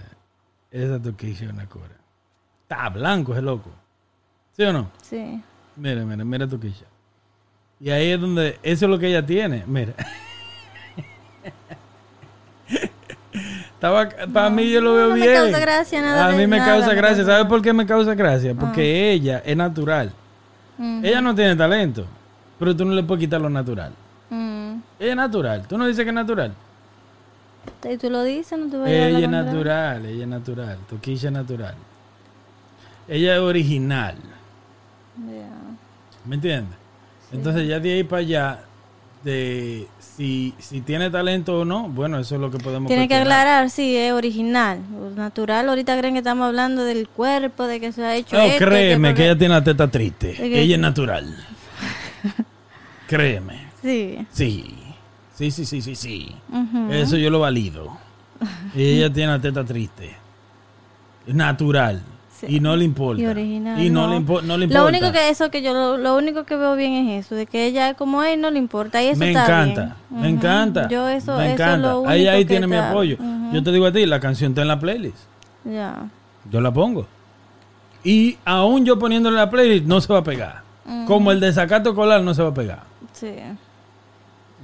ese 0.72 0.98
toquicho 0.98 1.44
una 1.44 1.66
cura. 1.66 1.94
Está 2.62 2.88
blanco 2.88 3.32
ese 3.32 3.42
loco. 3.42 3.70
¿Sí 4.56 4.64
o 4.64 4.72
no? 4.72 4.90
Sí. 5.02 5.40
Mira, 5.76 6.04
mira, 6.04 6.24
mira 6.24 6.48
toquilla. 6.48 6.84
Y 7.78 7.90
ahí 7.90 8.10
es 8.10 8.20
donde, 8.20 8.58
eso 8.64 8.86
es 8.86 8.90
lo 8.90 8.98
que 8.98 9.06
ella 9.06 9.24
tiene. 9.24 9.62
Mira. 9.64 9.92
Estaba, 13.72 14.08
para 14.32 14.50
mí 14.50 14.68
yo 14.68 14.80
lo 14.80 14.94
veo 14.94 15.10
no 15.10 15.14
me 15.14 15.20
bien. 15.28 15.32
causa 15.32 15.60
gracia 15.60 16.02
nada 16.02 16.26
A 16.26 16.32
mí 16.32 16.44
me 16.48 16.58
nada, 16.58 16.72
causa 16.72 16.88
me 16.88 16.94
gracia. 16.96 17.24
¿Sabes 17.24 17.46
por 17.46 17.62
qué 17.62 17.72
me 17.72 17.86
causa 17.86 18.16
gracia? 18.16 18.52
Porque 18.52 19.12
ella 19.12 19.44
es 19.46 19.56
natural. 19.56 20.12
Ella 20.78 21.20
no 21.20 21.34
tiene 21.34 21.54
talento, 21.54 22.04
pero 22.58 22.74
tú 22.76 22.84
no 22.84 22.92
le 22.92 23.02
puedes 23.02 23.24
quitar 23.24 23.40
lo 23.40 23.48
natural. 23.48 23.92
Mm. 24.30 24.74
Ella 24.98 25.10
es 25.10 25.16
natural. 25.16 25.66
¿Tú 25.68 25.78
no 25.78 25.86
dices 25.86 26.04
que 26.04 26.10
es 26.10 26.14
natural? 26.14 26.52
Y 27.88 27.96
tú 27.96 28.10
lo 28.10 28.22
dices, 28.22 28.58
no 28.58 28.70
te 28.70 28.76
voy 28.76 28.90
a 28.90 28.92
llevar 28.92 29.08
Ella 29.08 29.18
la 29.18 29.24
es 29.24 29.44
natural, 29.44 30.06
ella 30.06 30.22
es 30.22 30.28
natural. 30.28 30.78
Toquilla 30.88 31.28
es 31.28 31.32
natural. 31.32 31.74
Ella 33.08 33.34
es 33.34 33.40
original. 33.40 34.16
Ya. 35.16 35.50
¿Me 36.24 36.36
entiendes? 36.36 36.78
Entonces 37.32 37.68
ya 37.68 37.78
de 37.80 37.92
ahí 37.92 38.04
para 38.04 38.20
allá, 38.20 38.60
de 39.24 39.86
si, 39.98 40.54
si 40.58 40.80
tiene 40.82 41.10
talento 41.10 41.60
o 41.60 41.64
no, 41.64 41.88
bueno, 41.88 42.18
eso 42.18 42.34
es 42.34 42.40
lo 42.40 42.50
que 42.50 42.58
podemos 42.58 42.88
Tiene 42.88 43.08
que 43.08 43.14
aclarar, 43.16 43.70
sí, 43.70 43.96
es 43.96 44.12
original. 44.12 44.80
Natural, 45.16 45.68
ahorita 45.68 45.96
creen 45.98 46.14
que 46.14 46.18
estamos 46.18 46.46
hablando 46.46 46.84
del 46.84 47.08
cuerpo, 47.08 47.64
de 47.66 47.80
que 47.80 47.90
se 47.92 48.04
ha 48.04 48.14
hecho 48.14 48.36
No, 48.36 48.42
esto, 48.42 48.64
créeme 48.64 49.08
que 49.08 49.10
porque- 49.14 49.24
ella 49.24 49.38
tiene 49.38 49.54
la 49.54 49.64
teta 49.64 49.90
triste. 49.90 50.34
que- 50.34 50.60
Ella 50.60 50.74
es 50.76 50.80
natural. 50.80 51.36
créeme. 53.08 53.64
Sí. 53.82 54.18
Sí. 54.32 54.74
Sí, 55.36 55.50
sí, 55.50 55.64
sí, 55.66 55.94
sí. 55.96 56.34
Eso 56.90 57.16
yo 57.16 57.28
lo 57.30 57.40
valido. 57.40 57.96
ella 58.76 59.12
tiene 59.12 59.32
la 59.32 59.40
teta 59.40 59.64
triste. 59.64 60.14
Natural. 61.26 62.02
Y 62.48 62.60
no 62.60 62.76
le 62.76 62.84
importa. 62.84 63.22
Y 63.22 63.26
original. 63.26 63.80
Y 63.80 63.90
no, 63.90 64.08
le, 64.08 64.16
impo- 64.16 64.42
no 64.42 64.56
le 64.58 64.64
importa. 64.64 64.82
Lo 64.82 64.88
único 64.88 65.12
que 65.12 65.28
eso 65.28 65.50
que 65.50 65.62
yo 65.62 65.72
lo, 65.72 65.96
lo 65.96 66.16
único 66.16 66.44
que 66.44 66.56
veo 66.56 66.74
bien 66.76 67.08
es 67.08 67.26
eso, 67.26 67.34
de 67.34 67.46
que 67.46 67.66
ella 67.66 67.94
como 67.94 68.22
él 68.22 68.40
no 68.40 68.50
le 68.50 68.58
importa 68.58 69.02
y 69.02 69.06
eso 69.08 69.18
me 69.20 69.28
está 69.28 69.44
encanta, 69.44 69.96
bien. 70.10 70.22
me 70.22 70.28
encanta. 70.28 70.88
Yo 70.88 71.08
eso, 71.08 71.36
me 71.36 71.44
eso 71.46 71.52
encanta. 71.54 71.74
es 71.74 71.80
lo 71.80 71.98
único 72.00 72.10
ahí 72.10 72.26
ahí 72.26 72.38
que 72.44 72.48
tiene 72.48 72.66
mi 72.66 72.76
apoyo. 72.76 73.16
Yo 73.52 73.62
te 73.62 73.70
digo 73.72 73.86
a 73.86 73.92
ti, 73.92 74.04
la 74.06 74.20
canción 74.20 74.52
está 74.52 74.62
en 74.62 74.68
la 74.68 74.78
playlist. 74.78 75.18
Ya. 75.64 76.06
Yo 76.50 76.60
la 76.60 76.72
pongo. 76.72 77.06
Y 78.02 78.36
aún 78.44 78.84
yo 78.84 78.98
poniéndole 78.98 79.36
la 79.36 79.48
playlist 79.48 79.86
no 79.86 80.00
se 80.00 80.12
va 80.12 80.18
a 80.20 80.24
pegar. 80.24 80.62
Como 81.06 81.32
el 81.32 81.40
de 81.40 81.52
Sacato 81.52 81.94
Colar 81.94 82.22
no 82.22 82.34
se 82.34 82.42
va 82.42 82.50
a 82.50 82.54
pegar. 82.54 82.82
Sí. 83.12 83.32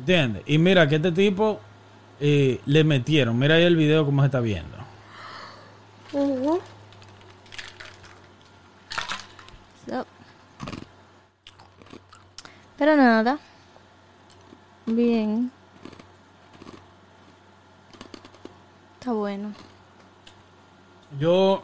¿Entiendes? 0.00 0.42
Y 0.46 0.58
mira 0.58 0.86
que 0.88 0.96
este 0.96 1.12
tipo 1.12 1.60
eh, 2.20 2.60
le 2.66 2.84
metieron. 2.84 3.38
Mira 3.38 3.54
ahí 3.54 3.62
el 3.62 3.76
video 3.76 4.04
cómo 4.04 4.20
se 4.22 4.26
está 4.26 4.40
viendo. 4.40 4.76
So. 6.12 6.60
Pero 12.80 12.96
nada. 12.96 13.38
Bien. 14.86 15.50
Está 18.98 19.12
bueno. 19.12 19.52
Yo, 21.20 21.60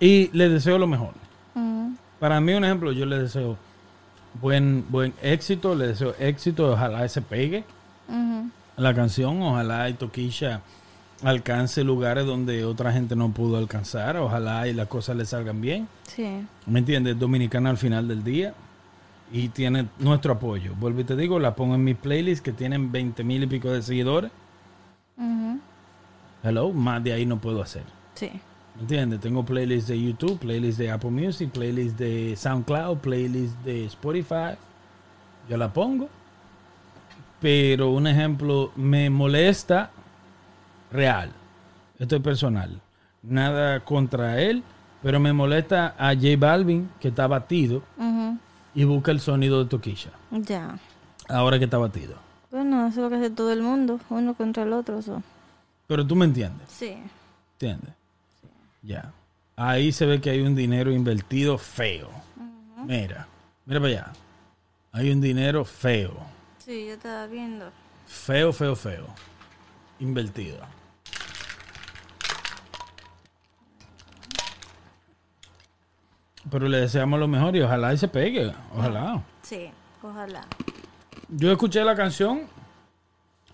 y 0.00 0.30
le 0.32 0.48
deseo 0.48 0.78
lo 0.78 0.86
mejor. 0.86 1.12
Mm. 1.54 1.96
Para 2.18 2.40
mí, 2.40 2.54
un 2.54 2.64
ejemplo, 2.64 2.92
yo 2.92 3.04
le 3.04 3.18
deseo 3.18 3.58
buen, 4.40 4.86
buen 4.88 5.12
éxito, 5.20 5.74
le 5.74 5.88
deseo 5.88 6.14
éxito, 6.18 6.72
ojalá 6.72 7.06
se 7.06 7.20
pegue 7.20 7.62
la 8.78 8.94
canción, 8.94 9.42
ojalá 9.42 9.90
y 9.90 9.94
Toquilla 9.94 10.62
alcance 11.22 11.84
lugares 11.84 12.24
donde 12.24 12.64
otra 12.64 12.92
gente 12.92 13.14
no 13.14 13.28
pudo 13.30 13.58
alcanzar, 13.58 14.16
ojalá 14.16 14.66
y 14.68 14.72
las 14.72 14.88
cosas 14.88 15.16
le 15.16 15.26
salgan 15.26 15.60
bien. 15.60 15.86
Sí. 16.04 16.46
¿Me 16.64 16.78
entiendes? 16.78 17.18
Dominicana 17.18 17.68
al 17.68 17.76
final 17.76 18.08
del 18.08 18.24
día 18.24 18.54
y 19.32 19.48
tiene 19.48 19.88
nuestro 19.98 20.34
apoyo. 20.34 20.72
Vuelvo 20.78 21.00
y 21.00 21.04
te 21.04 21.16
digo, 21.16 21.38
la 21.38 21.54
pongo 21.54 21.74
en 21.74 21.84
mi 21.84 21.94
playlist 21.94 22.44
que 22.44 22.52
tienen 22.52 22.92
20 22.92 23.24
mil 23.24 23.42
y 23.42 23.46
pico 23.46 23.70
de 23.70 23.82
seguidores. 23.82 24.30
Hello, 26.42 26.72
más 26.72 27.02
de 27.02 27.12
ahí 27.12 27.26
no 27.26 27.38
puedo 27.38 27.60
hacer. 27.62 27.82
Sí. 28.14 28.30
¿Me 28.76 28.82
entiendes? 28.82 29.20
Tengo 29.20 29.44
playlists 29.44 29.88
de 29.88 30.00
YouTube, 30.00 30.38
playlists 30.38 30.78
de 30.78 30.90
Apple 30.90 31.10
Music, 31.10 31.50
playlists 31.50 31.98
de 31.98 32.36
SoundCloud, 32.36 32.98
playlists 32.98 33.64
de 33.64 33.86
Spotify. 33.86 34.54
Yo 35.48 35.56
la 35.56 35.72
pongo. 35.72 36.08
Pero 37.40 37.90
un 37.90 38.06
ejemplo, 38.06 38.70
me 38.76 39.10
molesta 39.10 39.90
real. 40.92 41.30
Esto 41.98 42.16
es 42.16 42.22
personal. 42.22 42.80
Nada 43.22 43.80
contra 43.80 44.40
él, 44.40 44.62
pero 45.02 45.18
me 45.18 45.32
molesta 45.32 45.94
a 45.98 46.14
J 46.14 46.36
Balvin, 46.38 46.90
que 47.00 47.08
está 47.08 47.26
batido, 47.26 47.82
Ujú. 47.98 48.38
Y 48.76 48.84
busca 48.84 49.10
el 49.10 49.20
sonido 49.20 49.64
de 49.64 49.70
Toquilla. 49.70 50.10
Ya. 50.30 50.78
Ahora 51.28 51.58
que 51.58 51.64
está 51.64 51.78
batido. 51.78 52.14
Bueno, 52.50 52.86
eso 52.86 53.00
es 53.00 53.04
lo 53.04 53.08
que 53.10 53.16
hace 53.16 53.30
todo 53.30 53.50
el 53.50 53.62
mundo, 53.62 53.98
uno 54.10 54.34
contra 54.34 54.62
el 54.62 54.72
otro. 54.74 55.00
so. 55.02 55.22
Pero 55.86 56.06
tú 56.06 56.14
me 56.14 56.26
entiendes. 56.26 56.68
Sí. 56.68 56.94
¿Entiendes? 57.54 57.94
Ya. 58.82 59.12
Ahí 59.56 59.90
se 59.92 60.04
ve 60.04 60.20
que 60.20 60.28
hay 60.28 60.42
un 60.42 60.54
dinero 60.54 60.92
invertido 60.92 61.56
feo. 61.56 62.10
Mira, 62.84 63.26
mira 63.64 63.80
para 63.80 63.92
allá. 63.92 64.12
Hay 64.92 65.10
un 65.10 65.22
dinero 65.22 65.64
feo. 65.64 66.14
Sí, 66.58 66.86
yo 66.86 66.92
estaba 66.92 67.26
viendo. 67.26 67.70
Feo, 68.06 68.52
feo, 68.52 68.76
feo. 68.76 69.06
Invertido. 70.00 70.58
Pero 76.50 76.68
le 76.68 76.78
deseamos 76.78 77.18
lo 77.18 77.26
mejor 77.28 77.56
y 77.56 77.60
ojalá 77.62 77.92
y 77.92 77.98
se 77.98 78.08
pegue. 78.08 78.52
Ojalá. 78.76 79.22
Sí, 79.42 79.68
ojalá. 80.02 80.42
Yo 81.28 81.50
escuché 81.50 81.82
la 81.84 81.96
canción 81.96 82.42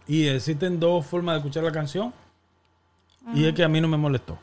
y 0.06 0.26
existen 0.26 0.78
dos 0.78 1.06
formas 1.06 1.34
de 1.34 1.38
escuchar 1.38 1.64
la 1.64 1.72
canción. 1.72 2.12
Y 3.34 3.44
es 3.46 3.54
que 3.54 3.62
a 3.64 3.68
mí 3.68 3.80
no 3.80 3.88
me 3.88 3.96
molestó. 3.96 4.36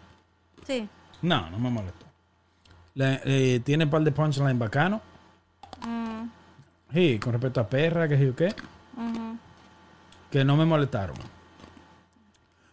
Sí. 0.66 0.88
No, 1.22 1.50
no 1.50 1.60
me 1.60 1.70
molestó. 1.70 2.06
La- 2.96 3.20
eh, 3.26 3.62
tiene 3.64 3.84
un 3.84 3.90
par 3.90 4.02
de 4.02 4.12
punchline 4.12 4.58
bacano. 4.58 5.02
Mm, 5.86 6.10
Sí, 6.94 7.20
con 7.20 7.34
respecto 7.34 7.60
a 7.60 7.68
perra, 7.68 8.08
que 8.08 8.18
sé 8.18 8.26
yo 8.26 8.36
qué. 8.36 8.56
Que 10.32 10.44
no 10.44 10.56
me 10.58 10.66
molestaron. 10.66 11.16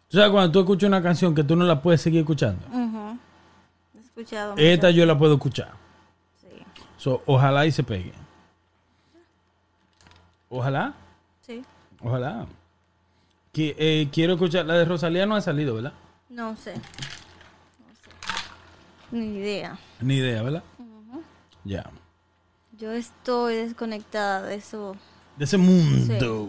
Tú 0.09 0.17
sabes 0.19 0.31
cuando 0.31 0.53
tú 0.53 0.61
escuchas 0.61 0.89
una 0.89 1.03
canción 1.03 1.35
que 1.35 1.43
tú 1.45 1.55
no 1.57 1.65
la 1.65 1.83
puedes 1.83 2.01
seguir 2.01 2.21
escuchando. 2.21 2.67
Escuchado. 4.17 4.55
Esta 4.57 4.87
mucho. 4.87 4.97
yo 4.97 5.07
la 5.07 5.19
puedo 5.19 5.35
escuchar. 5.35 5.73
Sí. 6.41 6.49
So, 6.97 7.23
ojalá 7.27 7.67
y 7.67 7.71
se 7.73 7.83
pegue. 7.83 8.13
Ojalá, 10.49 10.95
Sí. 11.43 11.63
ojalá. 12.01 12.47
Que, 13.53 13.75
eh, 13.79 14.09
quiero 14.13 14.35
escuchar. 14.35 14.65
La 14.67 14.75
de 14.75 14.85
Rosalía 14.85 15.27
no 15.27 15.35
ha 15.37 15.41
salido, 15.41 15.75
¿verdad? 15.75 15.93
No 16.29 16.57
sé. 16.57 16.75
No 16.75 16.81
sé. 16.81 18.11
Ni 19.11 19.37
idea. 19.39 19.79
Ni 20.01 20.17
idea, 20.17 20.43
¿verdad? 20.43 20.63
Ya. 21.65 21.91
Yo 22.79 22.93
estoy 22.93 23.55
desconectada 23.57 24.43
de 24.43 24.55
eso. 24.57 24.97
De 25.37 25.45
ese 25.45 25.59
mundo. 25.59 26.49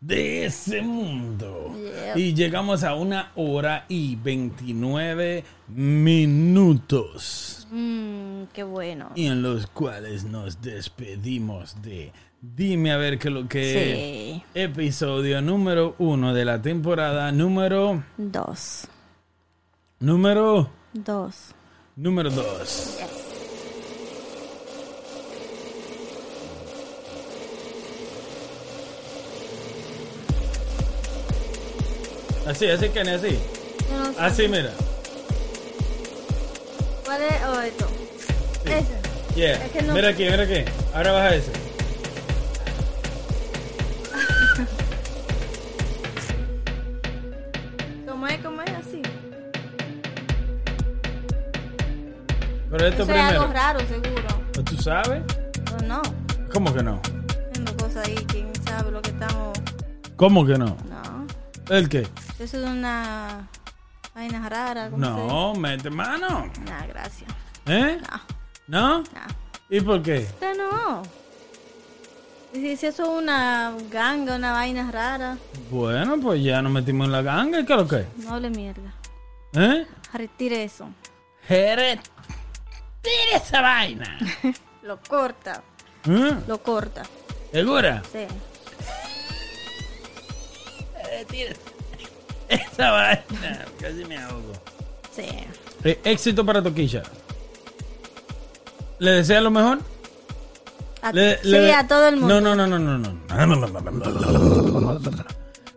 De 0.00 0.44
ese 0.44 0.82
mundo. 0.82 1.74
Y 2.14 2.34
llegamos 2.34 2.84
a 2.84 2.94
una 2.94 3.32
hora 3.34 3.86
y 3.88 4.14
29 4.16 5.42
minutos. 5.68 7.66
Mmm, 7.70 8.44
qué 8.52 8.62
bueno. 8.62 9.10
Y 9.14 9.26
en 9.26 9.42
los 9.42 9.66
cuales 9.68 10.24
nos 10.24 10.60
despedimos 10.60 11.80
de 11.82 12.12
Dime 12.42 12.92
a 12.92 12.96
ver 12.98 13.18
qué 13.18 13.30
lo 13.30 13.48
que 13.48 14.42
Sí. 14.54 14.60
episodio 14.60 15.40
número 15.40 15.96
uno 15.98 16.32
de 16.34 16.44
la 16.44 16.60
temporada 16.62 17.32
número 17.32 18.04
Dos. 18.18 18.86
número 19.98 20.70
Dos. 20.92 21.54
número 21.96 22.30
dos. 22.30 22.98
Así, 32.46 32.68
así 32.70 32.88
que 32.90 33.00
así. 33.00 33.38
No 33.90 34.12
sé. 34.12 34.20
Así, 34.20 34.48
mira. 34.48 34.70
¿Cuál 37.04 37.22
es? 37.22 37.34
Oh, 37.48 37.60
esto. 37.60 37.86
Ese. 38.64 39.34
Yeah. 39.34 39.64
Es 39.64 39.70
que 39.72 39.82
no- 39.82 39.92
Mira 39.94 40.08
aquí, 40.08 40.24
mira 40.24 40.42
aquí. 40.44 40.64
Ahora 40.94 41.12
baja 41.12 41.34
ese. 41.34 41.52
¿Cómo 48.08 48.26
es? 48.26 48.38
¿Cómo 48.38 48.62
es? 48.62 48.70
Así. 48.70 49.02
Pero 52.70 52.86
esto 52.86 53.02
Eso 53.04 53.12
es 53.12 53.18
algo 53.18 53.44
primero. 53.44 53.52
raro, 53.52 53.80
seguro. 53.80 54.64
¿Tú 54.64 54.76
sabes? 54.78 55.22
O 55.78 55.82
no. 55.84 56.02
¿Cómo 56.52 56.74
que 56.74 56.82
no? 56.82 57.00
Haciendo 57.50 57.76
cosas 57.76 58.06
ahí, 58.08 58.14
quién 58.28 58.48
sabe 58.66 58.90
lo 58.90 59.02
que 59.02 59.10
estamos. 59.10 59.56
¿Cómo 60.16 60.46
que 60.46 60.58
no? 60.58 60.76
No. 60.88 61.26
¿El 61.74 61.88
qué? 61.88 62.06
Eso 62.38 62.58
es 62.58 62.64
una 62.64 63.48
vaina 64.14 64.48
rara. 64.48 64.90
¿cómo 64.90 64.98
No, 64.98 65.54
mete 65.54 65.90
mano. 65.90 66.50
Nah, 66.66 66.86
gracias. 66.86 67.30
¿Eh? 67.66 67.98
No. 68.68 69.02
¿No? 69.02 69.04
¿Y 69.70 69.80
por 69.80 70.02
qué? 70.02 70.26
Que 70.38 70.52
no. 70.54 71.02
Y 72.52 72.60
Si, 72.60 72.76
si 72.76 72.86
eso 72.86 73.02
es 73.02 73.08
una 73.22 73.74
ganga, 73.90 74.36
una 74.36 74.52
vaina 74.52 74.90
rara, 74.90 75.36
Bueno, 75.70 76.18
pues 76.20 76.42
ya 76.42 76.62
nos 76.62 76.72
metimos 76.72 77.06
en 77.06 77.12
la 77.12 77.22
ganga. 77.22 77.60
¿y 77.60 77.64
¿Qué 77.64 77.72
es 77.72 77.78
lo 77.78 77.88
que? 77.88 78.06
no 78.18 78.34
hable 78.34 78.50
mierda. 78.50 78.92
¿Eh? 79.54 79.86
Retire 80.12 80.64
eso. 80.64 80.88
Jerez. 81.48 82.00
Tira 83.02 83.36
esa 83.36 83.60
vaina. 83.60 84.18
Lo 84.82 85.00
corta. 85.00 85.62
¿Eh? 86.08 86.34
Lo 86.46 86.62
corta. 86.62 87.02
¿Segura? 87.52 88.02
Sí. 88.12 88.26
Esa 92.48 92.90
vaina. 92.90 93.64
Casi 93.80 94.04
me 94.04 94.18
ahogo. 94.18 94.52
Sí. 95.14 95.22
Eh, 95.84 95.98
éxito 96.04 96.44
para 96.44 96.62
Toquilla. 96.62 97.02
¿Le 98.98 99.10
desea 99.12 99.40
lo 99.40 99.50
mejor? 99.50 99.78
A, 101.02 101.12
Le- 101.12 101.38
sí, 101.42 101.48
le- 101.50 101.72
a 101.72 101.86
todo 101.86 102.08
el 102.08 102.16
mundo. 102.16 102.40
No, 102.40 102.54
no, 102.54 102.66
no, 102.66 102.78
no, 102.78 102.98
no, 102.98 102.98
no. 102.98 103.16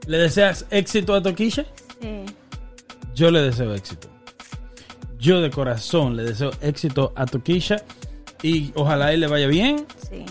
¿Le 0.07 0.17
deseas 0.17 0.65
éxito 0.71 1.13
a 1.13 1.21
Toquilla? 1.21 1.65
Sí. 2.01 2.25
Yo 3.13 3.29
le 3.31 3.41
deseo 3.41 3.73
éxito. 3.75 4.07
Yo 5.19 5.41
de 5.41 5.51
corazón 5.51 6.15
le 6.15 6.23
deseo 6.23 6.51
éxito 6.61 7.11
a 7.15 7.25
Toquilla 7.25 7.83
y 8.41 8.71
ojalá 8.75 9.13
y 9.13 9.17
le 9.17 9.27
vaya 9.27 9.47
bien 9.47 9.85
Sí. 10.09 10.25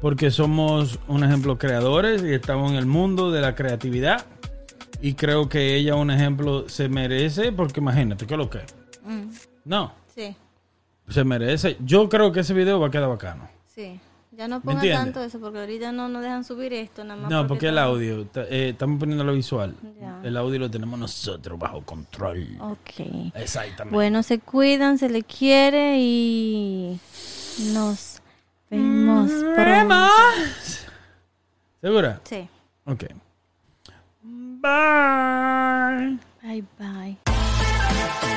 porque 0.00 0.32
somos 0.32 0.98
un 1.06 1.22
ejemplo 1.22 1.56
creadores 1.58 2.22
y 2.24 2.34
estamos 2.34 2.72
en 2.72 2.78
el 2.78 2.86
mundo 2.86 3.30
de 3.30 3.40
la 3.40 3.54
creatividad 3.54 4.26
y 5.02 5.14
creo 5.14 5.48
que 5.48 5.76
ella 5.76 5.94
un 5.94 6.10
ejemplo 6.10 6.68
se 6.68 6.88
merece 6.88 7.52
porque 7.52 7.80
imagínate 7.80 8.26
qué 8.26 8.34
es 8.34 8.38
lo 8.38 8.50
que? 8.50 8.60
Mm, 9.04 9.30
no 9.64 9.92
sí. 10.14 10.34
se 11.08 11.24
merece 11.24 11.76
yo 11.80 12.08
creo 12.08 12.32
que 12.32 12.40
ese 12.40 12.52
video 12.54 12.78
va 12.80 12.88
a 12.88 12.90
quedar 12.90 13.08
bacano 13.08 13.48
Sí. 13.66 13.98
Ya 14.32 14.46
no 14.48 14.56
¿Me 14.56 14.60
ponga 14.62 14.74
entiendes? 14.76 15.04
tanto 15.04 15.22
eso 15.24 15.38
porque 15.40 15.58
ahorita 15.58 15.90
no 15.92 16.08
nos 16.08 16.22
dejan 16.22 16.44
subir 16.44 16.72
esto 16.72 17.02
nada 17.04 17.20
más. 17.20 17.30
no 17.30 17.46
porque 17.46 17.68
el 17.68 17.78
audio 17.78 18.26
eh, 18.34 18.70
estamos 18.70 18.98
poniendo 18.98 19.24
lo 19.24 19.32
visual 19.34 19.74
Ya. 20.00 20.20
el 20.22 20.36
audio 20.36 20.58
lo 20.60 20.70
tenemos 20.70 20.98
nosotros 20.98 21.58
bajo 21.58 21.82
control 21.82 22.46
Ok. 22.60 23.32
exactamente 23.34 23.94
Bueno, 23.94 24.22
se 24.22 24.38
cuidan, 24.38 24.98
se 24.98 25.08
le 25.10 25.22
quiere 25.22 25.96
y 25.98 26.98
nos 27.74 28.20
vemos 28.70 29.30
pronto. 29.54 29.94
segura 31.80 32.20
Sí. 32.24 32.48
ok 32.84 33.04
bye 34.62 36.18
Bye 36.42 36.62
bye. 36.78 38.36